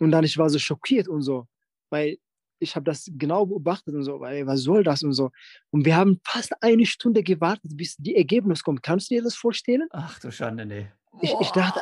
Und 0.00 0.10
dann 0.10 0.24
ich 0.24 0.38
war 0.38 0.50
so 0.50 0.58
schockiert 0.58 1.08
und 1.08 1.22
so, 1.22 1.46
weil 1.90 2.18
ich 2.58 2.76
habe 2.76 2.84
das 2.84 3.10
genau 3.12 3.46
beobachtet 3.46 3.94
und 3.94 4.04
so, 4.04 4.20
weil 4.20 4.46
was 4.46 4.62
soll 4.62 4.82
das 4.82 5.02
und 5.02 5.12
so. 5.12 5.30
Und 5.70 5.84
wir 5.84 5.96
haben 5.96 6.20
fast 6.24 6.52
eine 6.62 6.86
Stunde 6.86 7.22
gewartet, 7.22 7.76
bis 7.76 7.96
die 7.96 8.16
Ergebnis 8.16 8.62
kommt. 8.62 8.82
Kannst 8.82 9.10
du 9.10 9.16
dir 9.16 9.22
das 9.22 9.34
vorstellen? 9.34 9.86
Ach 9.90 10.18
du 10.18 10.30
Schande, 10.30 10.64
nee. 10.64 10.88
Ich, 11.20 11.34
ich 11.40 11.50
dachte, 11.50 11.80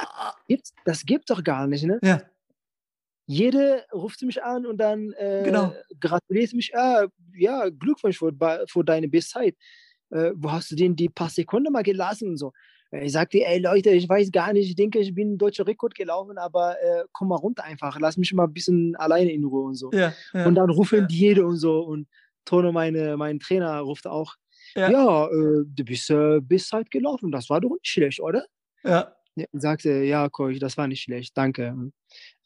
das 0.84 1.04
gibt 1.04 1.30
doch 1.30 1.42
gar 1.42 1.66
nicht, 1.66 1.84
ne? 1.84 1.98
Ja. 2.02 2.22
Jede 3.26 3.84
ruft 3.92 4.20
mich 4.22 4.42
an 4.42 4.66
und 4.66 4.78
dann 4.78 5.12
äh, 5.12 5.42
genau. 5.44 5.72
gratuliert 6.00 6.52
mich, 6.52 6.76
ah, 6.76 7.06
ja, 7.34 7.68
Glückwunsch 7.68 8.18
für, 8.18 8.32
für 8.68 8.84
deine 8.84 9.08
Bestzeit 9.08 9.56
äh, 10.12 10.32
wo 10.36 10.52
hast 10.52 10.70
du 10.70 10.76
denn 10.76 10.94
die 10.94 11.08
paar 11.08 11.30
Sekunden 11.30 11.72
mal 11.72 11.82
gelassen 11.82 12.30
und 12.30 12.36
so. 12.36 12.52
Ich 12.90 13.12
sagte, 13.12 13.38
ey 13.38 13.58
Leute, 13.58 13.90
ich 13.90 14.06
weiß 14.06 14.30
gar 14.30 14.52
nicht, 14.52 14.68
ich 14.68 14.76
denke, 14.76 14.98
ich 14.98 15.14
bin 15.14 15.38
deutscher 15.38 15.66
Rekord 15.66 15.94
gelaufen, 15.94 16.36
aber 16.36 16.76
äh, 16.82 17.04
komm 17.12 17.28
mal 17.28 17.36
runter 17.36 17.64
einfach, 17.64 17.98
lass 17.98 18.18
mich 18.18 18.34
mal 18.34 18.44
ein 18.44 18.52
bisschen 18.52 18.94
alleine 18.96 19.32
in 19.32 19.44
Ruhe 19.44 19.64
und 19.64 19.76
so. 19.76 19.90
Ja, 19.92 20.12
ja, 20.34 20.46
und 20.46 20.54
dann 20.54 20.68
rufen 20.68 21.00
ja. 21.00 21.06
die 21.06 21.16
jede 21.16 21.46
und 21.46 21.56
so 21.56 21.80
und 21.80 22.06
Tono, 22.44 22.70
meine, 22.70 23.16
mein 23.16 23.40
Trainer, 23.40 23.78
ruft 23.80 24.06
auch, 24.06 24.34
ja, 24.74 25.26
äh, 25.26 25.64
du 25.64 25.84
bist, 25.84 26.10
äh, 26.10 26.40
bist 26.40 26.72
halt 26.72 26.90
gelaufen, 26.90 27.30
das 27.32 27.48
war 27.48 27.60
doch 27.60 27.70
nicht 27.70 27.86
schlecht, 27.86 28.20
oder? 28.20 28.44
Ja. 28.84 29.14
Sagte, 29.52 30.02
ja, 30.02 30.28
Coach, 30.28 30.58
das 30.58 30.76
war 30.76 30.86
nicht 30.86 31.02
schlecht, 31.02 31.36
danke. 31.36 31.90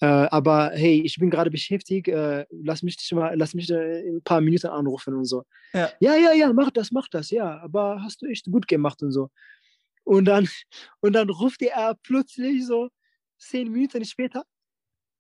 Äh, 0.00 0.06
aber 0.06 0.70
hey, 0.72 1.02
ich 1.04 1.16
bin 1.16 1.30
gerade 1.30 1.50
beschäftigt, 1.50 2.08
äh, 2.08 2.46
lass 2.50 2.82
mich 2.82 2.96
mal, 3.12 3.36
lass 3.36 3.54
mich 3.54 3.70
äh, 3.70 4.02
in 4.02 4.16
ein 4.16 4.22
paar 4.22 4.40
Minuten 4.40 4.68
anrufen 4.68 5.14
und 5.14 5.24
so. 5.24 5.44
Ja. 5.72 5.90
ja, 6.00 6.14
ja, 6.14 6.32
ja, 6.32 6.52
mach 6.52 6.70
das, 6.70 6.92
mach 6.92 7.08
das, 7.08 7.30
ja, 7.30 7.58
aber 7.60 8.00
hast 8.02 8.22
du 8.22 8.26
echt 8.26 8.46
gut 8.46 8.68
gemacht 8.68 9.02
und 9.02 9.10
so. 9.10 9.30
Und 10.04 10.26
dann, 10.26 10.48
und 11.00 11.12
dann 11.14 11.28
ruft 11.28 11.62
er 11.62 11.96
plötzlich 12.02 12.64
so 12.66 12.88
zehn 13.38 13.70
Minuten 13.70 14.04
später, 14.04 14.44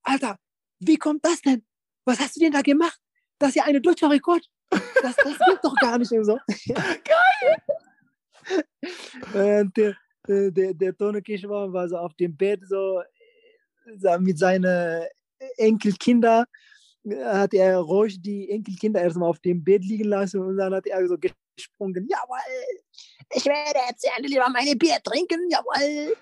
Alter, 0.02 0.38
wie 0.78 0.96
kommt 0.96 1.24
das 1.24 1.40
denn? 1.40 1.64
Was 2.04 2.20
hast 2.20 2.36
du 2.36 2.40
denn 2.40 2.52
da 2.52 2.62
gemacht? 2.62 3.00
Das 3.38 3.50
ist 3.50 3.56
ja 3.56 3.64
eine 3.64 3.80
deutsche 3.80 4.08
Rekord. 4.08 4.46
Das, 4.70 5.16
das 5.16 5.38
geht 5.38 5.58
doch 5.62 5.74
gar 5.76 5.98
nicht 5.98 6.12
und 6.12 6.24
so. 6.24 6.38
Geil! 6.68 7.56
Und 9.34 9.96
der, 10.28 10.36
äh, 10.36 10.52
der, 10.52 10.74
der 10.74 10.96
Tone 10.96 11.22
Kischmann 11.22 11.72
war 11.72 11.88
so 11.88 11.96
auf 11.98 12.14
dem 12.14 12.36
Bett 12.36 12.60
so, 12.66 13.02
so 13.96 14.18
mit 14.18 14.38
seinen 14.38 15.06
Enkelkinder 15.56 16.46
hat 17.14 17.54
er 17.54 17.78
ruhig 17.78 18.20
die 18.20 18.50
Enkelkinder 18.50 19.00
erstmal 19.00 19.28
auf 19.28 19.38
dem 19.38 19.62
Bett 19.62 19.84
liegen 19.84 20.08
lassen 20.08 20.40
und 20.40 20.56
dann 20.56 20.74
hat 20.74 20.86
er 20.86 21.06
so 21.06 21.16
gesprungen, 21.16 22.08
jawohl, 22.08 22.38
ich 23.34 23.44
werde 23.44 23.78
jetzt 23.88 24.08
lieber 24.20 24.48
meine 24.50 24.76
Bier 24.76 24.96
trinken, 25.02 25.48
jawohl. 25.50 26.16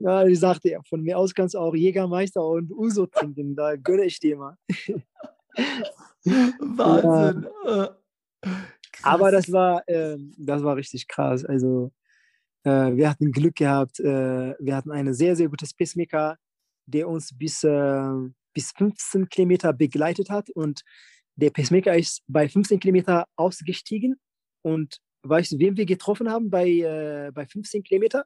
Ja, 0.00 0.24
ich 0.24 0.38
sagte, 0.38 0.70
ja, 0.70 0.80
von 0.88 1.02
mir 1.02 1.18
aus 1.18 1.34
kannst 1.34 1.54
du 1.54 1.58
auch 1.58 1.74
Jägermeister 1.74 2.44
und 2.44 2.70
Uso 2.70 3.06
trinken, 3.06 3.56
da 3.56 3.76
gönne 3.76 4.04
ich 4.04 4.20
dir 4.20 4.36
mal. 4.36 4.56
Wahnsinn. 6.24 7.48
Ja. 7.66 7.96
Aber 9.02 9.30
das 9.30 9.50
war, 9.50 9.86
äh, 9.88 10.16
das 10.36 10.62
war 10.62 10.76
richtig 10.76 11.08
krass. 11.08 11.44
Also 11.44 11.86
äh, 11.86 12.07
wir 12.68 13.10
hatten 13.10 13.32
Glück 13.32 13.56
gehabt. 13.56 14.00
Äh, 14.00 14.54
wir 14.58 14.76
hatten 14.76 14.90
einen 14.90 15.14
sehr, 15.14 15.36
sehr 15.36 15.48
guten 15.48 15.68
Pacemaker, 15.76 16.36
der 16.86 17.08
uns 17.08 17.36
bis, 17.36 17.64
äh, 17.64 18.10
bis 18.54 18.72
15 18.72 19.28
Kilometer 19.28 19.72
begleitet 19.72 20.30
hat. 20.30 20.50
Und 20.50 20.82
der 21.36 21.50
Pacemaker 21.50 21.96
ist 21.96 22.22
bei 22.26 22.48
15 22.48 22.80
Kilometer 22.80 23.26
ausgestiegen. 23.36 24.20
Und 24.62 24.98
weißt 25.22 25.52
du, 25.52 25.58
wen 25.58 25.76
wir 25.76 25.86
getroffen 25.86 26.30
haben 26.30 26.50
bei, 26.50 26.68
äh, 26.68 27.30
bei 27.32 27.46
15 27.46 27.82
Kilometer? 27.82 28.24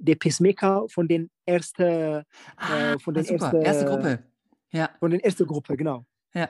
Der 0.00 0.14
Pacemaker 0.14 0.86
von 0.88 1.08
den 1.08 1.30
ersten, 1.44 1.82
äh, 1.82 2.24
ah, 2.56 2.98
von 2.98 3.14
den 3.14 3.24
ersten, 3.24 3.62
erste 3.62 3.84
Gruppe. 3.84 4.24
Ja. 4.70 4.90
Von 5.00 5.10
den 5.10 5.20
ersten 5.20 5.46
Gruppe, 5.46 5.76
genau. 5.76 6.06
Ja. 6.34 6.48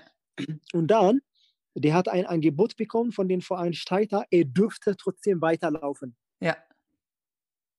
Und 0.73 0.89
dann 0.89 1.21
der 1.79 1.95
hat 1.95 2.09
ein 2.09 2.27
Angebot 2.27 2.77
bekommen 2.77 3.13
von 3.13 3.29
den 3.29 3.41
Veranstalter, 3.41 4.25
er 4.31 4.45
dürfte 4.45 4.97
trotzdem 4.97 5.41
weiterlaufen. 5.41 6.17
Ja. 6.41 6.57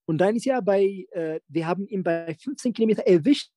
Und 0.05 0.17
dann 0.17 0.35
ist 0.35 0.45
ja 0.45 0.59
bei, 0.61 1.05
äh, 1.11 1.39
wir 1.47 1.67
haben 1.67 1.87
ihn 1.87 2.03
bei 2.03 2.35
15 2.35 2.73
Kilometer 2.73 3.05
erwischt. 3.05 3.51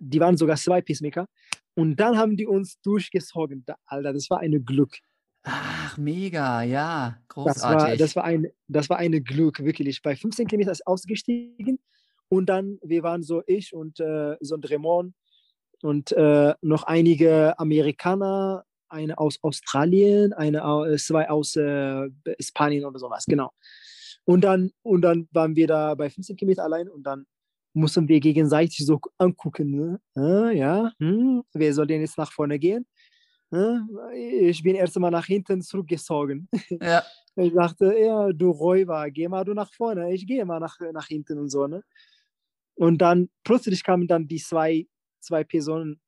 Die 0.00 0.20
waren 0.20 0.36
sogar 0.36 0.56
zwei 0.56 0.80
Pacemaker. 0.80 1.26
Und 1.74 1.96
dann 1.96 2.16
haben 2.16 2.36
die 2.36 2.46
uns 2.46 2.80
durchgesogen. 2.82 3.64
Alter, 3.86 4.12
das 4.12 4.30
war 4.30 4.40
ein 4.40 4.64
Glück. 4.64 4.96
Ach, 5.42 5.96
mega, 5.96 6.62
ja, 6.62 7.18
großartig. 7.28 7.62
Das 7.62 7.62
war, 7.62 7.96
das 7.96 8.16
war, 8.16 8.24
ein, 8.24 8.46
das 8.66 8.90
war 8.90 8.98
eine 8.98 9.20
Glück, 9.22 9.60
wirklich. 9.60 10.02
Bei 10.02 10.14
15 10.14 10.46
Kilometern 10.46 10.72
ist 10.72 10.86
ausgestiegen 10.86 11.78
und 12.28 12.46
dann, 12.48 12.78
wir 12.82 13.02
waren 13.02 13.22
so 13.22 13.42
ich 13.46 13.72
und 13.72 14.00
äh, 14.00 14.36
so 14.40 14.56
ein 14.56 14.60
Dremon 14.60 15.14
und 15.82 16.12
äh, 16.12 16.54
noch 16.60 16.82
einige 16.82 17.58
Amerikaner, 17.58 18.64
eine 18.88 19.18
aus 19.18 19.38
Australien, 19.42 20.32
eine 20.32 20.58
äh, 20.58 20.96
zwei 20.96 21.28
aus 21.28 21.56
äh, 21.56 22.08
Spanien 22.40 22.84
oder 22.84 22.98
sowas, 22.98 23.24
genau. 23.26 23.52
Und 24.24 24.42
dann, 24.42 24.70
und 24.82 25.02
dann 25.02 25.28
waren 25.32 25.56
wir 25.56 25.66
da 25.66 25.94
bei 25.94 26.10
15 26.10 26.36
Kilometer 26.36 26.64
allein 26.64 26.88
und 26.88 27.02
dann 27.04 27.26
mussten 27.72 28.08
wir 28.08 28.20
gegenseitig 28.20 28.84
so 28.84 29.00
angucken. 29.16 29.70
Ne? 29.70 30.00
Äh, 30.16 30.58
ja, 30.58 30.92
hm, 30.98 31.42
wer 31.54 31.72
soll 31.72 31.86
denn 31.86 32.00
jetzt 32.00 32.18
nach 32.18 32.32
vorne 32.32 32.58
gehen? 32.58 32.86
Äh, 33.52 33.78
ich 34.50 34.62
bin 34.62 34.74
erst 34.74 34.98
mal 34.98 35.10
nach 35.10 35.26
hinten 35.26 35.62
zurückgezogen. 35.62 36.48
Ja. 36.80 37.02
Ich 37.40 37.54
dachte, 37.54 37.94
ja, 37.96 38.32
du 38.32 38.50
Räuber, 38.50 39.08
geh 39.12 39.28
mal 39.28 39.44
du 39.44 39.54
nach 39.54 39.72
vorne, 39.72 40.12
ich 40.12 40.26
gehe 40.26 40.44
mal 40.44 40.58
nach, 40.58 40.76
nach 40.92 41.06
hinten 41.06 41.38
und 41.38 41.48
so. 41.48 41.68
Ne? 41.68 41.84
Und 42.74 42.98
dann 42.98 43.28
plötzlich 43.44 43.84
kamen 43.84 44.08
dann 44.08 44.26
die 44.26 44.40
zwei, 44.40 44.88
zwei 45.20 45.44
Personen 45.44 46.00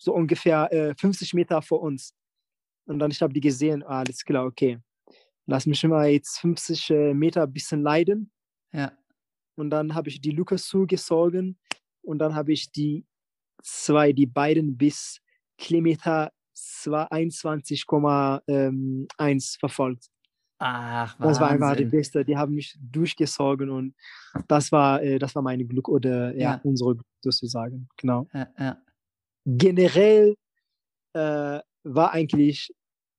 so 0.00 0.14
ungefähr 0.14 0.72
äh, 0.72 0.94
50 0.98 1.34
Meter 1.34 1.60
vor 1.62 1.82
uns. 1.82 2.14
Und 2.86 2.98
dann 2.98 3.10
ich 3.10 3.20
habe 3.22 3.32
die 3.32 3.40
gesehen, 3.40 3.82
ah, 3.84 4.00
alles 4.00 4.24
klar, 4.24 4.46
okay. 4.46 4.78
Lass 5.46 5.66
mich 5.66 5.82
mal 5.84 6.08
jetzt 6.08 6.38
50 6.38 6.90
äh, 6.90 7.14
Meter 7.14 7.42
ein 7.42 7.52
bisschen 7.52 7.82
leiden. 7.82 8.32
Ja. 8.72 8.92
Und 9.56 9.70
dann 9.70 9.94
habe 9.94 10.08
ich 10.08 10.20
die 10.20 10.30
Lücke 10.30 10.56
zugezogen 10.56 11.58
und 12.02 12.18
dann 12.18 12.34
habe 12.34 12.52
ich 12.52 12.72
die 12.72 13.04
zwei, 13.62 14.12
die 14.12 14.26
beiden 14.26 14.76
bis 14.76 15.20
Kilometer 15.58 16.32
21,1 16.56 18.40
ähm, 18.48 19.06
verfolgt. 19.58 20.06
Ach, 20.58 21.18
Wahnsinn. 21.18 21.28
Das 21.28 21.40
war 21.40 21.50
einfach 21.50 21.76
die 21.76 21.84
Beste. 21.84 22.24
Die 22.24 22.36
haben 22.36 22.54
mich 22.54 22.78
durchgesogen 22.80 23.70
und 23.70 23.94
das 24.48 24.72
war, 24.72 25.02
äh, 25.02 25.18
das 25.18 25.34
war 25.34 25.42
mein 25.42 25.66
Glück 25.68 25.88
oder 25.88 26.34
ja, 26.34 26.54
ja. 26.54 26.60
unsere 26.64 26.94
Glück 26.94 27.06
sozusagen. 27.22 27.88
Genau. 27.96 28.26
Ja, 28.32 28.48
ja 28.58 28.78
generell 29.58 30.36
äh, 31.14 31.60
war 31.82 32.12
eigentlich 32.12 32.72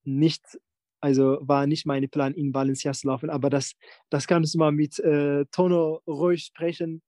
nicht, 0.04 0.42
also 1.00 1.38
war 1.40 1.66
nicht 1.66 1.86
mein 1.86 2.08
Plan, 2.08 2.34
in 2.34 2.54
Valencia 2.54 2.92
zu 2.92 3.08
laufen, 3.08 3.30
aber 3.30 3.50
das, 3.50 3.72
das 4.10 4.26
kannst 4.26 4.54
du 4.54 4.58
mal 4.58 4.72
mit 4.72 4.98
äh, 5.00 5.44
Tono 5.52 6.00
ruhig 6.06 6.44
sprechen. 6.44 7.02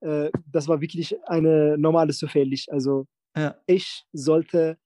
äh, 0.00 0.30
das 0.46 0.68
war 0.68 0.80
wirklich 0.80 1.16
eine 1.28 1.76
normale 1.78 2.12
zufällig. 2.12 2.66
Also 2.70 3.06
ja. 3.36 3.56
ich 3.66 4.04
sollte 4.12 4.78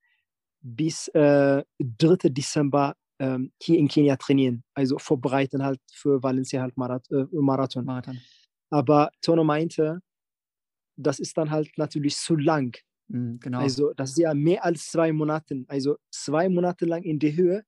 bis 0.60 1.08
äh, 1.08 1.64
3. 1.78 2.28
Dezember 2.30 2.94
ähm, 3.18 3.52
hier 3.60 3.78
in 3.78 3.88
Kenia 3.88 4.16
trainieren, 4.16 4.64
also 4.74 4.98
vorbereiten 4.98 5.62
halt 5.62 5.80
für 5.92 6.22
Valencia 6.22 6.62
halt 6.62 6.76
Marath 6.76 7.10
äh, 7.10 7.26
Marathon. 7.32 7.84
Marathon. 7.84 8.20
Aber 8.70 9.10
Tono 9.20 9.44
meinte, 9.44 10.00
das 10.96 11.18
ist 11.18 11.36
dann 11.36 11.50
halt 11.50 11.70
natürlich 11.76 12.16
zu 12.16 12.36
lang. 12.36 12.76
Mhm, 13.12 13.38
genau. 13.40 13.60
Also 13.60 13.92
das 13.92 14.10
ist 14.10 14.18
ja 14.18 14.34
mehr 14.34 14.64
als 14.64 14.90
zwei 14.90 15.12
Monate. 15.12 15.64
Also 15.68 15.98
zwei 16.10 16.48
Monate 16.48 16.86
lang 16.86 17.02
in 17.02 17.18
der 17.18 17.34
Höhe 17.34 17.64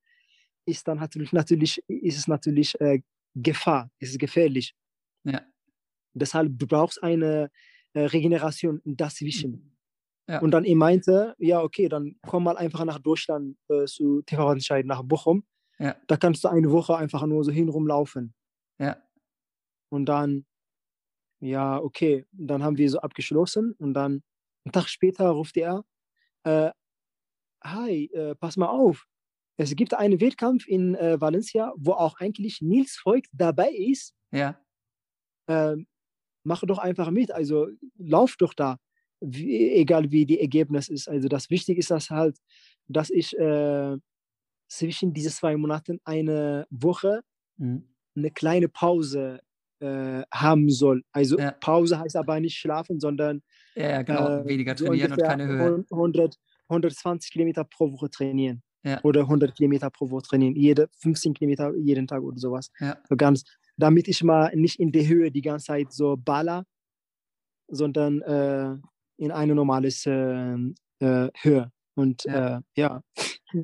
ist 0.65 0.87
dann 0.87 0.97
natürlich, 0.97 1.31
natürlich 1.31 1.83
ist 1.87 2.17
es 2.17 2.27
natürlich 2.27 2.79
äh, 2.81 3.01
Gefahr, 3.35 3.91
ist 3.99 4.11
es 4.11 4.17
gefährlich. 4.17 4.75
Ja. 5.23 5.41
Deshalb 6.13 6.57
du 6.57 6.65
brauchst 6.65 7.01
eine 7.03 7.51
äh, 7.93 8.01
Regeneration 8.01 8.81
dazwischen. 8.85 9.77
Ja. 10.27 10.39
Und 10.39 10.51
dann 10.51 10.65
er 10.65 10.75
meinte, 10.75 11.35
ja, 11.37 11.61
okay, 11.61 11.87
dann 11.87 12.15
komm 12.23 12.45
mal 12.45 12.57
einfach 12.57 12.83
nach 12.83 12.97
Deutschland 12.97 13.57
äh, 13.67 13.85
zu 13.85 14.23
TV-Entscheid 14.23 14.85
nach 14.85 15.03
Bochum. 15.03 15.43
Ja. 15.77 15.95
Da 16.07 16.17
kannst 16.17 16.43
du 16.43 16.47
eine 16.47 16.71
Woche 16.71 16.95
einfach 16.95 17.23
nur 17.27 17.43
so 17.43 17.51
hinrum 17.51 17.85
laufen. 17.85 18.33
Ja. 18.79 18.97
Und 19.89 20.07
dann, 20.07 20.45
ja, 21.39 21.77
okay, 21.77 22.25
dann 22.31 22.63
haben 22.63 22.77
wir 22.77 22.89
so 22.89 22.99
abgeschlossen 22.99 23.73
und 23.73 23.93
dann 23.93 24.23
einen 24.65 24.73
Tag 24.73 24.89
später 24.89 25.29
ruft 25.29 25.57
er, 25.57 25.83
äh, 26.43 26.71
hi, 27.63 28.05
äh, 28.13 28.35
pass 28.35 28.57
mal 28.57 28.67
auf, 28.67 29.07
es 29.57 29.75
gibt 29.75 29.93
einen 29.93 30.19
Wettkampf 30.19 30.67
in 30.67 30.95
äh, 30.95 31.19
Valencia, 31.19 31.73
wo 31.77 31.93
auch 31.93 32.19
eigentlich 32.19 32.61
Nils 32.61 33.01
Voigt 33.05 33.29
dabei 33.31 33.71
ist. 33.71 34.13
Ja. 34.31 34.59
Ähm, 35.47 35.87
mach 36.43 36.63
doch 36.65 36.77
einfach 36.77 37.09
mit, 37.09 37.31
also 37.31 37.69
lauf 37.97 38.35
doch 38.37 38.53
da, 38.53 38.77
wie, 39.21 39.71
egal 39.71 40.11
wie 40.11 40.25
die 40.25 40.41
Ergebnis 40.41 40.89
ist. 40.89 41.07
Also 41.07 41.27
das 41.29 41.49
Wichtige 41.49 41.79
ist 41.79 41.91
das 41.91 42.09
halt, 42.09 42.37
dass 42.87 43.09
ich 43.09 43.37
äh, 43.37 43.97
zwischen 44.67 45.13
diesen 45.13 45.31
zwei 45.31 45.55
Monaten 45.55 45.99
eine 46.03 46.67
Woche 46.69 47.21
mhm. 47.57 47.87
eine 48.15 48.31
kleine 48.31 48.67
Pause 48.67 49.39
äh, 49.79 50.23
haben 50.33 50.69
soll. 50.69 51.03
Also 51.11 51.37
ja. 51.37 51.51
Pause 51.51 51.99
heißt 51.99 52.15
aber 52.15 52.39
nicht 52.39 52.57
schlafen, 52.57 52.99
sondern 52.99 53.41
ja, 53.75 54.01
genau, 54.01 54.39
äh, 54.39 54.45
weniger 54.47 54.75
trainieren 54.75 55.09
so 55.09 55.15
und 55.15 55.23
keine 55.23 55.47
Höhe. 55.47 55.85
100, 55.91 56.35
120 56.69 57.31
Kilometer 57.31 57.63
pro 57.63 57.91
Woche 57.91 58.09
trainieren. 58.09 58.61
Ja. 58.83 58.99
Oder 59.03 59.21
100 59.21 59.55
Kilometer 59.55 59.89
pro 59.89 60.09
Woche 60.11 60.23
trainieren. 60.23 60.55
Jede 60.55 60.87
15 61.01 61.33
Kilometer 61.33 61.75
jeden 61.75 62.07
Tag 62.07 62.21
oder 62.21 62.37
sowas. 62.37 62.69
So 63.09 63.15
ganz, 63.15 63.43
damit 63.77 64.07
ich 64.07 64.23
mal 64.23 64.55
nicht 64.55 64.79
in 64.79 64.91
der 64.91 65.07
Höhe 65.07 65.31
die 65.31 65.41
ganze 65.41 65.65
Zeit 65.67 65.91
so 65.91 66.15
baller, 66.15 66.65
sondern 67.67 68.21
äh, 68.21 68.75
in 69.17 69.31
eine 69.31 69.55
normale 69.55 69.89
ähm, 70.05 70.75
äh, 70.99 71.29
Höhe. 71.41 71.71
Und 71.95 72.25
ja, 72.25 72.57
äh, 72.57 72.61
ja. 72.75 73.01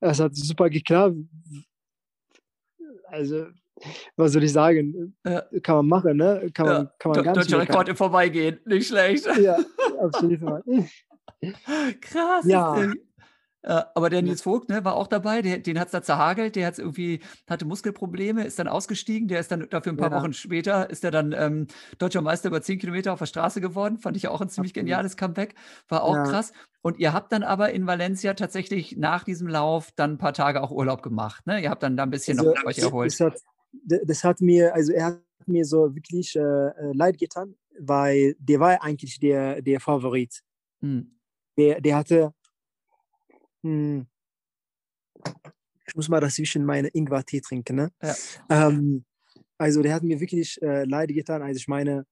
es 0.00 0.20
hat 0.20 0.34
super 0.34 0.70
geklappt. 0.70 1.16
Also, 3.04 3.46
was 4.16 4.32
soll 4.32 4.44
ich 4.44 4.52
sagen? 4.52 5.16
Ja. 5.24 5.42
Kann 5.62 5.76
man 5.76 5.86
machen, 5.86 6.16
ne? 6.16 6.50
Kann 6.54 6.66
man, 6.66 6.84
ja. 6.84 6.92
kann 6.98 7.12
man 7.12 7.24
ganz 7.24 7.38
Deutscher 7.38 7.60
Rekord 7.60 7.88
im 7.88 7.96
Vorbeigehen, 7.96 8.60
nicht 8.64 8.88
schlecht. 8.88 9.26
Ja, 9.40 9.58
absolut. 10.00 10.40
Krass. 12.00 12.44
Ja. 12.46 12.92
Aber 13.62 14.10
der 14.10 14.22
Nils 14.22 14.42
Vogt 14.42 14.68
ne, 14.68 14.84
war 14.84 14.94
auch 14.94 15.08
dabei, 15.08 15.42
der, 15.42 15.58
den 15.58 15.80
hat 15.80 15.88
es 15.88 15.92
da 15.92 16.00
zerhagelt, 16.00 16.54
der 16.54 16.68
hat 16.68 16.78
irgendwie, 16.78 17.20
hatte 17.50 17.64
Muskelprobleme, 17.64 18.44
ist 18.44 18.60
dann 18.60 18.68
ausgestiegen, 18.68 19.26
der 19.26 19.40
ist 19.40 19.50
dann 19.50 19.68
dafür 19.68 19.92
ein 19.92 19.96
paar 19.96 20.12
ja. 20.12 20.20
Wochen 20.20 20.32
später, 20.32 20.88
ist 20.88 21.02
er 21.02 21.10
dann 21.10 21.32
ähm, 21.32 21.66
deutscher 21.98 22.22
Meister 22.22 22.48
über 22.48 22.62
10 22.62 22.78
Kilometer 22.78 23.12
auf 23.12 23.18
der 23.18 23.26
Straße 23.26 23.60
geworden. 23.60 23.98
Fand 23.98 24.16
ich 24.16 24.28
auch 24.28 24.40
ein 24.40 24.48
ziemlich 24.48 24.72
geniales 24.72 25.16
Comeback, 25.16 25.56
war 25.88 26.04
auch 26.04 26.14
ja. 26.14 26.22
krass. 26.22 26.52
Und 26.80 27.00
ihr 27.00 27.12
habt 27.12 27.32
dann 27.32 27.42
aber 27.42 27.70
in 27.72 27.88
Valencia 27.88 28.34
tatsächlich 28.34 28.96
nach 28.96 29.24
diesem 29.24 29.48
Lauf 29.48 29.90
dann 29.96 30.12
ein 30.12 30.18
paar 30.18 30.32
Tage 30.32 30.62
auch 30.62 30.70
Urlaub 30.70 31.02
gemacht. 31.02 31.44
Ne? 31.48 31.60
Ihr 31.60 31.70
habt 31.70 31.82
dann 31.82 31.96
da 31.96 32.04
ein 32.04 32.10
bisschen 32.10 32.38
also, 32.38 32.54
noch 32.54 32.64
euch 32.64 32.78
erholt. 32.78 33.10
Das 33.10 33.18
hat, 33.18 33.34
das 33.84 34.24
hat, 34.24 34.40
mir, 34.40 34.74
also 34.74 34.92
er 34.92 35.06
hat 35.06 35.22
mir 35.46 35.64
so 35.64 35.94
wirklich 35.94 36.36
äh, 36.36 36.40
äh, 36.40 36.92
leid 36.92 37.18
getan, 37.18 37.54
weil 37.78 38.34
der 38.38 38.60
war 38.60 38.82
eigentlich 38.82 39.18
der, 39.18 39.62
der 39.62 39.80
Favorit. 39.80 40.42
Hm. 40.80 41.10
Der, 41.56 41.80
der 41.80 41.96
hatte 41.96 42.34
hm. 43.66 44.06
Ich 45.88 45.94
muss 45.94 46.08
mal 46.08 46.20
dazwischen 46.20 46.64
meine 46.64 46.88
Ingwer-Tee 46.88 47.40
trinken. 47.40 47.76
Ne? 47.76 47.90
Ja. 48.02 48.14
Ähm, 48.48 49.04
also 49.58 49.82
der 49.82 49.94
hat 49.94 50.02
mir 50.02 50.20
wirklich 50.20 50.60
äh, 50.62 50.84
leid 50.84 51.08
getan. 51.10 51.42
Also 51.42 51.58
ich 51.58 51.68
meine, 51.68 52.06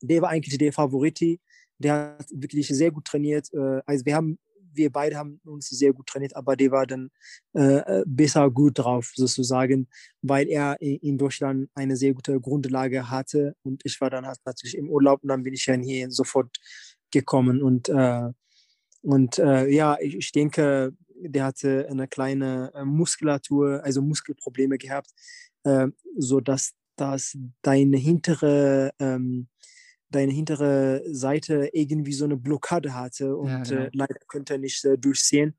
der 0.00 0.22
war 0.22 0.30
eigentlich 0.30 0.56
der 0.58 0.72
Favorit. 0.72 1.40
Der 1.78 2.16
hat 2.18 2.26
wirklich 2.30 2.68
sehr 2.68 2.90
gut 2.90 3.06
trainiert. 3.06 3.52
Äh, 3.52 3.80
also 3.86 4.04
wir 4.04 4.14
haben, 4.14 4.38
wir 4.76 4.90
beide 4.90 5.16
haben 5.16 5.40
uns 5.44 5.68
sehr 5.68 5.92
gut 5.92 6.06
trainiert, 6.06 6.36
aber 6.36 6.56
der 6.56 6.70
war 6.70 6.86
dann 6.86 7.10
äh, 7.54 8.02
besser 8.06 8.50
gut 8.50 8.78
drauf 8.78 9.12
sozusagen, 9.14 9.88
weil 10.22 10.48
er 10.48 10.80
in 10.80 11.18
Deutschland 11.18 11.68
eine 11.74 11.96
sehr 11.96 12.14
gute 12.14 12.40
Grundlage 12.40 13.10
hatte 13.10 13.56
und 13.62 13.82
ich 13.84 14.00
war 14.00 14.10
dann 14.10 14.26
halt 14.26 14.38
natürlich 14.44 14.76
im 14.76 14.88
Urlaub 14.90 15.22
und 15.22 15.28
dann 15.28 15.42
bin 15.42 15.54
ich 15.54 15.64
dann 15.64 15.82
hier 15.82 16.10
sofort 16.10 16.56
gekommen 17.10 17.62
und 17.62 17.88
äh, 17.88 18.30
und 19.02 19.38
äh, 19.38 19.68
ja, 19.68 19.96
ich, 20.00 20.16
ich, 20.16 20.32
denke, 20.32 20.92
der 21.14 21.44
hatte 21.44 21.86
eine 21.88 22.08
kleine 22.08 22.72
äh, 22.74 22.84
Muskulatur, 22.84 23.80
also 23.84 24.02
Muskelprobleme 24.02 24.78
gehabt, 24.78 25.10
äh, 25.62 25.86
sodass 26.16 26.74
dass 26.96 27.36
deine 27.62 27.98
hintere, 27.98 28.90
ähm, 28.98 29.48
deine 30.10 30.32
hintere 30.32 31.02
Seite 31.12 31.70
irgendwie 31.72 32.12
so 32.12 32.24
eine 32.24 32.36
Blockade 32.36 32.94
hatte 32.94 33.36
und 33.36 33.48
ja, 33.48 33.62
genau. 33.62 33.80
äh, 33.82 33.90
leider 33.92 34.16
konnte 34.26 34.54
er 34.54 34.58
nicht 34.58 34.84
äh, 34.84 34.96
durchsehen. 34.96 35.56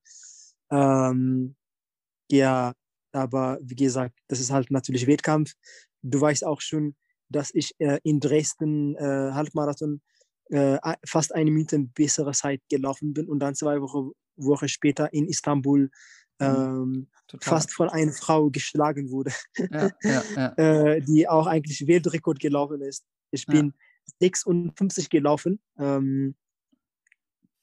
Ähm, 0.71 1.55
ja, 2.31 2.73
aber 3.11 3.59
wie 3.61 3.75
gesagt, 3.75 4.17
das 4.27 4.39
ist 4.39 4.51
halt 4.51 4.71
natürlich 4.71 5.07
Wettkampf. 5.07 5.53
Du 6.01 6.21
weißt 6.21 6.45
auch 6.45 6.61
schon, 6.61 6.95
dass 7.29 7.51
ich 7.53 7.73
äh, 7.79 7.99
in 8.03 8.19
Dresden 8.19 8.95
äh, 8.95 9.31
Halbmarathon 9.33 10.01
äh, 10.49 10.77
fast 11.05 11.35
eine 11.35 11.51
Minute 11.51 11.79
bessere 11.79 12.31
Zeit 12.31 12.61
gelaufen 12.69 13.13
bin 13.13 13.27
und 13.27 13.39
dann 13.39 13.55
zwei 13.55 13.81
Wochen 13.81 14.11
Woche 14.37 14.69
später 14.69 15.11
in 15.13 15.27
Istanbul 15.27 15.89
mhm. 16.39 16.45
ähm, 16.45 17.07
fast 17.41 17.73
von 17.73 17.89
einer 17.89 18.13
Frau 18.13 18.49
geschlagen 18.49 19.09
wurde, 19.09 19.31
ja, 19.57 19.89
ja, 20.03 20.23
ja. 20.35 20.47
äh, 20.57 21.01
die 21.01 21.27
auch 21.27 21.47
eigentlich 21.47 21.85
Weltrekord 21.87 22.39
gelaufen 22.39 22.81
ist. 22.81 23.03
Ich 23.31 23.45
bin 23.45 23.73
56 24.19 25.09
gelaufen 25.09 25.59
ähm, 25.77 26.35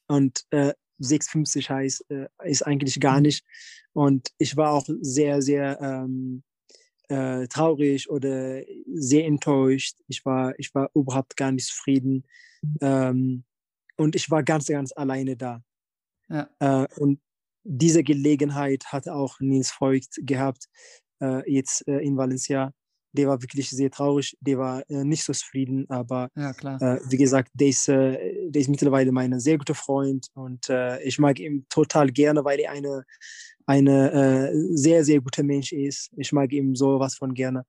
und 0.07 0.45
äh, 0.51 0.73
650 0.99 1.69
heißt, 1.69 2.05
äh, 2.09 2.27
ist 2.43 2.61
eigentlich 2.63 2.99
gar 2.99 3.17
mhm. 3.17 3.23
nicht. 3.23 3.45
Und 3.93 4.29
ich 4.37 4.55
war 4.55 4.71
auch 4.71 4.87
sehr, 5.01 5.41
sehr 5.41 5.79
ähm, 5.81 6.43
äh, 7.09 7.47
traurig 7.47 8.09
oder 8.09 8.61
sehr 8.93 9.25
enttäuscht. 9.25 9.97
Ich 10.07 10.25
war, 10.25 10.57
ich 10.57 10.73
war 10.73 10.89
überhaupt 10.93 11.37
gar 11.37 11.51
nicht 11.51 11.67
zufrieden. 11.67 12.23
Ähm, 12.81 13.43
und 13.97 14.15
ich 14.15 14.29
war 14.29 14.43
ganz, 14.43 14.67
ganz 14.67 14.91
alleine 14.95 15.37
da. 15.37 15.63
Ja. 16.29 16.49
Äh, 16.59 16.87
und 16.99 17.19
diese 17.63 18.03
Gelegenheit 18.03 18.85
hat 18.91 19.07
auch 19.07 19.39
Nils 19.39 19.75
Voigt 19.79 20.19
gehabt, 20.21 20.67
äh, 21.21 21.49
jetzt 21.51 21.87
äh, 21.87 21.99
in 21.99 22.17
Valencia. 22.17 22.73
Der 23.15 23.27
war 23.27 23.41
wirklich 23.41 23.69
sehr 23.69 23.89
traurig, 23.89 24.37
der 24.41 24.57
war 24.57 24.89
äh, 24.89 25.03
nicht 25.03 25.23
so 25.23 25.33
zufrieden, 25.33 25.85
aber 25.89 26.29
ja, 26.35 26.51
äh, 26.51 26.99
wie 27.09 27.17
gesagt, 27.17 27.51
der 27.53 27.67
ist, 27.67 27.87
äh, 27.89 28.49
der 28.49 28.61
ist 28.61 28.69
mittlerweile 28.69 29.11
mein 29.11 29.39
sehr 29.39 29.57
guter 29.57 29.75
Freund 29.75 30.27
und 30.33 30.69
ich 31.03 31.19
mag 31.19 31.39
ihn 31.39 31.65
total 31.69 32.11
gerne, 32.11 32.43
weil 32.43 32.59
er 32.59 32.71
eine, 32.71 33.05
eine 33.65 34.51
sehr, 34.75 35.03
sehr 35.03 35.21
guter 35.21 35.43
Mensch 35.43 35.71
ist. 35.73 36.11
Ich 36.17 36.31
mag 36.31 36.51
ihm 36.51 36.75
sowas 36.75 37.15
von 37.15 37.33
gerne. 37.33 37.65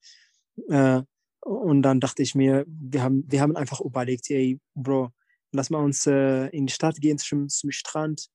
Und 1.47 1.83
dann 1.83 2.01
dachte 2.01 2.23
ich 2.23 2.35
mir, 2.35 2.65
wir 2.67 3.03
haben, 3.03 3.25
wir 3.29 3.41
haben 3.41 3.57
einfach 3.57 3.81
überlegt, 3.81 4.29
ey, 4.31 4.59
Bro, 4.75 5.13
lass 5.53 5.71
mal 5.71 5.83
uns 5.83 6.07
äh, 6.07 6.47
in 6.49 6.67
die 6.67 6.73
Stadt 6.73 7.01
gehen, 7.01 7.19
zum, 7.19 7.49
zum 7.49 7.71
Strand. 7.71 8.29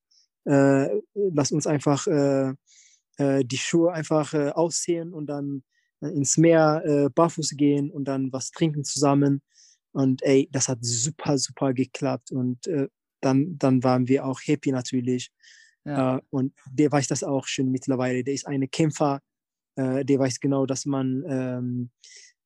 Äh, 0.46 0.88
lass 1.14 1.52
uns 1.52 1.68
einfach 1.68 2.08
äh, 2.08 2.54
äh 3.18 3.44
die 3.44 3.58
Schuhe 3.58 3.92
einfach 3.92 4.34
äh, 4.34 4.50
ausziehen 4.50 5.14
und 5.14 5.28
dann 5.28 5.58
äh, 5.58 5.62
ins 6.02 6.38
Meer 6.38 7.10
barfuß 7.14 7.52
gehen 7.58 7.92
und 7.92 8.06
dann 8.06 8.32
was 8.34 8.52
trinken 8.52 8.84
zusammen. 8.84 9.42
Und 9.94 10.24
ey, 10.24 10.50
das 10.52 10.68
hat 10.68 10.80
super, 10.82 11.38
super 11.38 11.74
geklappt. 11.74 12.32
Und 12.32 12.70
dann, 13.22 13.58
dann 13.58 13.84
waren 13.84 14.08
wir 14.08 14.26
auch 14.26 14.40
happy 14.44 14.72
natürlich. 14.72 15.32
Ja. 15.84 16.22
und 16.30 16.54
der 16.70 16.92
weiß 16.92 17.08
das 17.08 17.24
auch 17.24 17.48
schon 17.48 17.72
mittlerweile. 17.72 18.24
Der 18.24 18.34
ist 18.34 18.48
ein 18.48 18.70
Kämpfer. 18.70 19.22
der 19.78 20.20
weiß 20.20 20.40
genau, 20.40 20.66
dass 20.66 20.86
man 20.86 21.24
ähm, 21.28 21.90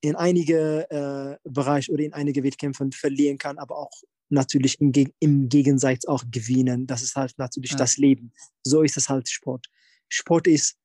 in 0.06 0.16
einige 0.16 0.90
äh, 0.92 1.50
Bereiche 1.50 1.92
oder 1.92 2.04
in 2.04 2.14
einige 2.14 2.44
Wettkämpfen 2.44 2.92
verlieren 2.92 3.38
kann, 3.38 3.58
aber 3.58 3.78
auch 3.78 3.92
natürlich 4.30 4.80
im, 4.80 4.92
im 5.20 5.50
Gegensatz 5.50 6.06
auch 6.06 6.24
gewinnen. 6.30 6.86
Das 6.88 7.02
ist 7.02 7.16
halt 7.16 7.34
natürlich 7.38 7.72
ja. 7.72 7.78
das 7.78 7.98
Leben. 7.98 8.32
So 8.64 8.84
ist 8.84 8.98
es 8.98 9.10
halt 9.10 9.28
Sport. 9.30 9.68
Sport 10.10 10.48
ist, 10.48 10.78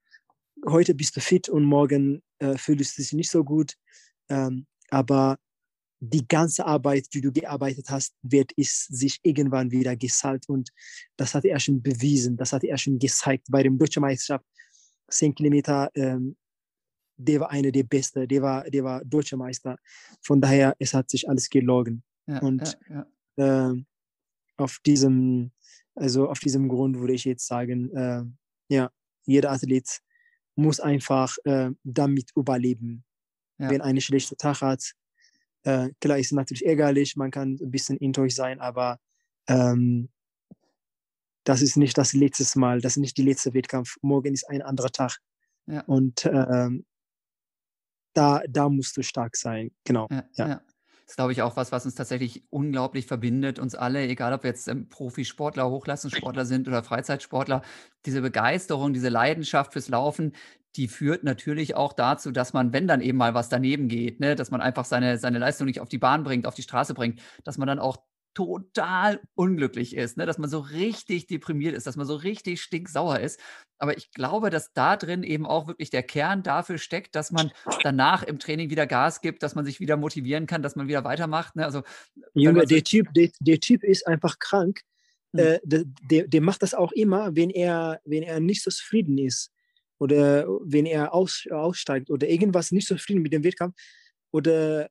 heute 0.69 0.95
bist 0.95 1.17
du 1.17 1.21
fit 1.21 1.49
und 1.49 1.65
morgen 1.65 2.23
äh, 2.39 2.57
fühlst 2.57 2.99
du 2.99 3.03
dich 3.03 3.13
nicht 3.13 3.31
so 3.31 3.45
gut. 3.45 3.75
Ähm, 4.29 4.67
aber 4.91 5.39
die 6.01 6.27
ganze 6.27 6.65
Arbeit, 6.65 7.13
die 7.13 7.21
du 7.21 7.31
gearbeitet 7.31 7.91
hast, 7.91 8.15
wird 8.23 8.53
es 8.57 8.87
sich 8.87 9.21
irgendwann 9.23 9.71
wieder 9.71 9.95
gezahlt. 9.97 10.49
Und 10.49 10.71
das 11.17 11.35
hat 11.35 11.45
er 11.45 11.61
schon 11.61 11.83
bewiesen, 11.83 12.37
das 12.37 12.53
hat 12.53 12.65
er 12.65 12.79
schon 12.79 12.99
gezeigt. 12.99 13.47
Bei 13.51 13.63
dem 13.63 13.79
Deutschen 13.79 14.01
Meisterschaft 14.01 14.45
10 15.11 15.35
Kilometer, 15.35 15.91
ähm, 15.95 16.37
der 17.17 17.41
war 17.41 17.51
einer 17.51 17.71
der 17.71 17.83
Besten, 17.83 18.27
der 18.27 18.41
war, 18.41 18.65
der 18.65 18.83
war 18.83 19.05
Deutscher 19.05 19.37
Meister. 19.37 19.77
Von 20.23 20.41
daher, 20.41 20.75
es 20.79 20.95
hat 20.95 21.11
sich 21.11 21.29
alles 21.29 21.51
gelogen. 21.51 22.03
Ja, 22.27 22.39
und 22.41 22.79
ja, 22.89 23.07
ja. 23.37 23.71
Äh, 23.73 23.85
auf 24.57 24.79
diesem, 24.87 25.53
also 25.95 26.29
auf 26.29 26.39
diesem 26.39 26.69
Grund 26.69 26.99
würde 26.99 27.13
ich 27.13 27.25
jetzt 27.25 27.47
sagen, 27.47 27.91
äh, 27.95 28.23
ja, 28.69 28.91
jeder 29.27 29.51
Athlet 29.51 30.01
muss 30.61 30.81
einfach 30.81 31.37
äh, 31.45 31.71
damit 31.85 32.31
überleben. 32.37 33.05
Wenn 33.59 33.83
einen 33.83 34.01
schlechten 34.01 34.39
Tag 34.39 34.63
hat, 34.63 34.95
äh, 35.65 35.91
klar 36.01 36.19
ist 36.19 36.33
natürlich 36.33 36.65
ärgerlich, 36.65 37.17
man 37.17 37.31
kann 37.31 37.59
ein 37.61 37.71
bisschen 37.71 38.01
enttäuscht 38.01 38.37
sein, 38.37 38.59
aber 38.59 38.99
ähm, 39.49 40.09
das 41.45 41.61
ist 41.61 41.77
nicht 41.77 41.99
das 41.99 42.15
letzte 42.15 42.59
Mal, 42.59 42.81
das 42.81 42.93
ist 42.93 43.01
nicht 43.01 43.19
der 43.19 43.27
letzte 43.27 43.53
Wettkampf. 43.53 43.97
Morgen 44.03 44.33
ist 44.33 44.49
ein 44.49 44.63
anderer 44.63 44.91
Tag. 44.91 45.19
Ja. 45.67 45.83
Und 45.83 46.25
ähm, 46.25 46.87
da, 48.15 48.43
da 48.49 48.69
musst 48.69 48.97
du 48.97 49.03
stark 49.03 49.37
sein. 49.37 49.71
Genau. 49.85 50.09
Ja, 50.11 50.25
ja. 50.37 50.63
Ist, 51.11 51.17
glaube 51.17 51.33
ich, 51.33 51.43
auch 51.43 51.57
was, 51.57 51.73
was 51.73 51.85
uns 51.85 51.97
tatsächlich 51.97 52.45
unglaublich 52.51 53.07
verbindet, 53.07 53.59
uns 53.59 53.75
alle, 53.75 54.07
egal 54.07 54.33
ob 54.33 54.45
wir 54.45 54.51
jetzt 54.51 54.69
ähm, 54.69 54.89
Profisportler, 54.89 55.69
Hochleistungssportler 55.69 56.45
sind 56.45 56.69
oder 56.69 56.85
Freizeitsportler. 56.85 57.63
Diese 58.07 58.23
Begeisterung, 58.23 58.93
diese 58.93 59.09
Leidenschaft 59.09 59.73
fürs 59.73 59.89
Laufen, 59.89 60.35
die 60.77 60.87
führt 60.87 61.25
natürlich 61.25 61.75
auch 61.75 61.93
dazu, 61.93 62.31
dass 62.31 62.53
man, 62.53 62.73
wenn 62.73 62.87
dann 62.87 63.01
eben 63.01 63.19
mal 63.19 63.35
was 63.35 63.49
daneben 63.49 63.89
geht, 63.89 64.21
ne, 64.21 64.37
dass 64.37 64.53
man 64.53 64.61
einfach 64.61 64.85
seine, 64.85 65.19
seine 65.19 65.39
Leistung 65.39 65.67
nicht 65.67 65.81
auf 65.81 65.89
die 65.89 65.99
Bahn 65.99 66.23
bringt, 66.23 66.47
auf 66.47 66.55
die 66.55 66.63
Straße 66.63 66.95
bringt, 66.95 67.21
dass 67.43 67.59
man 67.59 67.67
dann 67.67 67.81
auch 67.81 67.99
total 68.35 69.20
unglücklich 69.35 69.97
ist, 69.97 70.16
ne? 70.16 70.24
dass 70.24 70.39
man 70.39 70.49
so 70.49 70.61
richtig 70.61 71.26
deprimiert 71.26 71.74
ist, 71.74 71.87
dass 71.87 71.97
man 71.97 72.07
so 72.07 72.14
richtig 72.14 72.62
stinksauer 72.62 73.18
ist. 73.18 73.41
Aber 73.78 73.97
ich 73.97 74.12
glaube, 74.12 74.51
dass 74.51 74.72
da 74.72 74.97
drin 74.97 75.22
eben 75.22 75.47
auch 75.47 75.66
wirklich 75.66 75.91
der 75.91 76.03
Kern 76.03 76.43
dafür 76.43 76.78
steckt, 76.78 77.14
dass 77.14 77.33
man 77.33 77.51
danach 77.83 78.22
im 78.22 78.39
Training 78.39 78.70
wieder 78.70 78.87
Gas 78.87 79.20
gibt, 79.20 79.43
dass 79.43 79.55
man 79.55 79.64
sich 79.64 79.81
wieder 79.81 79.97
motivieren 79.97 80.47
kann, 80.47 80.62
dass 80.62 80.76
man 80.76 80.87
wieder 80.87 81.05
weitermacht. 81.05 81.57
Ne? 81.57 81.64
Also, 81.64 81.83
Junge, 82.35 82.66
der 82.66 82.85
typ, 82.85 83.12
der, 83.14 83.31
der 83.41 83.59
typ 83.59 83.83
ist 83.83 84.07
einfach 84.07 84.39
krank. 84.39 84.83
Hm. 85.33 85.41
Äh, 85.41 85.61
der, 85.64 86.28
der, 86.28 86.41
macht 86.41 86.62
das 86.62 86.74
auch 86.74 86.93
immer, 86.93 87.35
wenn 87.35 87.51
er, 87.51 88.01
wenn 88.05 88.22
er 88.22 88.41
nicht 88.41 88.62
so 88.62 88.70
zufrieden 88.70 89.18
ist 89.18 89.53
oder 89.99 90.47
wenn 90.64 90.87
er 90.87 91.14
aus, 91.14 91.47
aussteigt 91.51 92.11
oder 92.11 92.28
irgendwas 92.28 92.72
nicht 92.72 92.89
so 92.89 92.95
zufrieden 92.95 93.22
mit 93.22 93.33
dem 93.33 93.45
Wettkampf 93.45 93.76
oder 94.33 94.89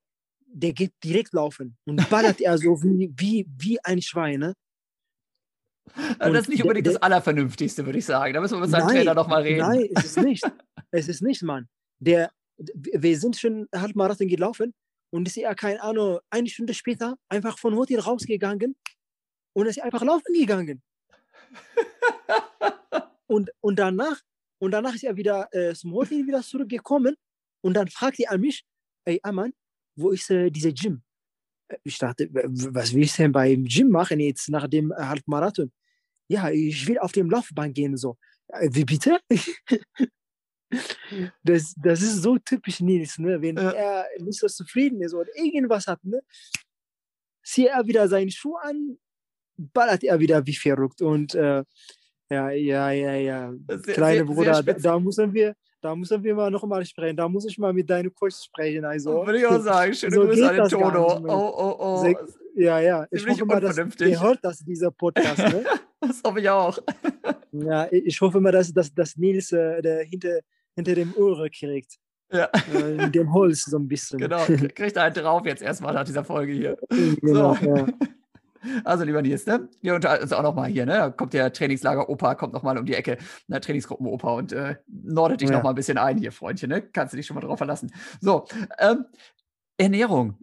der 0.51 0.73
geht 0.73 0.93
direkt 1.03 1.33
laufen 1.33 1.77
und 1.85 2.09
ballert 2.09 2.41
er 2.41 2.57
so 2.57 2.81
wie, 2.83 3.11
wie, 3.15 3.47
wie 3.57 3.83
ein 3.83 4.01
Schwein. 4.01 4.39
Ne? 4.39 4.53
Also 6.19 6.33
das 6.33 6.43
ist 6.43 6.49
nicht 6.49 6.63
unbedingt 6.63 6.85
der, 6.85 6.93
das 6.93 7.01
Allervernünftigste, 7.01 7.85
würde 7.85 7.99
ich 7.99 8.05
sagen. 8.05 8.33
Da 8.33 8.41
müssen 8.41 8.55
wir 8.55 8.61
mit 8.61 8.69
seinem 8.69 8.87
nein, 8.87 8.95
Trainer 8.97 9.13
nochmal 9.13 9.43
reden. 9.43 9.59
Nein, 9.59 9.89
es 9.95 10.05
ist 10.05 10.17
nicht. 10.23 10.43
es 10.91 11.07
ist 11.07 11.21
nicht, 11.21 11.41
Mann. 11.43 11.67
Der, 11.99 12.31
wir 12.57 13.19
sind 13.19 13.37
schon 13.37 13.67
Halbmarathon 13.73 14.27
gelaufen 14.27 14.73
und 15.11 15.27
ist 15.27 15.35
ja, 15.35 15.53
keine 15.55 15.81
Ahnung, 15.81 16.19
eine 16.29 16.49
Stunde 16.49 16.73
später 16.73 17.17
einfach 17.29 17.57
von 17.57 17.75
Hotel 17.75 17.99
rausgegangen 17.99 18.75
und 19.53 19.65
ist 19.65 19.81
einfach 19.81 20.03
laufen 20.03 20.33
gegangen. 20.33 20.81
und, 23.27 23.51
und, 23.61 23.79
danach, 23.79 24.19
und 24.59 24.71
danach 24.71 24.93
ist 24.93 25.03
er 25.03 25.15
wieder 25.15 25.47
äh, 25.51 25.73
zum 25.73 25.93
Hotel 25.93 26.27
wieder 26.27 26.41
zurückgekommen 26.41 27.15
und 27.61 27.73
dann 27.73 27.87
fragt 27.87 28.19
er 28.19 28.37
mich, 28.37 28.63
ey 29.05 29.19
Aman, 29.23 29.53
wo 29.99 30.11
ist 30.11 30.29
äh, 30.29 30.49
dieser 30.49 30.71
Gym? 30.71 31.01
Äh, 31.67 31.77
ich 31.83 31.97
dachte, 31.97 32.29
was 32.31 32.93
willst 32.93 33.17
du 33.17 33.23
denn 33.23 33.31
beim 33.31 33.65
Gym 33.65 33.89
machen 33.89 34.19
jetzt 34.19 34.49
nach 34.49 34.67
dem 34.67 34.91
äh, 34.91 34.95
Halbmarathon? 34.95 35.71
Ja, 36.27 36.49
ich 36.49 36.87
will 36.87 36.99
auf 36.99 37.11
dem 37.11 37.29
Laufbahn 37.29 37.73
gehen. 37.73 37.97
So, 37.97 38.17
äh, 38.47 38.69
wie 38.71 38.85
bitte? 38.85 39.19
das, 41.43 41.73
das 41.77 42.01
ist 42.01 42.21
so 42.21 42.37
typisch 42.37 42.79
Nils, 42.81 43.17
ne? 43.17 43.41
wenn 43.41 43.57
ja. 43.57 43.71
er 43.71 44.05
nicht 44.19 44.39
so 44.39 44.47
zufrieden 44.47 45.01
ist 45.01 45.13
oder 45.13 45.29
irgendwas 45.35 45.87
hat, 45.87 46.03
ne? 46.03 46.21
zieht 47.43 47.67
er 47.67 47.85
wieder 47.87 48.07
seine 48.07 48.31
Schuhe 48.31 48.61
an, 48.61 48.97
ballert 49.57 50.03
er 50.03 50.19
wieder 50.19 50.45
wie 50.45 50.55
verrückt. 50.55 51.01
Und 51.01 51.33
äh, 51.35 51.63
ja, 52.29 52.51
ja, 52.51 52.91
ja, 52.91 53.13
ja. 53.15 53.53
Sehr, 53.67 53.93
Kleine 53.95 54.17
sehr, 54.17 54.25
Bruder, 54.25 54.63
da, 54.63 54.73
da 54.73 54.99
müssen 54.99 55.33
wir, 55.33 55.55
da 55.81 55.95
müssen 55.95 56.23
wir 56.23 56.35
mal 56.35 56.51
nochmal 56.51 56.85
sprechen. 56.85 57.17
Da 57.17 57.27
muss 57.27 57.45
ich 57.45 57.57
mal 57.57 57.73
mit 57.73 57.89
deinem 57.89 58.13
Coach 58.13 58.35
sprechen. 58.45 58.85
Also, 58.85 59.25
Würde 59.25 59.39
ich 59.39 59.45
auch 59.45 59.59
sagen. 59.59 59.93
Schöne 59.93 60.15
so 60.15 60.21
Grüße 60.25 60.49
an 60.49 60.55
den 60.55 60.67
Tono. 60.67 61.21
Oh, 61.27 61.53
oh, 61.57 61.75
oh. 61.79 62.15
Ja, 62.55 62.79
ja. 62.79 63.07
Ich 63.11 63.25
hoffe 63.27 63.45
mal, 63.45 63.61
dass 63.61 63.77
ihr 63.77 64.21
hört 64.21 64.39
das, 64.41 64.59
dieser 64.59 64.91
Podcast. 64.91 65.37
Ne? 65.37 65.63
das 66.01 66.21
hoffe 66.23 66.39
ich 66.39 66.49
auch. 66.49 66.77
ja, 67.51 67.87
ich 67.91 68.19
hoffe 68.19 68.41
mal, 68.41 68.51
dass, 68.51 68.73
dass, 68.73 68.93
dass 68.93 69.15
Nils 69.17 69.51
äh, 69.51 70.05
hinter, 70.05 70.39
hinter 70.75 70.95
dem 70.95 71.13
Ohr 71.15 71.47
kriegt. 71.49 71.97
Ja. 72.31 72.49
Äh, 72.73 73.05
mit 73.05 73.15
dem 73.15 73.33
Holz 73.33 73.65
so 73.65 73.77
ein 73.77 73.87
bisschen. 73.87 74.19
Genau, 74.19 74.43
kriegt 74.45 74.97
er 74.97 75.03
einen 75.03 75.15
drauf 75.15 75.45
jetzt 75.45 75.61
erstmal 75.61 75.93
nach 75.93 76.03
dieser 76.03 76.23
Folge 76.23 76.53
hier. 76.53 76.77
Genau, 77.21 77.55
so. 77.55 77.65
ja. 77.65 77.87
Also, 78.83 79.03
lieber 79.03 79.21
Nils, 79.21 79.45
ne? 79.45 79.69
Wir 79.81 79.95
unterhalten 79.95 80.23
uns 80.23 80.33
auch 80.33 80.43
nochmal 80.43 80.69
hier, 80.69 80.85
ne? 80.85 80.93
Da 80.93 81.09
kommt 81.09 81.33
der 81.33 81.51
Trainingslager 81.53 82.09
Opa, 82.09 82.35
kommt 82.35 82.53
nochmal 82.53 82.77
um 82.77 82.85
die 82.85 82.95
Ecke, 82.95 83.17
ne? 83.47 83.59
Trainingsgruppen 83.59 84.07
Opa 84.07 84.33
und 84.33 84.51
äh, 84.51 84.75
nordet 84.87 85.41
dich 85.41 85.49
ja. 85.49 85.55
nochmal 85.55 85.73
ein 85.73 85.75
bisschen 85.75 85.97
ein 85.97 86.17
hier, 86.17 86.31
Freundchen, 86.31 86.69
ne? 86.69 86.81
Kannst 86.81 87.13
du 87.13 87.17
dich 87.17 87.25
schon 87.25 87.35
mal 87.35 87.41
drauf 87.41 87.57
verlassen. 87.57 87.91
So, 88.21 88.45
ähm, 88.77 89.05
Ernährung, 89.77 90.37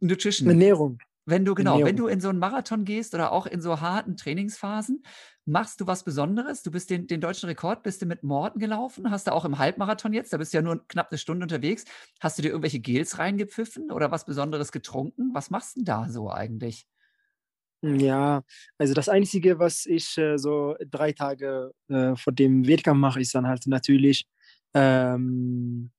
Nutrition. 0.00 0.48
Ernährung. 0.48 0.98
Wenn 1.26 1.44
du, 1.44 1.54
genau, 1.54 1.72
Ernährung. 1.72 1.88
wenn 1.88 1.96
du 1.96 2.06
in 2.06 2.20
so 2.20 2.30
einen 2.30 2.38
Marathon 2.38 2.84
gehst 2.84 3.14
oder 3.14 3.32
auch 3.32 3.46
in 3.46 3.60
so 3.60 3.80
harten 3.82 4.16
Trainingsphasen, 4.16 5.02
machst 5.44 5.80
du 5.80 5.86
was 5.86 6.02
Besonderes? 6.02 6.62
Du 6.62 6.70
bist 6.70 6.90
den, 6.90 7.06
den 7.06 7.20
deutschen 7.20 7.48
Rekord, 7.48 7.82
bist 7.82 8.00
du 8.00 8.06
mit 8.06 8.22
Morten 8.22 8.58
gelaufen? 8.58 9.10
Hast 9.10 9.26
du 9.26 9.32
auch 9.32 9.44
im 9.44 9.58
Halbmarathon 9.58 10.12
jetzt, 10.12 10.32
da 10.32 10.38
bist 10.38 10.52
du 10.52 10.58
ja 10.58 10.62
nur 10.62 10.86
knapp 10.88 11.10
eine 11.10 11.18
Stunde 11.18 11.44
unterwegs. 11.44 11.84
Hast 12.20 12.38
du 12.38 12.42
dir 12.42 12.48
irgendwelche 12.48 12.80
Gels 12.80 13.18
reingepfiffen 13.18 13.90
oder 13.90 14.10
was 14.10 14.24
Besonderes 14.24 14.72
getrunken? 14.72 15.30
Was 15.34 15.50
machst 15.50 15.76
du 15.76 15.80
denn 15.80 15.84
da 15.84 16.08
so 16.08 16.30
eigentlich? 16.30 16.86
Ja, 17.82 18.42
also 18.76 18.92
das 18.94 19.08
Einzige, 19.08 19.58
was 19.58 19.86
ich 19.86 20.18
äh, 20.18 20.36
so 20.36 20.76
drei 20.90 21.12
Tage 21.12 21.72
äh, 21.88 22.16
vor 22.16 22.32
dem 22.32 22.66
Wettkampf 22.66 22.98
mache, 22.98 23.20
ist 23.20 23.34
dann 23.34 23.46
halt 23.46 23.66
natürlich, 23.66 24.26
ähm, 24.74 25.90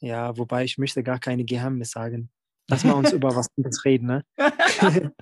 ja, 0.00 0.36
wobei 0.38 0.64
ich 0.64 0.78
möchte 0.78 1.02
gar 1.02 1.18
keine 1.18 1.44
Geheimnisse 1.44 1.92
sagen. 1.92 2.30
Lass 2.68 2.84
mal 2.84 2.94
uns 2.94 3.12
über 3.12 3.28
was 3.36 3.48
anderes 3.56 3.84
reden, 3.84 4.06
ne? 4.06 4.24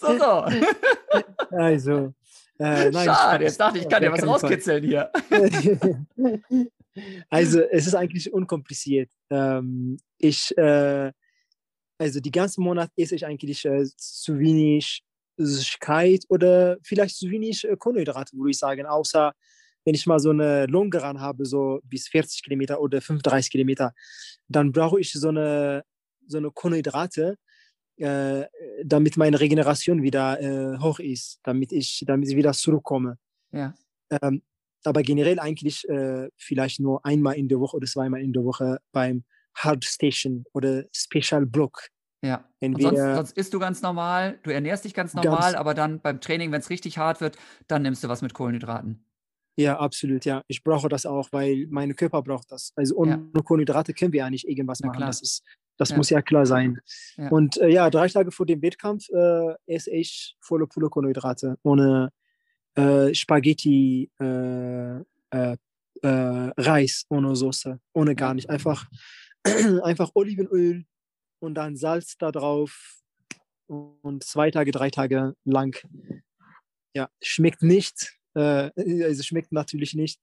so, 0.00 0.18
so. 0.18 0.46
Also, 1.50 2.12
äh, 2.58 2.90
nein, 2.90 3.06
Schade, 3.06 3.44
jetzt 3.44 3.58
dachte 3.58 3.78
ich, 3.78 3.84
ich 3.84 3.90
kann 3.90 4.02
dir 4.02 4.12
was 4.12 4.24
rauskitzeln 4.24 4.84
hier. 4.84 5.10
also, 7.30 7.60
es 7.60 7.86
ist 7.86 7.94
eigentlich 7.94 8.30
unkompliziert. 8.32 9.10
Ähm, 9.30 9.96
ich 10.18 10.56
äh, 10.58 11.10
also 11.98 12.20
die 12.20 12.30
ganzen 12.30 12.62
Monat 12.62 12.90
esse 12.96 13.16
ich 13.16 13.26
eigentlich 13.26 13.64
äh, 13.64 13.84
zu 13.96 14.38
wenig 14.38 15.02
Süßigkeit 15.36 16.24
oder 16.28 16.78
vielleicht 16.82 17.16
zu 17.16 17.30
wenig 17.30 17.64
äh, 17.64 17.76
Kohlenhydrate, 17.76 18.36
würde 18.36 18.50
ich 18.50 18.58
sagen. 18.58 18.86
Außer 18.86 19.32
wenn 19.84 19.94
ich 19.94 20.06
mal 20.06 20.20
so 20.20 20.30
eine 20.30 20.66
Long 20.66 20.92
Run 20.92 21.20
habe, 21.20 21.44
so 21.46 21.80
bis 21.84 22.08
40 22.08 22.42
Kilometer 22.42 22.80
oder 22.80 23.00
35 23.00 23.50
Kilometer, 23.50 23.94
dann 24.46 24.72
brauche 24.72 25.00
ich 25.00 25.12
so 25.12 25.28
eine, 25.28 25.84
so 26.26 26.38
eine 26.38 26.50
Kohlenhydrate, 26.50 27.36
äh, 27.96 28.44
damit 28.84 29.16
meine 29.16 29.40
Regeneration 29.40 30.02
wieder 30.02 30.40
äh, 30.40 30.78
hoch 30.78 30.98
ist, 30.98 31.40
damit 31.42 31.72
ich, 31.72 32.04
damit 32.06 32.28
ich 32.28 32.36
wieder 32.36 32.52
zurückkomme. 32.52 33.18
Ja. 33.50 33.74
Ähm, 34.10 34.42
aber 34.84 35.02
generell 35.02 35.38
eigentlich 35.38 35.88
äh, 35.88 36.28
vielleicht 36.36 36.80
nur 36.80 37.04
einmal 37.04 37.36
in 37.36 37.48
der 37.48 37.58
Woche 37.58 37.76
oder 37.76 37.86
zweimal 37.86 38.20
in 38.20 38.32
der 38.32 38.44
Woche 38.44 38.78
beim 38.92 39.24
Hard 39.58 39.84
Station 39.84 40.44
oder 40.52 40.84
Special 40.92 41.46
Block. 41.46 41.88
Ja. 42.22 42.44
Sonst, 42.60 42.96
sonst 42.96 43.36
isst 43.36 43.54
du 43.54 43.58
ganz 43.58 43.80
normal, 43.80 44.38
du 44.42 44.50
ernährst 44.50 44.84
dich 44.84 44.94
ganz 44.94 45.14
normal, 45.14 45.52
ganz 45.52 45.54
aber 45.54 45.74
dann 45.74 46.00
beim 46.00 46.20
Training, 46.20 46.50
wenn 46.50 46.60
es 46.60 46.70
richtig 46.70 46.98
hart 46.98 47.20
wird, 47.20 47.36
dann 47.68 47.82
nimmst 47.82 48.02
du 48.02 48.08
was 48.08 48.22
mit 48.22 48.34
Kohlenhydraten. 48.34 49.04
Ja, 49.56 49.78
absolut, 49.78 50.24
ja. 50.24 50.42
Ich 50.46 50.62
brauche 50.62 50.88
das 50.88 51.04
auch, 51.04 51.28
weil 51.32 51.66
mein 51.68 51.94
Körper 51.96 52.22
braucht 52.22 52.50
das. 52.52 52.72
Also 52.76 52.94
ohne 52.96 53.28
ja. 53.34 53.42
Kohlenhydrate 53.42 53.92
können 53.92 54.12
wir 54.12 54.18
ja 54.18 54.30
nicht 54.30 54.48
irgendwas 54.48 54.80
machen. 54.80 55.00
Das, 55.00 55.20
ist, 55.20 55.42
das 55.76 55.90
ja. 55.90 55.96
muss 55.96 56.10
ja 56.10 56.22
klar 56.22 56.46
sein. 56.46 56.78
Ja. 57.16 57.28
Und 57.28 57.56
äh, 57.58 57.68
ja, 57.68 57.90
drei 57.90 58.08
Tage 58.08 58.30
vor 58.30 58.46
dem 58.46 58.62
Wettkampf 58.62 59.08
äh, 59.10 59.54
esse 59.66 59.90
ich 59.90 60.36
volle 60.40 60.68
Pulle 60.68 60.88
Kohlenhydrate. 60.88 61.56
Ohne 61.62 62.10
äh, 62.76 63.12
Spaghetti, 63.14 64.10
äh, 64.20 64.98
äh, 65.30 65.56
äh, 66.02 66.52
Reis, 66.56 67.04
ohne 67.08 67.34
Soße, 67.34 67.80
ohne 67.92 68.14
gar 68.14 68.34
nicht. 68.34 68.50
Einfach, 68.50 68.86
einfach 69.82 70.10
Olivenöl, 70.14 70.84
und 71.40 71.54
dann 71.54 71.76
Salz 71.76 72.16
da 72.18 72.32
drauf 72.32 73.00
und 73.66 74.24
zwei 74.24 74.50
Tage, 74.50 74.72
drei 74.72 74.90
Tage 74.90 75.34
lang. 75.44 75.76
Ja, 76.94 77.10
schmeckt 77.22 77.62
nicht. 77.62 78.18
Äh, 78.34 78.70
also 79.04 79.22
schmeckt 79.22 79.52
natürlich 79.52 79.94
nicht. 79.94 80.20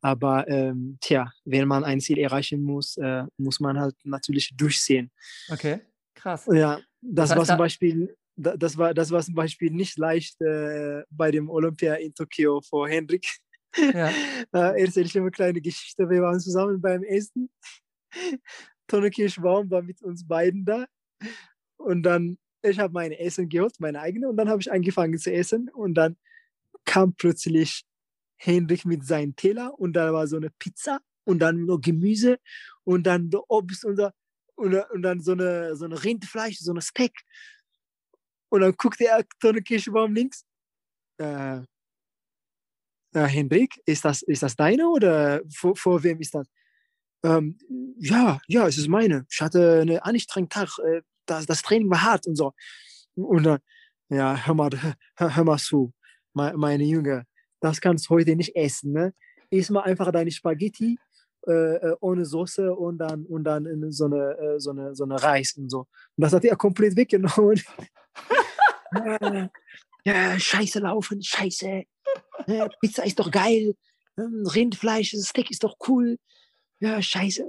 Aber 0.00 0.48
ähm, 0.48 0.98
tja, 1.00 1.32
wenn 1.44 1.68
man 1.68 1.84
ein 1.84 2.00
Ziel 2.00 2.18
erreichen 2.18 2.62
muss, 2.62 2.96
äh, 2.96 3.24
muss 3.36 3.60
man 3.60 3.78
halt 3.78 3.96
natürlich 4.04 4.54
durchsehen. 4.56 5.10
Okay. 5.50 5.80
Krass. 6.14 6.46
Ja, 6.50 6.80
das, 7.00 7.30
das 7.30 7.30
heißt, 7.30 7.38
war 7.38 7.44
zum 7.46 7.58
Beispiel, 7.58 8.16
das 8.36 8.76
war, 8.76 8.94
das 8.94 9.10
war 9.10 9.22
zum 9.22 9.34
Beispiel 9.34 9.70
nicht 9.70 9.98
leicht 9.98 10.40
äh, 10.40 11.02
bei 11.10 11.30
dem 11.30 11.50
Olympia 11.50 11.94
in 11.94 12.14
Tokio 12.14 12.60
vor 12.60 12.88
Hendrik. 12.88 13.26
Ja. 13.76 14.08
äh, 14.54 14.82
erzähle 14.82 15.06
ich 15.06 15.18
eine 15.18 15.30
kleine 15.30 15.60
Geschichte. 15.60 16.08
Wir 16.08 16.22
waren 16.22 16.40
zusammen 16.40 16.80
beim 16.80 17.02
Essen. 17.02 17.50
Tonne 18.86 19.10
Kirschbaum 19.10 19.70
war 19.70 19.82
mit 19.82 20.02
uns 20.02 20.26
beiden 20.26 20.64
da. 20.64 20.86
Und 21.76 22.02
dann, 22.02 22.38
ich 22.62 22.78
habe 22.78 22.92
mein 22.92 23.12
Essen 23.12 23.48
geholt, 23.48 23.74
meine 23.78 24.00
eigene, 24.00 24.28
und 24.28 24.36
dann 24.36 24.48
habe 24.48 24.60
ich 24.60 24.70
angefangen 24.70 25.18
zu 25.18 25.32
essen. 25.32 25.68
Und 25.70 25.94
dann 25.94 26.16
kam 26.84 27.14
plötzlich 27.14 27.84
Hendrik 28.36 28.84
mit 28.84 29.04
seinem 29.04 29.34
Teller 29.34 29.78
und 29.78 29.94
da 29.94 30.12
war 30.12 30.26
so 30.26 30.36
eine 30.36 30.50
Pizza 30.50 31.00
und 31.24 31.40
dann 31.40 31.64
noch 31.64 31.80
Gemüse 31.80 32.38
und 32.84 33.04
dann 33.04 33.30
Obst 33.48 33.84
und, 33.84 34.00
und, 34.54 34.74
und 34.74 35.02
dann 35.02 35.20
so 35.20 35.32
eine, 35.32 35.74
so 35.76 35.84
eine 35.84 36.02
Rindfleisch, 36.02 36.58
so 36.58 36.70
eine 36.70 36.82
Steak. 36.82 37.12
Und 38.48 38.60
dann 38.60 38.72
guckte 38.76 39.06
er 39.06 39.24
Tonne 39.40 39.62
Kirschbaum 39.62 40.14
links. 40.14 40.44
Äh, 41.18 41.62
äh, 43.16 43.26
Hendrik, 43.26 43.80
ist 43.86 44.04
das, 44.04 44.22
ist 44.22 44.42
das 44.42 44.54
deine 44.54 44.88
oder 44.88 45.40
vor, 45.48 45.74
vor 45.74 46.02
wem 46.02 46.20
ist 46.20 46.34
das? 46.34 46.46
Ähm, 47.24 47.58
ja, 47.98 48.38
ja, 48.46 48.66
es 48.66 48.78
ist 48.78 48.88
meine. 48.88 49.26
Ich 49.30 49.40
hatte 49.40 49.80
einen 49.80 49.98
anstrengenden 49.98 50.50
Tag. 50.50 50.78
Äh, 50.84 51.02
das, 51.26 51.46
das 51.46 51.62
Training 51.62 51.90
war 51.90 52.02
hart 52.02 52.26
und 52.26 52.36
so. 52.36 52.52
Und 53.14 53.42
dann, 53.44 53.58
ja, 54.08 54.36
hör 54.46 54.54
mal, 54.54 54.70
hör, 54.72 54.94
hör 55.36 55.44
mal 55.44 55.58
zu, 55.58 55.92
meine 56.32 56.84
Junge, 56.84 57.24
das 57.60 57.80
kannst 57.80 58.06
du 58.06 58.10
heute 58.10 58.36
nicht 58.36 58.54
essen. 58.54 58.92
Ne? 58.92 59.14
Iss 59.50 59.70
mal 59.70 59.82
einfach 59.82 60.12
deine 60.12 60.30
Spaghetti 60.30 60.98
äh, 61.46 61.76
äh, 61.76 61.96
ohne 62.00 62.24
Soße 62.24 62.74
und 62.74 62.98
dann, 62.98 63.24
und 63.24 63.44
dann 63.44 63.92
so 63.92 64.06
eine, 64.06 64.36
äh, 64.36 64.58
so, 64.58 64.70
eine, 64.70 64.96
so 64.96 65.04
eine 65.04 65.22
Reis 65.22 65.56
und 65.56 65.70
so. 65.70 65.80
Und 65.80 65.88
das 66.16 66.32
hat 66.32 66.44
er 66.44 66.56
komplett 66.56 66.96
weggenommen. 66.96 67.62
ja, 70.04 70.38
scheiße 70.40 70.80
laufen, 70.80 71.22
scheiße. 71.22 71.84
Pizza 72.80 73.06
ist 73.06 73.20
doch 73.20 73.30
geil. 73.30 73.76
Rindfleisch, 74.16 75.14
Steak 75.16 75.52
ist 75.52 75.62
doch 75.62 75.76
cool. 75.86 76.18
Ja, 76.80 77.00
scheiße. 77.00 77.44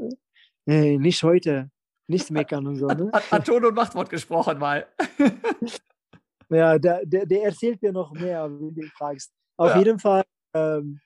Nee, 0.65 0.97
nicht 0.97 1.23
heute. 1.23 1.69
Nicht 2.07 2.31
meckern 2.31 2.65
und 2.67 2.77
so. 2.77 2.87
Ne? 2.87 3.09
Hat, 3.11 3.31
hat 3.31 3.45
Ton 3.45 3.65
und 3.65 3.75
Machtwort 3.75 4.09
gesprochen 4.09 4.57
mal. 4.57 4.87
ja, 6.49 6.79
der, 6.79 7.05
der, 7.05 7.25
der 7.25 7.43
erzählt 7.43 7.81
dir 7.81 7.91
noch 7.91 8.13
mehr, 8.13 8.49
wenn 8.49 8.73
du 8.73 8.81
ihn 8.81 8.91
fragst. 8.95 9.31
Auf 9.57 9.71
ja. 9.71 9.79
jeden 9.79 9.99
Fall, 9.99 10.23
ähm, 10.53 11.01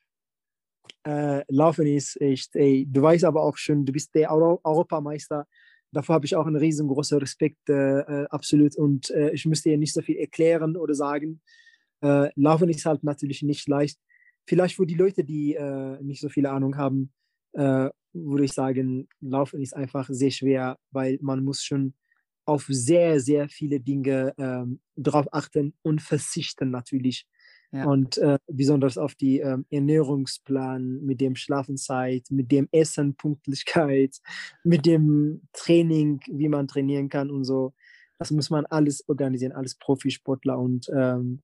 äh, 1.04 1.44
Laufen 1.48 1.88
ist 1.88 2.22
echt, 2.22 2.56
ey, 2.56 2.86
du 2.88 3.02
weißt 3.02 3.24
aber 3.24 3.42
auch 3.42 3.58
schon, 3.58 3.86
du 3.86 3.92
bist 3.92 4.14
der 4.14 4.32
Euro 4.32 4.62
Europameister. 4.64 5.48
Davor 5.92 6.16
habe 6.16 6.26
ich 6.26 6.36
auch 6.36 6.46
einen 6.46 6.56
riesengroßen 6.56 7.18
Respekt, 7.18 7.68
äh, 7.70 8.00
äh, 8.00 8.28
absolut. 8.30 8.76
Und 8.78 9.10
äh, 9.10 9.32
ich 9.32 9.46
müsste 9.46 9.70
dir 9.70 9.78
nicht 9.78 9.94
so 9.94 10.02
viel 10.02 10.18
erklären 10.18 10.78
oder 10.78 10.94
sagen. 10.94 11.42
Äh, 12.02 12.30
Laufen 12.36 12.70
ist 12.70 12.86
halt 12.86 13.04
natürlich 13.04 13.42
nicht 13.42 13.68
leicht. 13.68 14.00
Vielleicht 14.48 14.76
für 14.76 14.86
die 14.86 14.96
Leute, 14.96 15.24
die 15.24 15.56
äh, 15.56 16.02
nicht 16.02 16.22
so 16.22 16.30
viel 16.30 16.46
Ahnung 16.46 16.78
haben, 16.78 17.12
würde 18.14 18.46
ich 18.46 18.54
sagen, 18.54 19.08
Laufen 19.20 19.62
ist 19.62 19.76
einfach 19.76 20.08
sehr 20.10 20.32
schwer, 20.32 20.78
weil 20.92 21.18
man 21.22 21.44
muss 21.44 21.64
schon 21.64 21.94
auf 22.46 22.66
sehr, 22.68 23.20
sehr 23.20 23.50
viele 23.50 23.80
Dinge 23.80 24.34
ähm, 24.38 24.80
drauf 24.96 25.28
achten 25.32 25.74
und 25.84 26.02
verzichten 26.02 26.72
natürlich. 26.72 27.28
Ja. 27.72 27.86
Und 27.86 28.18
äh, 28.18 28.38
besonders 28.48 28.98
auf 28.98 29.16
die 29.16 29.40
ähm, 29.40 29.66
Ernährungsplan, 29.70 31.06
mit 31.06 31.22
dem 31.22 31.36
Schlafenszeit, 31.36 32.26
mit 32.30 32.52
dem 32.52 32.68
Essen, 32.72 33.16
Punktlichkeit, 33.16 34.18
mit 34.64 34.86
dem 34.86 35.42
Training, 35.54 36.20
wie 36.30 36.50
man 36.50 36.68
trainieren 36.68 37.08
kann 37.08 37.30
und 37.32 37.46
so. 37.46 37.74
Das 38.20 38.30
muss 38.32 38.50
man 38.50 38.66
alles 38.66 39.08
organisieren, 39.08 39.54
alles 39.54 39.76
Profisportler. 39.76 40.60
Und 40.60 40.92
ähm, 40.94 41.42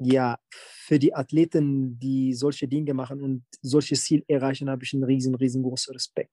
ja, 0.00 0.38
für 0.50 0.98
die 0.98 1.14
Athleten, 1.14 1.98
die 1.98 2.34
solche 2.34 2.68
Dinge 2.68 2.94
machen 2.94 3.22
und 3.22 3.44
solche 3.62 3.94
Ziel 3.96 4.24
erreichen, 4.28 4.70
habe 4.70 4.84
ich 4.84 4.94
einen 4.94 5.04
riesen, 5.04 5.34
riesengroßen 5.34 5.94
Respekt. 5.94 6.32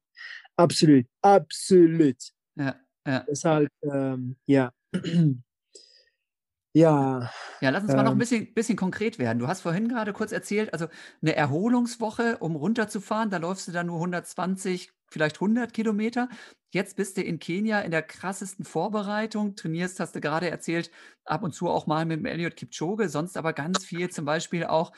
Absolut, 0.56 1.06
absolut. 1.22 2.16
Ja, 2.56 2.76
ja. 3.06 3.24
Deshalb, 3.28 3.70
ähm, 3.82 4.36
ja. 4.46 4.72
Ja. 6.74 7.30
Ja, 7.60 7.70
lass 7.70 7.82
uns 7.82 7.92
ähm, 7.92 7.96
mal 7.96 8.02
noch 8.04 8.12
ein 8.12 8.14
ähm. 8.14 8.18
bisschen, 8.18 8.54
bisschen 8.54 8.76
konkret 8.76 9.18
werden. 9.18 9.38
Du 9.38 9.48
hast 9.48 9.62
vorhin 9.62 9.88
gerade 9.88 10.12
kurz 10.12 10.32
erzählt, 10.32 10.72
also 10.72 10.86
eine 11.22 11.34
Erholungswoche, 11.34 12.38
um 12.38 12.56
runterzufahren, 12.56 13.30
da 13.30 13.38
läufst 13.38 13.68
du 13.68 13.72
dann 13.72 13.86
nur 13.86 13.96
120, 13.96 14.92
vielleicht 15.10 15.36
100 15.36 15.72
Kilometer. 15.72 16.28
Jetzt 16.70 16.96
bist 16.96 17.16
du 17.16 17.22
in 17.22 17.38
Kenia 17.38 17.80
in 17.80 17.90
der 17.90 18.02
krassesten 18.02 18.64
Vorbereitung, 18.64 19.56
trainierst, 19.56 19.98
hast 20.00 20.14
du 20.14 20.20
gerade 20.20 20.50
erzählt, 20.50 20.90
ab 21.24 21.42
und 21.42 21.52
zu 21.52 21.68
auch 21.68 21.86
mal 21.86 22.04
mit 22.04 22.18
dem 22.18 22.26
Elliot 22.26 22.56
Kipchoge, 22.56 23.08
sonst 23.08 23.36
aber 23.38 23.54
ganz 23.54 23.84
viel 23.84 24.10
zum 24.10 24.26
Beispiel 24.26 24.64
auch 24.64 24.92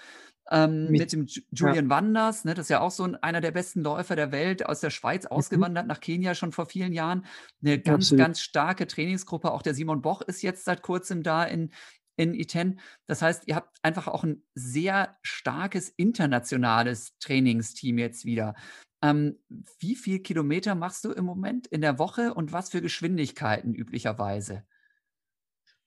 ähm, 0.50 0.90
mit, 0.90 1.00
mit, 1.00 1.12
dem 1.12 1.26
Julian 1.52 1.84
ja. 1.84 1.90
Wanders, 1.90 2.44
ne, 2.44 2.54
das 2.54 2.66
ist 2.66 2.70
ja 2.70 2.80
auch 2.80 2.90
so 2.90 3.04
ein, 3.04 3.16
einer 3.16 3.40
der 3.40 3.52
besten 3.52 3.82
Läufer 3.82 4.16
der 4.16 4.32
Welt, 4.32 4.66
aus 4.66 4.80
der 4.80 4.90
Schweiz 4.90 5.24
mhm. 5.24 5.30
ausgewandert 5.30 5.86
nach 5.86 6.00
Kenia 6.00 6.34
schon 6.34 6.52
vor 6.52 6.66
vielen 6.66 6.92
Jahren. 6.92 7.24
Eine 7.62 7.78
ganz, 7.78 8.06
Absolut. 8.06 8.24
ganz 8.24 8.40
starke 8.40 8.86
Trainingsgruppe. 8.86 9.52
Auch 9.52 9.62
der 9.62 9.74
Simon 9.74 10.02
Boch 10.02 10.22
ist 10.22 10.42
jetzt 10.42 10.64
seit 10.64 10.82
kurzem 10.82 11.22
da 11.22 11.44
in, 11.44 11.70
in 12.16 12.34
Iten. 12.34 12.80
Das 13.06 13.22
heißt, 13.22 13.44
ihr 13.46 13.56
habt 13.56 13.78
einfach 13.82 14.08
auch 14.08 14.24
ein 14.24 14.42
sehr 14.54 15.16
starkes 15.22 15.88
internationales 15.88 17.16
Trainingsteam 17.18 17.98
jetzt 17.98 18.24
wieder. 18.24 18.54
Ähm, 19.02 19.38
wie 19.78 19.94
viel 19.94 20.18
Kilometer 20.18 20.74
machst 20.74 21.04
du 21.04 21.12
im 21.12 21.24
Moment 21.24 21.66
in 21.68 21.80
der 21.80 21.98
Woche 21.98 22.34
und 22.34 22.52
was 22.52 22.70
für 22.70 22.82
Geschwindigkeiten 22.82 23.74
üblicherweise? 23.74 24.64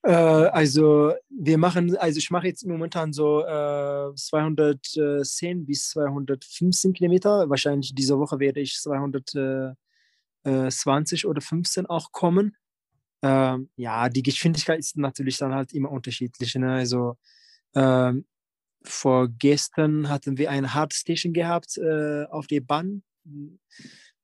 Äh, 0.04 0.12
also 0.12 1.14
wir 1.30 1.58
machen, 1.58 1.96
also 1.96 2.18
ich 2.18 2.30
mache 2.30 2.46
jetzt 2.46 2.64
momentan 2.66 3.12
so 3.12 3.44
äh, 3.44 4.14
210 4.14 5.66
bis 5.66 5.90
215 5.90 6.92
Kilometer. 6.92 7.48
Wahrscheinlich 7.48 7.94
diese 7.94 8.18
Woche 8.18 8.38
werde 8.38 8.60
ich 8.60 8.76
220 8.76 11.26
oder 11.26 11.40
15 11.40 11.86
auch 11.86 12.12
kommen. 12.12 12.56
Ähm, 13.22 13.70
ja, 13.76 14.08
die 14.10 14.22
Geschwindigkeit 14.22 14.78
ist 14.78 14.96
natürlich 14.98 15.38
dann 15.38 15.54
halt 15.54 15.72
immer 15.72 15.90
unterschiedlich. 15.90 16.54
Ne? 16.56 16.74
Also 16.74 17.16
ähm, 17.74 18.26
vorgestern 18.82 20.10
hatten 20.10 20.36
wir 20.36 20.50
ein 20.50 20.74
Hardstation 20.74 21.32
gehabt 21.32 21.78
äh, 21.78 22.24
auf 22.26 22.46
der 22.46 22.60
Bahn. 22.60 23.02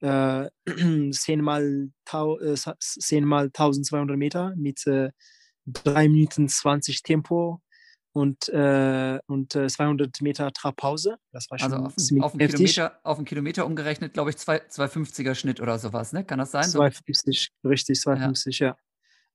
Äh, 0.03 0.51
10 1.11 1.41
mal, 1.41 1.91
tau, 2.05 2.39
äh, 2.39 2.55
10 2.55 3.24
mal 3.24 3.47
1200 3.47 4.18
Meter 4.18 4.55
mit 4.57 4.87
äh, 4.87 5.11
3 5.66 6.08
Minuten 6.08 6.48
20 6.48 7.02
Tempo 7.02 7.61
und, 8.12 8.48
äh, 8.48 9.18
und 9.26 9.54
äh, 9.54 9.68
200 9.68 10.20
Meter 10.20 10.52
Trabpause. 10.52 11.16
Das 11.32 11.50
war 11.50 11.58
schon 11.58 11.72
also 11.72 11.84
auf, 11.86 11.96
ziemlich 11.96 12.24
auf, 12.24 12.34
einen 12.34 12.48
Kilometer, 12.48 13.00
auf 13.04 13.18
einen 13.18 13.26
Kilometer 13.26 13.66
umgerechnet, 13.66 14.14
glaube 14.14 14.30
ich, 14.30 14.36
250er 14.36 15.34
Schnitt 15.34 15.61
oder 15.61 15.78
sowas, 15.78 16.12
ne? 16.12 16.24
Kann 16.24 16.38
das 16.38 16.50
sein? 16.50 16.64
250, 16.64 17.52
so? 17.62 17.68
richtig, 17.68 18.00
250, 18.00 18.58
ja. 18.58 18.66
ja. 18.68 18.76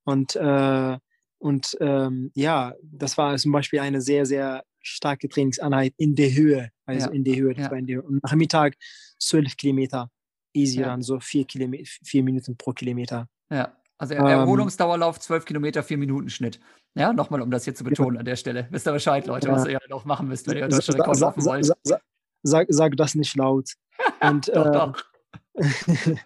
Und, 0.03 0.35
äh, 0.35 0.97
und 1.37 1.77
ähm, 1.79 2.31
ja, 2.35 2.73
das 2.83 3.17
war 3.17 3.37
zum 3.37 3.51
Beispiel 3.51 3.79
eine 3.79 4.01
sehr, 4.01 4.25
sehr 4.25 4.63
starke 4.81 5.29
Trainingseinheit 5.29 5.93
in 5.97 6.15
der 6.15 6.33
Höhe. 6.33 6.69
Also 6.85 7.07
ja. 7.07 7.13
in 7.13 7.23
der 7.23 7.35
Höhe. 7.35 7.55
Ja. 7.55 7.71
In 7.71 7.87
der 7.87 7.97
Höhe. 7.97 8.03
Und 8.03 8.23
nach 8.23 8.33
Mittag 8.33 8.75
12 9.19 9.57
Kilometer. 9.57 10.09
Easy 10.53 10.79
ja. 10.79 10.87
dann, 10.87 11.01
so 11.01 11.19
4 11.19 11.45
vier 12.03 12.23
Minuten 12.23 12.55
pro 12.55 12.71
Kilometer. 12.71 13.27
Ja, 13.49 13.75
also 13.97 14.13
ähm, 14.13 14.25
Erholungsdauerlauf 14.25 15.19
12 15.19 15.45
Kilometer, 15.45 15.83
4 15.83 15.97
Minuten 15.97 16.29
Schnitt. 16.29 16.59
Ja, 16.95 17.13
nochmal, 17.13 17.41
um 17.41 17.51
das 17.51 17.65
hier 17.65 17.75
zu 17.75 17.83
betonen 17.83 18.17
an 18.17 18.25
der 18.25 18.35
Stelle. 18.35 18.67
Wisst 18.71 18.87
ihr 18.87 18.93
Bescheid, 18.93 19.25
Leute, 19.27 19.49
was 19.49 19.65
ihr 19.65 19.73
ja 19.73 19.79
noch 19.89 20.05
machen 20.05 20.27
müsst, 20.27 20.47
wenn 20.47 20.57
ihr 20.57 20.67
deutsche 20.67 20.93
Rekord 20.93 21.19
laufen 21.19 21.43
wollt. 21.45 21.65
Sag, 21.65 22.01
sag, 22.43 22.67
sag, 22.69 22.97
das 22.97 23.15
nicht 23.15 23.35
laut. 23.35 23.71
Und, 24.21 24.47
doch, 24.49 24.65
äh, 24.65 24.71
doch. 24.71 25.03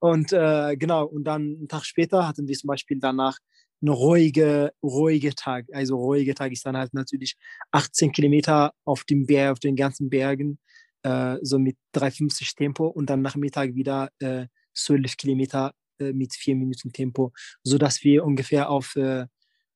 und 0.00 0.32
äh, 0.32 0.76
genau, 0.76 1.04
und 1.04 1.24
dann 1.24 1.42
einen 1.42 1.68
Tag 1.68 1.84
später 1.84 2.26
hatten 2.26 2.48
wir 2.48 2.56
zum 2.56 2.68
Beispiel 2.68 2.98
danach 2.98 3.36
einen 3.82 3.92
ruhige, 3.92 4.72
ruhige 4.82 5.34
Tag. 5.34 5.66
Also 5.72 5.96
ruhige 5.96 6.34
Tag 6.34 6.52
ist 6.52 6.64
dann 6.64 6.76
halt 6.76 6.94
natürlich 6.94 7.36
18 7.72 8.12
Kilometer 8.12 8.72
auf 8.84 9.04
dem 9.04 9.26
Berg, 9.26 9.52
auf 9.52 9.58
den 9.58 9.76
ganzen 9.76 10.08
Bergen, 10.08 10.58
äh, 11.02 11.36
so 11.42 11.58
mit 11.58 11.76
350 11.92 12.54
Tempo 12.54 12.86
und 12.86 13.10
dann 13.10 13.22
nach 13.22 13.36
Mittag 13.36 13.74
wieder 13.74 14.10
äh, 14.18 14.46
12 14.74 15.16
Kilometer 15.16 15.72
äh, 16.00 16.12
mit 16.12 16.34
vier 16.34 16.56
Minuten 16.56 16.92
Tempo, 16.92 17.32
sodass 17.62 18.02
wir 18.02 18.24
ungefähr 18.24 18.70
auf 18.70 18.96
äh, 18.96 19.26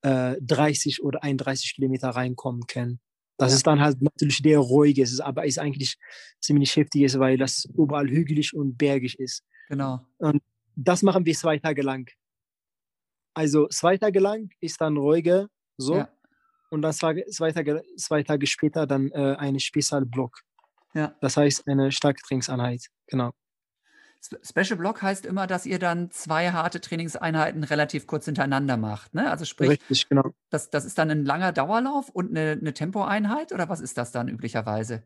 30 0.03 0.99
äh, 0.99 1.03
oder 1.03 1.23
31 1.23 1.75
Kilometer 1.75 2.11
reinkommen 2.11 2.67
können. 2.67 3.01
Das 3.37 3.53
ja. 3.53 3.57
ist 3.57 3.67
dann 3.67 3.81
halt 3.81 4.01
natürlich 4.01 4.43
der 4.43 4.59
ruhige, 4.59 5.07
aber 5.23 5.45
ist 5.45 5.59
eigentlich 5.59 5.97
ziemlich 6.41 6.77
heftig, 6.77 7.19
weil 7.19 7.37
das 7.37 7.65
überall 7.77 8.09
hügelig 8.09 8.55
und 8.55 8.77
bergig 8.77 9.19
ist. 9.19 9.43
Genau. 9.69 10.01
Und 10.19 10.43
das 10.77 11.03
machen 11.03 11.27
wir 11.27 11.35
zwei 11.35 11.59
Tage 11.59 11.83
lang. 11.83 12.09
Also 13.35 13.67
zwei 13.69 13.97
Tage 13.97 14.21
lang 14.21 14.51
ist 14.61 14.81
dann 14.81 14.97
ruhige, 14.97 15.49
so. 15.77 15.97
Ja. 15.97 16.09
Und 16.71 16.83
dann 16.83 16.93
zwei, 16.93 17.23
zwei, 17.31 17.53
Tage, 17.53 17.83
zwei 17.97 18.23
Tage 18.23 18.47
später 18.47 18.87
dann 18.87 19.11
äh, 19.11 19.37
eine 19.39 19.61
Spezialblock. 19.61 20.41
Ja. 20.95 21.17
Das 21.21 21.37
heißt 21.37 21.67
eine 21.67 21.91
starke 21.93 22.21
Trainingseinheit. 22.23 22.87
Genau. 23.07 23.33
Special 24.43 24.77
Block 24.77 25.03
heißt 25.03 25.27
immer, 25.27 25.47
dass 25.47 25.67
ihr 25.67 25.79
dann 25.79 26.11
zwei 26.11 26.51
harte 26.51 26.81
Trainingseinheiten 26.81 27.65
relativ 27.65 28.07
kurz 28.07 28.25
hintereinander 28.25 28.77
macht. 28.77 29.15
Ne? 29.15 29.31
Also 29.31 29.45
sprich, 29.45 29.71
Richtig, 29.71 30.09
genau. 30.09 30.35
das, 30.51 30.71
das 30.71 30.85
ist 30.85 30.99
dann 30.99 31.11
ein 31.11 31.25
langer 31.25 31.53
Dauerlauf 31.53 32.09
und 32.11 32.31
eine, 32.31 32.53
eine 32.53 32.75
Tempoeinheit 32.75 33.53
oder 33.53 33.69
was 33.69 33.81
ist 33.81 33.99
das 33.99 34.13
dann 34.13 34.29
üblicherweise? 34.29 35.03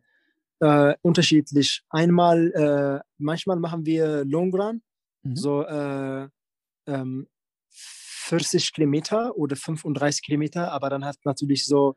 Äh, 0.60 0.94
unterschiedlich. 1.02 1.82
Einmal, 1.88 2.52
äh, 2.52 3.04
manchmal 3.18 3.58
machen 3.58 3.86
wir 3.86 4.24
Long 4.24 4.54
Run, 4.54 4.82
mhm. 5.22 5.36
so 5.36 5.64
äh, 5.64 6.28
ähm, 6.86 7.28
40 7.70 8.72
Kilometer 8.72 9.36
oder 9.36 9.56
35 9.56 10.22
Kilometer, 10.22 10.72
aber 10.72 10.90
dann 10.90 11.04
hat 11.04 11.16
natürlich 11.24 11.64
so 11.64 11.96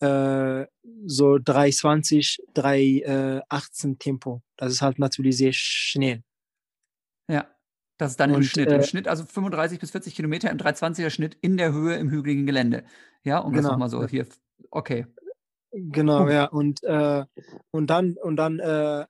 äh, 0.00 0.66
so 1.06 1.38
320, 1.38 2.42
318 2.54 3.98
Tempo. 3.98 4.42
Das 4.56 4.72
ist 4.72 4.82
halt 4.82 4.98
natürlich 4.98 5.36
sehr 5.36 5.52
schnell. 5.52 6.22
Ja, 7.28 7.46
das 7.98 8.12
ist 8.12 8.20
dann 8.20 8.30
und, 8.30 8.38
im 8.38 8.42
Schnitt. 8.42 8.68
Im 8.68 8.80
äh, 8.80 8.84
Schnitt, 8.84 9.08
also 9.08 9.24
35 9.24 9.78
bis 9.78 9.90
40 9.90 10.14
Kilometer 10.14 10.50
im 10.50 10.58
320er 10.58 11.10
Schnitt 11.10 11.36
in 11.40 11.56
der 11.56 11.72
Höhe 11.72 11.96
im 11.96 12.10
hügeligen 12.10 12.46
Gelände. 12.46 12.84
Ja, 13.22 13.38
und 13.38 13.52
genau. 13.52 13.62
das 13.62 13.72
nochmal 13.72 13.90
so 13.90 14.06
hier. 14.06 14.26
Okay. 14.70 15.06
Genau, 15.70 16.28
ja. 16.28 16.46
Und, 16.46 16.82
äh, 16.82 17.24
und 17.70 17.88
dann, 17.88 18.16
und 18.22 18.36
dann 18.36 18.58
äh, 18.58 19.06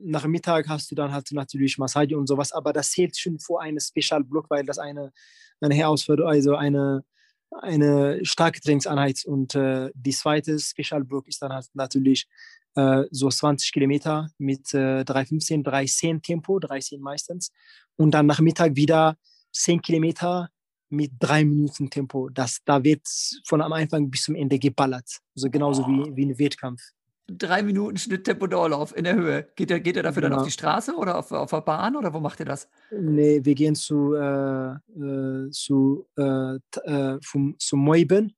nach 0.00 0.26
Mittag 0.26 0.68
hast 0.68 0.90
du 0.90 0.94
dann 0.94 1.12
halt 1.12 1.30
natürlich 1.32 1.78
Massage 1.78 2.16
und 2.16 2.26
sowas, 2.26 2.52
aber 2.52 2.72
das 2.72 2.90
zählt 2.90 3.16
schon 3.16 3.38
vor 3.38 3.62
einem 3.62 3.80
Special 3.80 4.22
Block, 4.22 4.48
weil 4.48 4.64
das 4.64 4.78
eine, 4.78 5.12
eine 5.60 5.74
Herausforderung, 5.74 6.30
also 6.30 6.54
eine, 6.54 7.04
eine 7.50 8.24
starke 8.24 8.60
Trainingseinheit. 8.60 9.24
Und 9.24 9.54
äh, 9.54 9.90
die 9.94 10.12
zweite 10.12 10.58
Special 10.58 11.04
Block 11.04 11.28
ist 11.28 11.42
dann 11.42 11.52
halt 11.52 11.66
natürlich 11.74 12.28
äh, 12.74 13.04
so 13.10 13.28
20 13.28 13.72
Kilometer 13.72 14.28
mit 14.38 14.72
äh, 14.74 15.04
315, 15.04 15.62
310 15.62 16.22
Tempo, 16.22 16.58
310 16.58 17.00
meistens. 17.00 17.50
Und 17.96 18.12
dann 18.12 18.26
nach 18.26 18.40
Mittag 18.40 18.76
wieder 18.76 19.16
10 19.52 19.82
Kilometer 19.82 20.50
mit 20.90 21.12
drei 21.18 21.44
Minuten 21.44 21.90
Tempo. 21.90 22.28
Das, 22.28 22.60
da 22.64 22.82
wird 22.82 23.02
von 23.44 23.60
am 23.60 23.72
Anfang 23.72 24.10
bis 24.10 24.24
zum 24.24 24.34
Ende 24.34 24.58
geballert. 24.58 25.18
Also 25.34 25.50
genauso 25.50 25.82
oh. 25.82 25.88
wie, 25.88 26.16
wie 26.16 26.26
ein 26.26 26.38
Wettkampf. 26.38 26.82
Drei 27.26 27.62
Minuten 27.62 27.96
Schnitt 27.96 28.24
Tempo 28.24 28.46
Dauerlauf 28.46 28.94
in 28.94 29.04
der 29.04 29.14
Höhe. 29.14 29.48
Geht 29.56 29.70
er, 29.70 29.80
geht 29.80 29.96
er 29.96 30.02
dafür 30.02 30.22
genau. 30.22 30.34
dann 30.34 30.40
auf 30.40 30.46
die 30.46 30.52
Straße 30.52 30.94
oder 30.94 31.18
auf, 31.18 31.32
auf 31.32 31.50
der 31.50 31.62
Bahn 31.62 31.96
oder 31.96 32.12
wo 32.12 32.20
macht 32.20 32.40
ihr 32.40 32.46
das? 32.46 32.68
Nee, 32.90 33.42
wir 33.42 33.54
gehen 33.54 33.74
zu, 33.74 34.14
äh, 34.14 34.74
äh, 34.74 35.50
zu, 35.50 36.06
äh, 36.18 36.56
äh 36.84 37.18
vom, 37.22 37.56
zu 37.58 37.76
Moiben. 37.76 38.36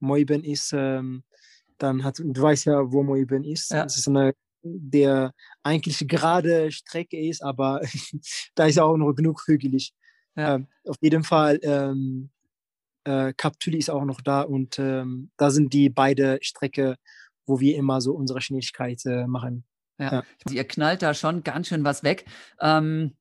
Moiben 0.00 0.42
ist 0.42 0.72
ähm, 0.76 1.22
dann 1.78 2.04
hat, 2.04 2.18
du 2.18 2.42
weißt 2.42 2.66
ja, 2.66 2.92
wo 2.92 3.02
Moiben 3.02 3.44
ist. 3.44 3.70
Ja. 3.70 3.84
Das 3.84 3.96
ist 3.96 4.08
eine, 4.08 4.34
der 4.62 5.32
eigentlich 5.62 6.06
gerade 6.06 6.72
Strecke 6.72 7.18
ist, 7.18 7.42
aber 7.42 7.80
da 8.54 8.66
ist 8.66 8.76
ja 8.76 8.84
auch 8.84 8.96
noch 8.96 9.12
genug 9.12 9.42
hügelig. 9.46 9.92
Ja. 10.36 10.56
Ähm, 10.56 10.68
auf 10.84 10.96
jeden 11.00 11.24
Fall, 11.24 11.58
ähm, 11.62 12.30
äh, 13.04 13.32
Kaptüli 13.34 13.78
ist 13.78 13.90
auch 13.90 14.04
noch 14.04 14.20
da 14.20 14.42
und 14.42 14.78
ähm, 14.78 15.30
da 15.36 15.50
sind 15.50 15.72
die 15.72 15.88
beide 15.88 16.38
Strecke, 16.42 16.96
wo 17.46 17.60
wir 17.60 17.76
immer 17.76 18.00
so 18.00 18.12
unsere 18.14 18.40
Schnelligkeit 18.40 19.04
äh, 19.06 19.26
machen. 19.26 19.64
Ja. 19.98 20.12
ja. 20.12 20.22
Ihr 20.50 20.64
knallt 20.64 21.02
da 21.02 21.14
schon 21.14 21.42
ganz 21.42 21.68
schön 21.68 21.84
was 21.84 22.02
weg. 22.02 22.26
Ähm, 22.60 23.16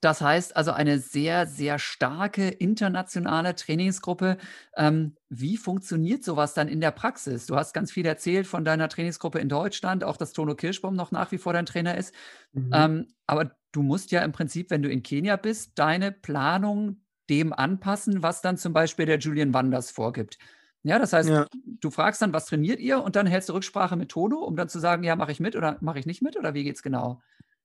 das 0.00 0.22
heißt 0.22 0.56
also 0.56 0.72
eine 0.72 0.98
sehr, 0.98 1.46
sehr 1.46 1.78
starke 1.78 2.48
internationale 2.48 3.54
Trainingsgruppe. 3.54 4.38
Ähm, 4.74 5.14
wie 5.28 5.56
funktioniert 5.56 6.24
sowas 6.24 6.54
dann 6.54 6.68
in 6.68 6.80
der 6.80 6.90
Praxis? 6.90 7.46
Du 7.46 7.56
hast 7.56 7.74
ganz 7.74 7.92
viel 7.92 8.06
erzählt 8.06 8.46
von 8.46 8.64
deiner 8.64 8.88
Trainingsgruppe 8.88 9.38
in 9.38 9.48
Deutschland, 9.48 10.02
auch 10.02 10.16
dass 10.16 10.32
Tono 10.32 10.54
Kirschbaum 10.54 10.96
noch 10.96 11.10
nach 11.12 11.32
wie 11.32 11.38
vor 11.38 11.52
dein 11.52 11.66
Trainer 11.66 11.98
ist. 11.98 12.14
Mhm. 12.52 12.70
Ähm, 12.72 13.08
aber 13.26 13.56
du 13.72 13.82
musst 13.82 14.10
ja 14.10 14.22
im 14.22 14.32
Prinzip, 14.32 14.70
wenn 14.70 14.82
du 14.82 14.88
in 14.88 15.02
Kenia 15.02 15.36
bist, 15.36 15.78
deine 15.78 16.12
Planung 16.12 17.02
dem 17.28 17.52
anpassen, 17.52 18.22
was 18.22 18.42
dann 18.42 18.56
zum 18.56 18.72
Beispiel 18.72 19.06
der 19.06 19.18
Julian 19.18 19.52
Wanders 19.54 19.90
vorgibt. 19.90 20.38
Ja, 20.82 20.98
das 20.98 21.12
heißt, 21.12 21.28
ja. 21.28 21.46
du 21.80 21.90
fragst 21.90 22.22
dann, 22.22 22.32
was 22.32 22.46
trainiert 22.46 22.80
ihr 22.80 23.02
und 23.02 23.16
dann 23.16 23.26
hältst 23.26 23.50
du 23.50 23.52
Rücksprache 23.52 23.96
mit 23.96 24.08
Tono, 24.08 24.38
um 24.38 24.56
dann 24.56 24.70
zu 24.70 24.78
sagen, 24.78 25.04
ja, 25.04 25.14
mache 25.14 25.30
ich 25.30 25.38
mit 25.38 25.54
oder 25.54 25.76
mache 25.80 25.98
ich 25.98 26.06
nicht 26.06 26.22
mit 26.22 26.38
oder 26.38 26.54
wie 26.54 26.64
geht 26.64 26.76
es 26.76 26.82
genau? 26.82 27.20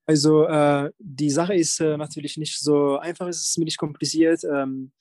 Also 0.06 0.45
äh, 0.45 0.91
die 0.99 1.32
Sache 1.32 1.56
ist 1.56 1.80
äh, 1.80 1.97
natürlich 1.97 2.38
nicht 2.38 2.60
so 2.60 2.97
einfach, 2.97 3.28
es 3.28 3.38
ist 3.38 3.53
ziemlich 3.53 3.78
kompliziert. 3.78 4.43
Ähm, 4.43 4.91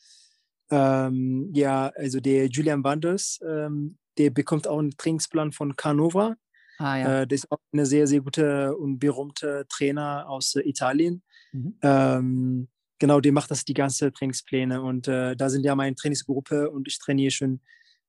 ähm, 0.70 1.50
ja, 1.52 1.92
also 1.94 2.20
der 2.20 2.46
Julian 2.46 2.82
Wanders, 2.82 3.38
ähm, 3.46 3.98
der 4.16 4.30
bekommt 4.30 4.66
auch 4.66 4.78
einen 4.78 4.96
Trainingsplan 4.96 5.52
von 5.52 5.76
Canova. 5.76 6.36
Ah, 6.78 6.96
ja. 6.96 7.22
äh, 7.22 7.26
der 7.26 7.36
ist 7.36 7.52
auch 7.52 7.58
ein 7.72 7.84
sehr, 7.84 8.06
sehr 8.06 8.20
guter 8.20 8.76
und 8.78 8.98
berühmter 8.98 9.68
Trainer 9.68 10.28
aus 10.28 10.56
äh, 10.56 10.62
Italien. 10.62 11.22
Mhm. 11.52 11.76
Ähm, 11.82 12.68
genau, 12.98 13.20
der 13.20 13.32
macht 13.32 13.50
das 13.50 13.64
die 13.64 13.74
ganze 13.74 14.10
Trainingspläne 14.10 14.82
und 14.82 15.06
äh, 15.06 15.36
da 15.36 15.50
sind 15.50 15.64
ja 15.64 15.74
meine 15.76 15.94
Trainingsgruppe 15.94 16.70
und 16.70 16.88
ich 16.88 16.98
trainiere 16.98 17.30
schon 17.30 17.60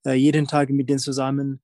äh, 0.06 0.14
jeden 0.14 0.48
Tag 0.48 0.70
mit 0.70 0.90
denen 0.90 1.00
zusammen. 1.00 1.62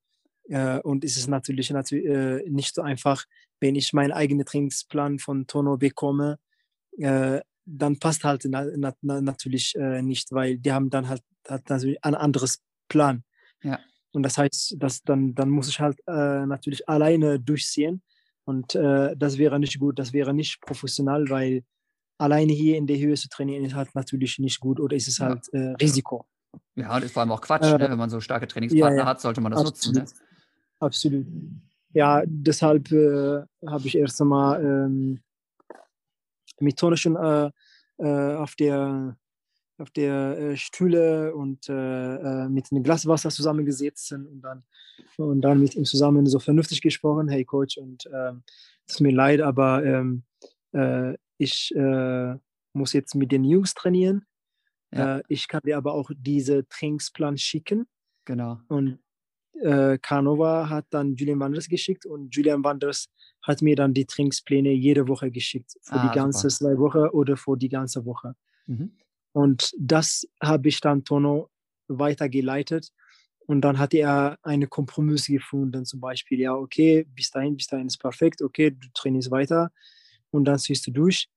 und 0.84 1.05
es 1.05 1.15
ist 1.15 1.27
natürlich, 1.27 1.69
natürlich 1.69 2.49
nicht 2.49 2.75
so 2.75 2.82
einfach, 2.82 3.23
wenn 3.62 3.76
ich 3.76 3.93
meinen 3.93 4.12
eigenen 4.12 4.45
Trainingsplan 4.45 5.20
von 5.20 5.47
Tono 5.47 5.78
bekomme, 5.78 6.39
äh, 6.97 7.39
dann 7.66 7.99
passt 7.99 8.24
halt 8.24 8.43
na, 8.49 8.66
na, 8.76 8.93
na, 9.01 9.22
natürlich 9.22 9.76
äh, 9.76 10.01
nicht, 10.01 10.32
weil 10.32 10.57
die 10.57 10.72
haben 10.72 10.89
dann 10.89 11.07
halt, 11.07 11.22
halt 11.47 11.70
natürlich 11.70 12.03
ein 12.03 12.16
anderes 12.16 12.62
Plan. 12.89 13.24
Ja. 13.64 13.80
Und 14.12 14.24
das 14.24 14.38
heißt, 14.38 14.76
dass 14.80 15.03
dann, 15.03 15.36
dann 15.36 15.49
muss 15.49 15.70
ich 15.70 15.80
halt 15.80 15.99
äh, 16.07 16.45
natürlich 16.45 16.89
alleine 16.89 17.39
durchziehen. 17.39 18.01
Und 18.43 18.76
äh, 18.76 19.16
das 19.16 19.38
wäre 19.38 19.59
nicht 19.59 19.80
gut, 19.80 19.99
das 19.99 20.12
wäre 20.12 20.34
nicht 20.34 20.59
professionell, 20.62 21.30
weil 21.30 21.64
alleine 22.18 22.51
hier 22.51 22.78
in 22.78 22.88
der 22.88 22.97
Höhe 22.97 23.16
zu 23.16 23.30
trainieren 23.30 23.64
ist 23.64 23.76
halt 23.76 23.93
natürlich 23.95 24.39
nicht 24.39 24.59
gut 24.59 24.80
oder 24.80 24.95
ist 24.95 25.07
es 25.07 25.20
halt 25.20 25.47
ja. 25.53 25.59
Äh, 25.59 25.74
Risiko. 25.76 26.26
Ja, 26.76 26.95
das 26.95 27.05
ist 27.05 27.12
vor 27.14 27.22
allem 27.22 27.32
auch 27.32 27.41
Quatsch, 27.41 27.62
ne? 27.62 27.86
Äh, 27.86 27.91
wenn 27.91 27.97
man 27.97 28.09
so 28.09 28.20
starke 28.20 28.47
Trainingspartner 28.47 28.97
ja, 28.97 29.05
hat, 29.05 29.22
sollte 29.22 29.39
man 29.39 29.51
das 29.51 29.66
absolut. 29.66 29.99
nutzen. 29.99 30.16
Ne? 30.16 30.22
Absolut 30.80 31.26
ja, 31.93 32.23
deshalb 32.25 32.91
äh, 32.91 33.43
habe 33.67 33.87
ich 33.87 33.97
erst 33.97 34.21
einmal 34.21 34.63
ähm, 34.63 35.19
mit 36.59 36.77
Tone 36.77 36.97
schon 36.97 37.15
äh, 37.15 37.51
äh, 37.97 38.35
auf 38.35 38.55
der, 38.55 39.17
auf 39.77 39.89
der 39.91 40.37
äh, 40.37 40.57
Stühle 40.57 41.35
und 41.35 41.67
äh, 41.69 42.47
mit 42.47 42.71
einem 42.71 42.83
Glas 42.83 43.05
Wasser 43.05 43.29
zusammengesetzt 43.29 44.11
und 44.13 44.41
dann, 44.41 44.63
und 45.17 45.41
dann 45.41 45.59
mit 45.59 45.75
ihm 45.75 45.85
zusammen 45.85 46.25
so 46.25 46.39
vernünftig 46.39 46.81
gesprochen, 46.81 47.27
hey 47.27 47.45
Coach, 47.45 47.77
und 47.77 48.07
ähm, 48.13 48.43
es 48.87 48.95
tut 48.95 49.01
mir 49.01 49.13
leid, 49.13 49.41
aber 49.41 49.83
ähm, 49.83 50.23
ich 51.37 51.73
muss 52.73 52.93
jetzt 52.93 53.13
mit 53.15 53.31
den 53.33 53.43
Jungs 53.43 53.73
trainieren. 53.73 54.25
Ja. 54.93 55.21
ich 55.27 55.49
kann 55.49 55.61
dir 55.65 55.75
aber 55.75 55.93
auch 55.93 56.11
diese 56.15 56.65
Trainingsplan 56.69 57.37
schicken. 57.37 57.87
Genau. 58.23 58.61
Und 58.69 58.99
äh, 59.62 59.97
Canova 60.01 60.70
hat 60.70 60.86
dann 60.89 61.16
Julian 61.16 61.39
Wanders 61.39 61.68
geschickt 61.68 62.05
und 62.05 62.36
Julian 62.36 62.64
Wanders 62.64 63.09
hat 63.41 63.62
mir 63.62 63.76
dann 63.76 63.93
die 63.93 64.05
Trainingspläne 64.05 64.72
jede 64.72 65.07
Woche 65.07 65.32
geschickt. 65.32 65.74
Für 65.82 65.95
ah, 65.95 66.07
die 66.07 66.16
ganze 66.16 66.49
super. 66.49 66.74
zwei 66.74 66.80
Wochen 66.80 67.09
oder 67.09 67.38
für 67.38 67.57
die 67.57 67.70
ganze 67.70 68.05
Woche. 68.05 68.36
Mhm. 68.68 68.91
Und 69.34 69.74
das 69.80 70.28
habe 70.41 70.70
ich 70.70 70.82
dann 70.82 71.03
Tono 71.03 71.49
weitergeleitet. 71.88 72.91
Und 73.47 73.62
dann 73.62 73.80
hat 73.80 73.93
er 73.93 74.38
eine 74.43 74.68
Kompromiss 74.68 75.28
gefunden, 75.28 75.84
zum 75.86 75.99
Beispiel, 75.99 76.39
ja, 76.39 76.53
okay, 76.53 77.05
bis 77.16 77.32
dahin, 77.32 77.57
bis 77.57 77.68
dahin 77.68 77.88
ist 77.88 77.97
perfekt, 77.97 78.41
okay, 78.41 78.72
du 78.72 78.88
trainierst 78.93 79.32
weiter 79.32 79.72
und 80.30 80.45
dann 80.45 80.59
ziehst 80.59 80.88
du 80.88 80.91
durch. 80.91 81.28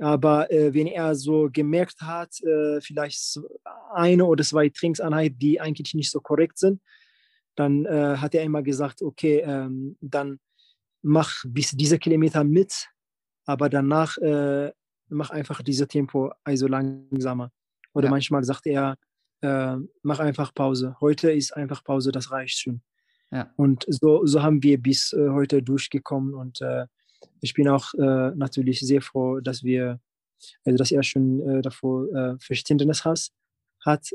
Aber 0.00 0.50
äh, 0.50 0.72
wenn 0.72 0.86
er 0.86 1.14
so 1.14 1.48
gemerkt 1.52 2.00
hat, 2.00 2.40
äh, 2.42 2.80
vielleicht 2.80 3.38
eine 3.92 4.24
oder 4.24 4.44
zwei 4.44 4.68
Trainingseinheiten, 4.68 5.38
die 5.38 5.60
eigentlich 5.60 5.94
nicht 5.94 6.10
so 6.10 6.20
korrekt 6.20 6.58
sind, 6.58 6.80
dann 7.58 7.86
äh, 7.86 8.16
hat 8.16 8.34
er 8.34 8.44
immer 8.44 8.62
gesagt, 8.62 9.02
okay, 9.02 9.42
ähm, 9.44 9.96
dann 10.00 10.38
mach 11.02 11.44
bis 11.44 11.72
diese 11.72 11.98
Kilometer 11.98 12.44
mit, 12.44 12.88
aber 13.46 13.68
danach 13.68 14.16
äh, 14.18 14.70
mach 15.08 15.30
einfach 15.30 15.62
diese 15.62 15.88
Tempo 15.88 16.30
also 16.44 16.68
langsamer. 16.68 17.50
Oder 17.94 18.06
ja. 18.06 18.10
manchmal 18.10 18.44
sagt 18.44 18.66
er, 18.66 18.96
äh, 19.40 19.76
mach 20.02 20.20
einfach 20.20 20.54
Pause. 20.54 20.96
Heute 21.00 21.32
ist 21.32 21.56
einfach 21.56 21.82
Pause, 21.82 22.12
das 22.12 22.30
reicht 22.30 22.60
schon. 22.60 22.80
Ja. 23.32 23.52
Und 23.56 23.84
so, 23.88 24.24
so 24.24 24.42
haben 24.42 24.62
wir 24.62 24.80
bis 24.80 25.12
äh, 25.12 25.28
heute 25.30 25.62
durchgekommen 25.62 26.34
und 26.34 26.60
äh, 26.60 26.86
ich 27.40 27.54
bin 27.54 27.68
auch 27.68 27.92
äh, 27.94 28.30
natürlich 28.36 28.80
sehr 28.80 29.02
froh, 29.02 29.40
dass 29.40 29.64
wir, 29.64 30.00
also 30.64 30.76
dass 30.76 30.92
er 30.92 31.02
schon 31.02 31.62
davor 31.62 32.36
Verständnis 32.38 33.04
hat, 33.04 33.30
hat 33.84 34.10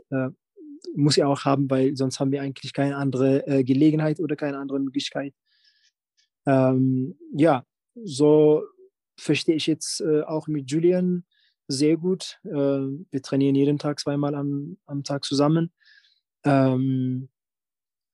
muss 0.95 1.17
er 1.17 1.27
auch 1.29 1.45
haben, 1.45 1.69
weil 1.69 1.95
sonst 1.95 2.19
haben 2.19 2.31
wir 2.31 2.41
eigentlich 2.41 2.73
keine 2.73 2.97
andere 2.97 3.47
äh, 3.47 3.63
Gelegenheit 3.63 4.19
oder 4.19 4.35
keine 4.35 4.57
andere 4.57 4.79
Möglichkeit. 4.79 5.33
Ähm, 6.45 7.17
ja, 7.33 7.65
so 7.95 8.63
verstehe 9.17 9.55
ich 9.55 9.67
jetzt 9.67 10.01
äh, 10.01 10.21
auch 10.21 10.47
mit 10.47 10.69
Julian 10.69 11.25
sehr 11.67 11.97
gut. 11.97 12.39
Äh, 12.43 12.51
wir 12.51 13.21
trainieren 13.21 13.55
jeden 13.55 13.79
Tag 13.79 13.99
zweimal 13.99 14.35
am, 14.35 14.77
am 14.85 15.03
Tag 15.03 15.23
zusammen. 15.23 15.71
Ähm, 16.43 17.29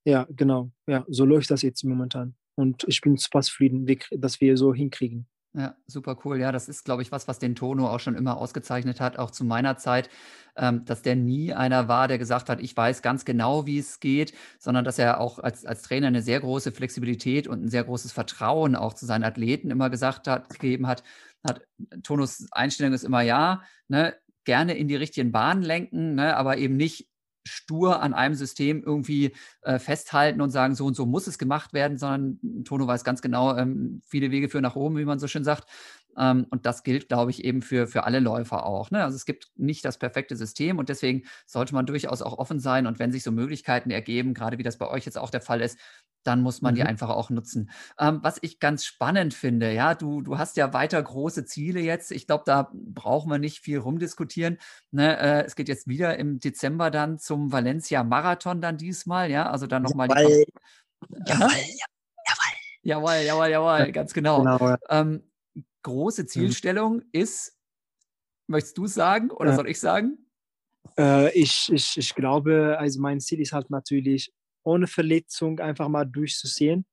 ja, 0.05 0.27
genau. 0.29 0.71
Ja, 0.87 1.05
so 1.07 1.25
läuft 1.25 1.51
das 1.51 1.61
jetzt 1.61 1.83
momentan. 1.83 2.35
Und 2.55 2.83
ich 2.87 3.01
bin 3.01 3.17
zufrieden, 3.17 3.87
dass 4.11 4.41
wir 4.41 4.57
so 4.57 4.73
hinkriegen. 4.73 5.27
Ja, 5.55 5.75
super 5.87 6.15
cool. 6.25 6.39
Ja, 6.39 6.51
das 6.51 6.69
ist, 6.69 6.83
glaube 6.85 7.01
ich, 7.01 7.11
was, 7.11 7.27
was 7.27 7.39
den 7.39 7.55
Tono 7.55 7.87
auch 7.89 7.99
schon 7.99 8.13
immer 8.15 8.37
ausgezeichnet 8.37 9.01
hat, 9.01 9.17
auch 9.17 9.31
zu 9.31 9.43
meiner 9.43 9.77
Zeit, 9.77 10.07
ähm, 10.55 10.85
dass 10.85 11.01
der 11.01 11.15
nie 11.15 11.53
einer 11.53 11.87
war, 11.87 12.07
der 12.07 12.19
gesagt 12.19 12.49
hat, 12.49 12.59
ich 12.61 12.77
weiß 12.77 13.01
ganz 13.01 13.25
genau, 13.25 13.65
wie 13.65 13.79
es 13.79 13.99
geht, 13.99 14.33
sondern 14.59 14.85
dass 14.85 14.99
er 14.99 15.19
auch 15.19 15.39
als, 15.39 15.65
als 15.65 15.81
Trainer 15.81 16.07
eine 16.07 16.21
sehr 16.21 16.39
große 16.39 16.71
Flexibilität 16.71 17.47
und 17.47 17.63
ein 17.63 17.67
sehr 17.69 17.83
großes 17.83 18.11
Vertrauen 18.11 18.75
auch 18.75 18.93
zu 18.93 19.07
seinen 19.07 19.23
Athleten 19.23 19.71
immer 19.71 19.89
gesagt 19.89 20.27
hat, 20.27 20.49
gegeben 20.49 20.85
hat. 20.85 21.03
hat 21.43 21.61
Tonos 22.03 22.45
Einstellung 22.51 22.93
ist 22.93 23.03
immer 23.03 23.21
ja, 23.21 23.63
ne, 23.87 24.15
gerne 24.43 24.77
in 24.77 24.87
die 24.87 24.95
richtigen 24.95 25.31
Bahnen 25.31 25.63
lenken, 25.63 26.13
ne, 26.13 26.37
aber 26.37 26.57
eben 26.57 26.77
nicht 26.77 27.07
stur 27.49 28.01
an 28.01 28.13
einem 28.13 28.35
System 28.35 28.83
irgendwie 28.83 29.33
äh, 29.61 29.79
festhalten 29.79 30.41
und 30.41 30.51
sagen, 30.51 30.75
so 30.75 30.85
und 30.85 30.95
so 30.95 31.05
muss 31.05 31.27
es 31.27 31.37
gemacht 31.37 31.73
werden, 31.73 31.97
sondern 31.97 32.63
Tono 32.63 32.87
weiß 32.87 33.03
ganz 33.03 33.21
genau, 33.21 33.55
ähm, 33.55 34.01
viele 34.05 34.31
Wege 34.31 34.49
führen 34.49 34.63
nach 34.63 34.75
oben, 34.75 34.97
wie 34.97 35.05
man 35.05 35.19
so 35.19 35.27
schön 35.27 35.43
sagt. 35.43 35.67
Ähm, 36.17 36.45
und 36.49 36.65
das 36.65 36.83
gilt, 36.83 37.07
glaube 37.07 37.31
ich, 37.31 37.43
eben 37.43 37.61
für, 37.61 37.87
für 37.87 38.03
alle 38.03 38.19
Läufer 38.19 38.65
auch. 38.65 38.91
Ne? 38.91 39.03
Also 39.03 39.15
es 39.15 39.25
gibt 39.25 39.51
nicht 39.55 39.85
das 39.85 39.97
perfekte 39.97 40.35
System 40.35 40.77
und 40.77 40.89
deswegen 40.89 41.23
sollte 41.45 41.73
man 41.73 41.85
durchaus 41.85 42.21
auch 42.21 42.37
offen 42.37 42.59
sein. 42.59 42.87
Und 42.87 42.99
wenn 42.99 43.11
sich 43.11 43.23
so 43.23 43.31
Möglichkeiten 43.31 43.91
ergeben, 43.91 44.33
gerade 44.33 44.57
wie 44.57 44.63
das 44.63 44.77
bei 44.77 44.87
euch 44.87 45.05
jetzt 45.05 45.17
auch 45.17 45.29
der 45.29 45.41
Fall 45.41 45.61
ist, 45.61 45.77
dann 46.23 46.41
muss 46.41 46.61
man 46.61 46.73
mhm. 46.73 46.77
die 46.77 46.83
einfach 46.83 47.09
auch 47.09 47.29
nutzen. 47.29 47.69
Ähm, 47.97 48.19
was 48.21 48.37
ich 48.41 48.59
ganz 48.59 48.85
spannend 48.85 49.33
finde, 49.33 49.71
ja, 49.71 49.95
du, 49.95 50.21
du 50.21 50.37
hast 50.37 50.57
ja 50.57 50.73
weiter 50.73 51.01
große 51.01 51.45
Ziele 51.45 51.79
jetzt. 51.79 52.11
Ich 52.11 52.27
glaube, 52.27 52.43
da 52.45 52.71
brauchen 52.73 53.31
wir 53.31 53.39
nicht 53.39 53.59
viel 53.59 53.79
rumdiskutieren. 53.79 54.57
Ne? 54.91 55.17
Äh, 55.17 55.45
es 55.45 55.55
geht 55.55 55.69
jetzt 55.69 55.87
wieder 55.87 56.17
im 56.17 56.39
Dezember 56.39 56.91
dann 56.91 57.19
zum 57.19 57.51
Valencia 57.51 58.03
Marathon 58.03 58.61
dann 58.61 58.77
diesmal, 58.77 59.31
ja, 59.31 59.49
also 59.49 59.67
dann 59.67 59.83
nochmal 59.83 60.07
die. 60.07 60.13
Jawohl, 60.13 60.45
jawohl, 61.25 61.49
jawohl. 62.25 62.49
Jawohl, 62.81 63.15
jawohl, 63.15 63.47
jawohl, 63.47 63.91
ganz 63.91 64.13
genau. 64.13 64.39
genau. 64.39 64.75
Ähm, 64.89 65.28
große 65.83 66.23
mhm. 66.23 66.27
Zielstellung 66.27 66.95
mhm. 66.97 67.09
ist, 67.11 67.57
möchtest 68.47 68.77
du 68.77 68.87
sagen 68.87 69.31
oder 69.31 69.51
äh, 69.51 69.55
soll 69.55 69.69
ich 69.69 69.79
sagen? 69.79 70.17
Äh, 70.97 71.37
ich, 71.37 71.69
ich, 71.71 71.97
ich 71.97 72.15
glaube, 72.15 72.77
also 72.79 72.99
mein 72.99 73.19
Ziel 73.19 73.39
ist 73.41 73.53
halt 73.53 73.69
natürlich 73.69 74.33
ohne 74.63 74.87
Verletzung 74.87 75.59
einfach 75.59 75.87
mal 75.87 76.05
durchzusehen. 76.05 76.85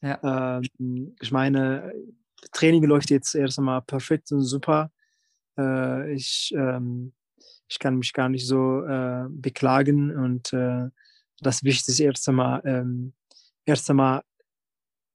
Ja. 0.00 0.60
Ähm, 0.60 1.16
ich 1.20 1.32
meine, 1.32 1.92
Training 2.52 2.84
läuft 2.84 3.10
jetzt 3.10 3.34
erst 3.34 3.58
einmal 3.58 3.82
perfekt 3.82 4.30
und 4.32 4.42
super. 4.42 4.92
Äh, 5.58 6.14
ich, 6.14 6.52
ähm, 6.56 7.12
ich 7.68 7.78
kann 7.78 7.96
mich 7.96 8.12
gar 8.12 8.28
nicht 8.28 8.46
so 8.46 8.84
äh, 8.84 9.26
beklagen 9.28 10.16
und 10.16 10.52
äh, 10.52 10.88
das 11.40 11.62
Wichtigste 11.62 11.92
ist 11.92 12.00
erst 12.00 12.28
einmal, 12.28 12.62
ähm, 12.64 13.12
erst 13.64 13.90
einmal 13.90 14.22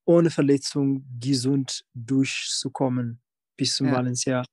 ohne 0.06 0.30
Verletzung 0.30 1.06
gesund 1.20 1.86
durchzukommen 1.94 3.22
bis 3.56 3.76
zum 3.76 3.88
ja. 3.88 3.94
Valencia. 3.94 4.44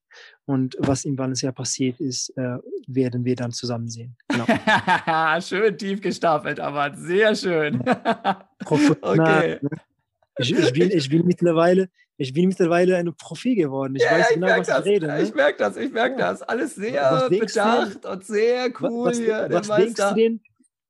Und 0.45 0.77
was 0.79 1.05
in 1.05 1.17
Valencia 1.17 1.53
passiert 1.53 2.01
ist, 2.01 2.31
äh, 2.37 2.59
werden 2.87 3.25
wir 3.25 3.37
dann 3.37 3.53
zusammen 3.53 3.89
sehen. 3.89 4.17
Genau. 4.29 4.45
schön 5.41 5.77
tief 5.79 6.01
gestapelt, 6.01 6.61
aber 6.61 6.95
sehr 6.97 7.35
schön. 7.35 7.81
okay. 8.65 9.59
Ne? 9.63 9.71
Ich, 10.39 10.53
ich, 10.53 10.73
bin, 10.73 10.91
ich, 10.91 11.09
bin 11.09 11.27
mittlerweile, 11.27 11.89
ich 12.17 12.33
bin 12.33 12.49
mittlerweile 12.49 12.97
ein 12.97 13.15
Profi 13.15 13.55
geworden. 13.55 13.97
Ich 13.97 14.03
ja, 14.03 14.13
weiß 14.13 14.29
genau, 14.35 14.47
was 14.47 14.67
das. 14.67 14.81
ich 14.81 14.93
rede. 14.93 15.07
Ne? 15.07 15.23
Ich 15.23 15.35
merke 15.35 15.59
das, 15.59 15.77
ich 15.77 15.93
merke 15.93 16.19
ja. 16.19 16.31
das. 16.31 16.43
Alles 16.43 16.75
sehr 16.75 17.29
bedacht 17.29 18.07
und 18.07 18.25
sehr 18.25 18.71
cool 18.81 19.09
was, 19.09 19.19
hier. 19.19 19.47
Was, 19.51 19.69
was 19.69 19.77
denkst 19.79 20.01
du 20.09 20.15
denn? 20.15 20.41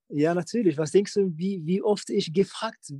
Ja, 0.08 0.34
natürlich. 0.34 0.76
Was 0.78 0.90
denkst 0.92 1.14
du, 1.14 1.32
wie, 1.36 1.62
wie 1.64 1.82
oft 1.82 2.10
ich 2.10 2.32
gefragt 2.32 2.92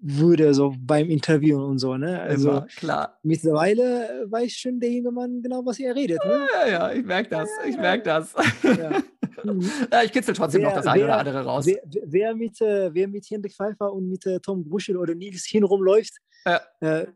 würde, 0.00 0.54
so 0.54 0.74
beim 0.78 1.10
Interview 1.10 1.62
und 1.62 1.78
so, 1.78 1.96
ne? 1.96 2.20
Also 2.20 2.50
Immer, 2.50 2.66
klar. 2.66 3.18
Mittlerweile 3.22 4.26
weiß 4.28 4.52
schon 4.52 4.80
der 4.80 4.90
junge 4.90 5.10
Mann 5.10 5.42
genau, 5.42 5.64
was 5.64 5.78
er 5.78 5.94
redet. 5.94 6.24
Ne? 6.24 6.46
Ja, 6.54 6.70
ja, 6.70 6.92
ich 6.92 7.04
merke 7.04 7.28
das, 7.30 7.48
ich 7.68 7.76
merke 7.76 8.04
das. 8.04 8.34
Ja. 8.62 8.72
ja. 9.92 10.02
ich 10.02 10.12
kitzel 10.12 10.34
trotzdem 10.34 10.62
wer, 10.62 10.68
noch 10.70 10.76
das 10.76 10.86
eine 10.86 11.04
oder 11.04 11.18
andere 11.18 11.44
raus. 11.44 11.66
Wer, 11.66 11.80
wer, 12.04 12.34
mit, 12.34 12.60
äh, 12.60 12.92
wer 12.94 13.08
mit 13.08 13.28
Hendrik 13.30 13.52
Pfeiffer 13.52 13.92
und 13.92 14.08
mit 14.08 14.24
äh, 14.26 14.40
Tom 14.40 14.64
Bruschel 14.64 14.96
oder 14.96 15.14
Nils 15.14 15.44
hinrum 15.44 15.82
läuft, 15.82 16.14
ja. 16.46 16.60
Äh, 16.80 17.06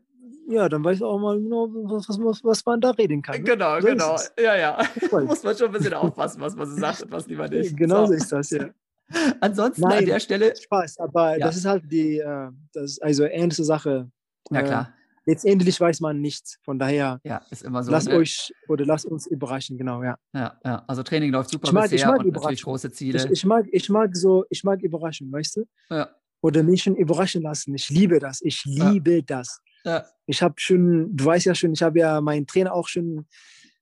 ja, 0.47 0.69
dann 0.69 0.83
weiß 0.83 1.01
auch 1.01 1.17
mal 1.17 1.39
genau, 1.39 1.67
was, 1.71 2.07
was, 2.07 2.43
was 2.43 2.65
man 2.65 2.79
da 2.79 2.91
reden 2.91 3.21
kann. 3.21 3.37
Ne? 3.37 3.43
Genau, 3.43 3.79
so 3.79 3.87
genau. 3.87 4.15
Ja, 4.39 4.55
ja. 4.55 4.77
Muss 5.11 5.43
man 5.43 5.57
schon 5.57 5.67
ein 5.67 5.73
bisschen 5.73 5.93
aufpassen, 5.93 6.41
was 6.41 6.55
man 6.55 6.69
so 6.69 6.77
sagt 6.77 7.03
und 7.03 7.11
was 7.11 7.27
lieber 7.27 7.47
nicht. 7.47 7.75
Genau 7.85 8.05
so, 8.05 8.07
so 8.07 8.13
ist 8.13 8.31
das, 8.31 8.49
ja. 8.51 8.69
Ansonsten 9.41 9.81
Nein, 9.81 9.99
an 9.99 10.05
der 10.05 10.19
Stelle. 10.19 10.55
Spaß, 10.55 10.99
aber 10.99 11.37
ja. 11.37 11.45
das 11.45 11.57
ist 11.57 11.65
halt 11.65 11.83
die, 11.91 12.19
äh, 12.19 12.49
das 12.73 12.99
also 12.99 13.23
ernste 13.23 13.63
Sache. 13.63 14.09
Ja, 14.51 14.61
klar. 14.63 14.93
Äh, 14.93 15.31
letztendlich 15.31 15.79
weiß 15.79 15.99
man 16.01 16.21
nichts. 16.21 16.57
Von 16.63 16.79
daher. 16.79 17.19
Ja, 17.23 17.41
ist 17.49 17.63
immer 17.63 17.83
so. 17.83 17.91
Lasst 17.91 18.07
ne? 18.07 18.15
euch 18.15 18.53
oder 18.67 18.85
lasst 18.85 19.05
uns 19.05 19.27
überraschen, 19.27 19.77
genau, 19.77 20.03
ja. 20.03 20.17
Ja, 20.33 20.59
ja. 20.63 20.83
Also 20.87 21.03
Training 21.03 21.31
läuft 21.31 21.49
super 21.49 21.67
ich 21.67 21.73
mag, 21.73 21.83
bisher 21.83 21.97
ich 21.99 22.05
mag 22.05 22.19
und 22.25 22.33
natürlich 22.33 22.63
große 22.63 22.91
Ziele. 22.91 23.23
Ich, 23.25 23.31
ich, 23.31 23.45
mag, 23.45 23.65
ich 23.71 23.89
mag 23.89 24.15
so, 24.15 24.45
ich 24.49 24.63
mag 24.63 24.81
überraschen, 24.81 25.31
weißt 25.31 25.57
du? 25.57 25.65
Ja. 25.89 26.09
Oder 26.41 26.63
Menschen 26.63 26.95
überraschen 26.95 27.41
lassen. 27.41 27.73
Ich 27.75 27.89
liebe 27.89 28.19
das. 28.19 28.41
Ich 28.41 28.63
liebe 28.65 29.15
ja. 29.17 29.21
das. 29.25 29.59
Ja. 29.83 30.05
Ich 30.25 30.41
habe 30.41 30.55
schon, 30.57 31.15
du 31.15 31.25
weißt 31.25 31.45
ja 31.45 31.55
schon, 31.55 31.73
ich 31.73 31.83
habe 31.83 31.99
ja 31.99 32.21
meinen 32.21 32.45
Trainer 32.47 32.73
auch 32.73 32.87
schon 32.87 33.27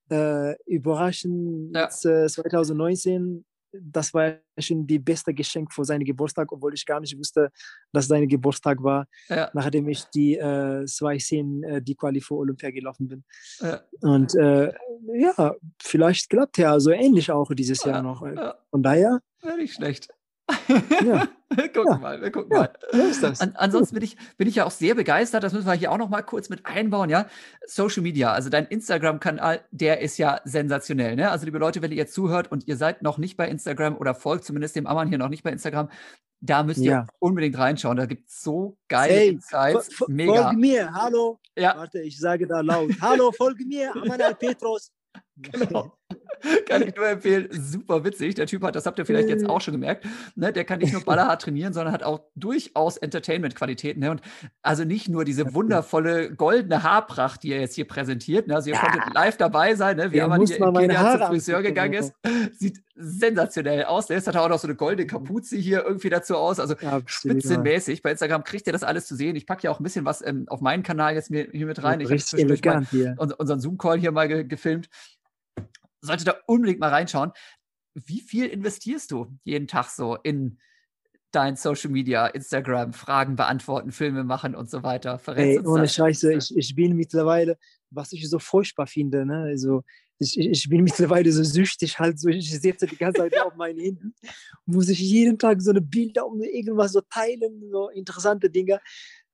äh, 0.10 0.56
überraschend 0.66 1.76
ja. 1.76 1.90
2019 1.90 3.46
das 3.82 4.14
war 4.14 4.36
schon 4.58 4.86
die 4.86 5.00
beste 5.00 5.34
Geschenk 5.34 5.74
für 5.74 5.84
seinen 5.84 6.06
Geburtstag, 6.06 6.52
obwohl 6.52 6.74
ich 6.74 6.86
gar 6.86 7.00
nicht 7.00 7.18
wusste, 7.18 7.52
dass 7.92 8.08
sein 8.08 8.28
Geburtstag 8.28 8.82
war, 8.84 9.08
ja. 9.30 9.50
nachdem 9.54 9.88
ich 9.90 10.04
die 10.06 10.36
äh, 10.36 10.86
zwei 10.86 11.20
Szenen, 11.20 11.64
äh, 11.64 11.82
die 11.82 11.96
Quali 11.96 12.22
für 12.22 12.36
Olympia 12.36 12.72
gelaufen 12.72 13.08
bin. 13.08 13.24
Ja. 13.60 13.82
Und 14.02 14.36
äh, 14.36 14.74
ja, 15.14 15.56
vielleicht 15.82 16.30
klappt 16.30 16.58
ja 16.58 16.80
so 16.80 16.92
ähnlich 16.92 17.32
auch 17.32 17.52
dieses 17.54 17.84
Jahr 17.84 18.02
noch. 18.02 18.20
Von 18.70 18.84
daher. 18.84 19.20
Ja, 19.44 19.56
nicht 19.56 19.76
schlecht. 19.76 20.10
Ja. 21.06 21.28
wir 21.56 21.70
gucken 21.74 21.94
ja. 21.94 21.98
mal, 21.98 22.22
wir 22.22 22.32
gucken 22.32 22.52
ja. 22.52 22.70
mal. 22.94 23.36
An, 23.40 23.54
ansonsten 23.56 23.96
bin 23.96 24.04
ich, 24.04 24.18
bin 24.38 24.48
ich 24.48 24.56
ja 24.56 24.66
auch 24.66 24.72
sehr 24.72 24.96
begeistert, 24.96 25.44
das 25.44 25.54
müssen 25.54 25.68
wir 25.68 25.74
hier 25.74 25.92
auch 25.92 25.98
noch 25.98 26.10
mal 26.10 26.22
kurz 26.22 26.50
mit 26.50 26.66
einbauen, 26.66 27.10
ja. 27.10 27.28
Social 27.66 28.04
Media, 28.04 28.32
also 28.32 28.50
dein 28.50 28.66
Instagram-Kanal, 28.66 29.62
der 29.72 30.02
ist 30.02 30.18
ja 30.18 30.42
sensationell, 30.44 31.16
ne? 31.16 31.32
Also 31.32 31.46
liebe 31.46 31.58
Leute, 31.58 31.82
wenn 31.82 31.92
ihr 31.92 31.98
jetzt 31.98 32.14
zuhört 32.14 32.52
und 32.52 32.68
ihr 32.68 32.78
seid 32.78 33.02
noch 33.02 33.18
nicht 33.18 33.38
bei 33.38 33.48
Instagram 33.48 33.98
oder 33.98 34.16
folgt 34.16 34.46
zumindest 34.46 34.76
dem 34.76 34.88
Ammann 34.88 35.10
hier 35.10 35.18
noch 35.18 35.30
nicht 35.30 35.44
bei 35.44 35.52
Instagram, 35.52 35.90
da 36.42 36.64
müsst 36.64 36.80
ihr 36.80 36.92
ja. 36.92 37.08
unbedingt 37.20 37.58
reinschauen. 37.58 37.96
Da 37.96 38.06
gibt 38.06 38.28
es 38.28 38.42
so 38.42 38.78
geile 38.90 39.14
hey, 39.14 39.30
Insights. 39.30 39.90
Mega. 40.08 40.44
Folge 40.44 40.58
mir, 40.58 40.94
hallo. 40.94 41.40
Ja. 41.58 41.78
Warte, 41.78 42.02
ich 42.02 42.20
sage 42.20 42.48
da 42.48 42.60
laut. 42.60 42.92
hallo, 43.02 43.32
folge 43.32 43.66
mir, 43.66 43.96
Ammann 43.96 44.20
Petros. 44.38 44.92
Genau. 45.36 45.98
kann 46.68 46.82
ich 46.82 46.96
nur 46.96 47.08
empfehlen. 47.08 47.48
Super 47.52 48.04
witzig. 48.04 48.36
Der 48.36 48.46
Typ 48.46 48.64
hat, 48.64 48.76
das 48.76 48.86
habt 48.86 49.00
ihr 49.00 49.06
vielleicht 49.06 49.30
jetzt 49.30 49.48
auch 49.48 49.62
schon 49.62 49.74
gemerkt, 49.74 50.06
ne, 50.36 50.52
der 50.52 50.66
kann 50.66 50.80
nicht 50.80 50.94
nur 50.94 51.02
ballerhart 51.06 51.42
trainieren, 51.42 51.74
sondern 51.74 51.94
hat 51.94 52.04
auch 52.04 52.22
durchaus 52.36 52.98
Entertainment-Qualitäten. 52.98 54.02
Ne? 54.02 54.12
Und 54.12 54.22
also 54.62 54.84
nicht 54.84 55.10
nur 55.10 55.26
diese 55.26 55.54
wundervolle 55.54 56.32
goldene 56.34 56.84
Haarpracht, 56.84 57.44
die 57.44 57.52
er 57.52 57.62
jetzt 57.62 57.76
hier 57.76 57.88
präsentiert. 57.88 58.48
Ne? 58.48 58.56
Also 58.56 58.70
ihr 58.70 58.76
ja. 58.76 58.82
konntet 58.82 59.14
live 59.14 59.38
dabei 59.38 59.76
sein, 59.76 59.98
ne? 59.98 60.12
wie 60.12 60.18
ja, 60.18 60.36
hier 60.36 60.58
in 60.58 60.74
Kenia 60.74 61.18
zum 61.18 61.28
Friseur 61.28 61.62
gegangen 61.62 61.94
ist. 61.94 62.14
Sieht 62.54 62.82
sensationell 62.96 63.86
aus. 63.86 64.08
Der 64.08 64.22
hat 64.22 64.36
auch 64.36 64.50
noch 64.50 64.60
so 64.60 64.68
eine 64.68 64.76
goldene 64.76 65.08
Kapuze 65.08 65.56
hier 65.58 65.84
irgendwie 65.84 66.10
dazu 66.10 66.36
aus. 66.36 66.60
Also 66.60 66.76
ja, 66.80 67.02
spitzenmäßig. 67.06 68.02
Bei 68.02 68.12
Instagram 68.12 68.44
kriegt 68.44 68.68
ihr 68.68 68.74
das 68.74 68.84
alles 68.84 69.08
zu 69.08 69.16
sehen. 69.16 69.36
Ich 69.36 69.48
packe 69.48 69.64
ja 69.64 69.72
auch 69.72 69.80
ein 69.80 69.84
bisschen 69.84 70.06
was 70.06 70.24
ähm, 70.26 70.46
auf 70.48 70.62
meinen 70.62 70.84
Kanal 70.84 71.16
jetzt 71.16 71.30
hier 71.30 71.66
mit 71.66 71.84
rein. 71.84 72.02
Ich 72.02 72.10
habe 72.10 73.36
unseren 73.38 73.60
Zoom-Call 73.60 74.00
hier 74.00 74.12
mal 74.12 74.28
ge 74.28 74.44
gefilmt 74.44 74.90
solltet 76.06 76.28
ihr 76.28 76.38
unbedingt 76.48 76.80
mal 76.80 76.90
reinschauen. 76.90 77.32
Wie 77.94 78.22
viel 78.22 78.46
investierst 78.48 79.12
du 79.12 79.28
jeden 79.44 79.68
Tag 79.68 79.90
so 79.90 80.16
in 80.16 80.60
dein 81.32 81.56
Social 81.56 81.90
Media, 81.90 82.28
Instagram, 82.28 82.94
Fragen 82.94 83.36
beantworten, 83.36 83.92
Filme 83.92 84.24
machen 84.24 84.56
und 84.56 84.70
so 84.70 84.84
weiter? 84.84 85.20
Ey, 85.36 85.60
ohne 85.60 85.88
Scheiße, 85.88 86.34
ich, 86.34 86.56
ich 86.56 86.76
bin 86.76 86.96
mittlerweile, 86.96 87.58
was 87.90 88.12
ich 88.12 88.30
so 88.30 88.40
furchtbar 88.40 88.88
finde, 88.88 89.26
ne? 89.26 89.44
also 89.44 89.84
ich, 90.20 90.40
ich 90.40 90.70
bin 90.70 90.84
mittlerweile 90.84 91.32
so 91.32 91.44
süchtig, 91.44 92.00
halt 92.00 92.20
so, 92.20 92.30
ich 92.30 92.50
sitze 92.50 92.86
die 92.86 92.98
ganze 92.98 93.22
Zeit 93.22 93.38
auf 93.46 93.56
meinen 93.56 93.80
Händen, 93.80 94.16
muss 94.66 94.90
ich 94.90 95.00
jeden 95.00 95.38
Tag 95.38 95.62
so 95.62 95.72
eine 95.72 95.82
Bilder 95.82 96.26
um 96.26 96.42
irgendwas 96.42 96.94
so 96.94 97.02
teilen, 97.02 97.70
so 97.72 97.90
interessante 97.90 98.50
Dinge. 98.50 98.80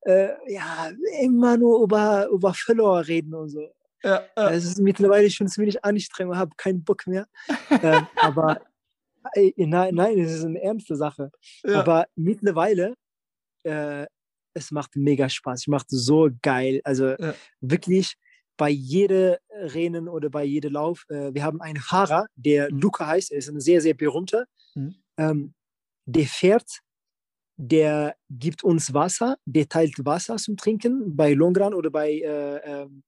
Äh, 0.02 0.30
ja, 0.48 0.92
immer 1.22 1.58
nur 1.58 1.84
über, 1.84 2.28
über 2.30 2.54
Follower 2.54 3.06
reden 3.06 3.34
und 3.36 3.50
so. 3.50 3.68
Ja, 4.04 4.26
ja. 4.36 4.50
Es 4.52 4.66
ist 4.66 4.80
mittlerweile 4.80 5.30
schon 5.30 5.48
ziemlich 5.48 5.84
anstrengend, 5.84 6.36
habe 6.36 6.56
keinen 6.58 6.84
Bock 6.84 7.06
mehr. 7.08 7.28
ähm, 7.84 8.08
aber 8.16 8.62
äh, 9.34 9.52
nein, 9.58 9.96
nein, 9.96 10.20
es 10.20 10.32
ist 10.32 10.46
eine 10.46 10.62
ernste 10.62 10.96
Sache. 10.96 11.32
Ja. 11.64 11.82
Aber 11.82 12.06
mittlerweile, 12.16 12.96
äh, 13.64 14.06
es 14.54 14.72
macht 14.72 14.96
mega 14.96 15.30
Spaß. 15.30 15.62
Es 15.62 15.68
macht 15.68 15.88
so 15.90 16.30
geil. 16.42 16.82
Also 16.84 17.16
wirklich 17.62 18.16
bei 18.58 18.70
jedem 18.70 19.38
Rennen 19.52 20.08
oder 20.10 20.30
bei 20.30 20.44
jedem 20.44 20.74
Lauf. 20.74 21.06
Äh, 21.10 21.34
wir 21.34 21.44
haben 21.44 21.62
einen 21.62 21.80
Fahrer, 21.80 22.26
der 22.36 22.72
mhm. 22.72 22.80
Luca 22.80 23.08
heißt. 23.08 23.32
Er 23.32 23.38
ist 23.38 23.50
ein 23.50 23.60
sehr, 23.60 23.82
sehr 23.82 23.94
berühmter. 23.94 24.46
Mhm. 24.76 24.96
Ähm, 25.18 25.54
der 26.06 26.26
fährt 26.26 26.82
der 27.62 28.16
gibt 28.30 28.64
uns 28.64 28.94
Wasser, 28.94 29.36
der 29.44 29.68
teilt 29.68 30.06
Wasser 30.06 30.38
zum 30.38 30.56
Trinken 30.56 31.18
bei 31.18 31.34
Longran 31.34 31.74
oder 31.74 31.90
bei 31.90 32.14
äh, 32.14 32.56
ähm, 32.64 33.04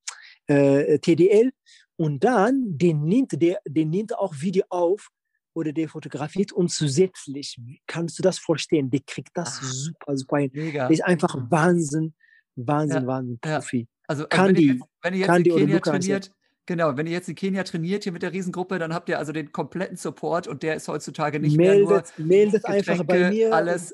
äh, 0.51 0.99
TDL 0.99 1.51
und 1.97 2.23
dann 2.23 2.77
den 2.77 3.03
nimmt, 3.03 3.41
der, 3.41 3.59
den 3.67 3.89
nimmt 3.89 4.17
auch 4.17 4.33
Video 4.39 4.63
auf 4.69 5.09
oder 5.53 5.73
der 5.73 5.89
fotografiert 5.89 6.51
und 6.53 6.69
zusätzlich, 6.71 7.57
kannst 7.87 8.17
du 8.17 8.23
das 8.23 8.39
vorstellen, 8.39 8.89
der 8.89 9.01
kriegt 9.05 9.31
das 9.33 9.59
ah, 9.61 9.65
super, 9.65 10.17
super 10.17 10.37
hin. 10.37 10.51
Mega. 10.53 10.87
Der 10.87 10.91
ist 10.91 11.03
einfach 11.03 11.35
Wahnsinn, 11.49 12.13
Wahnsinn, 12.55 13.01
ja, 13.01 13.07
Wahnsinn, 13.07 13.39
Profi. 13.41 13.79
Ja. 13.79 13.85
Also, 14.07 14.23
also 14.23 14.27
kann 14.27 14.47
wenn, 14.47 14.55
die, 14.55 14.67
ihr 14.67 14.73
jetzt, 14.73 14.85
wenn 15.01 15.13
ihr 15.13 15.19
jetzt 15.19 15.37
in 15.37 15.43
Kenia 15.43 15.79
trainiert, 15.79 16.31
Genau, 16.67 16.95
wenn 16.95 17.07
ihr 17.07 17.13
jetzt 17.13 17.27
in 17.27 17.35
Kenia 17.35 17.63
trainiert 17.63 18.03
hier 18.03 18.13
mit 18.13 18.21
der 18.21 18.31
Riesengruppe, 18.31 18.77
dann 18.77 18.93
habt 18.93 19.09
ihr 19.09 19.17
also 19.17 19.31
den 19.33 19.51
kompletten 19.51 19.97
Support 19.97 20.47
und 20.47 20.63
der 20.63 20.75
ist 20.75 20.87
heutzutage 20.87 21.39
nicht 21.39 21.57
meldet, 21.57 21.89
mehr 21.89 22.03
nur 22.17 22.27
meldet 22.27 22.63
Getränke, 22.63 22.91
einfach 22.91 23.03
bei 23.03 23.29
mir 23.29 23.53
alles. 23.53 23.91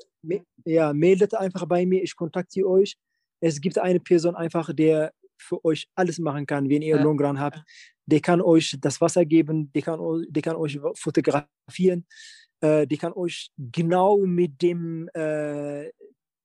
Ja, 0.64 0.92
meldet 0.92 1.34
einfach 1.34 1.66
bei 1.66 1.86
mir, 1.86 2.02
ich 2.02 2.14
kontaktiere 2.14 2.68
euch. 2.68 2.96
Es 3.40 3.60
gibt 3.60 3.78
eine 3.78 4.00
Person 4.00 4.36
einfach, 4.36 4.72
der 4.74 5.12
für 5.38 5.64
euch 5.64 5.88
alles 5.94 6.18
machen 6.18 6.46
kann, 6.46 6.68
wenn 6.68 6.82
ihr 6.82 6.96
ja. 6.96 7.02
Longran 7.02 7.38
habt. 7.40 7.62
Der 8.06 8.20
kann 8.20 8.40
euch 8.40 8.76
das 8.80 9.00
Wasser 9.00 9.24
geben, 9.24 9.70
der 9.72 9.82
kann, 9.82 10.00
der 10.28 10.42
kann 10.42 10.56
euch 10.56 10.78
fotografieren, 10.94 12.06
äh, 12.60 12.86
der 12.86 12.98
kann 12.98 13.12
euch 13.12 13.50
genau 13.56 14.18
mit 14.18 14.60
dem 14.62 15.08
äh, 15.14 15.90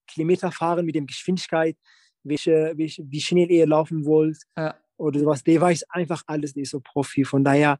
Kilometer 0.07 0.51
fahren, 0.51 0.85
mit 0.85 0.95
der 0.95 1.03
Geschwindigkeit, 1.03 1.77
welche, 2.23 2.73
welche, 2.75 3.03
wie 3.09 3.21
schnell 3.21 3.49
ihr 3.49 3.67
laufen 3.67 4.05
wollt. 4.05 4.37
Ja 4.57 4.75
oder 4.97 5.19
sowas. 5.19 5.43
Der 5.43 5.59
weiß 5.59 5.83
einfach 5.89 6.23
alles, 6.27 6.53
der 6.53 6.63
ist 6.63 6.71
so 6.71 6.79
Profi. 6.79 7.23
Von 7.23 7.43
daher, 7.43 7.79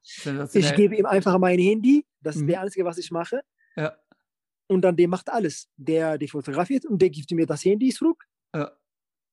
ich 0.54 0.76
gebe 0.76 0.96
ihm 0.96 1.06
einfach 1.06 1.38
mein 1.40 1.60
Handy, 1.60 2.06
das 2.22 2.36
ist 2.36 2.44
mhm. 2.44 2.48
der 2.48 2.62
Einzige, 2.62 2.86
was 2.86 2.98
ich 2.98 3.12
mache. 3.12 3.42
Ja. 3.76 3.96
Und 4.68 4.82
dann 4.82 4.96
der 4.96 5.08
macht 5.08 5.30
alles. 5.30 5.70
Der, 5.78 6.18
der 6.18 6.28
fotografiert 6.28 6.86
und 6.86 7.02
der 7.02 7.10
gibt 7.10 7.32
mir 7.32 7.46
das 7.46 7.64
Handy 7.66 7.90
zurück. 7.90 8.24
Ja. 8.56 8.72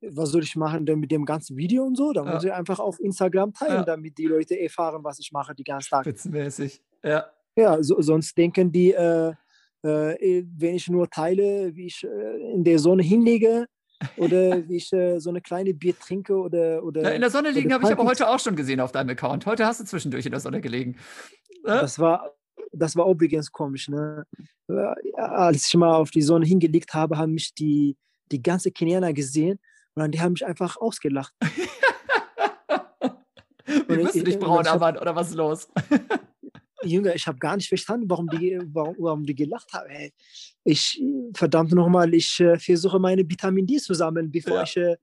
Was 0.03 0.31
soll 0.31 0.43
ich 0.43 0.57
machen 0.57 0.87
denn 0.87 0.99
mit 0.99 1.11
dem 1.11 1.25
ganzen 1.25 1.57
Video 1.57 1.85
und 1.85 1.97
so? 1.97 2.13
Da 2.13 2.25
ja. 2.25 2.33
muss 2.33 2.45
ich 2.45 2.53
einfach 2.53 2.79
auf 2.79 2.99
Instagram 3.01 3.53
teilen, 3.53 3.85
damit 3.85 4.17
die 4.17 4.27
Leute 4.27 4.59
erfahren, 4.59 5.05
was 5.05 5.19
ich 5.19 5.31
mache 5.33 5.55
die 5.55 5.65
ganze 5.65 5.91
Tag. 5.91 6.05
Spitzenmäßig, 6.05 6.83
ja. 7.03 7.27
Ja, 7.57 7.83
so, 7.83 8.01
sonst 8.01 8.37
denken 8.39 8.73
die, 8.73 8.93
äh, 8.93 9.35
äh, 9.83 10.45
wenn 10.57 10.77
ich 10.77 10.89
nur 10.89 11.11
teile, 11.11 11.75
wie 11.75 11.87
ich 11.87 12.05
äh, 12.05 12.53
in 12.53 12.65
der 12.65 12.79
Sonne 12.79 13.03
hinlege, 13.03 13.67
oder 14.17 14.67
wie 14.69 14.77
ich 14.77 14.93
äh, 14.93 15.19
so 15.19 15.31
eine 15.31 15.41
kleine 15.41 15.75
Bier 15.75 15.99
trinke 15.99 16.35
oder. 16.35 16.83
oder 16.83 17.03
ja, 17.03 17.11
in 17.11 17.21
der 17.21 17.31
Sonne 17.31 17.51
liegen 17.51 17.73
habe 17.73 17.85
ich 17.85 17.91
aber 17.91 18.05
heute 18.05 18.29
auch 18.29 18.39
schon 18.39 18.57
gesehen 18.57 18.81
auf 18.81 18.93
deinem 18.93 19.11
Account. 19.11 19.45
Heute 19.45 19.67
hast 19.67 19.81
du 19.81 19.85
zwischendurch 19.85 20.25
in 20.25 20.33
der 20.33 20.41
Sonne 20.41 20.61
gelegen. 20.61 20.97
Ja? 21.67 21.83
Das 21.83 21.99
war. 21.99 22.35
Das 22.73 22.95
war 22.95 23.09
übrigens 23.09 23.51
komisch. 23.51 23.89
Ne? 23.89 24.25
Als 25.17 25.67
ich 25.67 25.75
mal 25.75 25.95
auf 25.95 26.13
die 26.13 26.23
Sonne 26.23 26.47
hingelegt 26.47 26.95
habe, 26.95 27.19
haben 27.19 27.33
mich 27.33 27.53
die, 27.53 27.97
die 28.31 28.41
ganze 28.41 28.71
Kenianer 28.71 29.13
gesehen 29.13 29.59
und 29.95 30.01
dann, 30.03 30.11
die 30.11 30.21
haben 30.21 30.33
mich 30.33 30.45
einfach 30.47 30.77
ausgelacht. 30.77 31.35
Wie 33.89 33.97
bist 33.97 34.15
du 34.15 34.23
nicht 34.23 34.41
braun, 34.41 34.65
Mann, 34.65 34.97
oder 34.97 35.15
was 35.15 35.31
ist 35.31 35.37
los? 35.37 35.69
Jünger, 36.83 37.15
ich 37.15 37.27
habe 37.27 37.39
gar 37.39 37.57
nicht 37.57 37.69
verstanden, 37.69 38.09
warum 38.09 38.29
die, 38.29 38.59
warum, 38.73 38.97
warum 38.99 39.25
die 39.25 39.35
gelacht 39.35 39.73
haben. 39.73 39.91
Hey, 39.91 40.13
ich, 40.65 41.03
verdammt 41.35 41.73
nochmal, 41.73 42.15
ich 42.15 42.41
äh, 42.41 42.59
versuche 42.59 42.99
meine 42.99 43.29
Vitamin 43.29 43.67
D 43.67 43.77
zu 43.77 43.93
sammeln, 43.93 44.31
bevor 44.31 44.57
ja. 44.57 44.63
ich 44.63 44.77
äh, 44.77 44.97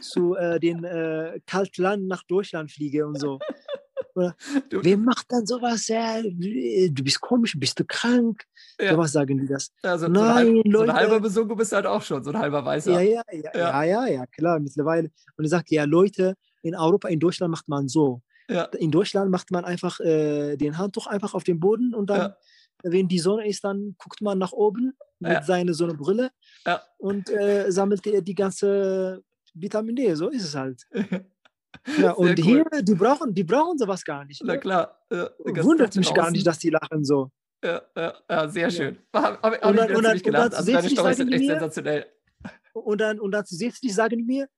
zu 0.00 0.34
äh, 0.36 0.58
den 0.58 0.84
äh, 0.84 1.38
Kaltland 1.46 2.06
nach 2.08 2.22
Deutschland 2.24 2.70
fliege 2.72 3.06
und 3.06 3.20
so. 3.20 3.38
Oder, 4.18 4.36
du, 4.70 4.84
wer 4.84 4.96
macht 4.96 5.26
dann 5.30 5.46
sowas? 5.46 5.86
Ja, 5.88 6.20
du 6.22 7.02
bist 7.04 7.20
komisch, 7.20 7.54
bist 7.58 7.78
du 7.78 7.84
krank? 7.84 8.44
Ja. 8.80 8.92
So 8.92 8.98
was 8.98 9.12
sagen 9.12 9.38
die 9.38 9.46
das? 9.46 9.70
Ja, 9.82 9.96
so, 9.96 10.08
Nein, 10.08 10.14
so 10.14 10.22
ein, 10.22 10.34
halb, 10.34 10.48
Leute. 10.48 10.72
So 10.72 10.82
ein 10.82 10.92
halber 10.94 11.20
Besungu 11.20 11.56
bist 11.56 11.72
du 11.72 11.76
halt 11.76 11.86
auch 11.86 12.02
schon, 12.02 12.22
so 12.24 12.30
ein 12.30 12.38
halber 12.38 12.64
Weißer. 12.64 12.92
Ja, 12.92 13.00
ja, 13.00 13.22
ja, 13.32 13.50
ja, 13.54 13.84
ja, 13.84 13.84
ja, 13.84 14.06
ja 14.06 14.26
klar, 14.26 14.58
mittlerweile. 14.58 15.10
Und 15.36 15.44
er 15.44 15.48
sagt, 15.48 15.70
ja, 15.70 15.84
Leute, 15.84 16.34
in 16.62 16.74
Europa, 16.74 17.08
in 17.08 17.20
Deutschland 17.20 17.50
macht 17.50 17.68
man 17.68 17.88
so. 17.88 18.22
Ja. 18.48 18.64
In 18.64 18.90
Deutschland 18.90 19.30
macht 19.30 19.50
man 19.50 19.64
einfach 19.64 20.00
äh, 20.00 20.56
den 20.56 20.78
Handtuch 20.78 21.06
einfach 21.06 21.34
auf 21.34 21.44
den 21.44 21.60
Boden 21.60 21.94
und 21.94 22.10
dann, 22.10 22.20
ja. 22.20 22.36
wenn 22.82 23.06
die 23.06 23.18
Sonne 23.18 23.46
ist, 23.46 23.62
dann 23.62 23.94
guckt 23.98 24.20
man 24.22 24.38
nach 24.38 24.52
oben 24.52 24.94
mit 25.20 25.32
ja. 25.32 25.42
seiner 25.42 25.74
Sonnenbrille 25.74 26.30
ja. 26.66 26.82
und 26.96 27.30
äh, 27.30 27.70
sammelt 27.70 28.04
die, 28.04 28.22
die 28.22 28.34
ganze 28.34 29.22
Vitamin 29.54 29.96
D. 29.96 30.14
So 30.14 30.28
ist 30.28 30.44
es 30.44 30.54
halt. 30.54 30.82
Ja, 31.98 32.12
und 32.16 32.38
cool. 32.38 32.44
hier, 32.44 32.82
die 32.82 32.94
brauchen, 32.94 33.34
die 33.34 33.44
brauchen 33.44 33.78
sowas 33.78 34.04
gar 34.04 34.24
nicht. 34.24 34.42
Ne? 34.42 34.54
Na 34.54 34.56
klar. 34.56 34.98
Ja, 35.10 35.30
Wundert 35.38 35.96
mich 35.96 36.12
gar 36.12 36.30
nicht, 36.30 36.46
dass 36.46 36.58
die 36.58 36.70
lachen 36.70 37.04
so. 37.04 37.30
Ja, 37.64 37.82
ja, 37.96 38.48
sehr 38.48 38.70
schön. 38.70 38.98
Ja. 39.14 39.22
Hab, 39.22 39.42
hab, 39.42 39.52
hab 39.52 39.66
und 39.66 39.76
dann, 39.76 39.96
und 39.96 40.04
dann, 40.04 40.16
und 40.16 40.32
dann 40.32 40.52
also 40.52 40.72
deine 40.72 40.88
Storys 40.88 41.16
sind 41.16 41.32
echt 41.32 41.40
mir, 41.40 41.50
sensationell. 41.52 42.06
Und 42.72 43.00
dann, 43.00 43.18
und 43.18 43.32
dann 43.32 43.44
zusätzlich 43.44 43.92
sagen 43.94 44.18
die 44.18 44.24
mir, 44.24 44.48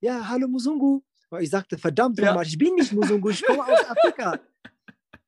ja, 0.00 0.28
hallo 0.28 0.48
Musungu, 0.48 1.02
weil 1.28 1.44
ich 1.44 1.50
sagte, 1.50 1.78
verdammt 1.78 2.18
ja. 2.18 2.26
nochmal, 2.26 2.46
ich 2.46 2.58
bin 2.58 2.74
nicht 2.74 2.92
Musungu, 2.92 3.30
ich 3.30 3.44
komme 3.44 3.64
aus 3.64 3.84
Afrika. 3.88 4.40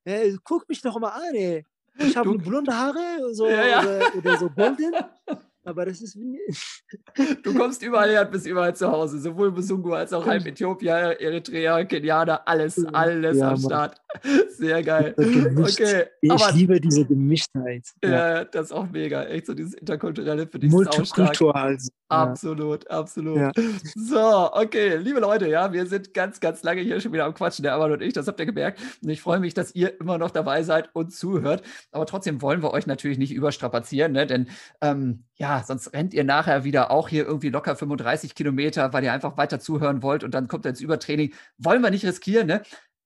Äh, 0.03 0.35
guck 0.43 0.67
mich 0.67 0.81
doch 0.81 0.99
mal 0.99 1.09
an, 1.09 1.33
ey. 1.33 1.65
Ich 1.97 2.17
habe 2.17 2.37
blonde 2.37 2.75
Haare 2.75 3.33
so, 3.33 3.47
ja, 3.47 3.65
ja. 3.67 3.79
Oder, 3.81 4.15
oder, 4.15 4.37
so 4.37 4.49
golden. 4.49 4.93
Aber 5.65 5.85
das 5.85 6.01
ist. 6.01 6.17
du 7.43 7.53
kommst 7.53 7.81
überall 7.81 8.09
her 8.09 8.23
und 8.23 8.31
bist 8.31 8.45
überall 8.45 8.75
zu 8.75 8.91
Hause. 8.91 9.19
Sowohl 9.19 9.51
Musungu 9.51 9.93
als 9.93 10.11
auch 10.11 10.25
halb 10.25 10.45
Äthiopier, 10.45 11.19
Eritrea, 11.19 11.83
Kenianer, 11.85 12.45
alles, 12.45 12.83
alles 12.93 13.37
ja, 13.37 13.49
am 13.49 13.57
Start. 13.57 13.95
Sehr 14.49 14.83
geil. 14.83 15.15
Okay. 15.17 16.05
Ich 16.21 16.31
aber, 16.31 16.51
liebe 16.51 16.79
diese 16.81 17.05
Gemischtheit. 17.05 17.87
Ja, 18.03 18.43
das 18.43 18.67
ist 18.67 18.71
auch 18.73 18.89
mega. 18.89 19.23
Echt 19.23 19.45
so 19.45 19.53
dieses 19.53 19.73
Interkulturelle 19.73 20.47
für 20.47 20.59
dich 20.59 20.71
Multikultur 20.71 21.55
also. 21.55 21.89
Absolut, 22.13 22.89
absolut. 22.89 23.37
Ja. 23.37 23.51
So, 23.95 24.53
okay, 24.53 24.97
liebe 24.97 25.19
Leute, 25.19 25.47
ja, 25.47 25.71
wir 25.73 25.85
sind 25.87 26.13
ganz, 26.13 26.39
ganz 26.39 26.61
lange 26.63 26.81
hier 26.81 26.99
schon 27.01 27.11
wieder 27.11 27.25
am 27.25 27.33
Quatschen, 27.33 27.63
der 27.63 27.73
Amal 27.73 27.91
und 27.91 28.01
ich, 28.01 28.13
das 28.13 28.27
habt 28.27 28.39
ihr 28.39 28.45
gemerkt. 28.45 28.79
Und 29.01 29.09
ich 29.09 29.21
freue 29.21 29.39
mich, 29.39 29.53
dass 29.53 29.73
ihr 29.73 29.99
immer 29.99 30.17
noch 30.17 30.31
dabei 30.31 30.63
seid 30.63 30.89
und 30.93 31.13
zuhört. 31.13 31.63
Aber 31.91 32.05
trotzdem 32.05 32.41
wollen 32.41 32.61
wir 32.61 32.71
euch 32.71 32.85
natürlich 32.85 33.17
nicht 33.17 33.33
überstrapazieren, 33.33 34.11
ne? 34.11 34.27
denn 34.27 34.47
ähm, 34.81 35.23
ja, 35.35 35.52
sonst 35.61 35.93
rennt 35.93 36.13
ihr 36.13 36.23
nachher 36.23 36.63
wieder 36.63 36.89
auch 36.89 37.09
hier 37.09 37.25
irgendwie 37.25 37.49
locker 37.49 37.75
35 37.75 38.33
Kilometer, 38.33 38.93
weil 38.93 39.03
ihr 39.03 39.13
einfach 39.13 39.37
weiter 39.37 39.59
zuhören 39.59 40.01
wollt 40.01 40.23
und 40.23 40.33
dann 40.33 40.47
kommt 40.47 40.65
ihr 40.65 40.69
ins 40.69 40.81
Übertraining. 40.81 41.33
Wollen 41.57 41.81
wir 41.81 41.91
nicht 41.91 42.05
riskieren, 42.05 42.47
ne? 42.47 42.63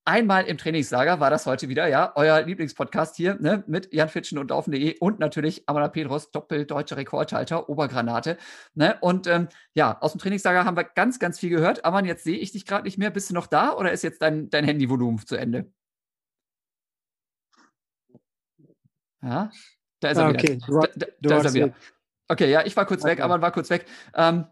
Einmal 0.07 0.45
im 0.45 0.57
Trainingslager 0.57 1.19
war 1.19 1.29
das 1.29 1.45
heute 1.45 1.67
wieder, 1.67 1.87
ja, 1.87 2.13
euer 2.15 2.41
Lieblingspodcast 2.41 3.17
hier, 3.17 3.35
ne, 3.41 3.65
mit 3.67 3.93
Jan 3.93 4.07
Fitschen 4.07 4.37
und 4.37 4.49
Laufen.de 4.51 4.97
und 4.99 5.19
natürlich 5.19 5.67
Amanda 5.67 5.89
Pedros, 5.89 6.31
doppeldeutscher 6.31 6.95
Rekordhalter, 6.95 7.67
Obergranate, 7.67 8.37
ne, 8.73 8.97
und 9.01 9.27
ähm, 9.27 9.49
ja, 9.73 9.99
aus 9.99 10.13
dem 10.13 10.19
Trainingslager 10.19 10.63
haben 10.63 10.77
wir 10.77 10.85
ganz, 10.85 11.19
ganz 11.19 11.39
viel 11.39 11.49
gehört. 11.49 11.83
Aman, 11.83 12.05
jetzt 12.05 12.23
sehe 12.23 12.37
ich 12.37 12.53
dich 12.53 12.65
gerade 12.65 12.85
nicht 12.85 12.97
mehr. 12.97 13.09
Bist 13.09 13.29
du 13.29 13.33
noch 13.33 13.47
da 13.47 13.73
oder 13.73 13.91
ist 13.91 14.01
jetzt 14.01 14.21
dein, 14.21 14.49
dein 14.49 14.63
Handyvolumen 14.63 15.19
zu 15.25 15.35
Ende? 15.35 15.69
Ja, 19.21 19.51
da 19.99 20.09
ist 20.09 20.17
er 20.17 20.25
ah, 20.25 20.29
wieder. 20.29 20.39
Okay. 20.39 20.59
Da, 20.67 20.87
da, 20.95 21.07
da 21.19 21.37
ist 21.39 21.45
er 21.47 21.53
wieder. 21.53 21.73
Okay, 22.27 22.51
ja, 22.51 22.65
ich 22.65 22.75
war 22.75 22.85
kurz 22.85 23.03
okay. 23.03 23.11
weg, 23.11 23.21
Aman 23.21 23.41
war 23.41 23.51
kurz 23.51 23.69
weg. 23.69 23.85
Ähm, 24.13 24.45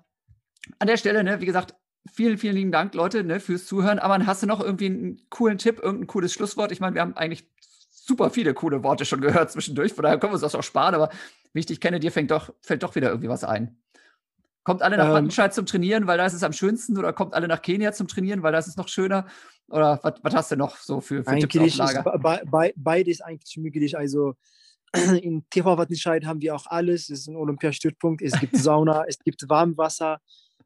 an 0.80 0.88
der 0.88 0.98
Stelle, 0.98 1.24
ne, 1.24 1.42
wie 1.42 1.46
gesagt, 1.46 1.76
Vielen, 2.12 2.38
vielen 2.38 2.56
lieben 2.56 2.72
Dank, 2.72 2.94
Leute, 2.94 3.24
ne, 3.24 3.40
fürs 3.40 3.66
Zuhören. 3.66 3.98
Aber 3.98 4.24
hast 4.28 4.44
du 4.44 4.48
noch 4.48 4.62
irgendwie 4.62 4.86
einen 4.86 5.22
coolen 5.30 5.58
Tipp, 5.58 5.80
irgendein 5.82 6.08
cooles 6.08 6.34
Schlusswort? 6.34 6.72
Ich 6.72 6.80
meine, 6.80 6.94
wir 6.94 7.02
haben 7.02 7.18
eigentlich 7.18 7.50
super 7.90 8.30
viele 8.30 8.54
coole 8.54 8.84
Worte 8.84 9.06
schon 9.06 9.22
gehört 9.22 9.52
zwischendurch, 9.52 9.94
von 9.94 10.04
daher 10.04 10.20
können 10.20 10.32
wir 10.32 10.36
uns 10.36 10.42
das 10.42 10.54
auch 10.54 10.64
sparen, 10.64 10.94
aber 10.94 11.10
wie 11.54 11.60
ich 11.60 11.66
dich 11.66 11.82
kenne, 11.82 12.00
dir 12.00 12.12
fängt 12.12 12.30
doch, 12.30 12.54
fällt 12.62 12.84
doch 12.84 12.96
wieder 12.96 13.10
irgendwie 13.10 13.30
was 13.30 13.44
ein. 13.44 13.80
Kommt 14.64 14.84
alle 14.84 14.98
nach 14.98 15.08
ähm, 15.08 15.14
Wattenscheid 15.14 15.54
zum 15.54 15.66
Trainieren, 15.66 16.06
weil 16.06 16.18
da 16.18 16.26
ist 16.26 16.34
es 16.34 16.44
am 16.44 16.54
schönsten, 16.54 16.98
oder 16.98 17.14
kommt 17.14 17.34
alle 17.34 17.48
nach 17.48 17.62
Kenia 17.62 17.92
zum 17.94 18.08
Trainieren, 18.08 18.44
weil 18.44 18.52
da 18.52 18.60
ist 18.60 18.68
es 18.68 18.78
noch 18.78 18.88
schöner? 18.88 19.26
Oder 19.68 20.00
was, 20.22 20.36
hast 20.36 20.52
du 20.52 20.58
noch 20.58 20.78
so 20.78 21.02
für, 21.02 21.24
für 21.24 21.40
Tipps 21.40 21.80
auf 21.80 21.94
Lager? 21.94 22.16
Ist, 22.16 22.52
be, 22.52 22.74
beides 22.76 23.22
eigentlich 23.22 23.58
möglich. 23.58 23.98
Also 23.98 24.36
in 25.22 25.44
TV 25.50 25.78
Wattenscheid 25.78 26.26
haben 26.26 26.42
wir 26.42 26.56
auch 26.56 26.66
alles. 26.68 27.10
Es 27.10 27.22
ist 27.22 27.28
ein 27.28 27.36
Olympiastützpunkt. 27.36 28.22
Es 28.22 28.40
gibt 28.40 28.58
Sauna, 28.58 29.04
es 29.08 29.20
gibt 29.20 29.48
Warmwasser, 29.48 30.20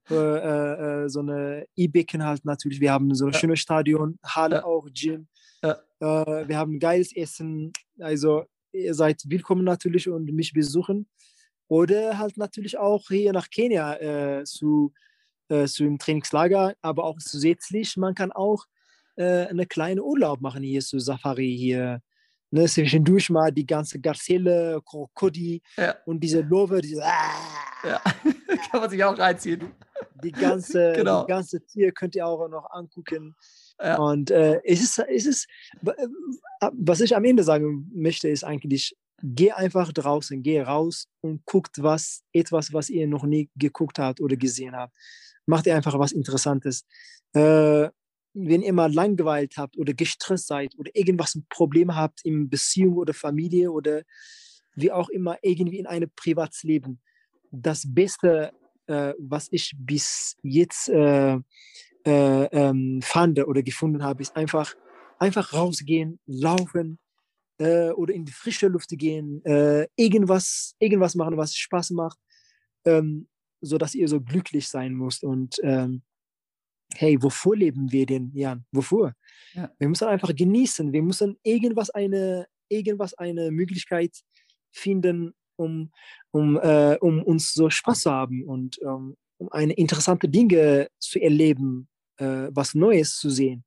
äh, 0.09 0.15
äh, 0.15 1.03
äh, 1.05 1.09
so 1.09 1.19
eine 1.19 1.65
E-Becken 1.75 2.23
halt 2.23 2.45
natürlich. 2.45 2.79
Wir 2.79 2.91
haben 2.91 3.13
so 3.13 3.25
ein 3.25 3.33
ja. 3.33 3.39
schönes 3.39 3.59
Stadion, 3.59 4.17
Halle 4.23 4.57
ja. 4.57 4.63
auch, 4.63 4.87
Gym. 4.93 5.27
Ja. 5.63 5.77
Äh, 5.99 6.47
wir 6.47 6.57
haben 6.57 6.79
geiles 6.79 7.15
Essen. 7.15 7.71
Also 7.99 8.45
ihr 8.71 8.93
seid 8.93 9.21
willkommen 9.25 9.63
natürlich 9.63 10.09
und 10.09 10.25
mich 10.33 10.53
besuchen. 10.53 11.07
Oder 11.67 12.17
halt 12.17 12.37
natürlich 12.37 12.77
auch 12.77 13.07
hier 13.09 13.31
nach 13.33 13.49
Kenia 13.49 13.95
äh, 14.39 14.43
zu, 14.43 14.91
äh, 15.49 15.65
zu 15.65 15.83
einem 15.83 15.99
Trainingslager, 15.99 16.73
aber 16.81 17.03
auch 17.03 17.17
zusätzlich, 17.19 17.97
man 17.97 18.15
kann 18.15 18.31
auch 18.31 18.65
eine 19.21 19.65
kleine 19.65 20.01
Urlaub 20.01 20.39
machen 20.39 20.63
hier 20.63 20.79
zu 20.79 20.97
Safari 20.97 21.53
hier. 21.53 22.01
Ne, 22.51 22.65
zwischendurch 22.65 23.29
mal 23.29 23.51
die 23.51 23.65
ganze 23.65 23.99
Gazelle, 23.99 24.81
Krokodil 24.83 25.61
ja. 25.77 25.95
und 26.05 26.19
diese 26.19 26.41
Lobe, 26.41 26.81
diese 26.81 27.03
ah, 27.03 27.87
ja. 27.87 28.01
kann 28.71 28.81
man 28.81 28.89
sich 28.89 29.03
auch 29.03 29.17
reinziehen. 29.17 29.71
Die 30.23 30.31
ganze, 30.31 30.93
genau. 30.95 31.25
die 31.25 31.27
ganze 31.27 31.63
Tier 31.63 31.91
könnt 31.91 32.15
ihr 32.15 32.25
auch 32.25 32.47
noch 32.49 32.71
angucken. 32.71 33.35
Ja. 33.79 33.97
Und 33.97 34.31
äh, 34.31 34.61
es, 34.63 34.81
ist, 34.81 34.99
es 34.99 35.25
ist, 35.27 35.47
äh, 35.85 36.69
was 36.73 37.01
ich 37.01 37.15
am 37.15 37.23
Ende 37.23 37.43
sagen 37.43 37.89
möchte, 37.93 38.27
ist 38.29 38.43
eigentlich, 38.43 38.97
geh 39.21 39.51
einfach 39.51 39.91
draußen, 39.93 40.41
geh 40.41 40.61
raus 40.61 41.07
und 41.21 41.45
guckt 41.45 41.83
was, 41.83 42.23
etwas, 42.33 42.73
was 42.73 42.89
ihr 42.89 43.07
noch 43.07 43.25
nie 43.25 43.49
geguckt 43.55 43.99
habt 43.99 44.21
oder 44.21 44.35
gesehen 44.35 44.75
habt. 44.75 44.93
Macht 45.45 45.67
ihr 45.67 45.75
einfach 45.75 45.97
was 45.99 46.11
Interessantes. 46.11 46.83
Äh, 47.33 47.89
wenn 48.33 48.61
ihr 48.61 48.73
mal 48.73 48.93
langweilt 48.93 49.57
habt 49.57 49.77
oder 49.77 49.93
gestresst 49.93 50.47
seid 50.47 50.77
oder 50.77 50.91
irgendwas 50.93 51.35
ein 51.35 51.45
Problem 51.49 51.95
habt 51.95 52.23
in 52.23 52.49
Beziehung 52.49 52.95
oder 52.95 53.13
Familie 53.13 53.71
oder 53.71 54.03
wie 54.75 54.91
auch 54.91 55.09
immer 55.09 55.37
irgendwie 55.41 55.79
in 55.79 55.87
einem 55.87 56.09
Privatsleben, 56.15 57.01
das 57.51 57.83
Beste, 57.87 58.51
äh, 58.87 59.13
was 59.17 59.47
ich 59.51 59.73
bis 59.77 60.37
jetzt 60.43 60.89
äh, 60.89 61.37
äh, 62.05 62.43
ähm, 62.45 63.01
fand 63.01 63.39
oder 63.45 63.63
gefunden 63.63 64.03
habe, 64.03 64.21
ist 64.21 64.35
einfach, 64.35 64.75
einfach 65.17 65.53
rausgehen, 65.53 66.19
laufen 66.25 66.99
äh, 67.57 67.89
oder 67.89 68.13
in 68.13 68.25
die 68.25 68.31
frische 68.31 68.67
Luft 68.67 68.89
gehen, 68.91 69.43
äh, 69.45 69.87
irgendwas, 69.95 70.75
irgendwas 70.79 71.15
machen, 71.15 71.37
was 71.37 71.55
Spaß 71.55 71.91
macht, 71.91 72.17
ähm, 72.85 73.27
sodass 73.61 73.95
ihr 73.95 74.07
so 74.07 74.21
glücklich 74.21 74.67
sein 74.67 74.93
müsst. 74.93 75.23
Und 75.23 75.59
ähm, 75.63 76.03
hey, 76.95 77.21
wofür 77.21 77.55
leben 77.55 77.91
wir 77.91 78.05
denn, 78.05 78.31
Jan? 78.33 78.65
Wofür? 78.71 79.13
Ja. 79.53 79.71
Wir 79.77 79.89
müssen 79.89 80.07
einfach 80.07 80.35
genießen. 80.35 80.91
Wir 80.91 81.03
müssen 81.03 81.37
irgendwas 81.43 81.89
eine, 81.89 82.47
irgendwas 82.67 83.13
eine 83.13 83.51
Möglichkeit 83.51 84.15
finden, 84.71 85.33
um, 85.55 85.91
um, 86.31 86.57
äh, 86.57 86.97
um 86.99 87.21
uns 87.23 87.53
so 87.53 87.69
Spaß 87.69 88.01
zu 88.01 88.11
haben 88.11 88.43
und 88.43 88.79
ähm, 88.81 89.15
um 89.37 89.51
eine 89.51 89.73
interessante 89.73 90.27
Dinge 90.27 90.89
zu 90.99 91.19
erleben, 91.19 91.87
äh, 92.17 92.47
was 92.51 92.75
Neues 92.75 93.17
zu 93.17 93.29
sehen. 93.29 93.63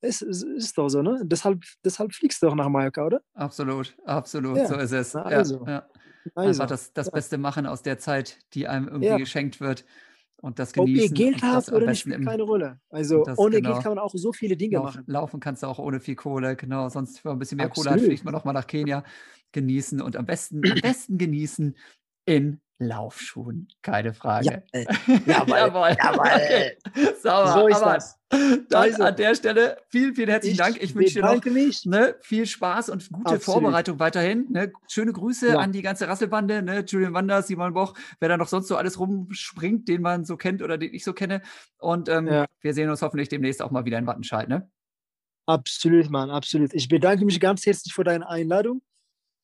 Es, 0.00 0.20
es, 0.20 0.42
ist 0.42 0.76
doch 0.76 0.88
so, 0.88 1.00
ne? 1.00 1.22
Deshalb, 1.24 1.64
deshalb 1.82 2.12
fliegst 2.12 2.42
du 2.42 2.46
doch 2.46 2.54
nach 2.54 2.68
Mallorca, 2.68 3.06
oder? 3.06 3.22
Absolut, 3.32 3.96
absolut, 4.04 4.58
ja. 4.58 4.66
so 4.66 4.74
ist 4.76 4.92
es. 4.92 5.16
also. 5.16 5.64
ja, 5.66 5.88
also. 6.34 6.48
Einfach 6.50 6.66
das, 6.66 6.92
das 6.92 7.10
Beste 7.10 7.38
machen 7.38 7.66
aus 7.66 7.82
der 7.82 7.98
Zeit, 7.98 8.38
die 8.52 8.68
einem 8.68 8.88
irgendwie 8.88 9.16
geschenkt 9.16 9.60
wird 9.60 9.84
und 10.44 10.58
das 10.58 10.74
genießen. 10.74 11.12
Ob 11.12 11.18
ihr 11.18 11.30
Geld 11.30 11.42
habt 11.42 11.72
oder 11.72 11.86
nicht, 11.86 12.00
spielt 12.00 12.24
keine 12.24 12.42
Rolle. 12.42 12.78
Also 12.90 13.24
ohne 13.38 13.56
genau, 13.56 13.72
Geld 13.72 13.82
kann 13.82 13.94
man 13.94 13.98
auch 13.98 14.12
so 14.14 14.30
viele 14.32 14.58
Dinge 14.58 14.76
lauf, 14.76 14.84
machen. 14.84 15.04
Laufen 15.06 15.40
kannst 15.40 15.62
du 15.62 15.66
auch 15.66 15.78
ohne 15.78 16.00
viel 16.00 16.16
Kohle, 16.16 16.54
genau. 16.54 16.90
Sonst 16.90 17.20
für 17.20 17.30
ein 17.30 17.38
bisschen 17.38 17.56
mehr 17.56 17.66
Absolut. 17.66 17.88
Kohle 17.88 18.00
hat, 18.00 18.06
fliegt 18.06 18.24
man 18.24 18.34
noch 18.34 18.44
mal 18.44 18.52
nach 18.52 18.66
Kenia 18.66 19.04
genießen 19.52 20.02
und 20.02 20.16
am 20.16 20.26
besten, 20.26 20.60
am 20.70 20.80
besten 20.82 21.16
genießen 21.16 21.74
in 22.26 22.60
Laufschuhen, 22.78 23.68
keine 23.82 24.12
Frage. 24.12 24.64
Ja, 24.72 24.82
jawohl, 25.26 25.56
jawohl. 25.56 25.96
jawohl. 26.02 26.26
Okay. 26.26 26.76
Sauber. 27.22 27.52
So 27.52 27.68
ist 27.68 27.82
Aber 27.82 27.94
das. 27.94 28.18
Dann 28.30 28.82
also, 28.82 29.04
an 29.04 29.14
der 29.14 29.34
Stelle 29.36 29.76
vielen, 29.88 30.14
vielen 30.14 30.28
herzlichen 30.28 30.54
ich 30.54 30.58
Dank. 30.58 30.82
Ich 30.82 30.94
wünsche 30.94 31.14
dir 31.14 31.22
noch 31.22 31.44
ne, 31.84 32.16
viel 32.20 32.46
Spaß 32.46 32.88
und 32.88 33.08
gute 33.10 33.34
Absolut. 33.34 33.62
Vorbereitung 33.62 34.00
weiterhin. 34.00 34.46
Ne? 34.50 34.72
Schöne 34.88 35.12
Grüße 35.12 35.50
ja. 35.50 35.58
an 35.58 35.70
die 35.70 35.82
ganze 35.82 36.08
Rasselbande, 36.08 36.62
ne? 36.62 36.84
Julian 36.86 37.14
Wanders, 37.14 37.46
Simon 37.46 37.74
Boch, 37.74 37.94
wer 38.18 38.28
da 38.28 38.36
noch 38.36 38.48
sonst 38.48 38.66
so 38.66 38.76
alles 38.76 38.98
rumspringt, 38.98 39.86
den 39.86 40.02
man 40.02 40.24
so 40.24 40.36
kennt 40.36 40.60
oder 40.62 40.76
den 40.76 40.92
ich 40.92 41.04
so 41.04 41.12
kenne. 41.12 41.42
Und 41.78 42.08
ähm, 42.08 42.26
ja. 42.26 42.46
wir 42.60 42.74
sehen 42.74 42.90
uns 42.90 43.02
hoffentlich 43.02 43.28
demnächst 43.28 43.62
auch 43.62 43.70
mal 43.70 43.84
wieder 43.84 43.98
in 43.98 44.06
Wattenscheid. 44.06 44.48
Ne? 44.48 44.68
Absolut, 45.46 46.10
Mann, 46.10 46.30
absolut. 46.30 46.74
Ich 46.74 46.88
bedanke 46.88 47.24
mich 47.24 47.38
ganz 47.38 47.64
herzlich 47.66 47.94
für 47.94 48.04
deine 48.04 48.28
Einladung. 48.28 48.82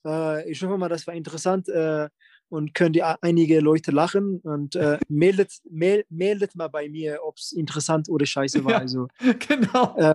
Äh, 0.05 0.51
ich 0.51 0.61
hoffe 0.63 0.79
mal, 0.79 0.89
das 0.89 1.07
war 1.07 1.15
interessant. 1.15 1.69
Äh, 1.69 2.09
und 2.51 2.75
können 2.75 2.93
die 2.93 3.03
einige 3.03 3.61
Leute 3.61 3.93
lachen 3.93 4.41
und 4.41 4.77
äh, 4.77 4.99
meldet, 5.09 5.53
mel, 5.71 6.05
meldet 6.11 6.55
mal 6.55 6.69
bei 6.69 6.89
mir, 6.89 7.21
ob 7.23 7.37
es 7.37 7.53
interessant 7.53 8.09
oder 8.09 8.27
scheiße 8.27 8.65
war. 8.65 8.73
Ja, 8.73 8.79
also, 8.79 9.09
genau. 9.49 9.97
Äh, 9.97 10.15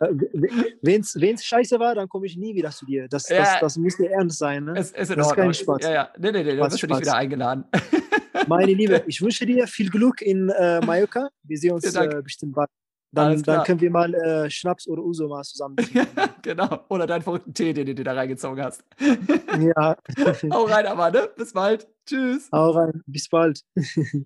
Wenn 0.81 1.01
es 1.01 1.45
scheiße 1.45 1.79
war, 1.79 1.95
dann 1.95 2.07
komme 2.09 2.27
ich 2.27 2.37
nie 2.37 2.53
wieder 2.55 2.71
zu 2.71 2.85
dir. 2.85 3.07
Das, 3.07 3.29
ja, 3.29 3.37
das, 3.37 3.59
das 3.61 3.77
muss 3.77 3.97
dir 3.97 4.11
ernst 4.11 4.37
sein. 4.37 4.65
Ne? 4.65 4.73
Es, 4.77 4.91
es 4.91 5.07
das 5.07 5.27
ist 5.27 5.35
kein 5.35 5.53
Spaß. 5.53 5.83
Ja, 5.83 5.91
ja. 5.91 6.09
Nee, 6.17 6.31
nee, 6.31 6.43
nee, 6.43 6.55
dann 6.55 6.69
bist 6.69 6.83
du 6.83 6.87
nicht 6.87 7.01
wieder 7.01 7.15
eingeladen. 7.15 7.65
Meine 8.47 8.73
Liebe, 8.73 9.03
ich 9.07 9.21
wünsche 9.21 9.45
dir 9.45 9.67
viel 9.67 9.89
Glück 9.89 10.21
in 10.21 10.49
äh, 10.49 10.85
Mallorca. 10.85 11.29
Wir 11.43 11.57
sehen 11.57 11.73
uns 11.73 11.95
äh, 11.95 12.21
bestimmt 12.21 12.53
bald. 12.53 12.69
Dann, 13.15 13.41
dann, 13.43 13.63
können 13.63 13.81
wir 13.81 13.91
mal 13.91 14.13
äh, 14.13 14.49
Schnaps 14.49 14.87
oder 14.87 15.01
Uso 15.01 15.27
mal 15.27 15.43
zusammen. 15.43 15.75
genau. 16.41 16.85
Oder 16.89 17.07
deinen 17.07 17.21
verrückten 17.21 17.53
Tee, 17.53 17.73
den 17.73 17.85
du 17.85 17.95
dir 17.95 18.03
da 18.03 18.13
reingezogen 18.13 18.63
hast. 18.63 18.83
ja. 19.59 19.95
Hau 20.51 20.65
rein, 20.65 20.85
aber, 20.85 21.11
ne? 21.11 21.29
Bis 21.35 21.53
bald. 21.53 21.87
Tschüss. 22.05 22.49
Hau 22.51 22.71
rein. 22.71 23.01
Bis 23.07 23.29
bald. 23.29 23.61